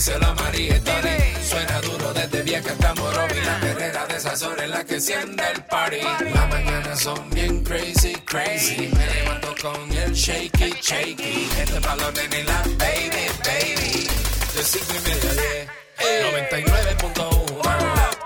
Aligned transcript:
díselo 0.00 0.28
a 0.28 0.34
María 0.34 0.76
y 0.76 0.80
Tony. 0.80 1.18
Suena 1.46 1.78
duro 1.82 2.14
desde 2.14 2.42
vieja 2.42 2.72
hasta 2.72 2.94
Morovi. 2.94 3.38
La 3.44 3.60
perrera 3.60 4.06
de 4.06 4.16
esas 4.16 4.42
horas 4.42 4.64
en 4.64 4.70
la 4.70 4.82
que 4.82 4.94
enciende 4.94 5.44
el 5.54 5.62
party. 5.64 6.00
Las 6.32 6.48
mañanas 6.48 7.00
son 7.00 7.28
bien 7.30 7.62
crazy, 7.62 8.14
crazy. 8.24 8.88
Me 8.96 9.06
levanto 9.14 9.54
con 9.60 9.92
el 9.92 10.14
shaky, 10.14 10.72
shaky. 10.80 11.50
Este 11.60 11.78
balón 11.80 12.14
en 12.16 12.46
la 12.46 12.62
baby, 12.78 13.28
baby. 13.44 14.08
De 14.54 14.64
cinco 14.64 14.94
y 14.96 15.00
media 15.06 15.34
diez. 15.34 15.68
99.1 16.00 18.19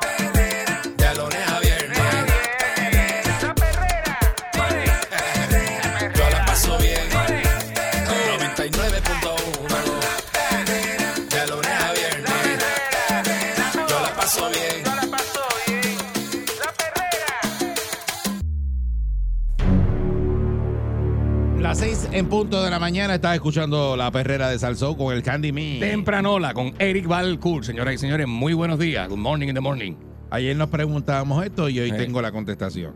en 22.14 22.28
punto 22.28 22.62
de 22.62 22.70
la 22.70 22.78
mañana 22.78 23.16
estás 23.16 23.34
escuchando 23.34 23.96
la 23.96 24.08
perrera 24.12 24.48
de 24.48 24.56
Salsó 24.56 24.96
con 24.96 25.12
el 25.12 25.24
Candy 25.24 25.50
Me. 25.50 25.80
Tempranola 25.80 26.54
con 26.54 26.72
Eric 26.78 27.08
Valcourt. 27.08 27.64
Señoras 27.64 27.92
y 27.94 27.98
señores, 27.98 28.28
muy 28.28 28.54
buenos 28.54 28.78
días. 28.78 29.08
Good 29.08 29.18
morning 29.18 29.48
in 29.48 29.54
the 29.54 29.60
morning. 29.60 29.94
Ayer 30.30 30.56
nos 30.56 30.68
preguntábamos 30.68 31.44
esto 31.44 31.68
y 31.68 31.80
hoy 31.80 31.90
tengo 31.90 32.22
la 32.22 32.30
contestación. 32.30 32.94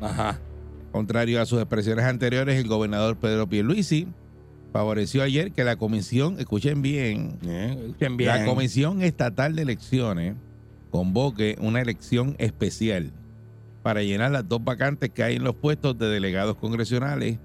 Ajá. 0.00 0.38
Contrario 0.92 1.42
a 1.42 1.46
sus 1.46 1.58
expresiones 1.58 2.04
anteriores, 2.04 2.60
el 2.60 2.68
gobernador 2.68 3.16
Pedro 3.16 3.48
Pierluisi 3.48 4.06
favoreció 4.72 5.24
ayer 5.24 5.50
que 5.50 5.64
la 5.64 5.74
comisión, 5.74 6.38
escuchen 6.38 6.80
bien, 6.80 7.38
Bien, 7.42 7.70
escuchen 7.70 8.16
bien. 8.16 8.28
la 8.30 8.44
Comisión 8.44 9.02
Estatal 9.02 9.56
de 9.56 9.62
Elecciones 9.62 10.36
convoque 10.92 11.56
una 11.60 11.80
elección 11.80 12.36
especial 12.38 13.10
para 13.82 14.04
llenar 14.04 14.30
las 14.30 14.48
dos 14.48 14.62
vacantes 14.62 15.10
que 15.10 15.24
hay 15.24 15.36
en 15.36 15.42
los 15.42 15.56
puestos 15.56 15.98
de 15.98 16.06
delegados 16.08 16.54
congresionales 16.54 17.38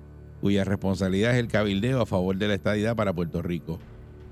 cuya 0.45 0.63
responsabilidad 0.63 1.31
es 1.31 1.39
el 1.39 1.47
cabildeo 1.47 2.01
a 2.03 2.05
favor 2.05 2.38
de 2.38 2.47
la 2.47 2.53
estadidad 2.53 2.95
para 2.95 3.13
Puerto 3.13 3.41
Rico. 3.41 3.79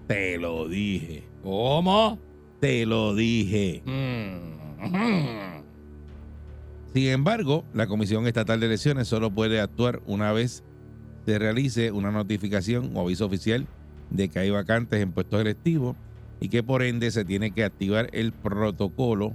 Te 0.05 0.37
lo 0.37 0.67
dije, 0.67 1.23
¿Cómo? 1.41 2.19
te 2.59 2.85
lo 2.85 3.15
dije. 3.15 3.81
Mm. 3.83 5.63
Sin 6.93 7.07
embargo, 7.07 7.65
la 7.73 7.87
Comisión 7.87 8.27
Estatal 8.27 8.59
de 8.59 8.67
Elecciones 8.67 9.07
solo 9.07 9.31
puede 9.31 9.59
actuar 9.59 10.03
una 10.05 10.31
vez 10.33 10.63
se 11.25 11.39
realice 11.39 11.91
una 11.91 12.11
notificación 12.11 12.95
o 12.95 13.01
aviso 13.01 13.25
oficial 13.25 13.65
de 14.11 14.29
que 14.29 14.37
hay 14.37 14.51
vacantes 14.51 15.01
en 15.01 15.13
puestos 15.13 15.41
electivos 15.41 15.95
y 16.39 16.49
que 16.49 16.61
por 16.61 16.83
ende 16.83 17.09
se 17.09 17.25
tiene 17.25 17.49
que 17.49 17.63
activar 17.63 18.11
el 18.13 18.33
protocolo 18.33 19.33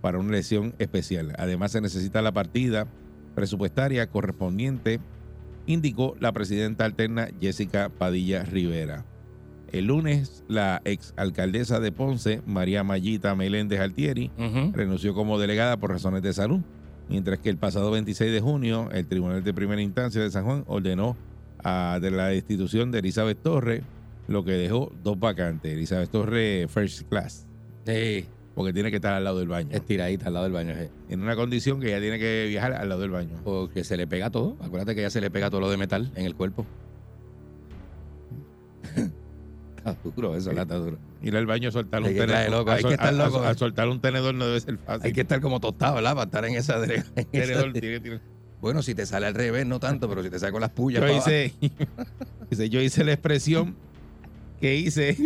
para 0.00 0.20
una 0.20 0.28
elección 0.28 0.72
especial. 0.78 1.32
Además, 1.36 1.72
se 1.72 1.80
necesita 1.80 2.22
la 2.22 2.30
partida 2.30 2.86
presupuestaria 3.34 4.06
correspondiente, 4.06 5.00
indicó 5.66 6.16
la 6.20 6.32
presidenta 6.32 6.84
alterna 6.84 7.28
Jessica 7.40 7.88
Padilla 7.88 8.42
Rivera. 8.44 9.04
El 9.70 9.86
lunes, 9.86 10.44
la 10.48 10.82
ex 10.84 11.14
alcaldesa 11.16 11.80
de 11.80 11.92
Ponce, 11.92 12.42
María 12.46 12.84
Mayita 12.84 13.34
Meléndez 13.34 13.80
Altieri, 13.80 14.30
renunció 14.74 15.14
como 15.14 15.38
delegada 15.38 15.78
por 15.78 15.90
razones 15.90 16.22
de 16.22 16.32
salud, 16.34 16.60
mientras 17.08 17.38
que 17.38 17.48
el 17.48 17.56
pasado 17.56 17.90
26 17.90 18.32
de 18.32 18.40
junio 18.40 18.90
el 18.92 19.06
Tribunal 19.06 19.42
de 19.42 19.54
Primera 19.54 19.80
Instancia 19.80 20.20
de 20.20 20.30
San 20.30 20.44
Juan 20.44 20.64
ordenó 20.66 21.16
a 21.64 21.98
de 22.02 22.10
la 22.10 22.26
destitución 22.26 22.90
de 22.90 22.98
Elizabeth 22.98 23.40
Torres, 23.42 23.82
lo 24.28 24.44
que 24.44 24.52
dejó 24.52 24.92
dos 25.02 25.18
vacantes. 25.18 25.72
Elizabeth 25.72 26.10
Torres 26.10 26.70
First 26.70 27.08
Class, 27.08 27.46
Sí, 27.86 28.26
porque 28.54 28.72
tiene 28.72 28.90
que 28.90 28.96
estar 28.96 29.12
al 29.14 29.24
lado 29.24 29.38
del 29.38 29.48
baño. 29.48 29.68
estiradita 29.72 30.26
al 30.26 30.34
lado 30.34 30.44
del 30.44 30.52
baño. 30.52 30.74
sí. 30.78 30.88
En 31.08 31.22
una 31.22 31.34
condición 31.36 31.80
que 31.80 31.88
ella 31.88 32.00
tiene 32.00 32.18
que 32.18 32.46
viajar 32.48 32.72
al 32.74 32.88
lado 32.88 33.00
del 33.00 33.10
baño. 33.10 33.40
Porque 33.44 33.82
se 33.84 33.96
le 33.96 34.06
pega 34.06 34.30
todo. 34.30 34.56
Acuérdate 34.60 34.94
que 34.94 35.00
ya 35.02 35.10
se 35.10 35.20
le 35.20 35.30
pega 35.30 35.48
todo 35.50 35.60
lo 35.60 35.70
de 35.70 35.76
metal 35.76 36.12
en 36.16 36.26
el 36.26 36.34
cuerpo. 36.34 36.66
está 39.76 39.96
duro 40.04 40.36
eso, 40.36 40.50
está 40.50 40.64
duro. 40.76 40.98
Ir 41.22 41.36
al 41.36 41.46
baño 41.46 41.68
a 41.68 41.72
soltar 41.72 42.02
un 42.02 42.08
que 42.08 42.14
tenedor. 42.14 42.50
loco, 42.50 42.70
hay 42.72 42.82
que 42.84 42.90
estar 42.92 43.08
a- 43.08 43.12
loco. 43.12 43.40
a 43.42 43.54
soltar 43.54 43.88
un 43.88 44.00
tenedor 44.00 44.34
no 44.34 44.46
debe 44.46 44.60
ser 44.60 44.76
fácil. 44.78 45.06
Hay 45.06 45.12
que 45.12 45.20
estar 45.22 45.40
como 45.40 45.60
tostado, 45.60 45.94
¿verdad? 45.96 46.14
Para 46.14 46.24
estar 46.24 46.44
en 46.44 46.54
esa... 46.56 46.80
Tenedor 47.30 47.72
tiene- 47.72 48.00
tiene- 48.00 48.20
Bueno, 48.60 48.82
si 48.82 48.94
te 48.94 49.06
sale 49.06 49.26
al 49.26 49.34
revés, 49.34 49.66
no 49.66 49.78
tanto, 49.80 50.08
pero 50.08 50.22
si 50.22 50.30
te 50.30 50.38
sale 50.38 50.52
con 50.52 50.60
las 50.60 50.70
pullas... 50.70 51.00
yo 51.02 51.16
hice, 51.16 51.52
yo 52.70 52.80
hice 52.80 53.04
la 53.04 53.12
expresión 53.12 53.76
que 54.60 54.76
hice 54.76 55.16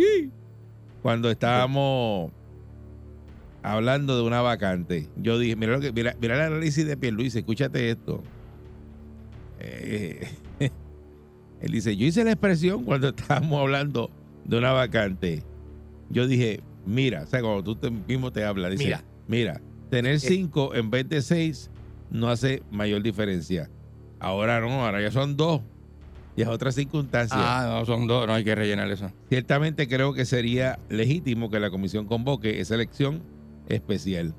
cuando 1.01 1.29
estábamos 1.29 2.31
hablando 3.73 4.15
de 4.17 4.23
una 4.23 4.41
vacante. 4.41 5.07
Yo 5.17 5.37
dije, 5.39 5.55
mira 5.55 5.73
lo 5.73 5.79
que, 5.79 5.91
mira, 5.91 6.15
mira 6.21 6.35
el 6.35 6.53
análisis 6.53 6.85
de 6.85 6.97
Pierluis, 6.97 7.35
escúchate 7.35 7.89
esto. 7.89 8.23
Eh, 9.59 10.27
él 11.61 11.71
dice, 11.71 11.95
yo 11.97 12.05
hice 12.05 12.23
la 12.23 12.31
expresión 12.31 12.83
cuando 12.83 13.09
estábamos 13.17 13.59
hablando 13.59 14.09
de 14.45 14.57
una 14.57 14.71
vacante. 14.71 15.43
Yo 16.09 16.27
dije, 16.27 16.61
mira, 16.85 17.23
o 17.23 17.27
sea, 17.27 17.41
cuando 17.41 17.63
tú 17.63 17.75
te- 17.75 17.91
mismo 17.91 18.31
te 18.31 18.43
hablas, 18.45 18.71
dice, 18.71 18.85
Mira. 18.85 19.03
mira, 19.27 19.61
tener 19.89 20.19
cinco 20.19 20.73
en 20.75 20.89
vez 20.89 21.09
de 21.09 21.21
seis 21.21 21.69
no 22.09 22.29
hace 22.29 22.63
mayor 22.71 23.01
diferencia. 23.01 23.69
Ahora 24.19 24.59
no, 24.61 24.85
ahora 24.85 25.01
ya 25.01 25.11
son 25.11 25.35
dos. 25.37 25.61
Y 26.35 26.43
es 26.43 26.47
otra 26.47 26.71
circunstancia. 26.71 27.37
Ah, 27.39 27.79
no, 27.79 27.85
son 27.85 28.05
dos, 28.07 28.27
no 28.27 28.33
hay 28.33 28.43
que 28.43 28.53
rellenar 28.53 28.89
eso. 28.91 29.11
Ciertamente 29.27 29.87
creo 29.87 30.13
que 30.13 30.23
sería 30.23 30.77
legítimo 30.87 31.49
que 31.49 31.59
la 31.59 31.71
comisión 31.71 32.05
convoque 32.05 32.59
esa 32.61 32.75
elección 32.75 33.23
especial. 33.69 34.33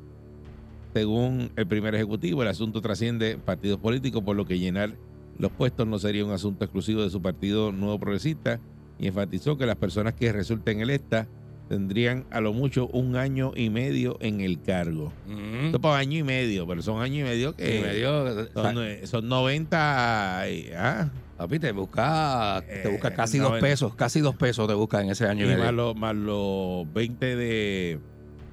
Según 0.94 1.50
el 1.56 1.66
primer 1.66 1.94
ejecutivo, 1.94 2.43
el 2.43 2.49
asunto 2.49 2.81
trasciende 2.81 3.39
partidos 3.39 3.78
políticos, 3.78 4.22
por 4.25 4.37
lo 4.37 4.47
que 4.47 4.59
llenar 4.59 4.94
los 5.39 5.53
puestos 5.53 5.87
no 5.87 5.99
sería 5.99 6.25
un 6.25 6.33
asunto 6.33 6.65
exclusivo 6.65 7.03
de 7.03 7.11
su 7.11 7.22
partido 7.22 7.71
Nuevo 7.71 7.99
Progresista 8.00 8.59
y 8.99 9.06
enfatizó 9.06 9.56
que 9.56 9.66
las 9.66 9.77
personas 9.77 10.15
que 10.15 10.33
resulten 10.33 10.81
electas 10.81 11.28
tendrían 11.69 12.25
a 12.31 12.41
lo 12.41 12.53
mucho 12.55 12.89
un 12.89 13.15
año 13.16 13.53
y 13.55 13.69
medio 13.71 14.16
en 14.21 14.41
el 14.41 14.61
cargo. 14.62 15.12
Mm. 15.28 15.66
Esto 15.66 15.81
para 15.81 15.99
año 15.99 16.19
y 16.19 16.22
medio, 16.22 16.66
pero 16.66 16.81
son 16.83 17.03
años 17.03 17.19
y 17.21 17.22
medio 17.31 17.55
que 17.55 17.81
Y 17.93 17.97
dio- 17.99 18.49
son, 18.55 18.78
eh, 18.83 19.06
son 19.06 19.28
90... 19.28 20.45
y- 20.50 20.71
ah, 20.75 21.10
Papi, 21.37 21.59
te 21.60 21.71
busca, 21.71 22.65
te 22.83 22.89
busca 22.89 23.09
Eh, 23.09 23.15
casi 23.15 23.39
dos 23.39 23.59
eh. 23.59 23.60
pesos, 23.60 23.95
casi 23.95 24.21
dos 24.21 24.34
pesos 24.34 24.66
te 24.66 24.75
busca 24.75 25.00
en 25.03 25.10
ese 25.10 25.27
año 25.27 25.43
y 25.45 25.49
y 25.49 25.50
más, 25.50 25.59
medio. 25.59 25.72
los, 25.72 25.97
más 25.97 26.16
los 26.16 26.93
20 26.93 27.37
de... 27.37 28.00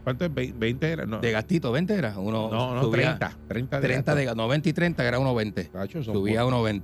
¿Cuánto 0.06 0.24
es? 0.26 0.34
¿Ve- 0.34 0.54
¿20 0.56 0.84
era? 0.84 1.06
No, 1.06 1.20
De 1.20 1.32
gastito, 1.32 1.72
20 1.72 1.94
era. 1.96 2.18
Uno 2.20 2.50
no, 2.52 2.76
no 2.76 2.84
subía 2.84 3.18
30. 3.18 3.38
30 3.48 3.80
de 3.82 3.88
30 3.88 4.16
de 4.16 4.24
gasto. 4.26 4.38
gasto. 4.38 4.42
No, 4.44 4.48
20 4.48 4.70
y 4.70 4.74
30 4.74 5.02
que 5.04 5.08
era 5.10 5.20
1.20. 5.20 5.72
Cacho, 5.72 6.04
son 6.04 6.14
Subía 6.14 6.42
a 6.42 6.44
buenos, 6.44 6.62
1.20. 6.64 6.82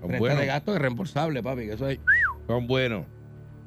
son 0.00 0.08
30 0.08 0.18
buenos. 0.18 0.38
de 0.38 0.46
gasto 0.46 0.74
es 0.74 0.80
reembolsable, 0.82 1.42
papi, 1.42 1.62
que 1.62 1.72
eso 1.72 1.88
es 1.88 1.98
Son 2.46 2.66
buenos. 2.66 3.06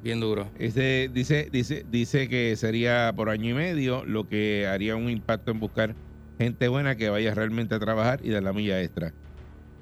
bien 0.02 0.20
duro. 0.20 0.48
Ese, 0.56 1.10
dice, 1.12 1.48
dice, 1.50 1.84
dice 1.90 2.28
que 2.28 2.54
sería 2.56 3.12
por 3.16 3.28
año 3.28 3.50
y 3.50 3.54
medio, 3.54 4.04
lo 4.04 4.28
que 4.28 4.68
haría 4.68 4.94
un 4.94 5.10
impacto 5.10 5.50
en 5.50 5.58
buscar 5.58 5.96
gente 6.38 6.68
buena 6.68 6.94
que 6.94 7.10
vaya 7.10 7.34
realmente 7.34 7.74
a 7.74 7.80
trabajar 7.80 8.20
y 8.22 8.30
dar 8.30 8.44
la 8.44 8.52
milla 8.52 8.80
extra. 8.80 9.12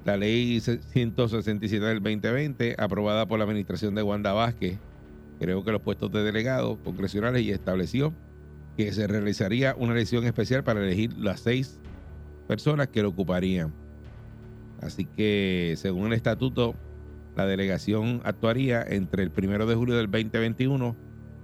La 0.03 0.17
ley 0.17 0.59
167 0.61 1.83
del 1.85 2.01
2020, 2.01 2.75
aprobada 2.79 3.27
por 3.27 3.37
la 3.37 3.45
administración 3.45 3.93
de 3.93 4.01
Wanda 4.03 4.33
Vázquez, 4.33 4.77
creo 5.39 5.63
que 5.63 5.71
los 5.71 5.81
puestos 5.81 6.11
de 6.11 6.23
delegados 6.23 6.79
congresionales 6.83 7.41
y 7.43 7.51
estableció 7.51 8.13
que 8.77 8.91
se 8.91 9.07
realizaría 9.07 9.75
una 9.77 9.93
elección 9.93 10.25
especial 10.25 10.63
para 10.63 10.83
elegir 10.83 11.13
las 11.17 11.41
seis 11.41 11.79
personas 12.47 12.87
que 12.89 13.01
lo 13.01 13.09
ocuparían. 13.09 13.73
Así 14.81 15.05
que, 15.05 15.75
según 15.77 16.07
el 16.07 16.13
estatuto, 16.13 16.75
la 17.35 17.45
delegación 17.45 18.21
actuaría 18.23 18.83
entre 18.83 19.23
el 19.23 19.31
1 19.35 19.65
de 19.65 19.75
julio 19.75 19.95
del 19.95 20.11
2021 20.11 20.95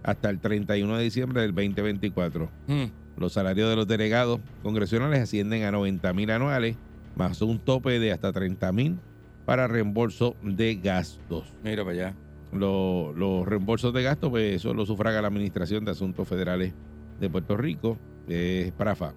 hasta 0.03 0.29
el 0.29 0.39
31 0.39 0.97
de 0.97 1.03
diciembre 1.03 1.41
del 1.41 1.53
2024. 1.53 2.49
Mm. 2.67 2.83
Los 3.17 3.33
salarios 3.33 3.69
de 3.69 3.75
los 3.75 3.87
delegados 3.87 4.39
congresionales 4.63 5.21
ascienden 5.21 5.63
a 5.63 5.71
90 5.71 6.13
mil 6.13 6.31
anuales, 6.31 6.75
más 7.15 7.41
un 7.41 7.59
tope 7.59 7.99
de 7.99 8.11
hasta 8.11 8.31
30 8.31 8.71
mil 8.71 8.97
para 9.45 9.67
reembolso 9.67 10.35
de 10.41 10.75
gastos. 10.75 11.45
Mira 11.63 11.83
para 11.83 11.95
allá. 11.95 12.15
Los, 12.51 13.15
los 13.15 13.45
reembolsos 13.47 13.93
de 13.93 14.03
gastos, 14.03 14.29
pues 14.29 14.55
eso 14.55 14.73
lo 14.73 14.85
sufraga 14.85 15.21
la 15.21 15.27
Administración 15.27 15.85
de 15.85 15.91
Asuntos 15.91 16.27
Federales 16.27 16.73
de 17.21 17.29
Puerto 17.29 17.55
Rico, 17.55 17.97
es 18.27 18.71
PRAFA. 18.73 19.13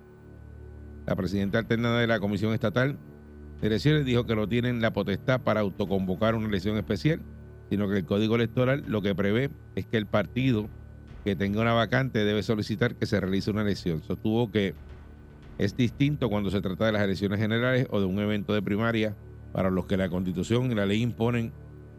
La 1.06 1.16
presidenta 1.16 1.58
alterna 1.58 1.98
de 1.98 2.06
la 2.06 2.20
Comisión 2.20 2.52
Estatal 2.52 2.98
de 3.60 3.66
Elecciones 3.66 4.04
dijo 4.04 4.26
que 4.26 4.36
no 4.36 4.46
tienen 4.46 4.80
la 4.80 4.92
potestad 4.92 5.40
para 5.40 5.60
autoconvocar 5.60 6.34
una 6.34 6.46
elección 6.48 6.76
especial, 6.76 7.22
sino 7.70 7.88
que 7.88 7.98
el 7.98 8.04
Código 8.04 8.36
Electoral 8.36 8.84
lo 8.86 9.02
que 9.02 9.14
prevé 9.14 9.50
es 9.74 9.86
que 9.86 9.96
el 9.96 10.06
partido 10.06 10.68
que 11.24 11.34
tenga 11.34 11.60
una 11.62 11.72
vacante 11.72 12.24
debe 12.24 12.42
solicitar 12.42 12.94
que 12.94 13.06
se 13.06 13.18
realice 13.18 13.50
una 13.50 13.62
elección. 13.62 14.02
Sostuvo 14.02 14.50
que 14.50 14.74
es 15.56 15.76
distinto 15.76 16.28
cuando 16.28 16.50
se 16.50 16.60
trata 16.60 16.86
de 16.86 16.92
las 16.92 17.02
elecciones 17.02 17.40
generales 17.40 17.86
o 17.90 18.00
de 18.00 18.06
un 18.06 18.18
evento 18.18 18.52
de 18.52 18.60
primaria 18.62 19.16
para 19.52 19.70
los 19.70 19.86
que 19.86 19.96
la 19.96 20.10
Constitución 20.10 20.70
y 20.70 20.74
la 20.74 20.84
ley 20.84 21.00
imponen 21.00 21.52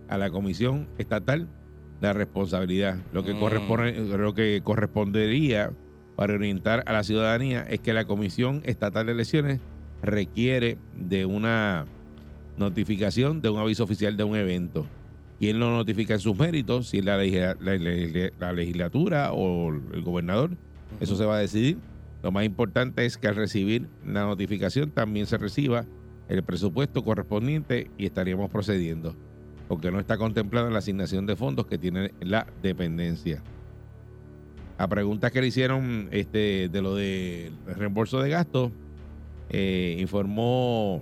a 0.08 0.18
la 0.20 0.30
Comisión 0.30 0.88
Estatal 1.00 1.48
la 2.02 2.14
responsabilidad. 2.14 2.98
Lo 3.12 3.24
que, 3.24 3.34
Mm. 3.34 3.40
corresponde, 3.40 4.18
lo 4.18 4.34
que 4.34 4.62
correspondería 4.64 5.72
para 6.16 6.34
orientar 6.34 6.84
a 6.86 6.94
la 6.94 7.04
ciudadanía 7.04 7.64
es 7.70 7.80
que 7.80 7.94
la 7.94 8.06
Comisión 8.06 8.62
Estatal 8.66 9.06
de 9.06 9.12
Elecciones 9.14 9.60
requiere 10.02 10.78
de 10.96 11.26
una 11.26 11.86
notificación, 12.58 13.42
de 13.42 13.50
un 13.50 13.60
aviso 13.60 13.84
oficial 13.84 14.16
de 14.18 14.24
un 14.24 14.36
evento. 14.36 14.86
¿Quién 15.40 15.60
lo 15.60 15.70
notifica 15.72 16.14
en 16.14 16.20
sus 16.22 16.38
méritos? 16.38 16.88
Si 16.88 17.00
es 17.00 17.06
la, 17.06 17.18
legisla- 17.18 17.58
la- 17.60 17.76
la- 17.78 18.32
la 18.40 18.54
legislatura 18.54 19.34
o 19.34 19.70
el 19.70 20.02
gobernador. 20.02 20.52
Eso 21.02 21.16
se 21.18 21.26
va 21.26 21.36
a 21.36 21.40
decidir. 21.40 21.78
Lo 22.24 22.32
más 22.32 22.46
importante 22.46 23.06
es 23.06 23.18
que 23.18 23.28
al 23.28 23.36
recibir 23.36 23.88
la 24.06 24.24
notificación 24.26 24.92
también 24.92 25.26
se 25.26 25.38
reciba 25.38 25.86
el 26.30 26.42
presupuesto 26.44 27.04
correspondiente 27.04 27.92
y 27.98 28.06
estaríamos 28.06 28.50
procediendo, 28.50 29.14
porque 29.68 29.92
no 29.92 30.00
está 30.00 30.18
contemplada 30.18 30.70
la 30.72 30.80
asignación 30.80 31.26
de 31.26 31.36
fondos 31.36 31.68
que 31.68 31.78
tiene 31.78 32.12
la 32.22 32.48
dependencia. 32.64 33.44
A 34.78 34.88
preguntas 34.88 35.32
que 35.32 35.42
le 35.42 35.48
hicieron 35.48 36.10
este, 36.12 36.70
de 36.70 36.82
lo 36.82 36.96
del 36.96 37.54
reembolso 37.66 38.20
de 38.20 38.30
gastos, 38.30 38.72
eh, 39.50 39.96
informó 40.00 41.02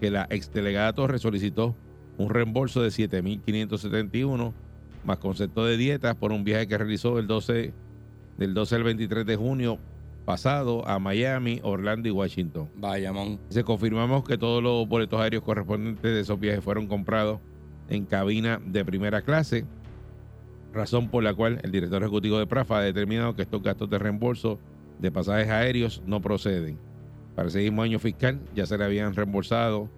que 0.00 0.10
la 0.10 0.26
exdelegada 0.30 0.92
Torres 0.94 1.20
solicitó 1.20 1.74
un 2.16 2.30
reembolso 2.30 2.82
de 2.82 2.88
7.571 2.88 4.52
más 5.04 5.18
concepto 5.18 5.64
de 5.64 5.76
dietas 5.76 6.16
por 6.16 6.32
un 6.32 6.44
viaje 6.44 6.66
que 6.66 6.78
realizó 6.78 7.18
el 7.18 7.26
12, 7.26 7.72
del 8.38 8.54
12 8.54 8.74
al 8.76 8.82
23 8.84 9.26
de 9.26 9.36
junio 9.36 9.78
pasado 10.24 10.86
a 10.86 10.98
Miami, 10.98 11.60
Orlando 11.62 12.08
y 12.08 12.12
Washington. 12.12 12.68
Bayamón. 12.76 13.40
Se 13.48 13.64
confirmamos 13.64 14.24
que 14.24 14.38
todos 14.38 14.62
los 14.62 14.86
boletos 14.86 15.20
aéreos 15.20 15.42
correspondientes 15.42 16.02
de 16.02 16.20
esos 16.20 16.38
viajes 16.38 16.62
fueron 16.62 16.86
comprados 16.86 17.40
en 17.88 18.04
cabina 18.04 18.60
de 18.64 18.84
primera 18.84 19.22
clase, 19.22 19.64
razón 20.72 21.08
por 21.08 21.22
la 21.22 21.34
cual 21.34 21.60
el 21.62 21.72
director 21.72 22.02
ejecutivo 22.02 22.38
de 22.38 22.46
PRAFA 22.46 22.78
ha 22.78 22.82
determinado 22.82 23.34
que 23.34 23.42
estos 23.42 23.62
gastos 23.62 23.90
de 23.90 23.98
reembolso 23.98 24.58
de 24.98 25.10
pasajes 25.10 25.48
aéreos 25.48 26.02
no 26.06 26.20
proceden. 26.20 26.78
Para 27.34 27.48
ese 27.48 27.60
mismo 27.60 27.82
año 27.82 27.98
fiscal 27.98 28.40
ya 28.54 28.66
se 28.66 28.76
le 28.76 28.84
habían 28.84 29.14
reembolsado 29.14 29.88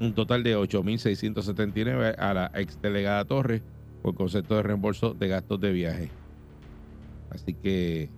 un 0.00 0.14
total 0.14 0.42
de 0.42 0.56
8.679 0.56 2.16
a 2.18 2.34
la 2.34 2.50
ex 2.54 2.80
delegada 2.82 3.24
Torres 3.24 3.62
por 4.02 4.14
concepto 4.14 4.56
de 4.56 4.62
reembolso 4.62 5.14
de 5.14 5.28
gastos 5.28 5.60
de 5.60 5.72
viaje. 5.72 6.10
Así 7.30 7.54
que 7.54 8.10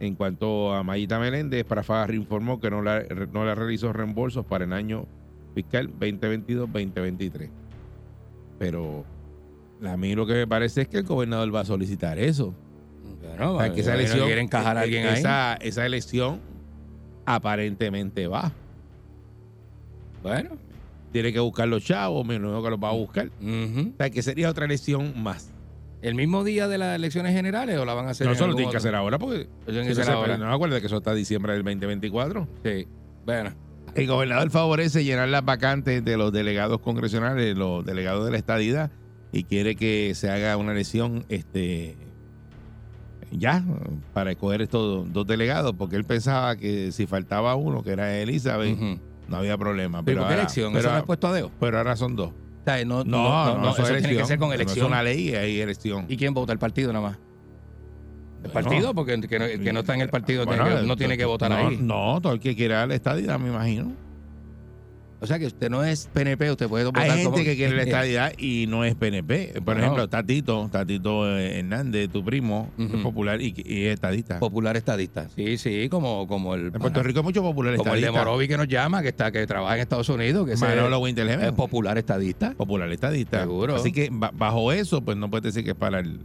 en 0.00 0.14
cuanto 0.14 0.72
a 0.72 0.82
Mayita 0.82 1.18
Meléndez, 1.18 1.64
Prafa 1.64 2.06
informó 2.12 2.60
que 2.60 2.70
no 2.70 2.82
la, 2.82 3.02
no 3.32 3.54
realizó 3.54 3.92
reembolsos 3.92 4.46
para 4.46 4.64
el 4.64 4.72
año 4.72 5.06
fiscal 5.54 5.90
2022-2023. 5.98 7.50
Pero 8.58 9.04
a 9.84 9.96
mí 9.96 10.14
lo 10.14 10.26
que 10.26 10.34
me 10.34 10.46
parece 10.46 10.82
es 10.82 10.88
que 10.88 10.98
el 10.98 11.04
gobernador 11.04 11.54
va 11.54 11.60
a 11.60 11.64
solicitar 11.64 12.18
eso. 12.18 12.54
Bueno, 13.20 13.54
O 13.56 13.60
sea, 13.60 13.72
que 13.72 13.80
esa 13.80 13.94
elección, 13.94 14.26
quiere 14.26 14.40
encajar 14.40 14.76
a 14.76 14.80
alguien 14.82 15.06
ahí. 15.06 15.22
esa, 15.60 15.86
elección 15.86 16.40
aparentemente 17.26 18.26
va. 18.26 18.52
Bueno. 20.22 20.50
Tiene 21.12 21.32
que 21.32 21.40
buscar 21.40 21.68
los 21.68 21.84
chavos, 21.84 22.26
me 22.26 22.34
imagino 22.34 22.62
que 22.62 22.70
los 22.70 22.78
va 22.82 22.90
a 22.90 22.92
buscar. 22.92 23.30
ujú. 23.40 23.92
O 23.92 23.96
sea, 23.96 24.10
que 24.10 24.22
sería 24.22 24.50
otra 24.50 24.66
elección 24.66 25.22
más. 25.22 25.50
¿El 26.00 26.14
mismo 26.14 26.44
día 26.44 26.68
de 26.68 26.78
las 26.78 26.94
elecciones 26.94 27.32
generales 27.34 27.76
o 27.78 27.84
la 27.84 27.92
van 27.94 28.06
a 28.06 28.10
hacer 28.10 28.26
no 28.28 28.56
que 28.70 28.76
hacer 28.76 28.94
ahora 28.94 29.18
porque 29.18 29.48
Lo 29.66 29.72
tienen 29.72 29.88
que 29.88 29.94
no, 29.94 30.00
hacer 30.02 30.14
ahora. 30.14 30.38
no 30.38 30.46
me 30.46 30.54
acuerdo 30.54 30.78
que 30.80 30.86
eso 30.86 30.98
está 30.98 31.12
diciembre 31.12 31.54
del 31.54 31.64
2024. 31.64 32.46
Sí. 32.64 32.86
Bueno. 33.26 33.52
El 33.94 34.06
gobernador 34.06 34.50
favorece 34.50 35.02
llenar 35.02 35.28
las 35.28 35.44
vacantes 35.44 36.04
de 36.04 36.16
los 36.16 36.32
delegados 36.32 36.80
congresionales, 36.80 37.56
los 37.56 37.84
delegados 37.84 38.24
de 38.26 38.30
la 38.30 38.36
estadidad, 38.38 38.92
y 39.32 39.44
quiere 39.44 39.76
que 39.76 40.12
se 40.14 40.30
haga 40.30 40.56
una 40.56 40.72
elección 40.72 41.24
este 41.28 41.96
ya 43.30 43.62
para 44.14 44.30
escoger 44.30 44.62
estos 44.62 45.12
dos 45.12 45.26
delegados, 45.26 45.74
porque 45.76 45.96
él 45.96 46.04
pensaba 46.04 46.56
que 46.56 46.92
si 46.92 47.06
faltaba 47.06 47.54
uno, 47.56 47.82
que 47.82 47.90
era 47.90 48.16
Elizabeth, 48.18 48.74
Ujú. 48.74 48.98
no 49.28 49.36
había 49.36 49.58
problema. 49.58 50.02
¿Pero 50.02 50.22
ahora, 50.22 50.34
elección? 50.36 50.72
pero, 50.72 50.80
¿Eso 50.86 50.92
no 50.92 50.98
es 50.98 51.04
puesto 51.04 51.26
a 51.28 51.32
dedo? 51.34 51.50
pero 51.60 51.76
ahora 51.78 51.94
son 51.96 52.16
dos. 52.16 52.30
O 52.30 52.64
sea, 52.64 52.82
no, 52.86 53.04
No, 53.04 53.54
no, 53.54 53.58
no, 53.58 53.70
eso 53.72 53.82
es 53.82 53.88
tiene 53.88 54.00
que 54.00 54.06
elección. 54.06 54.26
ser 54.28 54.38
con 54.38 54.48
No 54.48 54.54
elección. 54.54 54.86
es 54.86 54.90
una 54.90 55.02
ley, 55.02 55.34
hay 55.34 55.60
elección. 55.60 56.06
¿Y 56.08 56.16
quién 56.16 56.32
vota? 56.32 56.52
El 56.54 56.58
partido 56.58 56.90
nada 56.92 57.06
más. 57.08 57.18
¿El 58.44 58.50
partido? 58.50 58.94
Porque 58.94 59.12
el 59.14 59.28
que 59.28 59.38
no, 59.38 59.44
el 59.44 59.62
que 59.62 59.72
no 59.72 59.80
está 59.80 59.94
en 59.94 60.00
el 60.00 60.08
partido 60.10 60.44
Bueno, 60.46 60.64
tiene 60.64 60.80
que- 60.80 60.86
no 60.86 60.96
tiene 60.96 61.16
que 61.18 61.24
votar 61.26 61.50
no, 61.50 61.56
ahí. 61.56 61.76
No, 61.80 62.20
todo 62.22 62.32
el 62.32 62.40
que 62.40 62.54
quiera 62.56 62.86
la 62.86 62.94
estadidad, 62.94 63.38
me 63.38 63.48
imagino. 63.48 63.92
O 65.20 65.26
sea 65.26 65.36
que 65.38 65.46
usted 65.46 65.68
no 65.68 65.82
es 65.82 66.08
PNP, 66.12 66.50
usted 66.52 66.68
puede 66.68 66.84
votar 66.84 67.02
Hay 67.02 67.10
gente 67.10 67.24
como- 67.24 67.36
que 67.38 67.56
quiere 67.56 67.74
la 67.76 67.82
estadidad 67.82 68.32
y 68.38 68.66
no 68.68 68.84
es 68.84 68.94
PNP. 68.94 69.50
Por 69.54 69.62
Bueno. 69.64 69.80
ejemplo, 69.80 70.08
Tatito, 70.08 70.68
Tatito 70.70 71.36
eh, 71.38 71.58
Hernández, 71.58 72.08
tu 72.10 72.24
primo, 72.24 72.70
es 72.78 73.02
popular 73.02 73.40
y, 73.40 73.52
y 73.66 73.86
es 73.86 73.94
estadista. 73.94 74.38
Popular 74.38 74.76
estadista. 74.76 75.28
Sí, 75.34 75.58
sí, 75.58 75.88
como, 75.88 76.28
como 76.28 76.54
el. 76.54 76.66
En 76.66 76.72
Puerto 76.74 77.02
Rico 77.02 77.18
hay 77.18 77.24
mucho 77.24 77.42
popular 77.42 77.74
Como 77.76 77.94
el 77.94 78.00
de. 78.00 78.10
Morovi 78.12 78.46
que 78.46 78.56
nos 78.56 78.68
llama, 78.68 79.02
que 79.02 79.08
está 79.08 79.32
que 79.32 79.44
trabaja 79.46 79.74
en 79.74 79.80
Estados 79.80 80.08
Unidos, 80.08 80.48
que 80.48 80.56
Manolo 80.56 81.00
Winterham. 81.00 81.40
es 81.40 81.52
popular 81.52 81.98
estadista. 81.98 82.52
popular 82.52 82.88
estadista. 82.92 83.40
Seguro. 83.40 83.74
Así 83.74 83.90
que 83.90 84.08
ba- 84.12 84.30
bajo 84.32 84.70
eso, 84.72 85.00
pues 85.02 85.16
no 85.16 85.28
puedes 85.28 85.42
decir 85.52 85.64
que 85.64 85.70
es 85.72 85.76
para 85.76 85.98
el, 85.98 86.20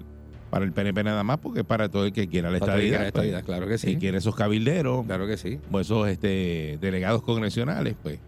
para 0.52 0.66
el 0.66 0.72
PNP 0.72 1.04
nada 1.04 1.24
más, 1.24 1.40
porque 1.40 1.62
es 1.62 1.66
para 1.66 1.90
todo 1.90 2.06
el 2.06 2.14
que 2.14 2.28
quiera 2.28 2.52
la 2.52 2.60
la 2.60 2.66
pues. 2.66 2.84
estadidad, 3.08 3.44
claro 3.44 3.68
que 3.68 3.80
sí. 3.80 3.90
Y 3.92 3.96
quiere 3.98 4.20
esos 4.20 4.36
cabilderos, 4.36 5.04
Claro 5.08 5.26
que 5.26 5.38
sí. 5.38 5.58
o 5.72 5.80
esos 5.80 6.08
este, 6.10 6.78
delegados 6.80 7.24
congresionales, 7.24 7.96
pues 8.04 8.20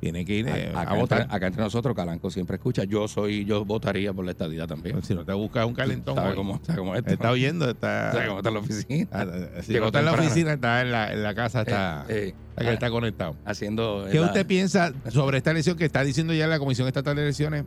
tiene 0.00 0.24
que 0.24 0.34
ir 0.36 0.48
eh, 0.48 0.72
a, 0.74 0.82
acá, 0.82 0.94
votar. 0.94 1.20
Entre, 1.22 1.36
acá 1.36 1.46
entre 1.48 1.62
nosotros, 1.64 1.94
Calanco 1.96 2.30
siempre 2.30 2.56
escucha. 2.56 2.84
Yo 2.84 3.08
soy, 3.08 3.44
yo 3.44 3.64
votaría 3.64 4.12
por 4.12 4.24
la 4.24 4.30
estadidad 4.30 4.66
también. 4.68 5.02
Si 5.02 5.14
no 5.14 5.24
te 5.24 5.32
buscas 5.32 5.66
un 5.66 5.74
calentón, 5.74 6.14
¿Sabe 6.14 6.34
cómo, 6.34 6.60
sabe 6.62 6.78
cómo 6.78 6.94
es 6.94 7.00
esto? 7.00 7.12
está 7.14 7.30
oyendo, 7.30 7.68
está... 7.68 8.12
¿Sabe 8.12 8.26
cómo 8.28 8.38
está 8.38 8.48
en 8.50 8.54
la 8.54 8.60
oficina? 8.60 9.08
Ah, 9.12 9.26
ah, 9.58 9.62
Si 9.62 9.72
Llegó 9.72 9.82
no 9.84 9.86
está 9.88 9.98
en 10.00 10.04
la 10.04 10.12
oficina, 10.12 10.52
está 10.52 10.80
en 10.82 10.92
la, 10.92 11.12
en 11.12 11.22
la 11.22 11.34
casa, 11.34 11.60
está, 11.62 12.06
Eh, 12.08 12.34
eh, 12.58 12.72
está 12.72 12.90
conectado. 12.90 13.36
haciendo. 13.44 14.06
¿Qué 14.10 14.20
la- 14.20 14.26
usted 14.26 14.46
piensa 14.46 14.92
sobre 15.08 15.38
esta 15.38 15.50
elección 15.50 15.76
que 15.76 15.84
está 15.84 16.04
diciendo 16.04 16.32
ya 16.32 16.46
la 16.46 16.58
Comisión 16.58 16.86
Estatal 16.86 17.16
de 17.16 17.22
Elecciones? 17.22 17.64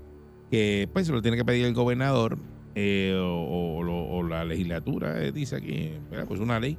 Que 0.49 0.89
pues 0.91 1.07
se 1.07 1.13
lo 1.13 1.21
tiene 1.21 1.35
que 1.37 1.45
pedir 1.45 1.65
el 1.65 1.73
gobernador 1.73 2.37
eh, 2.75 3.13
o, 3.21 3.77
o 3.79 4.23
la 4.23 4.45
legislatura, 4.45 5.21
eh, 5.21 5.31
dice 5.33 5.57
aquí, 5.57 5.91
pues 6.27 6.39
una 6.39 6.59
ley. 6.59 6.77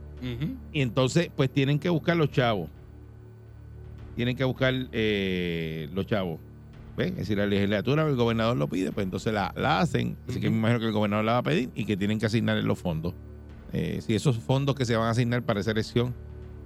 Y 0.72 0.80
entonces, 0.80 1.28
pues 1.36 1.50
tienen 1.50 1.78
que 1.78 1.88
buscar 1.90 2.16
los 2.16 2.30
chavos. 2.30 2.70
Tienen 4.14 4.36
que 4.36 4.44
buscar 4.44 4.74
eh, 4.92 5.88
los 5.94 6.06
chavos. 6.06 6.40
¿Ven? 6.96 7.10
Es 7.10 7.20
decir, 7.20 7.38
la 7.38 7.46
legislatura 7.46 8.04
o 8.04 8.08
el 8.08 8.16
gobernador 8.16 8.56
lo 8.56 8.68
pide, 8.68 8.92
pues 8.92 9.04
entonces 9.04 9.32
la, 9.32 9.52
la 9.56 9.80
hacen. 9.80 10.16
Así 10.28 10.40
que 10.40 10.50
me 10.50 10.56
imagino 10.56 10.78
que 10.78 10.86
el 10.86 10.92
gobernador 10.92 11.24
la 11.24 11.32
va 11.32 11.38
a 11.38 11.42
pedir 11.42 11.70
y 11.74 11.86
que 11.86 11.96
tienen 11.96 12.18
que 12.18 12.26
asignarle 12.26 12.62
los 12.62 12.78
fondos. 12.78 13.14
Eh, 13.72 14.00
si 14.04 14.14
esos 14.14 14.36
fondos 14.36 14.74
que 14.74 14.84
se 14.84 14.96
van 14.96 15.06
a 15.06 15.10
asignar 15.10 15.42
para 15.42 15.60
esa 15.60 15.70
elección 15.70 16.14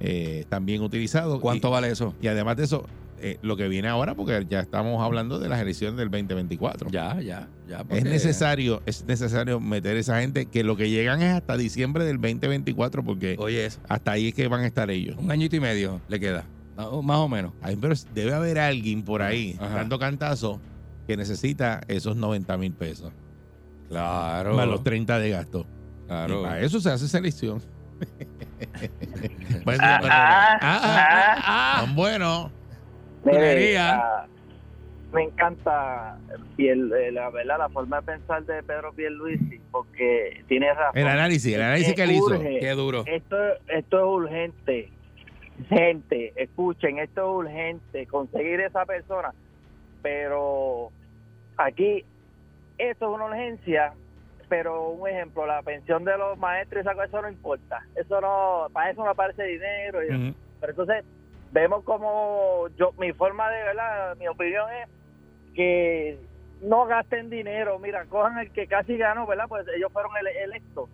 eh, 0.00 0.38
están 0.40 0.66
bien 0.66 0.82
utilizados. 0.82 1.40
¿Cuánto 1.40 1.68
y, 1.68 1.70
vale 1.70 1.90
eso? 1.90 2.14
y 2.20 2.26
además 2.26 2.56
de 2.56 2.64
eso, 2.64 2.86
eh, 3.20 3.38
lo 3.42 3.56
que 3.56 3.68
viene 3.68 3.88
ahora, 3.88 4.14
porque 4.14 4.46
ya 4.48 4.60
estamos 4.60 5.02
hablando 5.02 5.38
de 5.38 5.48
las 5.48 5.60
elecciones 5.60 5.96
del 5.96 6.10
2024. 6.10 6.90
Ya, 6.90 7.20
ya, 7.20 7.48
ya. 7.68 7.84
Es 7.90 8.04
necesario, 8.04 8.82
es 8.84 9.04
necesario 9.06 9.60
meter 9.60 9.96
esa 9.96 10.20
gente 10.20 10.46
que 10.46 10.64
lo 10.64 10.76
que 10.76 10.90
llegan 10.90 11.22
es 11.22 11.32
hasta 11.32 11.56
diciembre 11.56 12.04
del 12.04 12.16
2024, 12.20 13.04
porque 13.04 13.36
Oye, 13.38 13.68
hasta 13.88 14.12
ahí 14.12 14.28
es 14.28 14.34
que 14.34 14.48
van 14.48 14.62
a 14.62 14.66
estar 14.66 14.90
ellos. 14.90 15.16
un 15.18 15.30
añito 15.30 15.56
y 15.56 15.60
medio 15.60 16.00
le 16.08 16.20
queda. 16.20 16.44
No, 16.76 17.02
Más 17.02 17.18
o 17.18 17.28
menos. 17.28 17.52
Ay, 17.62 17.76
pero 17.80 17.94
debe 18.14 18.34
haber 18.34 18.58
alguien 18.58 19.02
por 19.02 19.22
ahí 19.22 19.56
Ajá. 19.60 19.76
dando 19.76 19.98
cantazo 19.98 20.60
que 21.06 21.16
necesita 21.16 21.80
esos 21.88 22.16
90 22.16 22.56
mil 22.58 22.72
pesos. 22.72 23.12
Claro. 23.88 24.54
Más 24.54 24.66
los 24.66 24.82
30 24.82 25.18
de 25.18 25.30
gasto. 25.30 25.66
Claro. 26.06 26.40
Y 26.40 26.44
para 26.44 26.60
eso 26.60 26.80
se 26.80 26.90
hace 26.90 27.08
selección. 27.08 27.62
Buen 29.64 29.80
Ah, 29.80 30.00
ah, 30.02 30.08
Ah, 30.10 30.58
ah, 30.60 31.36
ah, 31.38 31.86
ah, 33.78 34.26
me 35.12 35.22
encanta 35.22 36.18
Piel- 36.58 36.92
eh, 36.92 37.10
la 37.12 37.30
verdad 37.30 37.58
la 37.58 37.68
forma 37.70 38.00
de 38.00 38.02
pensar 38.02 38.44
de 38.44 38.62
Pedro 38.62 38.92
Pierluisi 38.92 39.60
porque 39.70 40.44
tiene 40.48 40.72
razón. 40.74 40.98
El 40.98 41.06
análisis, 41.08 41.54
el 41.54 41.62
análisis 41.62 41.94
que 41.94 42.02
él 42.02 42.12
hizo. 42.12 42.26
Urge. 42.26 42.58
Qué 42.60 42.70
duro. 42.72 43.04
Esto, 43.06 43.36
esto 43.68 43.98
es 43.98 44.04
urgente. 44.04 44.92
Gente, 45.68 46.32
escuchen, 46.36 46.98
esto 46.98 47.22
es 47.22 47.46
urgente, 47.46 48.06
conseguir 48.06 48.60
esa 48.60 48.84
persona. 48.84 49.32
Pero 50.02 50.90
aquí, 51.56 52.04
esto 52.78 53.08
es 53.08 53.14
una 53.14 53.26
urgencia, 53.26 53.92
pero 54.48 54.90
un 54.90 55.08
ejemplo, 55.08 55.46
la 55.46 55.62
pensión 55.62 56.04
de 56.04 56.16
los 56.16 56.38
maestros, 56.38 56.82
esa 56.82 56.94
cosa 56.94 57.22
no 57.22 57.28
importa. 57.28 57.82
Eso 57.94 58.20
no, 58.20 58.68
para 58.72 58.90
eso 58.90 59.04
no 59.04 59.10
aparece 59.10 59.44
dinero. 59.44 60.04
y-. 60.04 60.08
Pero 60.60 60.72
entonces, 60.72 61.04
vemos 61.52 61.82
como 61.84 62.68
yo, 62.76 62.92
mi 62.98 63.12
forma 63.12 63.50
de 63.50 63.62
verdad, 63.64 64.16
mi 64.16 64.28
opinión 64.28 64.70
es 64.72 64.88
que 65.54 66.18
no 66.62 66.86
gasten 66.86 67.30
dinero. 67.30 67.78
Mira, 67.78 68.04
cojan 68.06 68.38
el 68.38 68.50
que 68.52 68.66
casi 68.66 68.96
ganó, 68.96 69.26
¿verdad? 69.26 69.46
Pues 69.48 69.66
ellos 69.74 69.92
fueron 69.92 70.12
ele- 70.20 70.42
electos. 70.44 70.88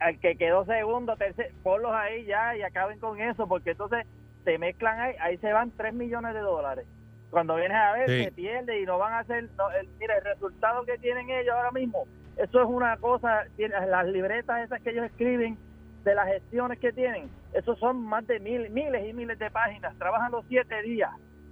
Al 0.00 0.18
que 0.20 0.36
quedó 0.36 0.64
segundo, 0.64 1.16
tercero, 1.16 1.48
ponlos 1.62 1.92
ahí 1.92 2.24
ya 2.24 2.56
y 2.56 2.62
acaben 2.62 2.98
con 3.00 3.20
eso, 3.20 3.48
porque 3.48 3.72
entonces 3.72 4.06
se 4.44 4.56
mezclan 4.58 5.00
ahí, 5.00 5.14
ahí 5.20 5.36
se 5.38 5.52
van 5.52 5.70
3 5.72 5.92
millones 5.94 6.34
de 6.34 6.40
dólares. 6.40 6.86
Cuando 7.30 7.56
vienes 7.56 7.76
a 7.76 7.92
ver, 7.92 8.08
Sí. 8.08 8.24
se 8.24 8.32
pierde 8.32 8.80
y 8.80 8.86
no 8.86 8.96
van 8.98 9.12
a 9.12 9.18
hacer. 9.20 9.48
no, 9.58 9.70
el, 9.72 9.88
mira, 9.98 10.16
el 10.16 10.24
resultado 10.24 10.84
que 10.84 10.96
tienen 10.98 11.28
ellos 11.30 11.54
ahora 11.54 11.72
mismo, 11.72 12.04
eso 12.36 12.62
es 12.62 12.68
una 12.68 12.96
cosa. 12.98 13.44
Las 13.58 14.06
libretas 14.06 14.64
esas 14.64 14.80
que 14.82 14.90
ellos 14.90 15.04
escriben 15.06 15.58
de 16.04 16.14
las 16.14 16.26
gestiones 16.28 16.78
que 16.78 16.92
tienen, 16.92 17.28
esos 17.52 17.78
son 17.78 18.02
más 18.04 18.26
de 18.26 18.38
mil, 18.40 18.70
miles 18.70 19.06
y 19.06 19.12
miles 19.12 19.38
de 19.38 19.50
páginas. 19.50 19.94
Trabajan 19.98 20.30
los 20.32 20.44
siete 20.48 20.80
días. 20.82 21.10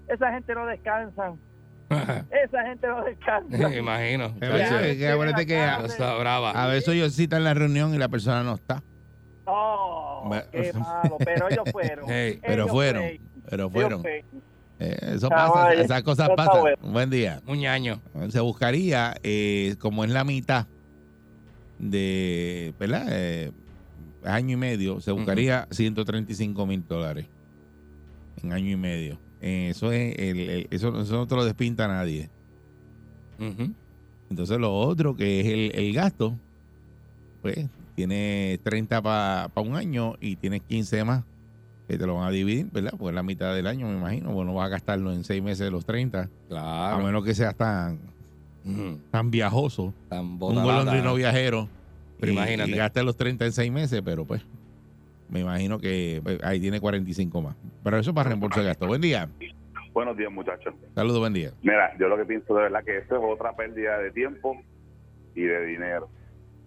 Esa 0.09 0.33
gente 0.33 0.55
no 0.55 0.67
descansan. 0.67 1.39
Esa 2.45 2.63
gente 2.65 2.87
no 2.87 3.05
descansa. 3.05 3.69
Me 3.69 3.77
imagino. 3.77 4.35
Que 4.39 5.09
acuérdate 5.09 5.47
que 5.47 5.61
a, 5.61 5.79
brava. 6.19 6.51
a 6.51 6.67
veces 6.67 6.95
ellos 6.95 7.15
citan 7.15 7.45
la 7.45 7.55
reunión 7.55 7.95
y 7.95 7.99
la 7.99 8.09
persona 8.09 8.43
no 8.43 8.55
está. 8.55 8.83
Oh, 9.45 10.29
qué 10.51 10.73
malo, 10.79 11.17
pero 11.25 11.49
ellos 11.49 11.65
fueron. 11.71 12.05
Hey, 12.09 12.39
Pero 12.43 12.65
Ellos 12.65 12.71
fueron, 12.71 13.05
pero 13.49 13.71
fueron. 13.71 14.03
Eh, 14.79 14.97
eso 15.15 15.29
pasa, 15.31 15.73
esas 15.75 16.03
cosas 16.03 16.29
pasan. 16.37 16.61
bueno. 16.61 16.77
Buen 16.83 17.09
día. 17.09 17.41
Un 17.47 17.59
ñaño. 17.59 18.01
Se 18.29 18.41
buscaría, 18.41 19.15
eh, 19.23 19.77
como 19.79 20.05
es 20.05 20.11
la 20.11 20.25
mitad 20.25 20.67
de, 21.79 22.75
¿verdad? 22.79 23.07
Eh, 23.11 23.53
año 24.25 24.55
y 24.55 24.57
medio, 24.57 25.01
se 25.01 25.13
buscaría 25.13 25.69
135 25.71 26.67
mil 26.67 26.85
dólares 26.87 27.27
en 28.43 28.53
año 28.53 28.71
y 28.71 28.77
medio. 28.77 29.19
Eh, 29.41 29.69
eso 29.71 29.93
es 29.93 30.19
el, 30.19 30.39
el- 30.51 30.67
eso, 30.71 31.01
eso 31.01 31.15
no 31.17 31.27
te 31.27 31.35
lo 31.37 31.45
despinta 31.45 31.87
nadie. 31.89 32.29
Ujú. 33.39 33.73
Entonces 34.31 34.59
lo 34.59 34.75
otro 34.75 35.15
que 35.15 35.41
es 35.41 35.47
el, 35.47 35.73
el 35.75 35.93
gasto, 35.93 36.35
pues 37.43 37.69
tiene 37.95 38.59
30 38.63 39.01
para 39.03 39.51
un 39.57 39.77
año 39.77 40.15
y 40.21 40.37
tienes 40.37 40.63
15 40.63 41.05
más 41.05 41.25
que 41.89 41.97
te 41.97 42.07
lo 42.07 42.17
van 42.17 42.27
a 42.27 42.31
dividir, 42.31 42.67
¿verdad? 42.73 42.95
Pues 42.99 43.15
la 43.15 43.23
mitad 43.23 43.55
del 43.55 43.67
año, 43.69 43.87
me 43.89 43.97
imagino. 43.97 44.33
Bueno, 44.33 44.53
vas 44.55 44.67
a 44.67 44.71
gastarlo 44.71 45.13
en 45.13 45.23
6 45.23 45.41
meses 45.43 45.61
de 45.61 45.71
los 45.71 45.85
30, 45.85 46.23
a 46.23 46.29
Claro. 46.49 47.05
menos 47.05 47.25
que 47.25 47.33
seas 47.35 47.55
tan, 47.57 48.01
tan 49.13 49.31
viajoso, 49.31 49.95
Tan 50.09 50.25
un 50.25 50.39
botalata. 50.39 50.65
golondrino 50.79 51.15
viajero. 51.15 51.69
Pero 52.19 52.33
y, 52.33 52.35
imagínate. 52.35 52.71
y 52.71 52.75
gastes 52.75 53.05
los 53.05 53.17
30 53.17 53.45
en 53.47 53.53
6 53.53 53.71
meses, 53.71 54.03
pero 54.05 54.25
pues 54.25 54.43
me 55.29 55.41
imagino 55.41 55.79
que 55.79 56.21
pues, 56.23 56.43
ahí 56.45 56.61
tiene 56.61 56.81
45 56.81 57.43
más. 57.43 57.57
Pero 57.83 57.99
eso 57.99 58.15
para 58.15 58.29
reembolso 58.31 58.61
de 58.61 58.67
gasto. 58.67 58.87
Buen 58.87 59.01
día. 59.01 59.29
Buenos 59.93 60.17
días, 60.17 60.31
muchachos. 60.31 60.75
Saludos, 60.95 61.21
buen 61.21 61.33
día. 61.33 61.53
Mira, 61.63 61.97
yo 61.99 62.09
lo 62.09 62.17
que 62.17 62.25
pienso 62.27 62.55
de 62.55 62.63
verdad 62.65 62.85
que 62.85 62.99
esto 62.99 63.17
es 63.17 63.23
otra 63.25 63.55
pérdida 63.57 63.99
de 63.99 64.11
tiempo 64.11 64.57
y 65.35 65.43
de 65.43 65.65
dinero. 65.67 66.09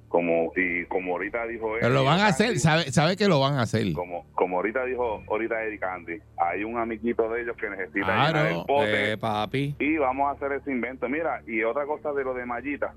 Como 0.07 0.51
y 0.55 0.85
como 0.85 1.11
ahorita 1.11 1.45
dijo 1.45 1.75
él, 1.75 1.81
Pero 1.81 1.93
lo 1.93 2.03
van 2.03 2.19
a 2.21 2.27
hacer, 2.27 2.57
sabe, 2.57 2.91
sabe 2.91 3.15
que 3.15 3.27
lo 3.27 3.39
van 3.39 3.53
a 3.55 3.61
hacer. 3.61 3.93
Como, 3.93 4.25
como 4.33 4.55
ahorita 4.57 4.83
dijo 4.85 5.21
ahorita 5.29 5.61
Eric 5.63 5.83
Andy, 5.83 6.17
hay 6.37 6.63
un 6.63 6.79
amiguito 6.79 7.29
de 7.29 7.43
ellos 7.43 7.55
que 7.55 7.69
necesita 7.69 8.05
Claro. 8.07 8.47
el 8.61 8.65
pote 8.65 9.11
Eh, 9.11 9.17
papi. 9.17 9.75
y 9.77 9.97
vamos 9.97 10.27
a 10.27 10.31
hacer 10.31 10.53
ese 10.59 10.71
invento. 10.71 11.07
Mira, 11.07 11.43
y 11.45 11.61
otra 11.61 11.85
cosa 11.85 12.11
de 12.13 12.23
lo 12.23 12.33
de 12.33 12.43
Mallita, 12.47 12.95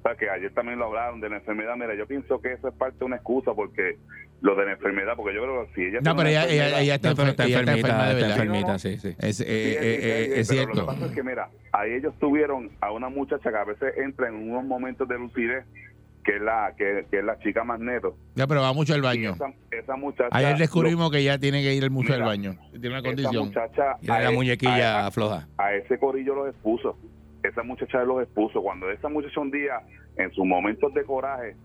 o 0.00 0.02
sea, 0.02 0.16
que 0.16 0.28
ayer 0.28 0.52
también 0.52 0.80
lo 0.80 0.86
hablaron 0.86 1.20
de 1.20 1.28
la 1.28 1.36
enfermedad. 1.36 1.76
Mira, 1.76 1.94
yo 1.94 2.08
pienso 2.08 2.40
que 2.40 2.54
eso 2.54 2.66
es 2.66 2.74
parte 2.74 2.98
de 2.98 3.04
una 3.04 3.16
excusa 3.16 3.54
porque 3.54 3.98
lo 4.42 4.54
de 4.54 4.64
la 4.66 4.72
enfermedad, 4.72 5.12
porque 5.16 5.34
yo 5.34 5.42
creo 5.42 5.66
que 5.66 5.74
si 5.74 5.80
ella 5.88 5.98
No, 6.02 6.16
pero 6.16 6.20
una 6.20 6.30
ella, 6.30 6.44
ella, 6.44 6.52
enfermedad- 6.54 6.80
ella 6.82 6.94
está, 6.94 7.08
No, 7.10 7.14
pero 7.16 7.28
está 7.28 7.44
ella 7.44 7.58
está 7.60 7.72
enfermita, 7.72 7.88
enferma 7.88 8.14
de 8.14 8.20
está 8.20 8.42
enfermita, 8.42 8.78
sí, 8.78 8.96
sí. 8.98 9.08
Es, 9.18 9.40
eh, 9.40 9.44
Sí, 9.44 9.50
eh, 9.50 9.78
eh, 9.80 10.24
sí, 10.34 10.40
es 10.40 10.48
pero 10.48 10.60
Lo 10.60 10.74
cierto. 10.74 10.80
que 10.80 10.86
pasa 10.94 11.06
es 11.06 11.12
que, 11.12 11.22
mira, 11.22 11.48
ahí 11.72 11.92
ellos 11.92 12.14
tuvieron 12.18 12.70
a 12.80 12.90
una 12.92 13.08
muchacha 13.10 13.50
que 13.50 13.56
a 13.56 13.64
veces 13.64 13.94
entra 13.98 14.28
en 14.28 14.34
unos 14.50 14.64
momentos 14.64 15.06
de 15.08 15.18
lucidez, 15.18 15.64
que 16.24 16.36
es 16.36 16.42
la 16.42 16.74
que, 16.76 17.06
que 17.10 17.18
es 17.18 17.24
la 17.24 17.38
chica 17.38 17.64
más 17.64 17.80
neto. 17.80 18.16
Ya, 18.34 18.46
pero 18.46 18.60
va 18.62 18.72
mucho 18.72 18.92
al 18.94 19.00
Y 19.00 19.02
baño. 19.02 19.30
esa, 19.34 19.52
esa 19.70 19.96
muchacha... 19.96 20.28
Ayer 20.36 20.56
descubrimos 20.58 21.10
que 21.10 21.22
ya 21.24 21.38
tiene 21.38 21.62
que 21.62 21.74
ir 21.74 21.82
el 21.84 21.90
mucho 21.90 22.12
al 22.12 22.20
Mira, 22.20 22.26
baño. 22.28 22.56
Tiene 22.72 22.88
una 22.88 22.98
esa 22.98 23.08
condición. 23.08 23.46
muchacha... 23.46 23.96
Tiene 24.00 24.22
la 24.22 24.28
a- 24.28 24.32
muñequilla 24.32 25.06
a- 25.06 25.10
floja. 25.10 25.48
a 25.58 25.74
ese 25.74 25.98
corillo 25.98 26.34
los 26.34 26.48
expuso. 26.48 26.98
Esa 27.42 27.62
muchacha 27.62 28.04
los 28.04 28.22
expuso. 28.22 28.62
Cuando 28.62 28.90
esa 28.90 29.08
muchacha 29.08 29.40
un 29.40 29.50
día, 29.50 29.80
en 30.16 30.30
sus 30.32 30.44
momentos 30.44 30.92
de 30.92 31.04
coraje, 31.04 31.56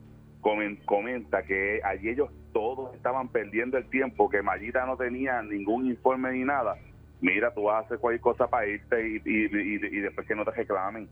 comen- 0.41 0.79
comenta 0.86 1.44
que 1.44 1.82
allí 1.84 2.10
ellos 2.10 2.29
todos 2.55 2.95
estaban 2.95 3.27
perdiendo 3.27 3.77
el 3.77 3.83
tiempo, 3.89 4.29
que 4.29 4.41
Mayita 4.41 4.85
no 4.85 4.95
tenía 4.95 5.41
ningún 5.41 5.88
informe 5.88 6.31
ni 6.31 6.45
nada. 6.45 6.77
Mira, 7.19 7.53
tú 7.53 7.63
vas 7.63 7.83
a 7.83 7.85
hacer 7.85 7.97
cualquier 8.00 8.21
cosa 8.21 8.47
para 8.47 8.65
irte 8.65 8.95
y, 9.09 9.15
y, 9.25 9.45
y- 9.45 9.97
y 9.97 10.00
después 10.00 10.25
que 10.25 10.35
no 10.35 10.45
te 10.45 10.51
reclamen. 10.51 11.09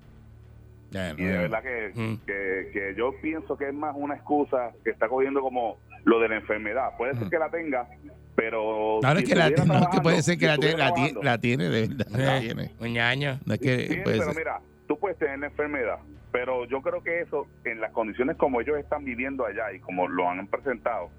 Y 1.18 1.24
de 1.24 1.38
verdad 1.38 1.62
que, 1.62 1.92
Mm. 2.00 2.18
que, 2.26 2.70
que 2.72 2.96
yo 2.96 3.14
pienso 3.22 3.58
que 3.58 3.68
es 3.68 3.74
más 3.74 3.94
una 3.98 4.16
excusa 4.16 4.72
que 4.86 4.92
está 4.92 5.10
cogiendo 5.10 5.42
como 5.42 5.78
lo 6.06 6.20
de 6.22 6.30
la 6.30 6.36
enfermedad. 6.38 6.92
Puede 6.98 7.14
ser 7.16 7.26
Mm. 7.26 7.30
que 7.30 7.40
la 7.40 7.50
tenga, 7.50 7.88
pero... 8.36 9.00
Si 9.02 9.08
es 9.24 9.30
que, 9.30 9.36
la, 9.36 9.50
no, 9.50 9.80
es 9.80 9.88
que 9.90 10.02
puede 10.02 10.22
ser 10.22 10.36
que 10.38 10.46
si 10.46 10.52
la, 10.52 10.58
tiene- 10.58 10.78
la, 10.78 10.94
tiene- 10.94 11.10
trabajando, 11.10 11.24
la 11.24 11.38
tiene, 11.40 11.64
de 11.70 11.88
verdad. 11.88 12.06
La 12.12 12.40
tiene. 12.40 12.72
Un 12.80 12.94
ñaño. 12.94 13.40
No 13.46 13.54
es 13.56 13.60
que 13.60 13.80
Sí, 13.88 13.96
puede 14.02 14.18
pero 14.20 14.32
ser. 14.32 14.38
mira, 14.38 14.62
tú 14.88 14.98
puedes 14.98 15.18
tener 15.18 15.40
la 15.40 15.48
enfermedad, 15.48 15.98
pero 16.32 16.64
yo 16.66 16.82
creo 16.82 17.04
que 17.04 17.20
eso, 17.22 17.48
en 17.66 17.82
las 17.82 17.92
condiciones 17.92 18.38
como 18.38 18.62
ellos 18.62 18.78
están 18.78 19.04
viviendo 19.04 19.46
allá 19.46 19.74
y 19.74 19.80
como 19.80 20.08
lo 20.08 20.30
han 20.30 20.48
presentado, 20.48 21.10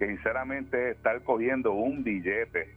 que 0.00 0.06
sinceramente 0.08 0.90
estar 0.90 1.22
cogiendo 1.22 1.72
un 1.72 2.02
billete 2.02 2.74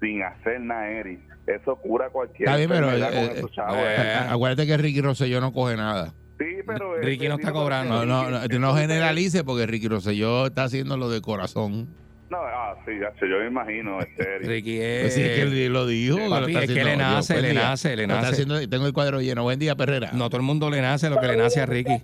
sin 0.00 0.22
hacer 0.22 0.60
nada, 0.62 0.88
Eric, 0.88 1.20
eso 1.46 1.76
cura 1.76 2.08
cualquier 2.08 2.48
Está 2.48 2.56
bien, 2.56 2.70
pero 2.70 2.90
eh, 2.90 3.00
con 3.00 3.36
esos 3.36 3.50
eh, 3.50 3.54
chavos. 3.54 3.76
eh, 3.78 4.14
acuérdate 4.30 4.66
que 4.66 4.76
Ricky 4.78 5.02
Rosselló 5.02 5.40
no 5.42 5.52
coge 5.52 5.76
nada. 5.76 6.14
sí, 6.38 6.46
pero... 6.66 6.96
Ricky 6.98 7.28
no 7.28 7.34
está 7.34 7.52
cobrando. 7.52 8.06
No, 8.06 8.30
no, 8.30 8.46
no, 8.48 8.58
no 8.58 8.74
generalice 8.76 9.44
porque 9.44 9.66
Ricky 9.66 9.88
Rosselló 9.88 10.46
está 10.46 10.64
haciendo 10.64 10.96
lo 10.96 11.10
de 11.10 11.20
corazón. 11.20 11.88
No, 12.30 12.38
ah, 12.38 12.76
sí, 12.86 12.92
ya 13.00 13.10
sé, 13.18 13.28
yo 13.28 13.38
me 13.40 13.48
imagino, 13.48 13.98
este. 14.00 14.38
Ricky 14.38 14.76
Pues 14.78 15.04
es. 15.06 15.14
sí, 15.14 15.20
es 15.22 15.28
que 15.34 15.42
él 15.66 15.72
lo 15.72 15.84
dijo. 15.84 16.16
lo 16.16 16.30
papi, 16.30 16.52
está 16.52 16.62
es 16.64 16.70
que 16.72 16.80
haciendo. 16.80 16.90
le 16.90 16.96
nace, 16.96 17.32
Buen 17.34 17.42
le 17.44 17.50
día. 17.50 17.60
nace, 17.62 17.88
le 17.96 17.96
Lo 17.96 18.02
está 18.14 18.14
nace. 18.22 18.32
haciendo- 18.32 18.68
tengo 18.68 18.86
el 18.86 18.92
cuadro 18.92 19.20
lleno. 19.20 19.42
Buen 19.42 19.58
día, 19.58 19.74
Perrera. 19.74 20.12
No 20.12 20.30
todo 20.30 20.36
el 20.38 20.44
mundo 20.46 20.70
le 20.70 20.80
nace 20.80 21.10
lo 21.10 21.18
que 21.20 21.26
le 21.26 21.36
nace 21.36 21.60
a 21.60 21.66
Ricky. 21.66 22.00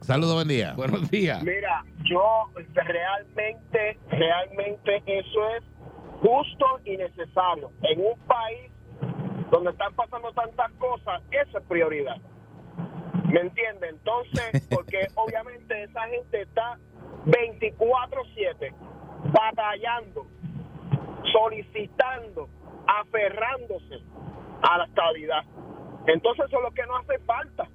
Saludos, 0.00 0.34
buen 0.34 0.48
día. 0.48 0.74
Buenos 0.74 1.10
días. 1.10 1.42
Mira, 1.42 1.84
yo 2.04 2.50
realmente, 2.74 3.98
realmente 4.10 5.02
eso 5.06 5.48
es 5.56 5.64
justo 6.20 6.66
y 6.84 6.96
necesario. 6.96 7.70
En 7.82 8.00
un 8.00 8.18
país 8.20 8.70
donde 9.50 9.70
están 9.70 9.94
pasando 9.94 10.32
tantas 10.32 10.72
cosas, 10.72 11.22
eso 11.30 11.58
es 11.58 11.64
prioridad. 11.64 12.16
¿Me 13.24 13.40
entiende? 13.40 13.88
Entonces, 13.88 14.66
porque 14.74 15.08
obviamente 15.14 15.82
esa 15.82 16.02
gente 16.08 16.42
está 16.42 16.78
24/7 17.26 18.72
batallando, 19.32 20.26
solicitando, 21.32 22.48
aferrándose 22.86 24.02
a 24.62 24.78
la 24.78 24.84
estabilidad. 24.84 25.44
Entonces 26.06 26.46
eso 26.46 26.56
es 26.56 26.62
lo 26.62 26.70
que 26.72 26.86
no 26.86 26.96
hace 26.96 27.18
falta. 27.20 27.68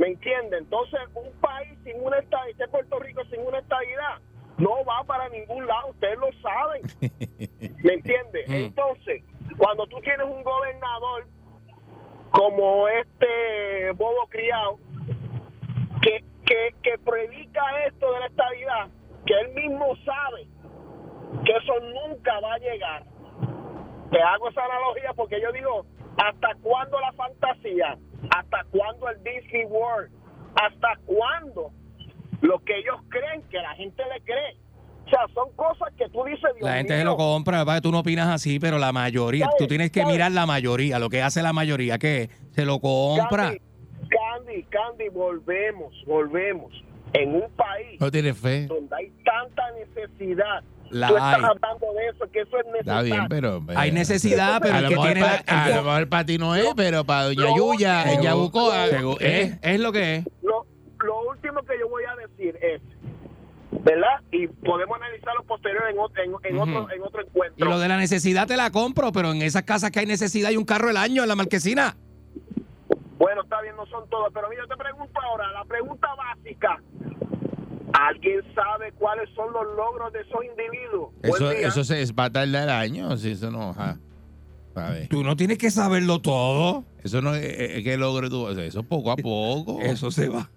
¿Me 0.00 0.06
entiende? 0.06 0.56
Entonces, 0.56 0.98
un 1.12 1.30
país 1.42 1.78
sin 1.84 2.02
una 2.02 2.16
estabilidad, 2.16 2.48
este 2.52 2.68
Puerto 2.68 2.98
Rico 3.00 3.22
sin 3.26 3.46
una 3.46 3.58
estabilidad, 3.58 4.18
no 4.56 4.82
va 4.86 5.04
para 5.04 5.28
ningún 5.28 5.66
lado, 5.66 5.88
ustedes 5.90 6.18
lo 6.18 6.32
saben. 6.40 6.82
¿Me 7.84 7.92
entiende? 7.92 8.44
Mm. 8.48 8.52
Entonces, 8.52 9.22
cuando 9.58 9.86
tú 9.88 10.00
tienes 10.00 10.26
un 10.26 10.42
gobernador 10.42 11.26
como 12.30 12.88
este 12.88 13.92
bobo 13.92 14.26
criado, 14.30 14.78
que, 16.00 16.24
que, 16.46 16.74
que 16.82 16.98
predica 17.04 17.62
esto 17.86 18.10
de 18.10 18.20
la 18.20 18.26
estabilidad, 18.26 18.88
que 19.26 19.34
él 19.34 19.52
mismo 19.52 19.94
sabe 19.96 20.48
que 21.44 21.52
eso 21.52 21.74
nunca 21.78 22.40
va 22.40 22.54
a 22.54 22.58
llegar. 22.58 23.04
Te 24.10 24.22
hago 24.22 24.48
esa 24.48 24.64
analogía 24.64 25.12
porque 25.14 25.42
yo 25.42 25.52
digo, 25.52 25.84
¿hasta 26.26 26.54
cuándo 26.62 26.98
la 27.00 27.12
fantasía? 27.12 27.98
¿Hasta 28.36 28.64
cuándo 28.70 29.08
el 29.08 29.16
Disney 29.22 29.64
World? 29.66 30.10
¿Hasta 30.54 30.98
cuándo 31.06 31.70
lo 32.40 32.58
que 32.60 32.78
ellos 32.78 32.96
creen 33.08 33.42
que 33.50 33.58
la 33.58 33.74
gente 33.74 34.02
le 34.14 34.20
cree? 34.22 34.56
O 35.06 35.10
sea, 35.10 35.20
son 35.34 35.52
cosas 35.56 35.92
que 35.96 36.08
tú 36.10 36.22
dices, 36.24 36.42
Dios 36.56 36.68
La 36.68 36.76
gente 36.76 36.96
se 36.96 37.04
lo 37.04 37.16
compra, 37.16 37.58
papá, 37.64 37.80
tú 37.80 37.90
no 37.90 38.00
opinas 38.00 38.28
así, 38.28 38.60
pero 38.60 38.78
la 38.78 38.92
mayoría, 38.92 39.48
tú 39.58 39.66
tienes 39.66 39.90
que 39.90 40.04
mirar 40.04 40.30
la 40.30 40.46
mayoría, 40.46 40.98
lo 40.98 41.08
que 41.08 41.22
hace 41.22 41.42
la 41.42 41.52
mayoría, 41.52 41.98
que 41.98 42.28
se 42.52 42.64
lo 42.64 42.78
compra. 42.80 43.46
Candy, 43.48 43.60
Candy, 44.08 44.62
Candy, 44.64 45.08
volvemos, 45.08 45.92
volvemos. 46.06 46.72
En 47.12 47.34
un 47.34 47.50
país 47.56 48.00
No 48.00 48.08
tiene 48.08 48.32
fe. 48.34 48.66
donde 48.66 48.94
hay 48.94 49.10
tanta 49.24 49.64
necesidad, 49.72 50.62
La 50.90 51.08
tú 51.08 51.16
estás 51.16 51.34
hay. 51.38 51.44
hablando 51.44 51.86
de 51.94 52.08
eso, 52.08 52.30
que 52.32 52.40
eso 52.40 52.56
es 52.58 52.66
Está 52.66 52.72
necesario. 53.02 53.14
bien, 53.14 53.26
pero. 53.28 53.62
Hay 53.76 53.92
necesidad, 53.92 54.60
pero 54.60 54.74
a 54.74 54.78
el 54.78 54.82
lo 54.84 54.88
que 54.88 54.94
mejor 54.96 55.12
tiene 55.12 55.20
pa- 55.20 55.42
la- 55.46 55.62
a 55.64 55.68
lo 55.68 55.82
mejor 55.84 56.08
para 56.08 56.24
ti 56.26 56.38
no 56.38 56.54
es, 56.56 56.66
pero 56.76 57.04
para 57.04 57.24
Doña 57.26 57.42
Lo 57.44 57.56
Yuya, 57.56 58.12
en 58.12 58.22
Yabucoa. 58.22 58.86
Segu- 58.88 59.16
¿eh? 59.20 59.58
es, 59.62 59.74
es 59.74 59.80
lo 59.80 59.92
que 59.92 60.16
es. 60.16 60.24
Lo, 60.42 60.66
lo 61.04 61.28
último 61.30 61.62
que 61.62 61.78
yo 61.78 61.88
voy 61.88 62.02
a 62.04 62.16
decir 62.26 62.56
es, 62.60 62.82
¿verdad? 63.82 64.20
Y 64.32 64.48
podemos 64.48 64.96
analizarlo 64.96 65.42
posterior 65.44 65.84
en, 65.90 65.98
otro, 65.98 66.22
en, 66.22 66.30
en 66.44 66.58
otro, 66.60 66.90
en 66.92 67.02
otro 67.02 67.22
Y 67.22 67.26
encuentro. 67.26 67.68
lo 67.68 67.78
de 67.78 67.88
la 67.88 67.96
necesidad 67.96 68.46
te 68.48 68.56
la 68.56 68.70
compro, 68.70 69.12
pero 69.12 69.30
en 69.32 69.42
esas 69.42 69.62
casas 69.62 69.90
que 69.90 70.00
hay 70.00 70.06
necesidad 70.06 70.50
hay 70.50 70.56
un 70.56 70.64
carro 70.64 70.90
el 70.90 70.96
año 70.96 71.22
en 71.22 71.28
la 71.28 71.36
marquesina. 71.36 71.96
Bueno, 73.18 73.42
está 73.42 73.60
bien, 73.60 73.76
no 73.76 73.86
son 73.86 74.08
todas, 74.08 74.32
pero 74.32 74.48
mira, 74.48 74.66
te 74.66 74.76
pregunto 74.76 75.20
ahora, 75.20 75.50
la 75.52 75.64
pregunta 75.66 76.08
básica. 76.16 76.80
¿Alguien 78.08 78.40
sabe 78.54 78.92
cuáles 78.92 79.28
son 79.34 79.52
los 79.52 79.64
logros 79.76 80.12
de 80.12 80.20
esos 80.20 80.40
individuos? 80.44 81.10
Eso, 81.22 81.50
eso 81.50 81.84
se 81.84 82.12
va 82.12 82.24
a 82.24 82.30
tardar 82.30 82.68
años, 82.68 83.20
si 83.20 83.32
eso 83.32 83.50
no. 83.50 83.70
ajá. 83.70 83.98
A 84.74 84.90
ver. 84.90 85.08
Tú 85.08 85.24
no 85.24 85.36
tienes 85.36 85.58
que 85.58 85.70
saberlo 85.70 86.20
todo. 86.20 86.84
Eso 87.02 87.20
no 87.20 87.34
es, 87.34 87.82
que 87.84 87.96
logre 87.96 88.30
tú. 88.30 88.48
Eso 88.48 88.82
poco 88.84 89.10
a 89.10 89.16
poco. 89.16 89.80
Eso 89.80 90.10
se 90.10 90.28
va 90.28 90.48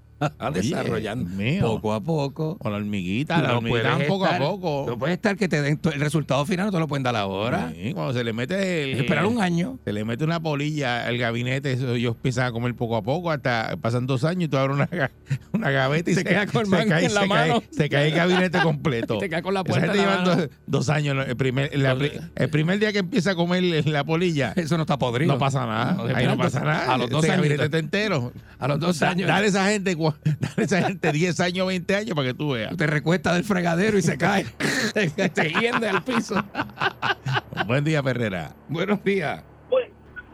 desarrollando 0.54 1.30
poco 1.62 1.94
a 1.94 2.02
poco. 2.02 2.58
Con 2.58 2.72
la 2.72 2.78
hormiguita, 2.78 3.42
la 3.42 3.50
No 3.50 3.58
hormiguita 3.58 3.94
puedes 3.94 4.08
poco 4.08 4.26
estar- 4.26 4.42
a 4.42 4.46
poco. 4.46 4.86
No 4.88 4.98
puede 4.98 5.14
estar 5.14 5.36
que 5.38 5.48
te 5.48 5.62
den 5.62 5.80
el 5.92 6.00
resultado 6.00 6.46
final, 6.46 6.68
no 6.68 6.72
te 6.72 6.80
lo 6.80 6.88
pueden 6.88 7.04
dar 7.04 7.16
ahora. 7.16 7.72
Sí, 7.76 7.94
cuando 7.94 8.14
se 8.14 8.24
le 8.24 8.34
mete 8.34 8.84
el, 8.94 9.00
Esperar 9.02 9.26
un 9.26 9.42
año. 9.42 9.80
se 9.84 9.94
le 9.94 10.06
mete 10.06 10.24
una 10.24 10.40
polilla 10.40 11.06
al 11.06 11.18
gabinete, 11.18 11.74
eso 11.74 11.94
ellos 11.96 12.16
empiezan 12.16 12.46
a 12.48 12.52
comer 12.52 12.76
poco 12.76 12.96
a 12.96 13.02
poco, 13.02 13.32
hasta 13.32 13.76
pasan 13.82 14.08
dos 14.08 14.24
años 14.24 14.46
y 14.46 14.48
tú 14.48 14.58
abres 14.58 14.76
una, 14.78 15.12
una 15.52 15.70
gaveta 15.72 16.12
y 16.12 16.14
Se 16.16 16.24
queda 16.24 16.46
con 16.48 16.66
se 16.66 16.86
cae, 16.88 17.06
en 17.06 17.14
la 17.14 17.22
se 17.22 17.28
cae- 17.28 17.48
mano. 17.50 17.64
se 17.72 17.90
cae 17.90 18.08
el 18.10 18.16
gabinete 18.16 18.60
completo. 18.62 19.18
Te 19.24 19.30
queda 19.30 19.42
con 19.42 19.54
la 19.54 19.62
Esa 19.62 19.70
puerta 19.70 19.86
gente 19.94 20.00
en 20.00 20.06
la 20.06 20.12
llevan 20.18 20.28
mano. 20.28 20.42
dos, 20.42 20.50
dos 20.68 20.90
años, 20.90 21.26
el 21.28 21.36
primer, 21.36 21.78
la 21.78 21.96
pri- 21.96 22.12
el 22.36 22.50
primer 22.50 22.80
día 22.80 22.92
que 22.92 23.00
empieza 23.00 23.32
a 23.32 23.36
comer 23.36 23.64
la 23.88 24.04
polilla, 24.04 24.54
Eso 24.56 24.78
no 24.78 24.84
está 24.84 24.98
podrido. 24.98 25.34
no 25.34 25.40
pasa 25.40 25.66
nada. 25.66 25.94
No, 25.94 26.04
ahí 26.04 26.08
no 26.08 26.14
esperando 26.14 26.38
pasa 26.44 26.60
nada. 26.62 26.94
A 26.94 26.98
los 26.98 27.10
dos 27.10 27.24
años. 27.26 27.38
gabinete 27.38 27.66
está 27.66 27.78
entero. 27.78 28.32
A 28.60 28.68
los 28.68 28.80
dos 28.80 29.02
años. 29.02 29.28
Dale 29.28 29.46
a 29.46 29.50
esa 29.50 29.70
gente, 29.70 29.96
dale 30.40 30.54
a 30.58 30.62
esa 30.62 30.82
gente 30.84 31.12
10 31.12 31.40
años, 31.40 31.68
20 31.68 31.96
años 31.96 32.16
para 32.16 32.28
que 32.28 32.34
tú 32.34 32.52
veas. 32.52 32.76
Te 32.78 32.88
recuesta 32.88 33.34
del 33.34 33.44
fregadero 33.44 33.98
y 33.98 34.02
se 34.02 34.18
cae. 34.18 34.46
te 34.94 35.50
hiende 35.50 35.90
al 35.90 36.04
piso. 36.04 36.36
Buen 37.68 37.84
día, 37.84 38.02
Ferrera. 38.04 38.52
Buenos 38.68 39.04
días. 39.04 39.44
Bu- 39.70 39.90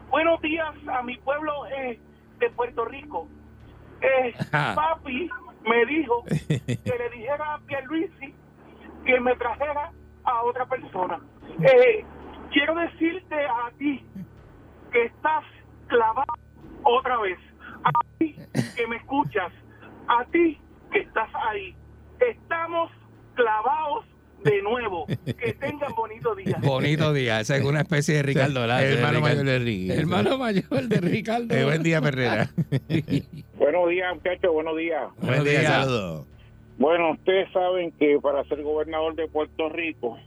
buenos 0.10 0.42
días 0.42 0.74
a 0.92 1.04
mi 1.04 1.18
pueblo 1.18 1.68
eh, 1.68 2.00
de 2.40 2.50
Puerto 2.52 2.86
Rico. 2.86 3.28
Eh, 4.02 4.34
papi 4.52 5.30
me 5.68 5.86
dijo 5.86 6.24
que 6.26 6.62
le 6.68 7.10
dijera 7.16 7.56
a 7.56 7.60
Pierluisi 7.60 8.34
que 9.06 9.20
me 9.20 9.36
trajera 9.36 9.92
a 10.24 10.44
otra 10.44 10.66
persona. 10.66 11.20
Eh, 11.62 12.06
quiero 12.52 12.76
decirte 12.76 13.36
a 13.36 13.72
ti 13.78 14.04
que 14.92 15.06
estás 15.06 15.44
clavado 15.88 16.34
otra 16.84 17.18
vez. 17.20 17.38
A 17.84 17.92
ti 18.18 18.36
que 18.76 18.88
me 18.88 18.98
escuchas. 18.98 19.52
A 20.08 20.26
ti 20.26 20.58
que 20.92 21.00
estás 21.00 21.30
ahí. 21.50 21.76
Estamos 22.20 22.92
clavados 23.36 24.06
de 24.44 24.62
nuevo. 24.62 25.06
Que 25.26 25.54
tengan 25.54 25.94
bonito 25.96 26.36
día. 26.36 26.58
Bonito 26.62 27.14
día. 27.14 27.42
Ese 27.42 27.58
es 27.58 27.64
una 27.64 27.82
especie 27.82 28.16
de 28.16 28.24
Ricardo. 28.24 28.64
hermano 28.64 29.22
mayor 29.22 29.46
de 29.46 29.60
Ricky. 29.60 29.92
Hermano 29.92 30.38
mayor 30.38 30.88
de 30.88 31.02
Ricardo. 31.02 31.56
Eh, 31.56 31.66
buen 31.66 31.84
día, 31.84 32.02
Ferrera. 32.02 32.50
Buenos 33.58 33.90
días, 33.90 34.16
muchachos, 34.16 34.54
buenos 34.54 34.78
días. 34.78 35.04
buen 35.22 35.44
día, 35.44 35.60
días. 35.60 35.66
saludos. 35.66 36.26
Bueno, 36.78 37.12
ustedes 37.12 37.52
saben 37.52 37.92
que 37.92 38.18
para 38.22 38.44
ser 38.46 38.64
gobernador 38.64 39.16
de 39.16 39.28
Puerto 39.28 39.70
Rico 39.70 40.18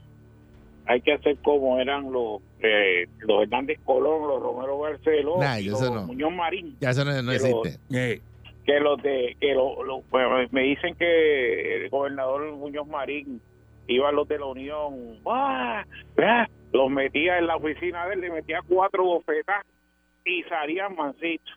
hay 0.85 1.01
que 1.01 1.13
hacer 1.13 1.37
como 1.43 1.79
eran 1.79 2.11
los 2.11 2.41
eh, 2.63 3.07
los 3.19 3.43
Hernández 3.43 3.79
Colón, 3.83 4.27
los 4.27 4.41
Romero 4.41 4.77
Barceló, 4.79 5.37
Nah, 5.39 5.59
y 5.59 5.65
yo 5.65 5.71
los 5.73 5.91
no. 5.91 6.07
Muñoz 6.07 6.31
Marín, 6.33 6.75
Ya 6.79 6.89
eso 6.91 7.03
no, 7.05 7.11
no 7.21 7.31
Pero- 7.31 7.63
existe. 7.63 7.79
Eh, 7.93 8.21
que 8.65 8.79
los 8.79 9.01
de 9.03 9.35
que 9.41 9.53
lo, 9.53 9.83
lo- 9.83 10.01
bueno, 10.03 10.37
me 10.51 10.61
dicen 10.61 10.95
que 10.95 11.75
el 11.83 11.89
gobernador 11.89 12.49
Muñoz 12.53 12.87
Marín 12.87 13.41
iba 13.87 14.07
a 14.07 14.11
los 14.13 14.25
de 14.29 14.39
la 14.39 14.45
Unión, 14.45 15.19
¡ah! 15.25 15.83
Los 16.71 16.89
metía 16.89 17.37
en 17.39 17.47
la 17.47 17.57
oficina 17.57 18.07
de 18.07 18.13
él, 18.15 18.21
le 18.21 18.31
metía 18.31 18.61
cuatro 18.67 19.03
bofetas 19.03 19.65
y 20.25 20.41
salían 20.43 20.95
mansitos. 20.95 21.53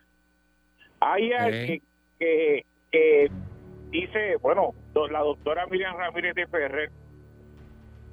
Hay 0.99 1.31
alguien 1.31 1.81
que, 2.19 2.65
que 2.91 3.31
dice, 3.89 4.35
bueno, 4.41 4.73
la 5.09 5.19
doctora 5.19 5.65
Miriam 5.67 5.95
Ramírez 5.95 6.35
de 6.35 6.47
Ferrer, 6.47 6.91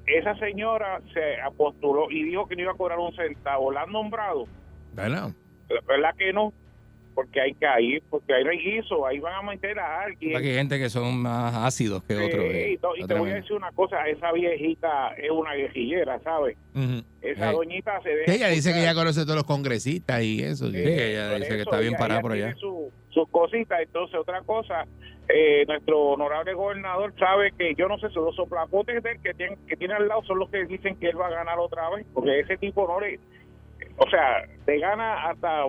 esa 0.07 0.35
señora 0.37 1.01
se 1.13 1.41
apostuló 1.41 2.09
y 2.11 2.23
dijo 2.23 2.47
que 2.47 2.55
no 2.55 2.63
iba 2.63 2.71
a 2.71 2.75
cobrar 2.75 2.99
un 2.99 3.15
centavo. 3.15 3.71
¿La 3.71 3.81
han 3.83 3.91
nombrado? 3.91 4.45
Bueno, 4.93 5.33
La 5.69 5.81
verdad 5.87 6.15
que 6.17 6.31
no, 6.31 6.53
porque 7.15 7.39
hay 7.41 7.53
que 7.53 7.65
ir, 7.81 8.03
porque 8.09 8.33
hay 8.33 8.43
guiso, 8.57 9.05
ahí 9.07 9.19
van 9.19 9.35
a 9.35 9.41
meter 9.41 9.79
a 9.79 10.03
alguien. 10.03 10.35
Aquí 10.35 10.49
hay 10.49 10.55
gente 10.55 10.77
que 10.77 10.89
son 10.89 11.21
más 11.21 11.55
ácidos 11.55 12.03
que 12.03 12.15
Sí, 12.15 12.23
otros. 12.23 12.43
eh. 12.43 12.71
y, 12.73 12.77
to- 12.77 12.95
y 12.97 13.05
te 13.07 13.13
voy 13.13 13.31
a 13.31 13.35
decir 13.35 13.53
una 13.53 13.71
cosa, 13.71 14.07
esa 14.07 14.31
viejita 14.33 15.13
es 15.15 15.31
una 15.31 15.53
guerrillera, 15.53 16.19
¿sabes? 16.19 16.57
Esa 17.21 17.51
doñita 17.51 17.99
se 18.03 18.09
deja 18.09 18.33
ella 18.33 18.47
dice 18.49 18.73
que 18.73 18.81
ya 18.83 18.93
conoce 18.93 19.21
a 19.21 19.23
todos 19.23 19.37
los 19.37 19.45
congresistas 19.45 20.21
y 20.23 20.43
eso. 20.43 20.69
Sí, 20.69 20.77
ella 20.77 21.35
dice 21.35 21.55
que 21.55 21.61
está 21.61 21.79
bien 21.79 21.93
ella- 21.93 21.97
parada 21.99 22.19
ella 22.19 22.21
por 22.21 22.31
allá. 22.33 22.45
tiene 22.53 22.59
su- 22.59 22.91
sus 23.15 23.27
cositas. 23.29 23.79
Entonces, 23.81 24.19
otra 24.19 24.41
cosa, 24.41 24.85
eh, 25.27 25.65
nuestro 25.67 25.99
honorable 25.99 26.53
gobernador 26.53 27.11
sabe 27.17 27.51
que 27.57 27.73
yo 27.73 27.87
no 27.87 27.97
sé 27.97 28.09
si 28.09 28.15
los 28.15 28.35
soplapotes 28.35 29.01
de 29.01 29.11
él 29.13 29.19
que 29.23 29.33
tiene, 29.33 29.57
que 29.67 29.75
tiene 29.75 29.95
al 29.95 30.07
lado 30.07 30.21
son 30.25 30.37
los 30.37 30.49
que 30.51 30.65
dicen 30.65 30.97
que 30.97 31.07
él 31.09 31.19
va 31.19 31.27
a 31.27 31.31
ganar 31.31 31.57
otra 31.57 31.89
vez, 31.89 32.05
porque 32.13 32.41
ese 32.41 32.57
tipo 32.57 32.87
no 32.87 32.99
le. 32.99 33.19
O 33.97 34.09
sea, 34.09 34.45
te 34.65 34.77
gana 34.77 35.29
hasta 35.29 35.65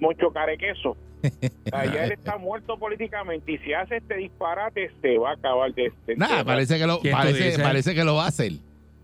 mucho 0.00 0.32
carequeso. 0.32 0.96
Ayer 1.72 2.12
está 2.12 2.36
muerto 2.36 2.76
políticamente 2.76 3.52
y 3.52 3.58
si 3.58 3.72
hace 3.72 3.98
este 3.98 4.16
disparate 4.16 4.90
se 5.00 5.18
va 5.18 5.30
a 5.30 5.34
acabar 5.34 5.72
de 5.72 5.86
este. 5.86 6.16
Nada, 6.16 6.44
parece 6.44 6.78
que 6.78 6.86
lo 6.86 6.98
¿Quién 6.98 7.14
tú 7.14 7.20
parece, 7.20 7.62
parece 7.62 7.94
que 7.94 8.02
lo 8.02 8.16
va 8.16 8.24
a 8.24 8.28
hacer. 8.28 8.52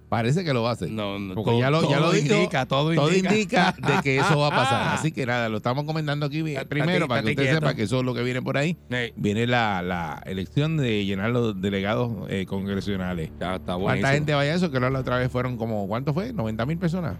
Parece 0.09 0.42
que 0.42 0.55
lo 0.55 0.62
va 0.62 0.71
a 0.71 0.73
hacer. 0.73 0.90
No, 0.90 1.18
no, 1.18 1.35
Porque 1.35 1.51
todo- 1.51 1.61
ya 1.61 1.71
lo, 1.71 1.83
ya 1.83 1.99
todo 1.99 2.07
lo 2.07 2.12
dijo, 2.12 2.35
indica, 2.35 2.66
todo 2.66 2.94
todo 2.94 3.11
indica. 3.12 3.35
indica 3.35 3.73
de 3.73 4.03
que 4.03 4.16
eso 4.18 4.38
va 4.38 4.47
a 4.47 4.51
pasar. 4.57 4.94
Así 4.94 5.12
que 5.12 5.27
nada, 5.27 5.49
lo 5.51 5.59
estamos 5.59 5.85
comentando 5.85 6.25
aquí 6.27 6.42
primero 6.68 7.07
para 7.09 7.23
que 7.23 7.31
usted 7.31 7.42
quieto. 7.42 7.57
sepa 7.57 7.75
que 7.75 7.83
eso 7.83 7.99
es 7.99 8.05
lo 8.05 8.14
que 8.14 8.23
viene 8.23 8.40
por 8.40 8.57
ahí. 8.57 8.77
Viene 9.16 9.47
la, 9.47 9.83
la 9.83 10.23
elección 10.25 10.77
de 10.79 11.05
llenar 11.05 11.31
los 11.31 11.61
delegados 11.61 12.11
eh, 12.31 12.47
congresionales. 12.47 13.31
ya 13.38 13.57
está 13.57 13.77
¿Cuánta 13.77 14.12
gente 14.12 14.33
vaya 14.35 14.53
a 14.53 14.55
eso? 14.55 14.71
Que 14.71 14.81
la 14.81 14.88
otra 14.99 15.18
vez 15.18 15.31
fueron 15.31 15.57
como, 15.59 15.87
¿cuánto 15.88 16.14
fue? 16.14 16.33
¿90 16.33 16.66
mil 16.66 16.79
personas? 16.79 17.16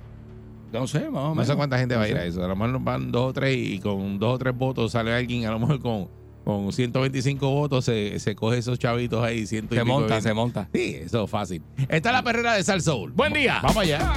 No 0.73 0.87
sé, 0.87 1.01
más 1.11 1.23
o 1.25 1.29
No 1.29 1.35
menos. 1.35 1.47
sé 1.47 1.57
cuánta 1.57 1.79
gente 1.79 1.95
va 1.97 2.03
a 2.03 2.07
No 2.07 2.11
ir 2.11 2.17
a 2.19 2.25
eso. 2.25 2.45
A 2.45 2.49
lo 2.49 2.55
mejor 2.57 2.79
van 2.81 3.11
dos 3.11 3.31
o 3.31 3.33
tres 3.33 3.57
y 3.57 3.79
con 3.81 4.19
dos 4.19 4.35
o 4.35 4.39
tres 4.39 4.55
votos 4.57 4.93
sale 4.93 5.15
alguien, 5.15 5.47
a 5.47 5.51
lo 5.51 5.59
mejor 5.59 5.81
con, 5.81 6.09
con 6.49 6.73
125 6.73 7.51
votos 7.51 7.85
se, 7.85 8.19
se 8.21 8.35
coge 8.35 8.57
esos 8.57 8.79
chavitos 8.79 9.23
ahí. 9.23 9.47
Ciento 9.47 9.75
y 9.75 9.79
Se 9.79 9.85
monta, 9.85 10.19
se 10.23 10.33
monta. 10.33 10.67
Sí, 10.73 10.97
eso 11.05 11.25
es 11.25 11.31
fácil. 11.31 11.63
Esta 11.91 12.09
es 12.09 12.13
la 12.15 12.23
perrera 12.23 12.55
de 12.55 12.65
Sal 12.65 12.81
Soul. 12.81 13.13
Buen 13.13 13.35
día. 13.35 13.61
Vamos 13.63 13.77
allá. 13.77 14.15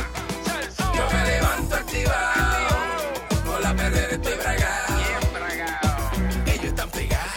Yo 0.95 1.03
me 1.11 1.29
levanto 1.29 1.75
activado, 1.75 2.77
con 3.45 3.61
la 3.61 3.75
perrera 3.75 4.11
estoy 4.11 4.33
bragado. 4.37 4.93
Ellos 6.45 6.63
están 6.63 6.89
pegados, 6.91 7.33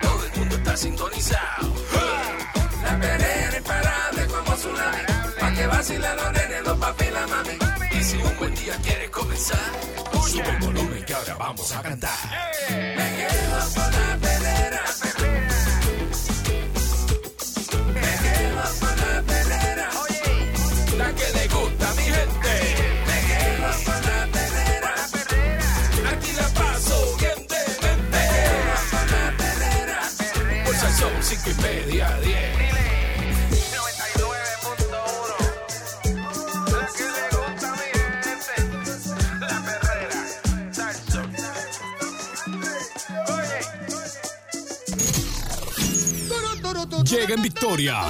todo 0.00 0.26
el 0.26 0.38
mundo 0.38 0.54
está 0.54 0.76
sintonizado. 0.76 1.74
La 2.84 3.00
perrera 3.00 3.58
imparable 3.58 4.26
como 4.28 4.54
tsunami, 4.54 5.02
pa' 5.40 5.54
que 5.54 5.66
vacilan 5.66 6.16
los 6.18 6.32
nenes, 6.34 6.64
los 6.64 6.78
papi 6.78 7.04
y 7.04 7.10
la 7.10 7.26
mami. 7.26 7.98
Y 7.98 8.04
si 8.04 8.16
un 8.18 8.38
buen 8.38 8.54
día 8.54 8.76
quieres 8.80 9.10
comenzar, 9.10 9.58
sube 10.24 10.48
el 10.48 10.58
volumen 10.64 10.87
vamos 11.38 11.72
a 11.72 11.82
cantar. 11.82 12.48
Llega 47.08 47.34
en 47.34 47.42
victoria. 47.42 48.02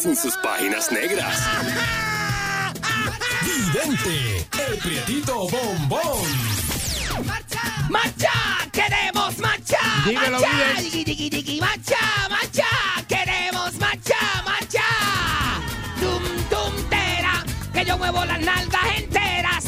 Sin 0.00 0.16
sus 0.16 0.34
páginas 0.38 0.90
negras. 0.90 1.38
Vidente, 3.42 4.48
el 4.66 4.78
prietito 4.78 5.46
bombón. 5.46 6.24
¡Marcha! 7.90 8.32
¡Queremos 8.72 9.38
marcha! 9.38 9.78
Dímelo, 10.06 10.40
¡Marcha! 10.40 10.80
Digui, 10.80 11.04
digui, 11.04 11.28
digui, 11.28 11.60
¡Marcha! 11.60 11.98
¡Marcha! 12.30 12.64
¡Queremos 13.06 13.74
marcha! 13.74 14.42
¡Marcha! 14.44 14.84
¡Tum, 16.00 16.22
tum, 16.48 16.88
tera! 16.88 17.44
Que 17.74 17.84
yo 17.84 17.98
muevo 17.98 18.24
las 18.24 18.40
nalgas 18.40 18.96
enteras. 18.96 19.64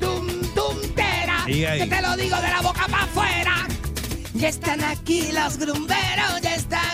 ¡Tum, 0.00 0.26
tum, 0.54 0.80
tera! 0.94 1.42
Que 1.44 1.86
te 1.86 2.02
lo 2.02 2.16
digo 2.16 2.36
de 2.40 2.48
la 2.48 2.62
boca 2.62 2.86
para 2.88 3.04
afuera. 3.04 3.66
Ya 4.32 4.48
están 4.48 4.82
aquí 4.82 5.32
los 5.32 5.58
grumberos, 5.58 6.40
ya 6.42 6.54
están. 6.54 6.93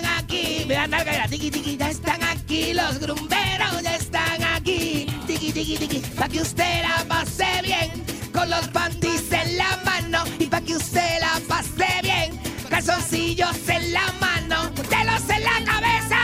Me 0.70 0.76
dan 0.76 0.90
nalga, 0.90 1.26
tiki 1.28 1.50
tiki, 1.50 1.76
ya 1.76 1.90
están 1.90 2.22
aquí 2.22 2.72
los 2.72 3.00
grumberos, 3.00 3.82
ya 3.82 3.96
están 3.96 4.40
aquí, 4.54 5.04
tiki 5.26 5.52
tiki 5.52 5.76
tiki, 5.76 5.98
pa' 6.14 6.28
que 6.28 6.40
usted 6.40 6.82
la 6.82 7.04
pase 7.08 7.50
bien, 7.64 7.90
con 8.32 8.48
los 8.48 8.68
panties 8.68 9.32
en 9.32 9.56
la 9.56 9.76
mano, 9.84 10.22
y 10.38 10.46
pa' 10.46 10.60
que 10.60 10.76
usted 10.76 11.10
la 11.20 11.40
pase 11.48 11.90
bien, 12.02 12.40
calzoncillos 12.68 13.68
en 13.68 13.92
la 13.92 14.06
mano, 14.20 14.70
delos 14.88 15.24
en 15.36 15.42
la 15.42 15.58
cabeza, 15.72 16.20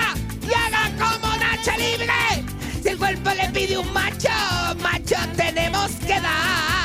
y 0.49 0.53
haga 0.63 0.85
como 1.01 1.37
Nacha 1.37 1.77
Libre, 1.77 2.45
si 2.83 2.89
el 2.91 2.99
cuerpo 2.99 3.31
le 3.31 3.49
pide 3.49 3.79
un 3.79 3.93
macho, 3.93 4.29
macho 4.81 5.17
tenemos 5.37 5.91
que 6.07 6.21
dar. 6.21 6.76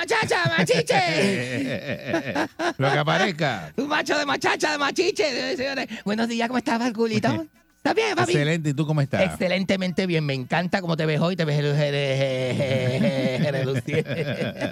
Machacha, 0.00 0.48
machiche! 0.56 2.48
Lo 2.78 2.90
que 2.90 2.98
aparezca. 2.98 3.72
un 3.76 3.88
macho 3.88 4.18
de 4.18 4.26
machacha, 4.26 4.72
de 4.72 4.78
machiche, 4.78 5.56
señores. 5.56 5.86
Buenos 6.04 6.28
días, 6.28 6.48
¿cómo 6.48 6.58
estás, 6.58 6.78
Valculito? 6.78 7.46
¿Estás 7.80 7.94
bien, 7.94 8.14
papi? 8.14 8.32
Excelente. 8.32 8.68
¿Y 8.70 8.74
tú 8.74 8.84
cómo 8.86 9.00
estás? 9.00 9.22
Excelentemente 9.22 10.06
bien, 10.06 10.22
me 10.26 10.34
encanta 10.34 10.82
cómo 10.82 10.98
te 10.98 11.06
ves 11.06 11.18
hoy, 11.18 11.34
te 11.34 11.46
ves 11.46 11.56
reluciente. 13.50 14.64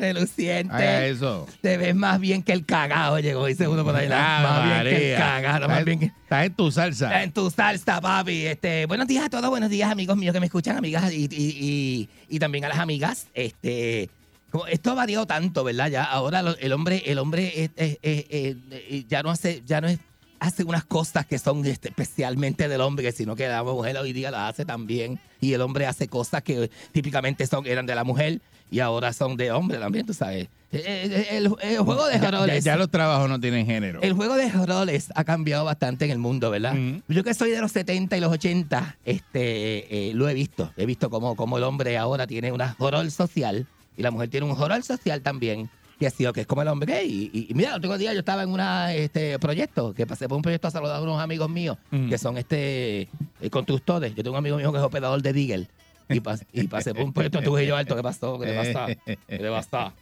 reluciente. 0.00 1.08
Eso. 1.10 1.48
Te 1.60 1.76
ves 1.78 1.96
más 1.96 2.20
bien 2.20 2.44
que 2.44 2.52
el 2.52 2.64
cagado, 2.64 3.18
llegó, 3.18 3.46
dice 3.46 3.66
uno 3.66 3.82
por 3.84 3.96
ahí. 3.96 4.08
Ah, 4.12 4.40
más 4.44 4.84
bien 4.84 4.96
que 4.96 5.12
el 5.12 5.18
cagado, 5.18 5.68
más 5.68 5.84
bien 5.84 5.98
que... 5.98 6.04
Estás 6.06 6.46
en 6.46 6.54
tu 6.54 6.70
salsa. 6.70 7.22
En 7.24 7.32
tu 7.32 7.50
salsa, 7.50 8.00
papi. 8.00 8.46
Este, 8.46 8.86
buenos 8.86 9.08
días 9.08 9.24
a 9.24 9.28
todos, 9.30 9.50
buenos 9.50 9.68
días, 9.68 9.90
amigos 9.90 10.16
míos 10.16 10.32
que 10.32 10.38
me 10.40 10.46
escuchan, 10.46 10.76
amigas, 10.76 11.12
y, 11.12 11.24
y- 11.24 11.28
y- 11.30 12.08
y 12.28 12.38
también 12.38 12.64
a 12.64 12.68
las 12.68 12.78
amigas. 12.78 13.26
Este, 13.34 14.08
como 14.50 14.68
esto 14.68 14.92
ha 14.92 14.94
variado 14.94 15.26
tanto, 15.26 15.64
¿verdad? 15.64 15.88
Ya 15.90 16.04
ahora 16.04 16.44
el 16.60 16.72
hombre, 16.72 17.02
el 17.06 17.18
hombre 17.18 17.64
es- 17.64 17.70
es- 17.74 17.98
es- 18.02 18.24
es- 18.30 18.56
eh, 18.70 19.04
ya 19.08 19.22
no 19.24 19.30
hace, 19.30 19.62
ya 19.66 19.80
no 19.80 19.88
es, 19.88 19.98
hace 20.42 20.64
unas 20.64 20.84
cosas 20.84 21.24
que 21.26 21.38
son 21.38 21.64
este, 21.66 21.88
especialmente 21.88 22.68
del 22.68 22.80
hombre, 22.80 23.12
sino 23.12 23.36
que 23.36 23.46
la 23.48 23.62
mujer 23.62 23.96
hoy 23.96 24.12
día 24.12 24.30
las 24.30 24.52
hace 24.54 24.64
también. 24.64 25.20
Y 25.40 25.52
el 25.54 25.60
hombre 25.60 25.86
hace 25.86 26.08
cosas 26.08 26.42
que 26.42 26.70
típicamente 26.92 27.46
son, 27.46 27.66
eran 27.66 27.86
de 27.86 27.94
la 27.94 28.04
mujer 28.04 28.40
y 28.70 28.80
ahora 28.80 29.12
son 29.12 29.36
de 29.36 29.52
hombre 29.52 29.78
también, 29.78 30.04
tú 30.06 30.14
sabes. 30.14 30.48
Eh, 30.72 30.82
eh, 30.84 31.26
El, 31.32 31.54
el 31.60 31.78
juego 31.80 32.06
de 32.06 32.18
ya- 32.18 32.30
roles. 32.30 32.64
ya 32.64 32.76
los 32.76 32.90
trabajos 32.90 33.28
no 33.28 33.38
tienen 33.38 33.66
género. 33.66 34.00
El 34.02 34.14
juego 34.14 34.34
de 34.36 34.50
roles 34.50 35.08
ha 35.14 35.22
cambiado 35.24 35.64
bastante 35.64 36.06
en 36.06 36.10
el 36.10 36.18
mundo, 36.18 36.50
¿verdad? 36.50 36.74
Ujú. 36.74 37.02
Yo 37.08 37.22
que 37.24 37.34
soy 37.34 37.50
de 37.50 37.60
los 37.60 37.70
70 37.72 38.16
y 38.16 38.20
los 38.20 38.32
80, 38.32 38.96
este, 39.04 40.08
eh, 40.10 40.14
lo 40.14 40.28
he 40.28 40.34
visto. 40.34 40.72
He 40.76 40.86
visto 40.86 41.10
cómo, 41.10 41.36
cómo 41.36 41.58
el 41.58 41.64
hombre 41.64 41.98
ahora 41.98 42.26
tiene 42.26 42.50
una 42.52 42.74
rol 42.78 43.10
social 43.10 43.66
y 43.96 44.02
la 44.02 44.10
mujer 44.10 44.28
tiene 44.30 44.46
un 44.46 44.56
rol 44.58 44.82
social 44.82 45.20
también. 45.22 45.68
Que 46.02 46.08
ha 46.08 46.10
sido 46.10 46.32
que 46.32 46.40
es 46.40 46.46
como 46.48 46.62
el 46.62 46.66
hombre 46.68 46.92
gay. 46.94 47.30
Y, 47.32 47.46
y 47.48 47.54
mira, 47.54 47.70
el 47.70 47.76
otro 47.76 47.96
día 47.96 48.12
yo 48.12 48.18
estaba 48.18 48.42
en 48.42 48.48
un 48.50 48.58
este, 48.90 49.38
proyecto, 49.38 49.94
que 49.94 50.04
pasé 50.04 50.26
por 50.28 50.34
un 50.34 50.42
proyecto 50.42 50.66
a 50.66 50.70
saludar 50.72 50.96
a 50.96 51.00
unos 51.00 51.20
amigos 51.20 51.48
míos, 51.48 51.78
Ujú. 51.92 52.08
que 52.08 52.18
son 52.18 52.36
este 52.38 53.02
eh, 53.40 53.50
constructores. 53.52 54.12
Yo 54.16 54.24
tengo 54.24 54.32
un 54.34 54.38
amigo 54.38 54.56
mío 54.56 54.72
que 54.72 54.78
es 54.78 54.84
operador 54.84 55.22
de 55.22 55.32
Digel. 55.32 55.68
Y, 56.08 56.18
pas- 56.18 56.44
y 56.52 56.66
pasé 56.66 56.92
por 56.92 57.04
un 57.04 57.12
proyecto 57.12 57.38
en 57.38 57.44
Trujillo 57.44 57.76
Alto. 57.76 57.94
¿Qué 57.94 58.02
pasó? 58.02 58.36
¿Qué 58.40 58.46
te 58.46 58.54
pasa? 58.56 58.86
¿Qué 59.06 59.38
te 59.38 59.48
pasa? 59.48 59.92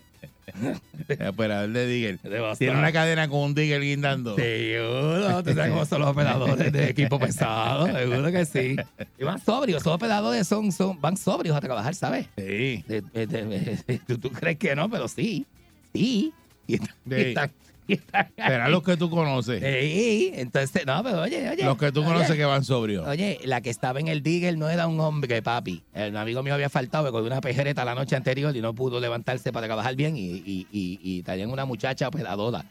Operador 1.28 1.68
de 1.70 1.86
Digger. 1.86 2.18
Tiene 2.58 2.78
una 2.78 2.92
cadena 2.92 3.28
con 3.28 3.40
un 3.40 3.54
Digger 3.54 3.82
guindando. 3.82 4.36
Seguro, 4.36 5.42
tú 5.42 5.52
sabes 5.52 5.70
cómo 5.70 5.84
son 5.84 6.00
los 6.00 6.08
operadores 6.10 6.72
de 6.72 6.88
equipo 6.90 7.18
pesado, 7.18 7.86
seguro 7.94 8.32
que 8.32 8.44
sí. 8.46 8.76
Y 9.18 9.24
van 9.24 9.38
sobrios, 9.38 9.82
esos 9.82 9.92
operadores 9.94 10.48
son, 10.48 10.72
son, 10.72 10.98
van 10.98 11.18
sobrios 11.18 11.54
a 11.56 11.60
trabajar, 11.60 11.94
¿sabes? 11.94 12.26
Sí. 12.38 12.84
De- 12.88 13.98
¿tú, 14.06 14.18
tú 14.18 14.30
crees 14.30 14.56
que 14.58 14.74
no, 14.74 14.88
pero 14.88 15.06
sí, 15.08 15.46
sí. 15.94 16.32
Y 16.66 16.74
están, 16.74 16.94
y 17.06 17.14
están- 17.22 17.50
y 17.88 17.92
están 17.94 18.28
Serán 18.36 18.60
ahí. 18.66 18.70
los 18.72 18.82
que 18.84 18.96
tú 18.96 19.10
conoces. 19.10 19.60
Sí, 19.60 20.30
entonces, 20.34 20.86
no, 20.86 21.02
pero 21.02 21.22
oye, 21.22 21.50
oye. 21.50 21.64
Los 21.64 21.76
que 21.76 21.90
tú 21.90 22.00
oye, 22.00 22.08
conoces 22.12 22.36
que 22.36 22.44
van 22.44 22.62
sobrios. 22.62 23.04
Oye, 23.08 23.40
la 23.44 23.60
que 23.60 23.70
estaba 23.70 23.98
en 23.98 24.06
el 24.06 24.22
Digger 24.22 24.56
no 24.56 24.68
era 24.70 24.86
un 24.86 25.00
hombre, 25.00 25.42
papi. 25.42 25.82
El 25.92 26.16
amigo 26.16 26.42
mío 26.44 26.54
había 26.54 26.68
faltado 26.70 27.02
me 27.04 27.10
cogió 27.10 27.26
una 27.26 27.40
pejereta 27.40 27.84
la 27.84 27.96
noche 27.96 28.14
anterior 28.14 28.54
y 28.56 28.60
no 28.60 28.74
pudo 28.74 29.00
levantarse 29.00 29.52
para 29.52 29.66
trabajar 29.66 29.96
bien 29.96 30.16
y, 30.16 30.20
y, 30.26 30.68
y, 30.70 31.00
y 31.02 31.22
traían 31.24 31.50
una 31.50 31.64
muchacha 31.64 32.06
operadora 32.06 32.64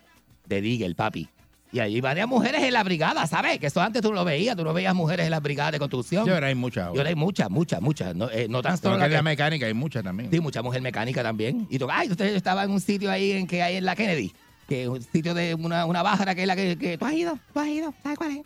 de 0.47 0.61
Digger, 0.61 0.95
papi. 0.95 1.27
Y 1.71 1.79
allí 1.79 2.01
varias 2.01 2.27
mujeres 2.27 2.63
en 2.63 2.73
la 2.73 2.83
brigada, 2.83 3.27
¿sabes? 3.27 3.59
Que 3.59 3.67
eso 3.67 3.79
antes 3.79 4.01
tú 4.01 4.11
lo 4.11 4.25
veías, 4.25 4.55
tú 4.55 4.63
no 4.63 4.73
veías 4.73 4.95
mujeres 4.95 5.25
en 5.25 5.31
la 5.31 5.39
brigada 5.39 5.71
de 5.71 5.79
construcción. 5.79 6.25
Sí, 6.25 6.31
ahora 6.31 6.47
hay 6.47 6.55
muchas. 6.55 6.85
Y 6.85 6.97
ahora. 6.97 7.09
hay 7.09 7.15
muchas, 7.15 7.49
muchas, 7.49 7.79
muchas. 7.81 8.15
No, 8.15 8.29
eh, 8.31 8.47
no 8.49 8.61
tan 8.63 8.79
Pero 8.79 8.93
solo 8.93 8.99
que 8.99 9.05
en 9.05 9.13
la 9.13 9.21
mecánica 9.21 9.67
hay 9.67 9.73
muchas 9.75 10.03
también. 10.03 10.31
Sí, 10.31 10.39
mucha 10.39 10.63
mujer 10.63 10.81
mecánica 10.81 11.21
también. 11.21 11.67
Y 11.69 11.77
tú, 11.77 11.87
ay, 11.91 12.09
usted 12.09 12.35
estaba 12.35 12.63
en 12.63 12.71
un 12.71 12.81
sitio 12.81 13.11
ahí 13.11 13.33
en 13.33 13.45
que 13.45 13.61
hay 13.61 13.75
en 13.75 13.85
la 13.85 13.95
Kennedy, 13.95 14.33
que 14.67 14.83
es 14.83 14.87
un 14.87 15.01
sitio 15.03 15.35
de 15.35 15.53
una, 15.53 15.85
una 15.85 16.01
bájara 16.01 16.33
que 16.33 16.41
es 16.41 16.47
la 16.47 16.55
que, 16.55 16.75
que 16.75 16.97
tú 16.97 17.05
has 17.05 17.13
ido, 17.13 17.37
tú 17.53 17.59
has 17.59 17.67
ido, 17.67 17.93
¿sabes 18.01 18.17
cuál 18.17 18.31
es? 18.31 18.37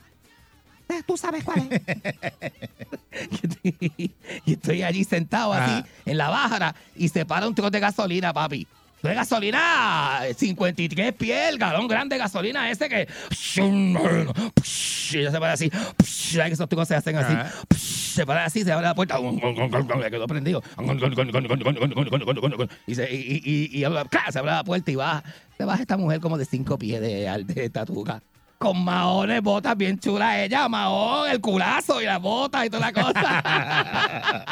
Eh, 0.89 1.01
Tú 1.07 1.15
sabes 1.15 1.45
cuál 1.45 1.69
es. 1.71 1.81
y 4.45 4.53
estoy 4.53 4.83
allí 4.83 5.05
sentado 5.05 5.53
así 5.53 5.71
Ajá. 5.71 5.87
en 6.05 6.17
la 6.17 6.29
bájara 6.29 6.75
y 6.95 7.07
se 7.07 7.25
para 7.25 7.47
un 7.47 7.55
trozo 7.55 7.71
de 7.71 7.79
gasolina, 7.79 8.33
papi. 8.33 8.67
De 9.03 9.13
gasolina, 9.13 10.21
53 10.33 11.13
pies, 11.13 11.49
el 11.49 11.57
galón 11.57 11.89
grande 11.89 12.15
de 12.15 12.19
gasolina 12.19 12.71
ese 12.71 12.87
que... 12.87 13.07
Y 15.11 15.17
ella 15.17 15.29
se 15.29 15.39
para 15.39 15.53
así, 15.53 15.69
que 15.69 16.47
esos 16.47 16.69
trozos 16.69 16.87
se 16.87 16.95
hacen 16.95 17.17
así. 17.17 17.35
Se 17.75 18.25
para 18.25 18.45
así, 18.45 18.63
se 18.63 18.71
abre 18.71 18.85
la 18.87 18.95
puerta, 18.95 19.19
le 19.19 20.09
quedó 20.09 20.25
prendido. 20.25 20.63
Y 22.87 22.95
se, 22.95 23.13
y, 23.13 23.17
y, 23.17 23.41
y, 23.43 23.79
y 23.79 23.79
se 23.81 24.39
abre 24.39 24.51
la 24.51 24.63
puerta 24.63 24.89
y 24.89 24.95
baja. 24.95 25.23
Se 25.57 25.65
baja 25.65 25.81
esta 25.81 25.97
mujer 25.97 26.21
como 26.21 26.37
de 26.37 26.45
5 26.45 26.77
pies 26.77 27.01
de, 27.01 27.43
de 27.45 27.65
estatura. 27.65 28.23
Con 28.57 28.85
maones, 28.85 29.41
botas 29.41 29.75
bien 29.75 29.99
chulas 29.99 30.37
ella, 30.37 30.69
mahón, 30.69 31.29
el 31.29 31.41
culazo 31.41 32.01
y 32.01 32.05
las 32.05 32.21
botas 32.21 32.65
y 32.65 32.69
toda 32.69 32.91
la 32.91 32.93
cosa. 32.93 34.45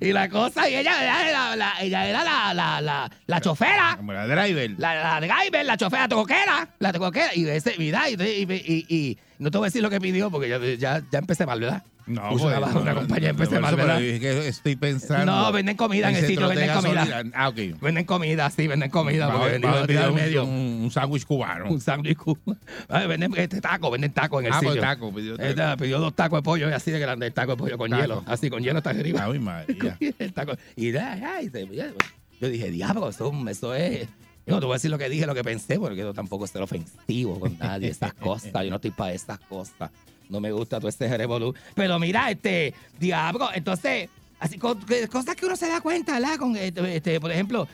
Y 0.00 0.12
la 0.12 0.28
cosa, 0.28 0.68
y 0.68 0.74
ella, 0.74 1.02
ella 1.02 1.28
era 1.28 1.56
la, 1.56 1.72
ella 1.80 2.06
era 2.08 2.24
la, 2.24 2.54
la, 2.54 2.80
la, 2.80 3.10
la 3.26 3.40
chofera. 3.40 3.94
Como 3.96 4.12
la 4.12 4.26
driver. 4.26 4.70
La, 4.78 4.94
la 4.94 5.20
de 5.20 5.26
Gaiber, 5.28 5.66
la 5.66 5.76
chofera 5.76 6.08
troquera, 6.08 6.68
la 6.78 6.92
troquera. 6.92 7.34
Y 7.34 7.48
ese, 7.48 7.74
mira, 7.78 8.08
y, 8.10 8.14
y, 8.14 8.46
y, 8.52 8.94
y 8.94 9.18
no 9.38 9.50
te 9.50 9.58
voy 9.58 9.66
a 9.66 9.68
decir 9.68 9.82
lo 9.82 9.90
que 9.90 10.00
pidió 10.00 10.30
porque 10.30 10.48
ya, 10.48 10.58
ya, 10.58 11.02
ya 11.10 11.18
empecé 11.18 11.46
mal, 11.46 11.60
¿verdad? 11.60 11.82
No, 12.08 12.30
Puse 12.30 12.46
una, 12.46 12.94
compañía, 12.94 13.34
que 14.18 14.48
estoy 14.48 14.76
pensando. 14.76 15.26
No, 15.26 15.52
venden 15.52 15.76
comida 15.76 16.08
en 16.10 16.16
el 16.16 16.26
sitio, 16.26 16.48
de 16.48 16.56
venden 16.56 16.74
comida. 16.76 17.22
Ah, 17.34 17.48
ok. 17.48 17.80
Venden 17.80 18.04
comida, 18.06 18.50
sí, 18.50 18.66
venden 18.66 18.90
comida. 18.90 19.28
Un- 19.28 20.14
medio. 20.14 20.44
Un, 20.44 20.80
un 20.84 20.90
sándwich 20.90 21.26
cubano. 21.26 21.70
Un 21.70 21.80
sándwich 21.80 22.16
cuba. 22.16 22.56
Ay, 22.88 23.06
Venden 23.06 23.32
este 23.36 23.60
taco, 23.60 23.90
venden 23.90 24.12
taco 24.12 24.40
en 24.40 24.46
el 24.46 24.52
Ah, 24.52 24.58
pues 24.60 24.70
sitio. 24.72 24.82
taco, 24.82 25.14
pidió 25.14 25.36
taco. 25.36 25.48
Esta, 25.48 25.76
pidió 25.76 26.00
dos 26.00 26.14
tacos 26.14 26.38
de 26.38 26.42
pollo 26.42 26.68
y 26.70 26.72
así 26.72 26.90
de 26.90 26.98
grande, 26.98 27.26
el 27.26 27.32
taco 27.34 27.52
de 27.52 27.56
pollo 27.58 27.76
con 27.78 27.90
Taco. 27.90 28.02
hielo. 28.02 28.24
Así, 28.26 28.48
con 28.50 28.62
hielo 28.62 28.78
hasta 28.78 28.90
arriba. 28.90 29.24
Ay, 29.24 29.38
María. 29.38 29.96
El 30.18 30.32
taco. 30.32 30.52
Y 30.76 30.92
se- 30.92 31.64
yo 32.40 32.48
dije, 32.48 32.70
diablo, 32.70 33.08
eso, 33.08 33.32
eso 33.48 33.74
es. 33.74 34.08
Yo 34.46 34.54
no 34.54 34.60
te 34.60 34.66
voy 34.66 34.74
a 34.74 34.76
decir 34.76 34.90
lo 34.90 34.96
que 34.96 35.08
dije, 35.10 35.26
lo 35.26 35.34
que 35.34 35.44
pensé, 35.44 35.78
porque 35.78 35.96
yo 35.98 36.14
tampoco 36.14 36.46
es 36.46 36.50
ser 36.52 36.62
ofensivo 36.62 37.38
con 37.38 37.58
nadie, 37.58 37.88
esas 37.90 38.14
cosas. 38.14 38.50
Yo 38.64 38.70
no 38.70 38.76
estoy 38.76 38.92
para 38.92 39.12
esas 39.12 39.38
cosas. 39.40 39.90
No 40.28 40.40
me 40.40 40.52
gusta 40.52 40.78
todo 40.78 40.88
ese 40.88 41.16
revolú. 41.16 41.54
Pero 41.74 41.98
mira, 41.98 42.30
este, 42.30 42.74
diablo, 42.98 43.48
entonces, 43.54 44.08
así, 44.38 44.58
cosas 44.58 45.36
que 45.36 45.46
uno 45.46 45.56
se 45.56 45.68
da 45.68 45.80
cuenta, 45.80 46.18
¿verdad? 46.18 46.36
Con, 46.36 46.56
este, 46.56 46.96
este, 46.96 47.20
por 47.20 47.32
ejemplo, 47.32 47.66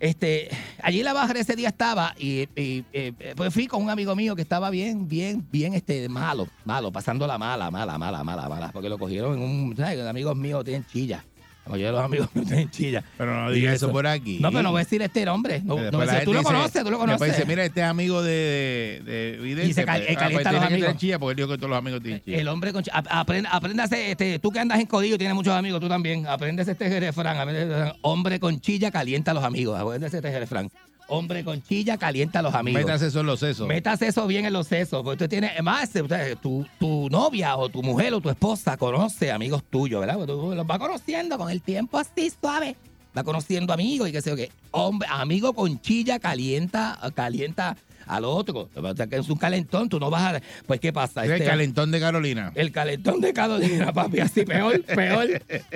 este, 0.00 0.48
allí 0.82 1.02
la 1.02 1.12
baja 1.12 1.32
ese 1.34 1.54
día 1.56 1.68
estaba 1.68 2.14
y, 2.18 2.48
y, 2.56 2.84
eh, 2.92 3.12
pues 3.36 3.52
fui 3.52 3.66
con 3.66 3.82
un 3.82 3.90
amigo 3.90 4.16
mío 4.16 4.34
que 4.34 4.42
estaba 4.42 4.70
bien, 4.70 5.06
bien, 5.06 5.46
bien, 5.52 5.74
este, 5.74 6.08
malo, 6.08 6.48
malo, 6.64 6.90
pasando 6.90 7.26
la 7.26 7.36
mala, 7.36 7.70
mala, 7.70 7.98
mala, 7.98 8.24
mala, 8.24 8.48
mala, 8.48 8.70
porque 8.72 8.88
lo 8.88 8.98
cogieron 8.98 9.36
en 9.36 9.42
un, 9.42 9.76
¿sabes? 9.76 10.00
Amigos 10.06 10.36
míos 10.36 10.64
tienen 10.64 10.86
chilla. 10.86 11.24
La 11.66 11.72
mayoría 11.72 11.86
de 11.88 11.92
los 11.92 12.04
amigos 12.04 12.28
míos 12.34 12.46
tienen 12.48 12.70
chilla. 12.70 13.04
Pero 13.18 13.34
no 13.44 13.50
digas 13.50 13.74
eso 13.74 13.92
por 13.92 14.06
aquí. 14.06 14.38
No, 14.40 14.50
pero 14.50 14.62
no 14.62 14.70
voy 14.72 14.80
a 14.80 14.84
decir 14.84 15.02
este 15.02 15.24
nombre. 15.24 15.60
No, 15.64 15.76
no 15.78 15.98
voy 15.98 16.08
a 16.08 16.12
decir- 16.12 16.24
tú 16.24 16.32
lo 16.32 16.38
dice- 16.40 16.52
conoces, 16.52 16.84
tú 16.84 16.90
lo 16.90 16.98
Después 16.98 16.98
conoces. 17.18 17.36
dice, 17.36 17.46
mira, 17.46 17.64
este 17.64 17.80
es 17.80 17.86
amigo 17.86 18.22
de, 18.22 19.02
de, 19.04 19.12
de 19.32 19.38
Vidente, 19.38 19.70
Y 19.70 19.74
se 19.74 19.84
cal- 19.84 20.02
pues, 20.04 20.16
ah, 20.18 20.28
pues 20.32 20.52
los 20.52 20.62
amigos. 20.64 20.96
chilla 20.96 21.18
porque 21.18 21.34
dijo 21.36 21.48
que 21.48 21.56
todos 21.58 21.70
los 21.70 21.78
amigos 21.78 22.02
tienen 22.02 22.22
chilla. 22.22 22.38
El 22.38 22.48
hombre 22.48 22.72
con 22.72 22.82
chi- 22.82 22.90
ap- 22.92 23.06
aprende, 23.10 23.48
apréndase, 23.52 24.10
este, 24.10 24.38
tú 24.38 24.50
que 24.50 24.58
andas 24.58 24.80
en 24.80 24.86
codillo, 24.86 25.16
tienes 25.18 25.34
muchos 25.34 25.54
amigos, 25.54 25.80
tú 25.80 25.88
también. 25.88 26.26
Apréndese 26.26 26.72
este 26.72 26.98
refrán. 27.00 27.36
apréndese 27.36 27.70
este. 27.86 27.98
Hombre 28.02 28.40
con 28.40 28.60
chilla 28.60 28.90
calienta 28.90 29.30
a 29.30 29.34
los 29.34 29.44
amigos. 29.44 29.78
Apréndese 29.78 30.16
este 30.16 30.38
refrán. 30.38 30.70
Hombre 31.10 31.44
con 31.44 31.60
chilla 31.62 31.98
calienta 31.98 32.38
a 32.38 32.42
los 32.42 32.54
amigos. 32.54 32.80
Métase 32.82 33.08
eso 33.08 33.20
en 33.20 33.26
los 33.26 33.40
sesos. 33.40 33.66
Metas 33.66 34.00
eso 34.00 34.26
bien 34.28 34.46
en 34.46 34.52
los 34.52 34.68
sesos, 34.68 35.02
porque 35.02 35.24
usted 35.24 35.28
tiene, 35.28 35.50
más, 35.62 35.90
usted- 35.94 36.38
tu, 36.38 36.64
tu 36.78 37.08
novia 37.10 37.56
o 37.56 37.68
tu 37.68 37.82
mujer 37.82 38.14
o 38.14 38.20
tu 38.20 38.30
esposa 38.30 38.76
conoce 38.76 39.32
amigos 39.32 39.62
tuyos, 39.68 40.00
¿verdad? 40.00 40.14
Porque 40.14 40.32
tú 40.32 40.54
los 40.54 40.66
vas 40.66 40.78
conociendo 40.78 41.36
con 41.36 41.50
el 41.50 41.60
tiempo 41.62 41.98
así 41.98 42.30
suave. 42.40 42.76
va 43.16 43.24
conociendo 43.24 43.72
amigos 43.72 44.08
y 44.08 44.12
qué 44.12 44.22
sé 44.22 44.30
yo 44.30 44.36
qué. 44.36 44.50
Hombre, 44.70 45.08
amigo 45.10 45.52
con 45.52 45.80
chilla 45.80 46.20
calienta, 46.20 46.96
calienta 47.14 47.76
al 48.10 48.24
otro. 48.24 48.68
Que 49.08 49.16
es 49.16 49.28
un 49.28 49.38
calentón, 49.38 49.88
tú 49.88 49.98
no 50.00 50.10
vas 50.10 50.34
a... 50.34 50.40
Pues, 50.66 50.80
¿qué 50.80 50.92
pasa? 50.92 51.24
El 51.24 51.32
Este- 51.32 51.44
calentón 51.46 51.90
de 51.90 52.00
Carolina. 52.00 52.52
el 52.54 52.72
calentón 52.72 53.20
de 53.20 53.32
Carolina, 53.32 53.92
papi, 53.94 54.20
así 54.20 54.44
peor, 54.44 54.82
peor, 54.84 55.28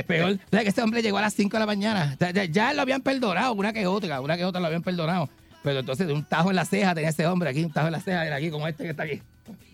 peor. 0.07 0.33
O 0.33 0.51
sea, 0.51 0.63
que 0.63 0.69
este 0.69 0.83
hombre 0.83 1.03
llegó 1.03 1.19
a 1.19 1.23
las 1.23 1.35
5 1.35 1.57
de 1.57 1.61
la 1.61 1.67
mañana. 1.67 2.17
Ya, 2.51 2.73
lo 2.75 2.83
habían 2.83 3.01
perdonado, 3.03 3.53
una 3.55 3.73
que 3.73 3.87
otra, 3.87 4.21
una 4.21 4.37
que 4.37 4.45
otra 4.45 4.61
lo 4.61 4.67
habían 4.67 4.83
perdonado. 4.83 5.29
Pero 5.63 5.81
entonces, 5.81 6.07
de 6.07 6.13
un 6.13 6.25
tajo 6.25 6.51
en 6.51 6.57
la 6.57 6.65
ceja 6.67 6.95
tenía 6.95 7.11
ese 7.11 7.27
hombre 7.27 7.49
aquí, 7.49 7.65
un 7.65 7.73
tajo 7.73 7.87
en 7.87 7.93
la 7.93 8.01
ceja, 8.01 8.27
era 8.27 8.37
aquí 8.37 8.51
como 8.51 8.69
este 8.69 8.85
que 8.85 8.91
está 8.91 9.05
aquí. 9.05 9.23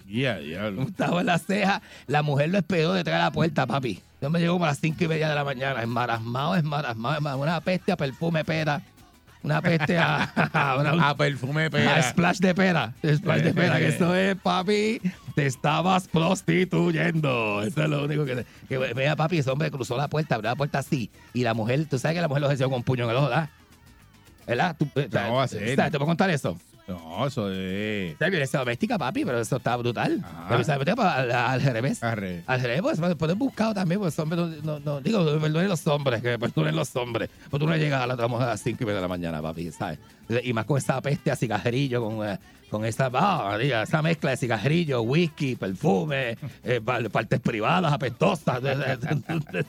Ya, 0.09 0.39
diablo. 0.39 0.83
Un 0.83 0.93
tajo 0.93 1.21
en 1.21 1.27
la 1.27 1.39
ceja. 1.39 1.83
La 2.07 2.23
mujer 2.23 2.49
lo 2.51 2.59
esperó 2.59 2.93
detrás 2.93 3.17
de 3.19 3.23
la 3.25 3.31
puerta, 3.33 3.67
papi. 3.67 4.01
Yo 4.21 4.29
me 4.31 4.39
llegó 4.39 4.53
como 4.55 4.67
a 4.67 4.69
las 4.69 4.79
5 4.81 5.03
y 5.05 5.09
media 5.09 5.29
de 5.29 5.35
la 5.35 5.45
mañana, 5.45 5.81
esmarasmado, 5.83 6.55
esmarasmado, 6.57 7.17
esmarasmado. 7.17 7.39
Una 7.39 7.61
peste 7.61 7.93
a 7.93 7.97
perfume 7.97 8.45
pera. 8.45 8.83
Una 9.43 9.63
peste 9.63 9.97
a, 9.97 10.23
a, 10.53 10.77
una- 10.79 11.09
A 11.11 11.17
perfume 11.17 11.63
de 11.63 11.67
a 11.69 11.71
pera. 11.71 12.03
splash 12.11 12.39
de 12.39 12.55
pera. 12.55 12.93
Splash 13.03 13.41
de 13.43 13.55
pera, 13.55 13.79
que 13.79 13.89
eso 13.89 14.15
es, 14.15 14.37
papi, 14.37 15.01
te 15.35 15.47
estabas 15.47 16.09
prostituyendo. 16.09 17.63
Eso 17.63 17.83
es 17.83 17.89
lo 17.89 18.05
único 18.05 18.25
que... 18.25 18.45
que 18.69 18.79
vea, 18.79 19.17
papi, 19.17 19.39
ese 19.39 19.51
hombre 19.51 19.71
cruzó 19.71 19.97
la 19.97 20.09
puerta, 20.09 20.35
abrió 20.35 20.51
la 20.51 20.57
puerta 20.57 20.79
así. 20.81 21.11
Y 21.33 21.43
la 21.43 21.55
mujer, 21.55 21.87
tú 21.87 21.99
sabes 21.99 22.17
que 22.17 22.21
la 22.21 22.29
mujer 22.29 22.43
lo 22.43 22.47
ejerció 22.49 22.69
con 22.69 22.77
un 22.79 22.83
puño 22.85 23.05
en 23.05 23.11
el 23.11 23.17
ojo, 23.17 23.29
¿verdad? 23.29 23.49
¿Verdad? 24.47 24.77
¿Tú, 24.79 24.89
eh, 24.97 25.09
No, 25.13 25.41
a. 25.41 25.49
¿sabes? 25.49 25.77
¿Te 25.77 25.91
puedo 25.93 26.07
contar 26.07 26.29
eso? 26.31 26.59
No, 26.89 27.27
eso 27.27 27.51
es. 27.53 28.13
Es 28.21 28.31
violencia 28.31 28.59
doméstica, 28.59 28.99
papi, 28.99 29.25
pero 29.25 29.41
eso 29.41 29.57
está 29.57 29.77
brutal. 29.77 30.21
Ajá. 30.25 30.47
Pero, 30.49 30.65
¿sabes? 30.65 30.89
Al, 30.99 31.31
al 31.33 31.61
revés. 31.63 32.03
Arre. 32.03 32.43
Al 32.47 32.61
revés, 32.61 32.81
pues, 32.99 33.17
puedes 33.17 33.39
buscado 33.39 33.75
también, 33.75 34.01
pues 34.01 34.19
hombres, 34.19 34.41
no, 34.41 34.49
no, 34.63 34.81
no, 34.81 35.01
digo, 35.01 35.25
perdonen 35.41 35.69
los 35.69 35.87
hombres, 35.87 36.21
que 36.23 36.39
perdonen 36.39 36.75
los 36.75 36.95
hombres. 36.97 37.31
Pues 37.49 37.61
tú 37.61 37.67
no 37.69 37.77
llegas 37.77 38.03
a 38.03 38.07
la 38.07 38.15
otra 38.15 38.27
mujer 38.29 38.47
a 38.49 38.51
las 38.53 38.61
5 38.63 38.79
y 38.83 38.87
media 38.87 38.97
de 38.97 39.03
la 39.03 39.09
mañana, 39.09 39.41
papi, 39.41 39.71
¿sabes? 39.71 39.99
Y 40.45 40.53
más 40.53 40.65
con 40.65 40.79
esa 40.79 41.01
peste 41.01 41.31
a 41.33 41.37
cigarrillo, 41.37 42.05
con, 42.05 42.29
eh, 42.29 42.39
con 42.71 42.85
esa, 42.85 43.11
ah, 43.15 43.57
diga, 43.59 43.83
esa 43.83 44.01
mezcla 44.01 44.31
de 44.31 44.37
cigarrillo, 44.37 45.03
whisky, 45.03 45.57
perfume, 45.57 46.37
eh, 46.63 46.81
pa- 46.85 47.01
partes 47.11 47.41
privadas 47.41 47.93
apestosas. 47.93 48.61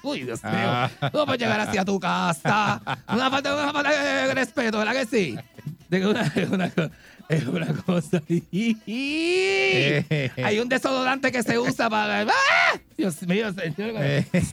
Uy, 0.03 0.23
Dios 0.23 0.43
mío. 0.43 0.53
Ah. 0.53 0.89
No 1.13 1.25
puedes 1.25 1.41
llegar 1.41 1.59
así 1.61 1.77
a 1.79 1.85
tu 1.85 1.99
casa. 1.99 2.79
Una 3.11 3.29
falta, 3.31 3.55
una 3.55 3.73
falta 3.73 3.89
de 4.27 4.33
respeto, 4.35 4.77
¿verdad 4.77 4.93
que 4.93 5.05
sí? 5.05 5.35
Que 5.91 6.05
una, 6.07 6.21
es 6.21 6.49
una, 6.49 6.71
es 7.29 7.45
una 7.45 7.67
cosa. 7.85 8.21
Hay 10.43 10.59
un 10.59 10.69
desodorante 10.69 11.31
que 11.31 11.43
se 11.43 11.59
usa 11.59 11.89
para. 11.89 12.21
¡Ah! 12.21 12.79
Dios 12.97 13.21
mío, 13.27 13.51
señor. 13.53 13.93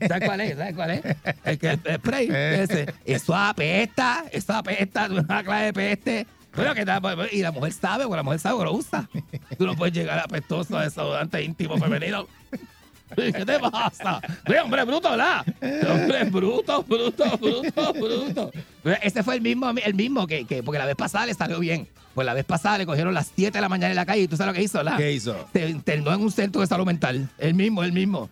¿Sabes 0.09 0.25
cuál 0.27 0.41
es? 0.41 0.57
¿Sabes 0.57 0.75
cuál 0.75 0.91
es? 0.91 1.03
El, 1.45 1.59
que, 1.61 1.69
el 1.71 1.81
spray. 1.97 2.29
Ese. 2.31 2.93
Eso 3.05 3.35
apesta. 3.37 4.25
Eso 4.33 4.53
apesta. 4.53 5.05
es 5.07 5.11
Una 5.13 5.45
clase 5.45 5.65
de 5.67 5.73
peste. 5.73 6.27
Pero 6.51 6.75
que 6.75 6.85
da- 6.85 7.01
y 7.31 7.43
la 7.43 7.53
mujer 7.53 7.73
sabe, 7.73 8.05
porque 8.05 8.17
la 8.17 8.23
mujer 8.25 8.41
sabe 8.41 8.59
que 8.59 8.65
lo 8.65 8.73
usa. 8.73 9.09
Tú 9.57 9.65
no 9.67 9.77
puedes 9.77 9.95
llegar 9.95 10.19
apestoso 10.19 10.77
a 10.77 10.83
desodorante 10.85 11.41
íntimo 11.43 11.79
femenino. 11.79 12.27
¿Qué 13.17 13.33
te 13.33 13.59
pasa? 13.59 14.21
Sí, 14.47 14.55
hombre 14.63 14.85
bruto, 14.85 15.11
¿verdad? 15.11 15.45
Hombre 15.91 16.25
bruto, 16.25 16.83
bruto, 16.83 17.39
bruto, 17.39 17.93
bruto. 17.93 18.53
Ese 19.03 19.23
fue 19.23 19.37
el 19.37 19.41
mismo, 19.41 19.71
el 19.71 19.95
mismo 19.95 20.27
que, 20.27 20.45
que, 20.45 20.63
porque 20.63 20.79
la 20.79 20.87
vez 20.87 20.97
pasada 20.97 21.27
le 21.27 21.35
salió 21.35 21.59
bien. 21.59 21.89
Pues 22.15 22.27
la 22.27 22.35
vez 22.35 22.45
pasada 22.45 22.79
le 22.79 22.87
cogieron 22.87 23.15
las 23.15 23.31
7 23.37 23.53
de 23.53 23.61
la 23.61 23.69
mañana 23.69 23.91
en 23.91 23.97
la 23.97 24.05
calle 24.07 24.23
y 24.23 24.29
tú 24.29 24.37
sabes 24.37 24.53
lo 24.53 24.57
que 24.59 24.65
hizo, 24.65 24.79
¿verdad? 24.79 24.97
¿Qué 24.97 25.13
hizo? 25.13 25.37
Se 25.53 25.69
internó 25.69 26.13
en 26.13 26.21
un 26.21 26.33
centro 26.33 26.61
de 26.61 26.67
salud 26.67 26.85
mental. 26.85 27.29
El 27.39 27.55
mismo, 27.55 27.85
el 27.85 27.93
mismo. 27.93 28.29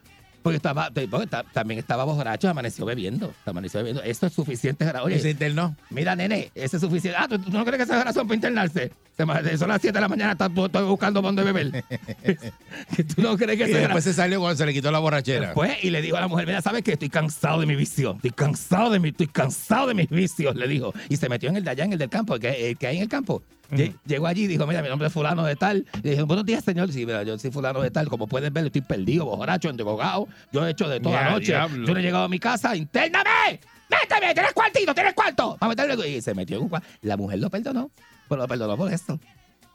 Porque, 0.46 0.58
estaba, 0.58 0.90
porque 1.10 1.26
también 1.52 1.80
estaba 1.80 2.04
borracho, 2.04 2.48
amaneció 2.48 2.86
bebiendo. 2.86 3.34
Amaneció 3.44 3.80
bebiendo. 3.80 4.00
Esto 4.04 4.26
es 4.28 4.32
suficiente. 4.32 4.88
Oye, 5.02 5.16
¿Y 5.16 5.18
se 5.18 5.30
internó? 5.30 5.74
Mira, 5.90 6.14
nene, 6.14 6.52
ese 6.54 6.76
es 6.76 6.80
suficiente. 6.80 7.18
Ah, 7.20 7.26
¿tú, 7.28 7.36
tú 7.40 7.50
no 7.50 7.64
crees 7.64 7.78
que 7.78 7.82
esa 7.82 7.98
es 7.98 8.04
razón 8.04 8.28
para 8.28 8.36
internarse? 8.36 8.92
Se 9.16 9.24
ma- 9.24 9.40
Son 9.58 9.68
las 9.68 9.80
7 9.80 9.92
de 9.96 10.00
la 10.00 10.08
mañana, 10.08 10.32
está- 10.32 10.46
estoy 10.46 10.84
buscando 10.84 11.20
dónde 11.20 11.42
beber. 11.42 11.84
¿Tú 13.16 13.22
no 13.22 13.36
crees 13.36 13.58
que 13.58 13.64
Y 13.64 13.70
eso 13.70 13.76
es 13.76 13.82
después 13.82 14.04
se 14.04 14.12
salió 14.12 14.38
cuando 14.38 14.56
se 14.56 14.66
le 14.66 14.72
quitó 14.72 14.90
la 14.92 15.00
borrachera. 15.00 15.46
Después, 15.46 15.72
y 15.82 15.90
le 15.90 16.00
dijo 16.00 16.16
a 16.16 16.20
la 16.20 16.28
mujer, 16.28 16.46
mira, 16.46 16.62
¿sabes 16.62 16.82
qué? 16.82 16.92
Estoy 16.92 17.08
cansado 17.10 17.60
de 17.60 17.66
mi 17.66 17.74
vicio. 17.74 18.12
Estoy 18.16 18.30
cansado 18.30 18.90
de 18.90 19.00
mi, 19.00 19.08
estoy 19.08 19.26
cansado 19.26 19.88
de 19.88 19.94
mis 19.94 20.08
vicios, 20.08 20.54
le 20.54 20.68
dijo. 20.68 20.92
Y 21.08 21.16
se 21.16 21.28
metió 21.28 21.48
en 21.48 21.56
el 21.56 21.64
de 21.64 21.70
allá, 21.70 21.84
en 21.84 21.92
el 21.92 21.98
del 21.98 22.08
campo, 22.08 22.34
el 22.36 22.40
que, 22.40 22.70
el 22.70 22.76
que 22.76 22.86
hay 22.86 22.96
en 22.98 23.02
el 23.02 23.08
campo. 23.08 23.42
Lle- 23.70 23.94
Llegó 24.06 24.26
allí 24.26 24.44
y 24.44 24.46
dijo, 24.46 24.66
mira, 24.66 24.82
mi 24.82 24.88
nombre 24.88 25.08
es 25.08 25.12
fulano 25.14 25.44
de 25.44 25.56
tal. 25.56 25.86
Y 26.02 26.10
dije, 26.10 26.22
buenos 26.22 26.44
días, 26.46 26.64
señor. 26.64 26.92
Sí, 26.92 27.04
mira, 27.06 27.22
yo 27.22 27.38
soy 27.38 27.50
fulano 27.50 27.80
de 27.80 27.90
tal. 27.90 28.08
Como 28.08 28.26
pueden 28.26 28.52
ver, 28.52 28.66
estoy 28.66 28.80
perdido, 28.82 29.24
borracho, 29.26 29.68
endrogado. 29.68 30.28
Yo 30.52 30.66
he 30.66 30.70
hecho 30.70 30.88
de 30.88 31.00
toda 31.00 31.22
la 31.22 31.30
noche. 31.30 31.46
diablo. 31.52 31.86
Yo 31.86 31.92
no 31.94 31.98
he 32.00 32.02
llegado 32.02 32.24
a 32.24 32.28
mi 32.28 32.38
casa, 32.38 32.76
¡intername! 32.76 33.60
¡Méteme! 33.90 34.34
¡Tienes 34.34 34.52
cuartito! 34.52 34.94
¡Tienes 34.94 35.14
cuarto! 35.14 35.56
Para 35.58 35.70
meterle. 35.70 36.08
Y 36.10 36.20
se 36.20 36.34
metió 36.34 36.56
en 36.56 36.62
un 36.64 36.68
cuarto. 36.68 36.86
La 37.02 37.16
mujer 37.16 37.38
lo 37.38 37.50
perdonó. 37.50 37.90
Pero 38.28 38.42
lo 38.42 38.48
perdonó 38.48 38.76
por 38.76 38.92
eso. 38.92 39.18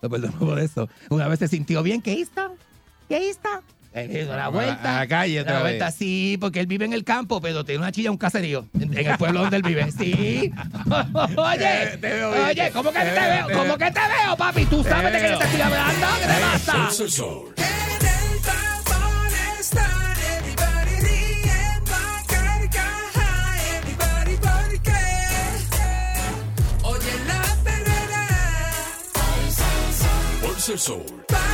Lo 0.01 0.09
perdonó 0.09 0.37
por 0.39 0.59
eso. 0.59 0.89
Una 1.09 1.27
vez 1.27 1.39
se 1.39 1.47
sintió 1.47 1.81
bien. 1.83 2.01
¿Qué 2.01 2.13
hizo? 2.13 2.55
¿Qué 3.07 3.29
hizo? 3.29 3.39
Eh, 3.93 4.21
hizo 4.23 4.31
una 4.33 4.45
A- 4.45 4.49
vuelta. 4.49 4.95
a 4.97 4.99
la 5.01 5.07
calle 5.07 5.41
otra 5.41 5.53
Una 5.55 5.61
vuelta, 5.63 5.85
vez. 5.85 5.95
sí, 5.95 6.37
porque 6.39 6.61
él 6.61 6.67
vive 6.67 6.85
en 6.85 6.93
el 6.93 7.03
campo, 7.03 7.41
pero 7.41 7.65
tiene 7.65 7.79
una 7.79 7.91
chilla, 7.91 8.09
un 8.09 8.17
caserío. 8.17 8.65
En, 8.73 8.97
en 8.97 9.05
el 9.07 9.17
pueblo 9.17 9.41
donde 9.41 9.57
él 9.57 9.63
vive. 9.63 9.91
Sí. 9.91 10.51
oye, 11.35 11.97
Te 11.99 12.13
veo 12.13 12.31
bien. 12.31 12.43
oye, 12.45 12.71
¿cómo 12.71 12.91
que 12.91 12.99
Te 12.99 13.05
te, 13.11 13.19
veo, 13.19 13.47
¿Cómo 13.57 13.77
que 13.77 13.91
te 13.91 13.99
veo, 13.99 14.37
papi? 14.37 14.65
Tú 14.65 14.83
sabes 14.83 15.11
de 15.11 15.19
qué 15.21 15.29
yo 15.31 15.37
te 15.39 15.43
estoy 15.45 15.61
hablando. 15.61 16.07
¿Qué 16.21 16.27
te 16.27 16.39
pasa? 16.41 17.03
El 17.03 17.09
sol. 17.11 17.53
Están 30.47 31.50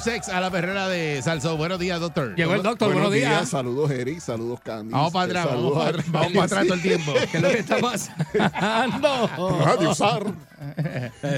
Sex 0.00 0.30
a 0.30 0.40
la 0.40 0.50
perrera 0.50 0.88
de 0.88 1.20
Salso. 1.20 1.58
Buenos 1.58 1.78
días, 1.78 2.00
doctor. 2.00 2.34
Llegó 2.34 2.54
el 2.54 2.62
doctor, 2.62 2.92
buenos, 2.92 3.12
días. 3.12 3.50
Saludos, 3.50 3.90
Eric. 3.90 4.20
Saludos, 4.20 4.58
Candy. 4.60 4.92
Vamos 4.92 5.12
para 5.12 5.24
atrás, 5.26 5.46
vamos 5.46 5.74
Saludos 5.74 6.04
para 6.04 6.18
vamos 6.18 6.32
para 6.32 6.44
atrás 6.44 6.64
todo 6.64 6.74
el 6.74 6.82
tiempo. 6.82 7.12
¿Qué 7.30 7.36
es 7.36 7.42
lo 7.42 7.50
que 7.50 7.58
está 7.58 7.78
pasando? 7.78 9.30
Radio 9.64 9.94
Sar, 9.94 10.24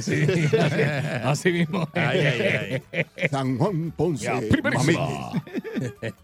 Sí, 0.00 0.24
así, 0.58 0.82
así 1.24 1.52
mismo. 1.52 1.88
Ay, 1.94 2.20
ay, 2.20 2.82
ay. 2.92 3.28
San 3.28 3.58
Juan 3.58 3.90
Ponce. 3.96 4.24
Ya, 4.26 4.40
primerísimo. 4.48 5.32
Mamey. 5.32 6.14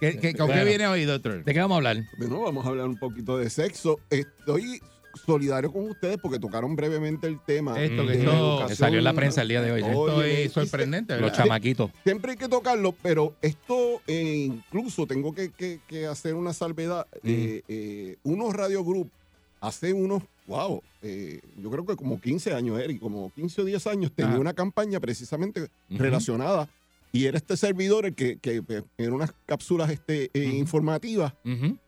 ¿Qué, 0.00 0.18
qué, 0.18 0.34
¿Con 0.34 0.50
qué 0.50 0.64
viene 0.64 0.86
hoy, 0.88 1.04
doctor? 1.04 1.44
¿De 1.44 1.54
qué 1.54 1.60
vamos 1.60 1.76
a 1.76 1.78
hablar? 1.78 1.98
Bueno, 2.18 2.40
vamos 2.40 2.66
a 2.66 2.68
hablar 2.68 2.88
un 2.88 2.98
poquito 2.98 3.38
de 3.38 3.48
sexo. 3.48 4.00
Estoy 4.10 4.80
solidario 5.18 5.72
con 5.72 5.88
ustedes 5.90 6.16
porque 6.22 6.38
tocaron 6.38 6.74
brevemente 6.76 7.26
el 7.26 7.38
tema. 7.44 7.80
Esto 7.80 8.06
que 8.06 8.18
esto- 8.18 8.68
salió 8.74 8.98
en 8.98 9.04
la 9.04 9.12
prensa 9.12 9.42
el 9.42 9.48
día 9.48 9.60
de 9.62 9.72
hoy. 9.72 9.82
¿sí? 9.82 9.88
Esto 9.88 10.22
es 10.22 10.52
sorprendente, 10.52 11.18
Los 11.20 11.32
chamaquitos. 11.32 11.90
Siempre 12.04 12.32
hay 12.32 12.36
que 12.38 12.48
tocarlo, 12.48 12.92
pero 13.02 13.34
esto 13.42 14.00
eh, 14.06 14.44
incluso 14.46 15.06
tengo 15.06 15.34
que, 15.34 15.50
que- 15.50 15.80
que 15.86 16.06
hacer 16.06 16.34
una 16.34 16.52
salvedad. 16.52 17.06
Eh, 17.24 17.62
eh, 17.68 18.16
unos 18.22 18.54
Radio 18.54 18.84
Group 18.84 19.10
hace 19.60 19.92
unos, 19.92 20.22
wow, 20.46 20.82
eh, 21.02 21.40
yo 21.60 21.70
creo 21.70 21.84
que 21.84 21.96
como 21.96 22.20
15 22.20 22.54
años, 22.54 22.78
Eric, 22.80 23.00
como 23.00 23.30
15 23.34 23.62
o 23.62 23.64
10 23.64 23.86
años, 23.88 24.12
tenía 24.14 24.38
una 24.38 24.54
campaña 24.54 25.00
precisamente 25.00 25.68
relacionada. 25.90 26.68
Y 27.12 27.26
era 27.26 27.38
este 27.38 27.56
servidor 27.56 28.06
el 28.06 28.14
que, 28.14 28.36
que 28.38 28.62
eh, 28.68 28.82
era 28.98 29.12
unas 29.12 29.32
cápsulas 29.46 29.90
este, 29.90 30.30
eh, 30.34 30.44
informativas 30.44 31.32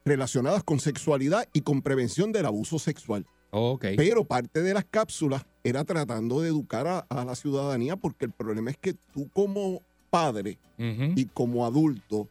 relacionadas 0.04 0.64
con 0.64 0.80
sexualidad 0.80 1.46
y 1.52 1.60
con 1.60 1.82
prevención 1.82 2.32
del 2.32 2.46
abuso 2.46 2.78
sexual. 2.78 3.26
Ok. 3.50 3.84
Pero 3.96 4.24
parte 4.24 4.62
de 4.62 4.74
las 4.74 4.84
cápsulas 4.84 5.44
era 5.64 5.84
tratando 5.84 6.40
de 6.40 6.48
educar 6.48 6.86
a, 6.86 6.98
a 7.00 7.24
la 7.24 7.34
ciudadanía 7.34 7.96
porque 7.96 8.24
el 8.24 8.30
problema 8.32 8.70
es 8.70 8.76
que 8.78 8.94
tú 8.94 9.28
como 9.32 9.82
padre 10.08 10.58
y 10.78 11.26
como 11.26 11.66
adulto, 11.66 12.26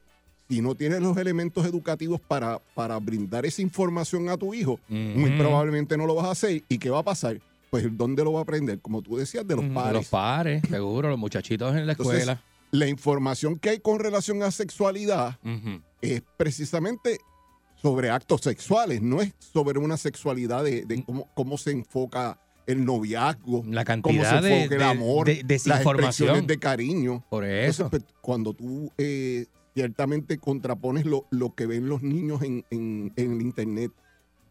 si 0.50 0.62
no 0.62 0.74
tienes 0.74 1.02
los 1.02 1.16
elementos 1.18 1.66
educativos 1.66 2.20
para, 2.20 2.60
para 2.74 2.98
brindar 2.98 3.46
esa 3.46 3.62
información 3.62 4.28
a 4.30 4.38
tu 4.38 4.54
hijo, 4.56 4.80
muy 4.90 5.38
probablemente 5.38 5.96
no 5.96 6.08
lo 6.08 6.16
vas 6.16 6.26
a 6.26 6.32
hacer. 6.32 6.64
¿Y 6.68 6.80
qué 6.80 6.90
va 6.90 7.00
a 7.00 7.04
pasar? 7.04 7.40
Pues 7.70 7.86
¿dónde 7.96 8.24
lo 8.24 8.34
va 8.34 8.40
a 8.40 8.44
aprender? 8.44 8.80
Como 8.80 9.04
tú 9.04 9.18
decías, 9.18 9.48
de 9.48 9.56
los 9.56 9.66
padres. 9.66 9.94
Los 9.94 10.08
pares, 10.08 10.64
seguro, 10.68 11.10
los 11.10 11.20
muchachitos 11.20 11.76
en 11.76 11.86
la 11.86 11.92
Entonces, 11.94 12.22
escuela. 12.22 12.42
La 12.72 12.88
información 12.88 13.58
que 13.58 13.70
hay 13.72 13.80
con 13.80 14.00
relación 14.00 14.44
a 14.44 14.52
sexualidad 14.52 15.40
es 16.02 16.22
precisamente 16.38 17.18
sobre 17.76 18.10
actos 18.10 18.42
sexuales, 18.42 19.02
no 19.02 19.22
es 19.22 19.34
sobre 19.40 19.80
una 19.80 19.98
sexualidad 19.98 20.64
de, 20.64 20.84
de 20.86 21.04
cómo, 21.04 21.30
cómo 21.34 21.58
se 21.58 21.72
enfoca 21.72 22.40
el 22.68 22.86
noviazgo, 22.86 23.64
La 23.68 23.84
cómo 23.86 24.04
cantidad 24.04 24.42
se 24.42 24.48
de, 24.48 24.58
enfoca 24.64 24.76
el 24.76 24.80
de- 24.82 24.86
amor, 24.86 25.26
de- 25.26 25.36
las 25.38 25.48
desinformación. 25.48 26.06
expresiones 26.30 26.48
de 26.48 26.60
cariño. 26.60 27.26
Por 27.30 27.46
eso. 27.46 27.90
pues, 27.90 28.04
cuando 28.22 28.54
tú 28.54 28.92
eh, 28.98 29.46
ciertamente 29.74 30.38
contrapones 30.38 31.06
lo, 31.06 31.26
lo 31.32 31.56
que 31.56 31.66
ven 31.66 31.88
los 31.90 32.04
niños 32.04 32.42
en, 32.44 32.66
en- 32.70 33.14
en 33.16 33.32
el 33.34 33.42
internet, 33.42 33.92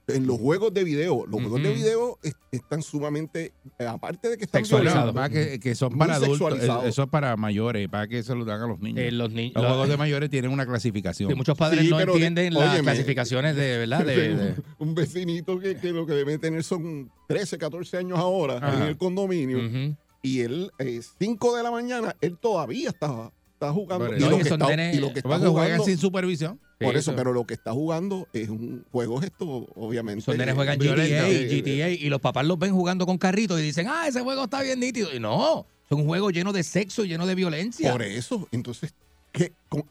en 0.08 0.26
los 0.26 0.38
juegos 0.38 0.72
de 0.74 0.84
video, 0.84 1.24
los 1.26 1.40
juegos 1.40 1.62
de 1.62 1.72
video 1.74 2.18
es- 2.22 2.34
están 2.50 2.82
sumamente, 2.82 3.52
eh, 3.78 3.86
aparte 3.86 4.28
de 4.30 4.38
que 4.38 4.44
están 4.44 4.64
Sexualizados. 4.64 5.14
Para 5.14 5.28
que, 5.28 5.60
que 5.60 5.74
son 5.74 5.96
para 5.98 6.14
adultos, 6.14 6.38
sexualizados. 6.38 6.84
eso 6.86 7.02
es 7.02 7.08
para 7.08 7.36
mayores, 7.36 7.88
para 7.88 8.08
que 8.08 8.22
se 8.22 8.34
lo 8.34 8.44
dan 8.44 8.62
a 8.62 8.66
los 8.66 8.80
niños. 8.80 9.00
Eh, 9.04 9.12
los 9.12 9.30
ni- 9.30 9.50
los 9.52 9.62
los- 9.62 9.66
juegos 9.72 9.88
de 9.88 9.96
mayores 9.96 10.30
tienen 10.30 10.50
una 10.50 10.64
clasificación. 10.66 11.28
Sí, 11.30 11.34
muchos 11.36 11.56
padres 11.58 11.80
Sí, 11.82 11.90
no 11.90 11.98
de- 11.98 12.04
entienden 12.04 12.54
las 12.54 12.70
óyeme. 12.72 12.82
clasificaciones 12.84 13.54
de 13.56 13.78
verdad 13.78 14.04
de, 14.04 14.14
de- 14.36 14.54
un 14.78 14.94
vecinito 14.94 15.58
que, 15.58 15.76
que 15.76 15.92
lo 15.92 16.06
que 16.06 16.14
debe 16.14 16.38
tener 16.38 16.64
son 16.64 17.10
13, 17.28 17.58
14 17.58 17.96
años 17.98 18.18
ahora 18.18 18.56
Ajá. 18.58 18.76
en 18.76 18.82
el 18.84 18.96
condominio 18.96 19.58
Ujú. 19.58 19.96
y 20.22 20.40
él, 20.40 20.70
5 21.18 21.56
de 21.56 21.62
la 21.62 21.70
mañana, 21.70 22.16
él 22.20 22.38
todavía 22.38 22.88
está, 22.88 23.30
está 23.58 23.72
jugando. 23.72 24.16
Y 24.16 24.20
lo, 24.20 24.36
que 24.36 24.42
está, 24.42 24.56
nenes- 24.56 24.94
y 24.94 24.98
lo 25.00 25.12
que 25.12 25.18
está 25.18 25.28
Porque 25.28 25.46
juegan 25.46 25.64
jugando, 25.66 25.84
sin 25.84 25.98
supervisión. 25.98 26.60
por 26.78 26.90
eso, 26.96 27.10
eso. 27.10 27.16
pero 27.16 27.32
lo 27.32 27.44
que 27.44 27.54
está 27.54 27.72
jugando 27.72 28.28
es 28.32 28.48
un 28.48 28.84
juego 28.92 29.20
esto, 29.20 29.66
obviamente. 29.74 30.20
Esos 30.20 30.36
nenes 30.36 30.54
juegan. 30.54 30.78
GTA, 30.78 31.26
GTA 31.28 31.90
y 31.90 32.08
los 32.08 32.20
papás 32.20 32.46
los 32.46 32.58
ven 32.58 32.72
jugando 32.72 33.04
con 33.04 33.18
carritos 33.18 33.58
y 33.58 33.62
dicen, 33.64 33.86
ah, 33.88 34.06
ese 34.06 34.20
juego 34.20 34.44
está 34.44 34.62
bien 34.62 34.78
nítido. 34.78 35.12
Y 35.14 35.18
no, 35.18 35.66
es 35.90 35.96
un 35.96 36.06
juego 36.06 36.30
lleno 36.30 36.52
de 36.52 36.62
sexo 36.62 37.04
y 37.04 37.08
lleno 37.08 37.26
de 37.26 37.34
violencia. 37.34 37.90
Por 37.90 38.02
eso, 38.02 38.46
entonces, 38.52 38.94
¿qué, 39.32 39.52
con- 39.68 39.84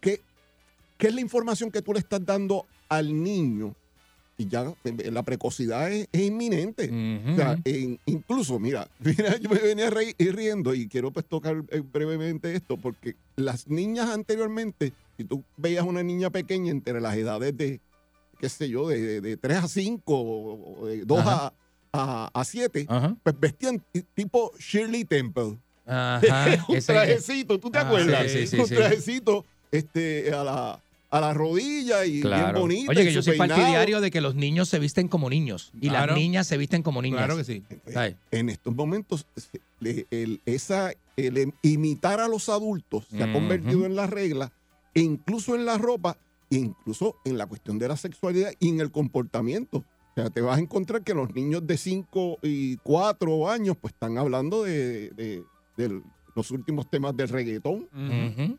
qué, 0.00 0.20
qué 0.98 1.06
es 1.08 1.14
la 1.14 1.20
información 1.22 1.70
que 1.70 1.80
tú 1.80 1.94
le 1.94 2.00
estás 2.00 2.24
dando 2.24 2.66
al 2.90 3.22
niño? 3.22 3.74
Y 4.36 4.48
ya 4.48 4.72
eh, 4.84 5.10
la 5.12 5.22
precocidad 5.22 5.92
es, 5.92 6.08
es 6.10 6.20
inminente. 6.22 6.86
Ujú. 6.88 7.32
O 7.32 7.36
sea, 7.36 7.56
en- 7.64 8.00
incluso, 8.06 8.58
mira, 8.58 8.88
mira, 8.98 9.36
yo 9.38 9.48
me 9.48 9.58
venía 9.60 9.90
reí- 9.90 10.14
riendo 10.32 10.74
y 10.74 10.88
quiero 10.88 11.12
pues 11.12 11.24
tocar 11.26 11.62
eh, 11.70 11.80
brevemente 11.80 12.54
esto, 12.54 12.76
porque 12.76 13.14
las 13.36 13.68
niñas 13.68 14.10
anteriormente, 14.10 14.92
si 15.16 15.24
tú 15.24 15.44
veías 15.56 15.84
una 15.84 16.02
niña 16.02 16.30
pequeña 16.30 16.72
entre 16.72 17.00
las 17.00 17.16
edades 17.16 17.56
de, 17.56 17.80
qué 18.40 18.48
sé 18.48 18.68
yo, 18.68 18.88
de, 18.88 19.00
de, 19.00 19.20
de 19.20 19.36
3 19.36 19.58
a 19.58 19.68
5 19.68 20.02
o 20.20 20.86
de 20.86 21.04
2 21.04 21.20
a, 21.24 21.52
a, 21.92 22.30
a 22.34 22.44
7, 22.44 22.86
Ajá. 22.88 23.16
pues 23.22 23.38
vestían 23.38 23.80
ti- 23.92 24.04
tipo 24.14 24.50
Shirley 24.58 25.04
Temple. 25.04 25.58
Ajá. 25.86 26.64
un 26.68 26.80
trajecito, 26.80 27.60
¿tú 27.60 27.70
te 27.70 27.78
Ah, 27.78 27.82
acuerdas? 27.86 28.30
sí, 28.32 28.46
sí, 28.48 28.56
sí, 28.56 28.60
un 28.60 28.68
trajecito 28.68 29.44
este, 29.70 30.32
a, 30.34 30.42
la, 30.42 30.80
a 31.16 31.20
la 31.20 31.32
rodilla 31.32 32.04
y 32.04 32.22
bien 32.22 32.52
bonito. 32.54 32.90
Oye, 32.90 33.04
que 33.04 33.12
yo 33.12 33.22
soy 33.22 33.38
peinado. 33.38 33.60
partidario 33.60 34.00
de 34.00 34.10
que 34.10 34.20
los 34.20 34.34
niños 34.34 34.68
se 34.68 34.78
visten 34.80 35.06
como 35.08 35.30
niños 35.30 35.70
y 35.80 35.88
Claro. 35.88 36.12
las 36.12 36.16
niñas 36.20 36.46
se 36.46 36.56
visten 36.56 36.82
como 36.82 37.00
niñas. 37.02 37.18
Claro 37.18 37.36
que 37.36 37.44
sí. 37.44 37.62
¿Sabes? 37.92 38.16
en 38.32 38.48
estos 38.48 38.74
momentos 38.74 39.26
el, 39.80 40.40
esa, 40.44 40.92
el 41.16 41.38
em- 41.38 41.52
imitar 41.62 42.20
a 42.20 42.26
los 42.28 42.48
adultos 42.48 43.06
se 43.10 43.22
ha 43.22 43.32
convertido 43.32 43.84
en 43.86 43.94
la 43.94 44.06
regla, 44.06 44.52
e 44.94 45.00
incluso 45.02 45.54
en 45.54 45.64
la 45.64 45.78
ropa, 45.78 46.16
e 46.50 46.56
incluso 46.56 47.16
en 47.24 47.38
la 47.38 47.46
cuestión 47.46 47.78
de 47.78 47.88
la 47.88 47.96
sexualidad 47.96 48.52
y 48.58 48.70
en 48.70 48.80
el 48.80 48.90
comportamiento. 48.90 49.78
O 49.78 50.14
sea, 50.20 50.30
te 50.30 50.40
vas 50.40 50.58
a 50.58 50.60
encontrar 50.60 51.02
que 51.02 51.14
los 51.14 51.34
niños 51.34 51.66
de 51.66 51.76
5 51.76 52.38
y 52.42 52.76
4 52.78 53.50
años 53.50 53.76
pues 53.80 53.94
están 53.94 54.16
hablando 54.18 54.62
de, 54.64 55.10
de- 55.10 55.42
de 55.76 56.00
los 56.34 56.50
últimos 56.50 56.90
temas 56.90 57.16
del 57.16 57.28
reggaetón, 57.28 57.88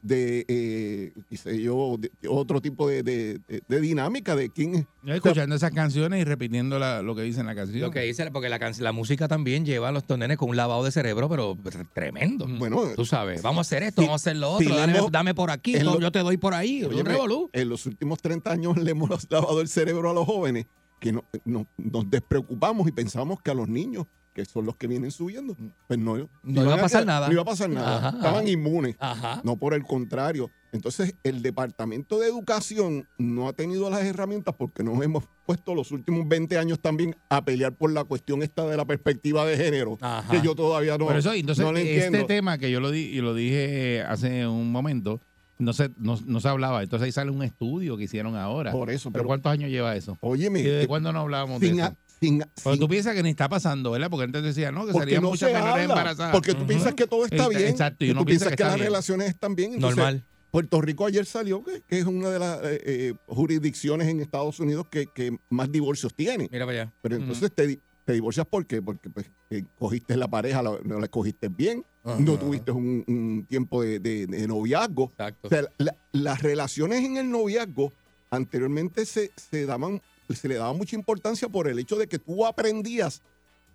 de, 0.01 0.45
eh, 0.47 1.13
qué 1.29 1.37
sé 1.37 1.61
yo, 1.61 1.97
de, 1.99 2.11
otro 2.29 2.61
tipo 2.61 2.87
de, 2.87 3.03
de- 3.03 3.39
de- 3.47 3.61
de 3.67 3.81
dinámica 3.81 4.35
de 4.35 4.49
quién 4.49 4.87
Yo 5.03 5.13
escuchando 5.13 5.55
esas 5.55 5.71
canciones 5.71 6.21
y 6.21 6.23
repitiendo 6.23 6.79
la- 6.79 7.01
lo 7.01 7.15
que 7.15 7.23
dice 7.23 7.41
en 7.41 7.47
la 7.47 7.55
canción. 7.55 7.81
Lo 7.81 7.91
que 7.91 8.01
dice, 8.01 8.29
porque 8.31 8.49
la, 8.49 8.57
la 8.79 8.91
música 8.91 9.27
también 9.27 9.65
lleva 9.65 9.89
a 9.89 9.91
los 9.91 10.07
nenes 10.17 10.37
con 10.37 10.49
un 10.49 10.55
lavado 10.55 10.83
de 10.83 10.91
cerebro, 10.91 11.27
pero 11.29 11.57
tremendo. 11.93 12.47
Bueno, 12.47 12.81
Tú 12.95 13.05
sabes, 13.05 13.41
vamos 13.41 13.59
a 13.59 13.61
hacer 13.61 13.83
esto, 13.83 14.01
si- 14.01 14.07
vamos 14.07 14.21
a 14.21 14.29
hacer 14.29 14.37
lo 14.37 14.51
otro, 14.51 14.75
dame, 14.75 14.97
hemos- 14.97 15.11
dame 15.11 15.33
por 15.35 15.51
aquí, 15.51 15.73
lo- 15.79 15.99
yo 15.99 16.11
te 16.11 16.19
doy 16.19 16.37
por 16.37 16.53
ahí, 16.53 16.83
un 16.83 17.03
en 17.51 17.69
los 17.69 17.85
últimos 17.85 18.19
30 18.21 18.51
años 18.51 18.75
le 18.77 18.91
hemos 18.91 19.09
lavado 19.29 19.61
el 19.61 19.67
cerebro 19.67 20.09
a 20.09 20.13
los 20.13 20.25
jóvenes 20.25 20.65
que 20.99 21.11
no- 21.11 21.25
no- 21.43 21.67
nos 21.77 22.09
despreocupamos 22.09 22.87
y 22.87 22.91
pensamos 22.91 23.41
que 23.41 23.51
a 23.51 23.53
los 23.53 23.67
niños, 23.67 24.05
que 24.35 24.43
son 24.43 24.65
los 24.65 24.75
que 24.75 24.85
vienen 24.87 25.11
subiendo, 25.11 25.55
pues 25.87 25.97
no, 25.97 26.17
No 26.43 26.63
iba 26.63 26.73
a 26.75 26.77
pasar 26.81 27.03
quedar- 27.03 27.05
nada. 27.05 27.27
No 27.27 27.33
iba 27.33 27.41
a 27.41 27.45
pasar 27.45 27.69
nada. 27.69 27.97
Ajá, 27.97 28.09
Estaban 28.17 28.41
ajá. 28.41 28.49
inmunes. 28.49 28.95
Ajá. 28.99 29.41
No 29.45 29.55
por 29.55 29.73
el 29.73 29.83
contrario. 29.83 30.51
Entonces, 30.73 31.15
el 31.23 31.41
Departamento 31.41 32.19
de 32.19 32.27
Educación 32.27 33.07
no 33.17 33.47
ha 33.47 33.53
tenido 33.53 33.89
las 33.89 34.03
herramientas 34.03 34.53
porque 34.57 34.83
nos 34.83 35.01
hemos 35.01 35.23
puesto 35.45 35.73
los 35.73 35.91
últimos 35.91 36.27
20 36.27 36.57
años 36.57 36.81
también 36.81 37.15
a 37.29 37.45
pelear 37.45 37.73
por 37.77 37.93
la 37.93 38.03
cuestión 38.03 38.43
esta 38.43 38.65
de 38.67 38.75
la 38.75 38.83
perspectiva 38.83 39.45
de 39.45 39.55
género, 39.55 39.97
Ajá. 40.01 40.29
que 40.29 40.41
yo 40.45 40.53
todavía 40.53 40.97
no, 40.97 41.05
Por 41.05 41.15
eso, 41.15 41.31
entonces, 41.31 41.63
no 41.63 41.71
le 41.71 41.79
entiendo. 41.81 42.17
este 42.17 42.27
tema 42.35 42.57
que 42.57 42.69
yo 42.69 42.81
lo, 42.81 42.91
di, 42.91 43.03
y 43.03 43.21
lo 43.21 43.33
dije 43.33 44.01
hace 44.05 44.45
un 44.47 44.69
momento, 44.69 45.21
no 45.57 45.71
se, 45.71 45.89
no, 45.97 46.19
no 46.25 46.41
se 46.41 46.49
hablaba. 46.49 46.83
Entonces 46.83 47.05
ahí 47.05 47.11
sale 47.13 47.31
un 47.31 47.41
estudio 47.41 47.95
que 47.95 48.03
hicieron 48.03 48.35
ahora. 48.35 48.73
Por 48.73 48.89
eso, 48.89 49.09
¿Pero 49.11 49.21
pero- 49.21 49.27
cuántos 49.27 49.49
años 49.53 49.69
lleva 49.69 49.95
eso? 49.95 50.17
Óyeme, 50.19 50.59
¿Y 50.59 50.63
desde 50.63 50.87
cuándo 50.87 51.13
no 51.13 51.21
hablábamos 51.21 51.61
de 51.61 51.67
eso? 51.69 51.95
Sin, 52.19 52.39
Pero 52.39 52.75
sin- 52.75 52.79
tú 52.79 52.87
piensas 52.87 53.13
que 53.15 53.23
ni 53.23 53.29
está 53.29 53.47
pasando, 53.49 53.91
¿verdad? 53.91 54.09
Porque 54.09 54.25
antes 54.25 54.43
decía, 54.43 54.71
no, 54.71 54.85
que 54.85 54.93
salían 54.93 55.21
no 55.21 55.29
muchas 55.29 55.53
habla, 55.53 55.83
embarazadas. 55.83 56.31
porque 56.31 56.53
tú 56.53 56.65
piensas 56.65 56.93
que 56.93 57.07
todo 57.07 57.23
está 57.25 57.35
Exacto, 57.35 57.57
bien, 57.57 57.69
Exacto, 57.69 58.05
y 58.05 58.13
tú 58.13 58.25
piensa 58.25 58.25
piensas 58.47 58.55
que, 58.57 58.63
las 58.63 58.75
bien. 58.75 58.85
relaciones 58.85 59.27
están 59.29 59.55
bien. 59.55 59.73
Entonces, 59.73 59.97
Normal. 59.97 60.23
Puerto 60.51 60.79
Rico 60.81 61.05
ayer 61.05 61.25
salió 61.25 61.63
que, 61.63 61.81
que 61.87 61.99
es 61.99 62.05
una 62.05 62.29
de 62.29 62.39
las 62.39 62.59
eh, 62.63 62.81
eh, 62.85 63.13
jurisdicciones 63.27 64.07
en 64.07 64.21
Estados 64.21 64.59
Unidos 64.61 64.87
que, 64.89 65.07
que 65.07 65.37
más 65.49 65.69
divorcios 65.71 66.13
tiene. 66.13 66.47
Mira 66.51 66.65
para 66.65 66.81
allá. 66.83 66.93
Pero 67.01 67.15
entonces 67.17 67.51
te, 67.53 67.67
di- 67.67 67.79
te 68.05 68.13
divorcias 68.13 68.45
¿por 68.47 68.65
qué? 68.65 68.81
Porque 68.81 69.09
pues, 69.09 69.29
eh, 69.49 69.63
cogiste 69.77 70.15
la 70.15 70.29
pareja, 70.29 70.63
la- 70.63 70.79
no 70.85 70.97
la 70.99 71.05
escogiste 71.05 71.49
bien, 71.49 71.83
no 72.19 72.37
tuviste 72.37 72.71
un, 72.71 73.03
un 73.07 73.45
tiempo 73.49 73.81
de, 73.81 73.99
de- 73.99 74.27
de 74.27 74.47
noviazgo. 74.47 75.09
Exacto. 75.11 75.47
O 75.47 75.49
sea, 75.49 75.63
la- 75.77 75.95
las 76.13 76.41
relaciones 76.41 77.03
en 77.03 77.17
el 77.17 77.29
noviazgo 77.29 77.91
anteriormente 78.31 79.05
se, 79.05 79.31
se 79.35 79.65
daban, 79.65 80.01
se 80.33 80.47
le 80.47 80.55
daba 80.55 80.73
mucha 80.73 80.95
importancia 80.95 81.47
por 81.49 81.67
el 81.67 81.77
hecho 81.79 81.95
de 81.97 82.07
que 82.07 82.17
tú 82.19 82.45
aprendías 82.45 83.21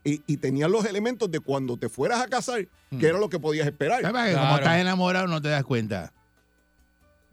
y, 0.05 0.23
y 0.27 0.37
tenías 0.39 0.71
los 0.71 0.85
elementos 0.87 1.31
de 1.31 1.41
cuando 1.41 1.77
te 1.77 1.89
fueras 1.89 2.21
a 2.23 2.27
casar, 2.27 2.67
que 2.99 3.07
era 3.07 3.19
lo 3.19 3.29
que 3.29 3.39
podías 3.39 3.67
esperar. 3.67 4.01
¿Sabes? 4.03 4.31
Que 4.31 4.33
Como 4.33 4.45
Claro. 4.47 4.57
estás 4.63 4.81
enamorado 4.81 5.27
no 5.27 5.41
te 5.43 5.49
das 5.49 5.63
cuenta. 5.65 6.13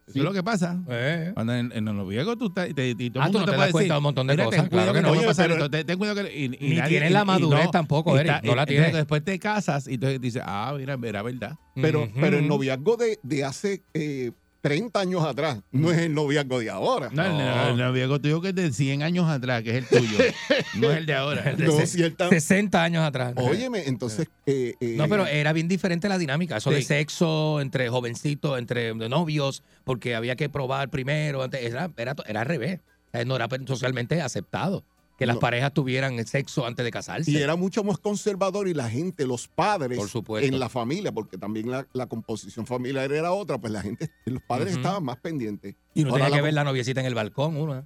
Eso 0.06 0.14
Sí. 0.14 0.18
es 0.20 0.24
lo 0.24 0.32
que 0.32 0.42
pasa. 0.42 0.78
Eh. 0.88 1.32
Cuando 1.34 1.54
en, 1.54 1.70
en 1.70 1.86
el 1.86 1.94
noviazgo 1.96 2.34
tú 2.36 2.46
estás 2.46 2.70
y, 2.70 2.72
te, 2.74 2.88
y 2.98 3.10
todo 3.10 3.22
Ah, 3.22 3.26
el 3.26 3.32
tú 3.32 3.38
no 3.40 3.44
te 3.44 3.50
puede 3.52 3.60
das 3.66 3.72
cuenta 3.72 3.94
de 3.94 3.98
un 3.98 4.02
montón 4.02 4.26
de 4.26 4.32
"Mira, 4.34 4.44
cosas, 4.46 4.60
Ten 4.62 4.68
cuidado 4.70 4.92
claro 4.92 4.92
que 4.94 4.98
que 4.98 5.02
no 5.02 5.08
no. 5.08 5.12
va 5.12 5.16
a 5.16 5.20
Oye, 5.20 5.26
pasar 5.28 5.44
pero- 5.48 5.54
esto, 5.56 5.70
ten, 5.70 5.86
ten 5.86 5.98
cuidado 5.98 6.24
que... 6.24 6.34
Y, 6.38 6.44
y 6.44 6.48
Ni 6.48 6.76
nadie- 6.76 6.88
tienes 6.88 7.12
la 7.12 7.18
y- 7.18 7.22
y 7.22 7.26
madurez 7.26 7.70
tampoco, 7.70 8.18
Eric, 8.18 8.32
está- 8.36 8.46
no 8.46 8.54
la 8.54 8.64
tienes. 8.64 8.92
Después 8.94 9.22
te 9.22 9.38
casas 9.38 9.86
y 9.86 9.94
entonces 9.94 10.18
dices, 10.20 10.42
ah, 10.46 10.74
mira, 10.78 10.96
era 11.02 11.22
verdad. 11.22 11.56
Pero, 11.74 12.08
pero 12.18 12.38
el 12.38 12.48
noviazgo 12.48 12.96
de, 12.96 13.18
de 13.22 13.44
hace 13.44 13.82
eh, 13.92 14.32
30 14.60 14.98
años 15.00 15.24
atrás 15.24 15.60
no 15.70 15.90
es 15.92 15.98
el 15.98 16.14
noviazgo 16.14 16.58
de 16.58 16.68
ahora. 16.70 17.10
No, 17.12 17.24
el- 17.24 17.70
el, 17.70 17.76
noviazgo 17.76 18.20
tuyo 18.20 18.40
que 18.40 18.48
es 18.48 18.54
de 18.54 18.72
100 18.72 19.02
años 19.02 19.28
atrás, 19.28 19.62
que 19.62 19.70
es 19.70 19.76
el 19.76 19.86
tuyo. 19.86 20.18
no 20.76 20.90
es 20.90 20.96
el 20.98 21.06
de 21.06 21.14
ahora. 21.14 21.42
de 21.54 21.64
No, 21.64 21.72
cierta- 21.86 22.28
60 22.28 22.82
años 22.82 23.04
atrás. 23.04 23.34
Óyeme, 23.36 23.84
entonces... 23.86 24.26
eh, 24.46 24.74
eh, 24.80 24.94
No, 24.96 25.08
pero 25.08 25.26
era 25.26 25.52
bien 25.52 25.68
diferente 25.68 26.08
la 26.08 26.18
dinámica, 26.18 26.56
eso 26.56 26.70
de 26.70 26.78
Sí. 26.78 26.88
sexo 26.88 27.60
entre 27.60 27.88
jovencitos, 27.88 28.58
entre 28.58 28.94
novios, 28.94 29.62
porque 29.84 30.14
había 30.14 30.34
que 30.36 30.48
probar 30.48 30.90
primero, 30.90 31.42
antes, 31.42 31.62
era, 31.62 31.90
era, 31.96 32.14
era 32.26 32.40
al 32.40 32.46
revés, 32.46 32.80
Eh, 33.14 33.24
no 33.24 33.36
era 33.36 33.48
socialmente 33.66 34.20
aceptado 34.20 34.84
que 35.18 35.26
las 35.26 35.36
No. 35.36 35.40
parejas 35.40 35.74
tuvieran 35.74 36.24
sexo 36.26 36.64
antes 36.64 36.84
de 36.84 36.90
casarse. 36.92 37.28
Y 37.30 37.36
era 37.38 37.56
mucho 37.56 37.82
más 37.82 37.98
conservador 37.98 38.68
y 38.68 38.72
la 38.74 38.88
gente, 38.88 39.26
los 39.26 39.48
padres 39.48 39.98
Por 39.98 40.08
supuesto. 40.08 40.46
en 40.46 40.60
la 40.60 40.68
familia, 40.68 41.10
porque 41.10 41.36
también 41.36 41.70
la, 41.70 41.86
la 41.92 42.06
composición 42.06 42.66
familiar 42.66 43.10
era 43.12 43.32
otra, 43.32 43.58
pues 43.58 43.72
la 43.72 43.82
gente, 43.82 44.10
los 44.26 44.40
padres 44.44 44.76
estaban 44.76 45.02
más 45.04 45.16
pendientes. 45.16 45.74
Y 45.92 46.04
no 46.04 46.10
Ahora 46.10 46.26
tenía 46.26 46.38
que 46.38 46.42
ver 46.44 46.54
la 46.54 46.62
noviecita 46.64 47.00
en 47.00 47.06
el 47.06 47.14
balcón, 47.16 47.56
uno, 47.56 47.78
¿eh? 47.78 47.82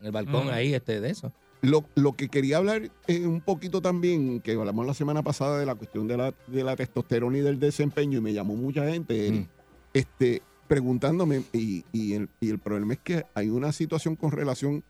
en 0.00 0.06
el 0.06 0.12
balcón 0.12 0.48
ahí 0.50 0.74
este, 0.74 1.00
de 1.00 1.10
eso. 1.10 1.32
Lo, 1.62 1.84
lo 1.96 2.14
que 2.14 2.28
quería 2.28 2.58
hablar 2.58 2.88
eh, 3.08 3.26
un 3.26 3.40
poquito 3.40 3.82
también, 3.82 4.40
que 4.40 4.52
hablamos 4.52 4.86
la 4.86 4.94
semana 4.94 5.24
pasada 5.24 5.58
de 5.58 5.66
la 5.66 5.74
cuestión 5.74 6.06
de 6.06 6.16
la, 6.16 6.34
de 6.46 6.62
la 6.62 6.76
testosterona 6.76 7.38
y 7.38 7.40
del 7.40 7.58
desempeño, 7.58 8.18
y 8.18 8.20
me 8.20 8.32
llamó 8.32 8.54
mucha 8.54 8.88
gente 8.88 9.48
este, 9.92 10.42
preguntándome, 10.68 11.42
y, 11.52 11.84
y 11.92 12.12
el, 12.12 12.28
y 12.40 12.50
el 12.50 12.60
problema 12.60 12.92
es 12.92 13.00
que 13.00 13.24
hay 13.34 13.48
una 13.48 13.72
situación 13.72 14.14
con 14.14 14.30
relación 14.30 14.84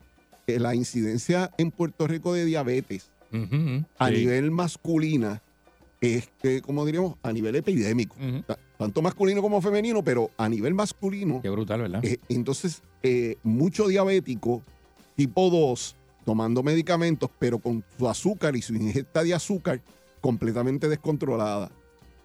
la 0.47 0.73
incidencia 0.73 1.51
en 1.57 1.71
Puerto 1.71 2.07
Rico 2.07 2.33
de 2.33 2.45
diabetes 2.45 3.09
a 3.99 4.07
Sí. 4.07 4.13
nivel 4.15 4.51
masculina, 4.51 5.41
es 5.99 6.29
que, 6.41 6.61
como 6.61 6.85
diríamos, 6.85 7.15
a 7.21 7.33
nivel 7.33 7.55
epidémico. 7.57 8.15
Tanto 8.77 9.01
masculino 9.01 9.41
como 9.41 9.61
femenino, 9.61 10.03
pero 10.03 10.31
a 10.37 10.47
nivel 10.47 10.73
masculino, 10.73 11.41
Qué 11.41 11.49
brutal, 11.49 11.81
¿verdad? 11.81 12.05
eh, 12.05 12.19
entonces, 12.29 12.81
eh, 13.03 13.35
mucho 13.43 13.87
diabético 13.87 14.61
tipo 15.15 15.49
2 15.49 15.95
tomando 16.25 16.63
medicamentos, 16.63 17.29
pero 17.39 17.59
con 17.59 17.83
su 17.97 18.07
azúcar 18.07 18.55
y 18.55 18.61
su 18.61 18.75
ingesta 18.75 19.23
de 19.23 19.33
azúcar 19.33 19.81
completamente 20.21 20.87
descontrolada. 20.87 21.71